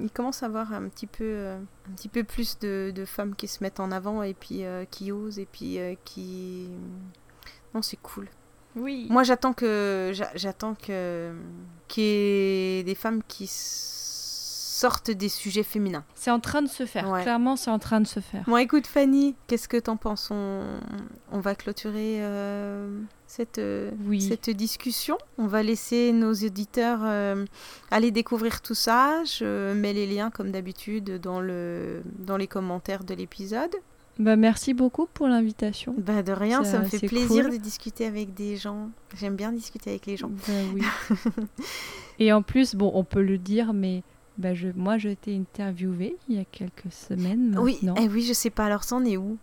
il 0.00 0.10
commence 0.10 0.42
à 0.42 0.46
avoir 0.46 0.72
un 0.72 0.88
petit 0.88 1.06
peu, 1.06 1.24
euh, 1.24 1.56
un 1.58 1.94
petit 1.94 2.08
peu 2.08 2.24
plus 2.24 2.58
de, 2.58 2.92
de 2.94 3.04
femmes 3.04 3.34
qui 3.34 3.48
se 3.48 3.62
mettent 3.62 3.80
en 3.80 3.90
avant 3.90 4.22
et 4.22 4.34
puis 4.34 4.64
euh, 4.64 4.84
qui 4.90 5.10
osent 5.12 5.38
et 5.38 5.46
puis 5.50 5.78
euh, 5.78 5.94
qui. 6.04 6.68
Non, 7.74 7.82
c'est 7.82 7.98
cool. 8.02 8.28
Oui. 8.76 9.06
Moi, 9.10 9.22
j'attends 9.24 9.52
que 9.54 10.10
j'a- 10.14 10.30
j'attends 10.34 10.74
que 10.74 11.32
qu'il 11.88 12.04
y 12.04 12.78
ait 12.80 12.82
des 12.84 12.94
femmes 12.94 13.22
qui 13.26 13.46
sortent 14.78 15.10
des 15.10 15.28
sujets 15.28 15.64
féminins. 15.64 16.04
C'est 16.14 16.30
en 16.30 16.38
train 16.38 16.62
de 16.62 16.68
se 16.68 16.86
faire. 16.86 17.10
Ouais. 17.10 17.22
Clairement, 17.22 17.56
c'est 17.56 17.70
en 17.70 17.80
train 17.80 18.00
de 18.00 18.06
se 18.06 18.20
faire. 18.20 18.44
Bon, 18.46 18.56
écoute 18.56 18.86
Fanny, 18.86 19.34
qu'est-ce 19.48 19.68
que 19.68 19.76
t'en 19.76 19.96
penses? 19.96 20.28
On, 20.30 20.62
on 21.32 21.40
va 21.40 21.56
clôturer 21.56 22.18
euh, 22.20 23.00
cette, 23.26 23.58
euh, 23.58 23.90
cette 24.20 24.50
discussion. 24.50 25.18
On 25.36 25.48
va 25.48 25.64
laisser 25.64 26.12
nos 26.12 26.32
auditeurs 26.32 27.00
euh, 27.02 27.44
aller 27.90 28.12
découvrir 28.12 28.60
tout 28.60 28.76
ça. 28.76 29.24
Je 29.24 29.72
mets 29.72 29.92
les 29.92 30.06
liens, 30.06 30.30
comme 30.30 30.52
d'habitude, 30.52 31.20
dans, 31.20 31.40
le, 31.40 32.02
dans 32.18 32.36
les 32.36 32.46
commentaires 32.46 33.02
de 33.02 33.14
l'épisode. 33.14 33.74
Bah, 34.20 34.36
merci 34.36 34.74
beaucoup 34.74 35.06
pour 35.12 35.26
l'invitation. 35.26 35.94
Bah, 35.98 36.22
de 36.22 36.32
rien, 36.32 36.62
ça, 36.62 36.78
me 36.78 36.84
fait 36.84 37.04
plaisir 37.04 37.44
cool. 37.46 37.52
de 37.52 37.56
discuter 37.56 38.06
avec 38.06 38.32
des 38.34 38.56
gens. 38.56 38.90
J'aime 39.16 39.34
bien 39.34 39.50
discuter 39.50 39.90
avec 39.90 40.06
les 40.06 40.16
gens. 40.16 40.30
Bah 40.46 40.54
oui. 40.72 40.82
Et 42.20 42.32
en 42.32 42.42
plus, 42.42 42.76
bon, 42.76 42.92
on 42.94 43.04
peut 43.04 43.22
le 43.22 43.38
dire, 43.38 43.72
mais 43.72 44.02
bah, 44.38 44.54
je, 44.54 44.68
moi, 44.74 44.98
j'ai 44.98 45.12
été 45.12 45.36
interviewée 45.36 46.16
il 46.28 46.36
y 46.36 46.40
a 46.40 46.44
quelques 46.44 46.90
semaines 46.92 47.56
Oui, 47.58 47.78
eh 48.00 48.08
oui, 48.08 48.22
je 48.22 48.32
sais 48.32 48.50
pas. 48.50 48.64
Alors, 48.66 48.84
c'en 48.84 49.04
est 49.04 49.16
où? 49.16 49.36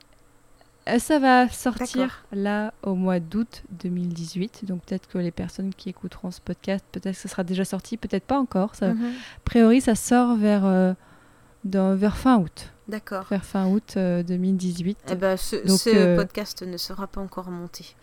Euh, 0.88 1.00
Ça 1.00 1.18
va 1.20 1.50
sortir 1.50 2.24
là 2.32 2.74
au 2.84 2.94
mois 2.96 3.20
d'août 3.20 3.64
2018. 3.72 4.66
Donc 4.66 4.84
peut-être 4.84 5.08
que 5.08 5.18
les 5.18 5.32
personnes 5.32 5.74
qui 5.76 5.90
écouteront 5.90 6.30
ce 6.32 6.40
podcast, 6.42 6.86
peut-être 6.92 7.16
que 7.16 7.22
ce 7.22 7.28
sera 7.28 7.44
déjà 7.44 7.66
sorti, 7.66 7.98
peut-être 7.98 8.26
pas 8.26 8.38
encore. 8.40 8.76
Ça, 8.76 8.94
Mhm. 8.94 9.06
A 9.06 9.40
priori, 9.46 9.82
ça 9.82 9.96
sort 9.96 10.36
vers, 10.36 10.64
euh, 10.66 10.94
dans- 11.64 11.96
vers 11.96 12.18
fin 12.18 12.38
août. 12.38 12.72
D'accord. 12.88 13.26
Vers 13.32 13.44
fin 13.44 13.66
août 13.68 13.96
euh, 13.98 14.22
2018. 14.22 14.98
Eh 15.12 15.16
ben, 15.16 15.36
ce, 15.38 15.56
Donc, 15.68 15.80
ce 15.80 15.90
euh, 15.90 16.16
podcast 16.18 16.62
ne 16.62 16.78
sera 16.78 17.08
pas 17.08 17.20
encore 17.20 17.50
monté. 17.50 17.96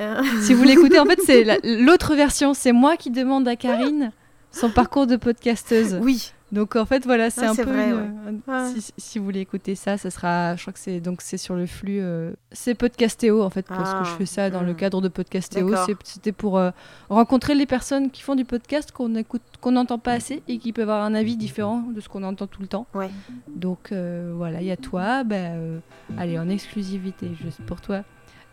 Euh, 0.00 0.22
Si 0.40 0.54
vous 0.54 0.64
l'écoutez, 0.64 0.98
en 0.98 1.04
fait, 1.04 1.20
c'est 1.26 1.44
la- 1.44 1.58
l'autre 1.62 2.14
version. 2.14 2.54
C'est 2.54 2.72
moi 2.72 2.96
qui 2.96 3.10
demande 3.10 3.46
à 3.46 3.56
Karine 3.56 4.12
son 4.54 4.70
parcours 4.70 5.06
de 5.06 5.16
podcasteuse. 5.16 5.98
Oui. 6.00 6.32
Donc 6.52 6.76
en 6.76 6.86
fait 6.86 7.04
voilà, 7.04 7.30
c'est 7.30 7.44
Ah, 7.46 7.50
un 7.50 7.54
peu 7.56 7.62
vrai, 7.64 7.90
une- 7.90 7.94
ouais. 7.96 8.40
un- 8.48 8.64
Ouais. 8.66 8.80
si, 8.80 8.92
si 8.96 9.18
vous 9.18 9.24
voulez 9.24 9.40
écouter 9.40 9.74
ça, 9.74 9.98
ça 9.98 10.08
sera 10.10 10.54
je 10.54 10.60
crois 10.62 10.72
que 10.72 10.78
c'est 10.78 11.00
donc 11.00 11.20
c'est 11.20 11.36
sur 11.38 11.56
le 11.56 11.66
flux 11.66 11.98
euh, 12.00 12.30
c'est 12.52 12.74
Podcastéo 12.74 13.42
en 13.42 13.50
fait 13.50 13.66
parce 13.66 13.92
que 13.94 14.04
je 14.04 14.10
Ah, 14.12 14.16
fais 14.18 14.26
ça 14.26 14.50
dans 14.50 14.60
le 14.62 14.72
mm. 14.72 14.76
cadre 14.76 15.00
de 15.00 15.08
Podcastéo, 15.08 15.74
c'était 16.04 16.30
pour 16.30 16.58
euh, 16.58 16.70
rencontrer 17.08 17.56
les 17.56 17.66
personnes 17.66 18.10
qui 18.12 18.22
font 18.22 18.36
du 18.36 18.44
podcast 18.44 18.92
qu'on 18.92 19.16
écoute 19.16 19.42
qu'on 19.60 19.72
n'entend 19.72 19.98
pas 19.98 20.12
assez 20.12 20.44
et 20.46 20.58
qui 20.58 20.72
peuvent 20.72 20.88
avoir 20.88 21.04
un 21.04 21.14
avis 21.14 21.36
différent 21.36 21.82
de 21.92 22.00
ce 22.00 22.08
qu'on 22.08 22.22
entend 22.22 22.46
tout 22.46 22.60
le 22.62 22.68
temps. 22.68 22.86
Ouais. 22.94 23.10
Donc 23.48 23.90
euh, 23.90 24.32
voilà, 24.36 24.60
il 24.60 24.66
y 24.68 24.70
a 24.70 24.76
toi, 24.76 25.24
bah, 25.24 25.34
euh, 25.36 25.78
allez 26.18 26.38
en 26.38 26.48
exclusivité 26.48 27.30
juste 27.42 27.62
pour 27.62 27.80
toi. 27.80 28.04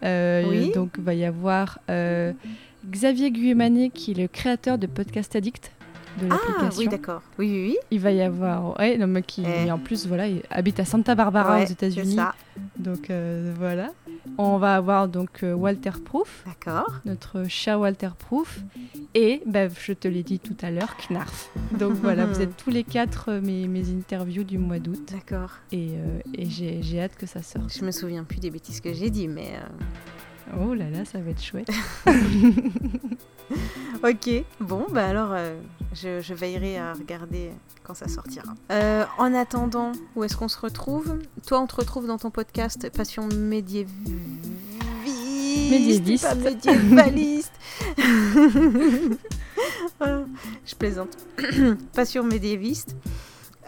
Euh, 0.04 0.44
Oui. 0.50 0.72
Donc 0.74 0.98
va 0.98 1.14
y 1.14 1.24
avoir 1.26 1.78
euh, 1.92 2.34
Xavier 2.90 3.30
Guémané 3.30 3.92
qui 3.92 4.12
est 4.12 4.16
le 4.16 4.28
créateur 4.28 4.80
de 4.80 4.88
Podcast 4.88 5.36
Addict 5.36 5.72
de 6.20 6.28
Ah 6.30 6.34
l'application. 6.36 6.80
oui, 6.80 6.88
d'accord. 6.88 7.22
Oui, 7.40 7.48
oui, 7.52 7.62
oui. 7.70 7.78
Il 7.92 8.00
va 8.00 8.12
y 8.12 8.22
avoir, 8.22 8.78
ouais, 8.80 8.98
non, 8.98 9.08
mais 9.08 9.22
qui 9.22 9.44
Eh. 9.46 9.72
en 9.72 9.78
plus 9.78 10.08
voilà, 10.08 10.28
il 10.28 10.42
habite 10.50 10.80
à 10.80 10.86
Santa 10.86 11.16
Barbara 11.16 11.58
Ouais, 11.58 11.64
aux 11.66 11.70
États-Unis. 11.70 12.18
Donc 12.78 13.10
euh, 13.10 13.54
voilà. 13.58 13.92
On 14.38 14.58
va 14.58 14.76
avoir 14.76 15.08
donc 15.08 15.44
euh, 15.44 15.54
Walter 15.54 15.92
Proof. 16.04 16.44
D'accord. 16.46 16.96
Notre 17.06 17.46
cher 17.48 17.80
Walter 17.80 18.10
Proof. 18.18 18.60
Et 19.16 19.42
bah, 19.46 19.68
je 19.70 19.94
te 19.94 20.08
l'ai 20.08 20.24
dit 20.24 20.40
tout 20.40 20.56
à 20.62 20.70
l'heure, 20.72 20.96
Knarf. 21.10 21.50
Donc 21.80 21.94
voilà, 21.94 22.26
vous 22.26 22.42
êtes 22.42 22.56
tous 22.64 22.70
les 22.70 22.84
quatre 22.84 23.26
euh, 23.30 23.42
mes, 23.42 23.68
mes 23.68 23.90
interviews 23.90 24.44
du 24.44 24.58
mois 24.58 24.80
d'août. 24.80 25.12
D'accord. 25.12 25.52
Et, 25.72 25.92
euh, 25.96 26.20
et 26.36 26.46
j'ai 26.50 26.82
j'ai 26.84 27.02
hâte 27.02 27.16
que 27.16 27.26
ça 27.26 27.42
sorte. 27.42 27.74
Je 27.78 27.84
me 27.86 27.92
souviens 27.92 28.24
plus 28.24 28.40
des 28.40 28.50
bêtises 28.52 28.80
que 28.82 28.94
j'ai 28.94 29.10
dit, 29.10 29.28
mais. 29.28 29.54
euh, 29.56 29.84
Oh 30.60 30.74
là 30.74 30.90
là, 30.90 31.06
ça 31.06 31.20
va 31.20 31.30
être 31.32 31.42
chouette. 31.42 31.70
Ok, 34.04 34.30
bon, 34.60 34.88
bah 34.90 35.06
alors 35.06 35.30
euh, 35.34 35.60
je, 35.94 36.22
je 36.22 36.34
veillerai 36.34 36.80
à 36.80 36.94
regarder 36.94 37.52
quand 37.84 37.94
ça 37.94 38.08
sortira. 38.08 38.54
Euh, 38.72 39.06
en 39.20 39.34
attendant, 39.36 39.92
où 40.16 40.24
est-ce 40.24 40.36
qu'on 40.36 40.48
se 40.48 40.60
retrouve? 40.60 41.20
Toi, 41.46 41.60
on 41.60 41.68
te 41.68 41.76
retrouve 41.76 42.08
dans 42.08 42.18
ton 42.18 42.32
podcast 42.32 42.90
Passion 42.90 43.28
médiéviste. 43.28 43.92
Médiéviste. 45.70 46.24
Pas 46.24 46.36
médiévaliste. 46.36 47.54
Ah, 50.00 50.22
je 50.66 50.76
plaisante. 50.76 51.16
Passion 51.94 52.24
médiéviste. 52.24 52.96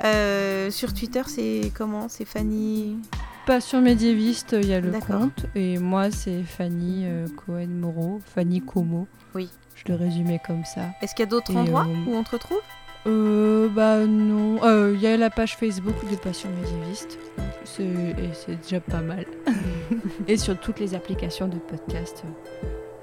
Euh, 0.04 0.72
sur 0.72 0.94
Twitter, 0.94 1.22
c'est 1.28 1.72
comment? 1.76 2.10
C'est 2.10 2.26
Fanny? 2.26 2.98
Passion 3.46 3.82
médiéviste, 3.82 4.56
il 4.58 4.68
y 4.70 4.74
a 4.74 4.80
le 4.80 4.92
compte. 4.92 5.46
Et 5.56 5.78
moi, 5.78 6.12
c'est 6.12 6.44
Fanny 6.44 7.04
euh, 7.06 7.28
Cohen-Moreau, 7.46 8.22
Fanny 8.34 8.62
Como. 8.62 9.06
Oui. 9.36 9.50
Je 9.76 9.92
le 9.92 9.96
résumais 9.98 10.40
comme 10.46 10.64
ça. 10.64 10.82
Est-ce 11.02 11.14
qu'il 11.14 11.24
y 11.26 11.28
a 11.28 11.30
d'autres 11.30 11.54
endroits 11.56 11.86
euh, 11.90 12.10
où 12.10 12.16
on 12.16 12.24
te 12.24 12.32
retrouve? 12.32 12.62
Euh, 13.06 13.68
bah 13.68 14.06
non. 14.06 14.64
Euh, 14.64 14.94
Il 14.96 15.02
y 15.02 15.08
a 15.08 15.18
la 15.18 15.30
page 15.30 15.58
Facebook 15.58 15.96
de 16.10 16.16
Passion 16.16 16.50
médiéviste. 16.62 17.20
C'est- 17.66 17.84
Et 17.84 18.30
c'est 18.34 18.56
déjà 18.62 18.80
pas 18.80 19.02
mal. 19.02 19.26
et 20.28 20.38
sur 20.38 20.58
toutes 20.58 20.80
les 20.80 20.96
applications 20.96 21.50
de 21.50 21.58
podcast. 21.58 22.24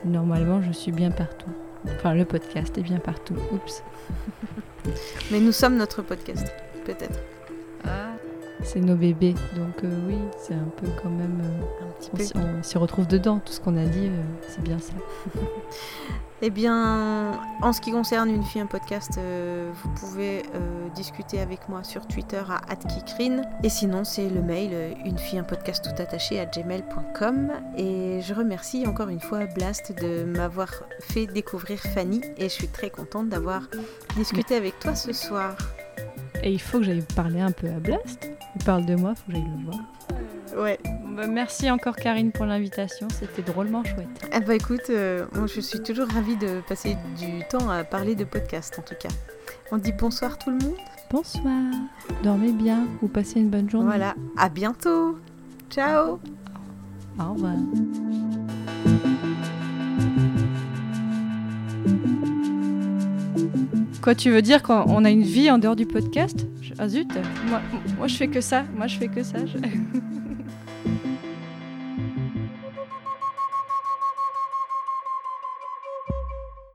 Normalement, 0.07 0.63
je 0.63 0.73
suis 0.73 0.93
bien 0.93 1.11
partout. 1.11 1.51
Enfin, 1.97 2.15
le 2.15 2.25
podcast 2.25 2.79
est 2.79 2.83
bien 2.83 2.99
partout. 2.99 3.35
Oups. 3.53 3.83
Mais 5.31 5.41
nous 5.41 5.53
sommes 5.53 5.77
notre 5.77 6.01
podcast, 6.01 6.51
peut-être. 6.87 7.19
C'est 8.63 8.81
nos 8.81 8.95
bébés. 8.97 9.35
Donc 9.57 9.83
euh, 9.85 9.99
oui, 10.09 10.17
c'est 10.39 10.55
un 10.55 10.69
peu 10.77 10.87
quand 11.03 11.09
même... 11.11 11.41
euh, 11.43 11.85
on 12.13 12.17
peu. 12.17 12.23
s'y- 12.23 12.33
on 12.37 12.63
s'y 12.63 12.79
retrouve 12.79 13.07
dedans. 13.07 13.41
Tout 13.45 13.53
ce 13.53 13.61
qu'on 13.61 13.77
a 13.77 13.85
dit, 13.85 14.07
euh, 14.09 14.23
c'est 14.49 14.63
bien 14.63 14.79
ça. 14.79 14.93
Eh 16.43 16.49
bien, 16.49 17.33
en 17.61 17.75
ce 17.75 17.83
qui 17.83 17.93
concerne 17.93 18.31
Une 18.31 18.43
fille, 18.43 18.63
un 18.63 18.67
podcast, 18.67 19.21
vous 19.75 19.89
pouvez 19.91 20.43
discuter 20.95 21.39
avec 21.39 21.69
moi 21.69 21.85
sur 21.85 22.07
Twitter 22.07 22.41
à 22.49 22.77
@kikrine. 22.77 23.43
Et 23.63 23.69
sinon, 23.69 24.05
c'est 24.05 24.27
le 24.31 24.41
mail 24.41 24.97
une 25.05 25.19
fille, 25.19 25.39
un 25.39 25.43
podcast 25.45 25.85
tout 25.85 26.01
attaché 26.03 26.41
à 26.41 26.47
gmail.com. 26.47 27.51
Et 27.77 28.21
je 28.23 28.33
remercie 28.33 28.87
encore 28.87 29.11
une 29.11 29.21
fois 29.21 29.41
Blast 29.55 29.93
de 30.01 30.25
m'avoir 30.25 30.71
fait 31.01 31.27
découvrir 31.27 31.79
Fanny. 31.79 32.23
Et 32.39 32.45
je 32.45 32.55
suis 32.55 32.69
très 32.69 32.89
contente 32.89 33.29
d'avoir 33.29 33.61
discuté 34.17 34.55
avec 34.57 34.79
toi 34.79 34.95
ce 34.95 35.13
soir. 35.13 35.55
Et 36.43 36.51
il 36.51 36.59
faut 36.63 36.79
que 36.79 36.85
j'aille 36.85 37.05
parler 37.15 37.41
un 37.43 37.53
peu 37.53 37.67
à 37.67 37.79
Blast. 37.81 38.31
Il 38.57 38.65
parle 38.65 38.85
de 38.85 38.95
moi, 38.95 39.15
faut 39.15 39.27
que 39.27 39.33
j'aille 39.33 39.45
le 39.45 39.65
voir. 39.65 39.79
Ouais. 40.57 40.79
Bon, 40.85 41.17
bah, 41.17 41.27
merci 41.27 41.71
encore 41.71 41.97
Karine 41.97 42.33
pour 42.33 42.47
l'invitation, 42.47 43.09
c'était 43.11 43.43
drôlement 43.43 43.85
chouette. 43.85 44.09
Eh 44.33 44.41
bah 44.41 44.55
écoute, 44.55 44.91
euh, 44.91 45.27
moi 45.35 45.47
je 45.47 45.61
suis 45.61 45.81
toujours 45.83 46.09
ravie 46.09 46.37
de 46.37 46.61
passer 46.69 46.97
du 47.19 47.45
temps 47.49 47.69
à 47.69 47.85
parler 47.85 48.15
de 48.15 48.25
podcast 48.25 48.77
en 48.79 48.83
tout 48.83 48.95
cas. 48.99 49.09
On 49.71 49.79
dit 49.79 49.93
bonsoir 49.93 50.39
tout 50.39 50.51
le 50.51 50.59
monde. 50.59 50.77
Bonsoir, 51.11 51.73
dormez 52.23 52.53
bien 52.53 52.87
ou 53.03 53.09
passez 53.09 53.41
une 53.41 53.51
bonne 53.51 53.69
journée. 53.69 53.89
Voilà, 53.89 54.15
à 54.37 54.49
bientôt. 54.49 55.19
Ciao. 55.69 56.21
Au 57.19 57.33
revoir. 57.33 57.57
Quoi, 64.03 64.15
tu 64.15 64.31
veux 64.31 64.41
dire 64.41 64.63
qu'on 64.63 65.05
a 65.05 65.11
une 65.11 65.23
vie 65.23 65.51
en 65.51 65.59
dehors 65.59 65.77
du 65.77 65.85
podcast? 65.85 66.47
Ah 66.79 66.89
zut, 66.89 67.09
moi, 67.49 67.61
moi 67.99 68.07
je 68.07 68.17
fais 68.17 68.29
que 68.29 68.41
ça, 68.41 68.65
moi 68.75 68.87
je 68.87 68.97
fais 68.97 69.09
que 69.09 69.23
ça. 69.23 69.39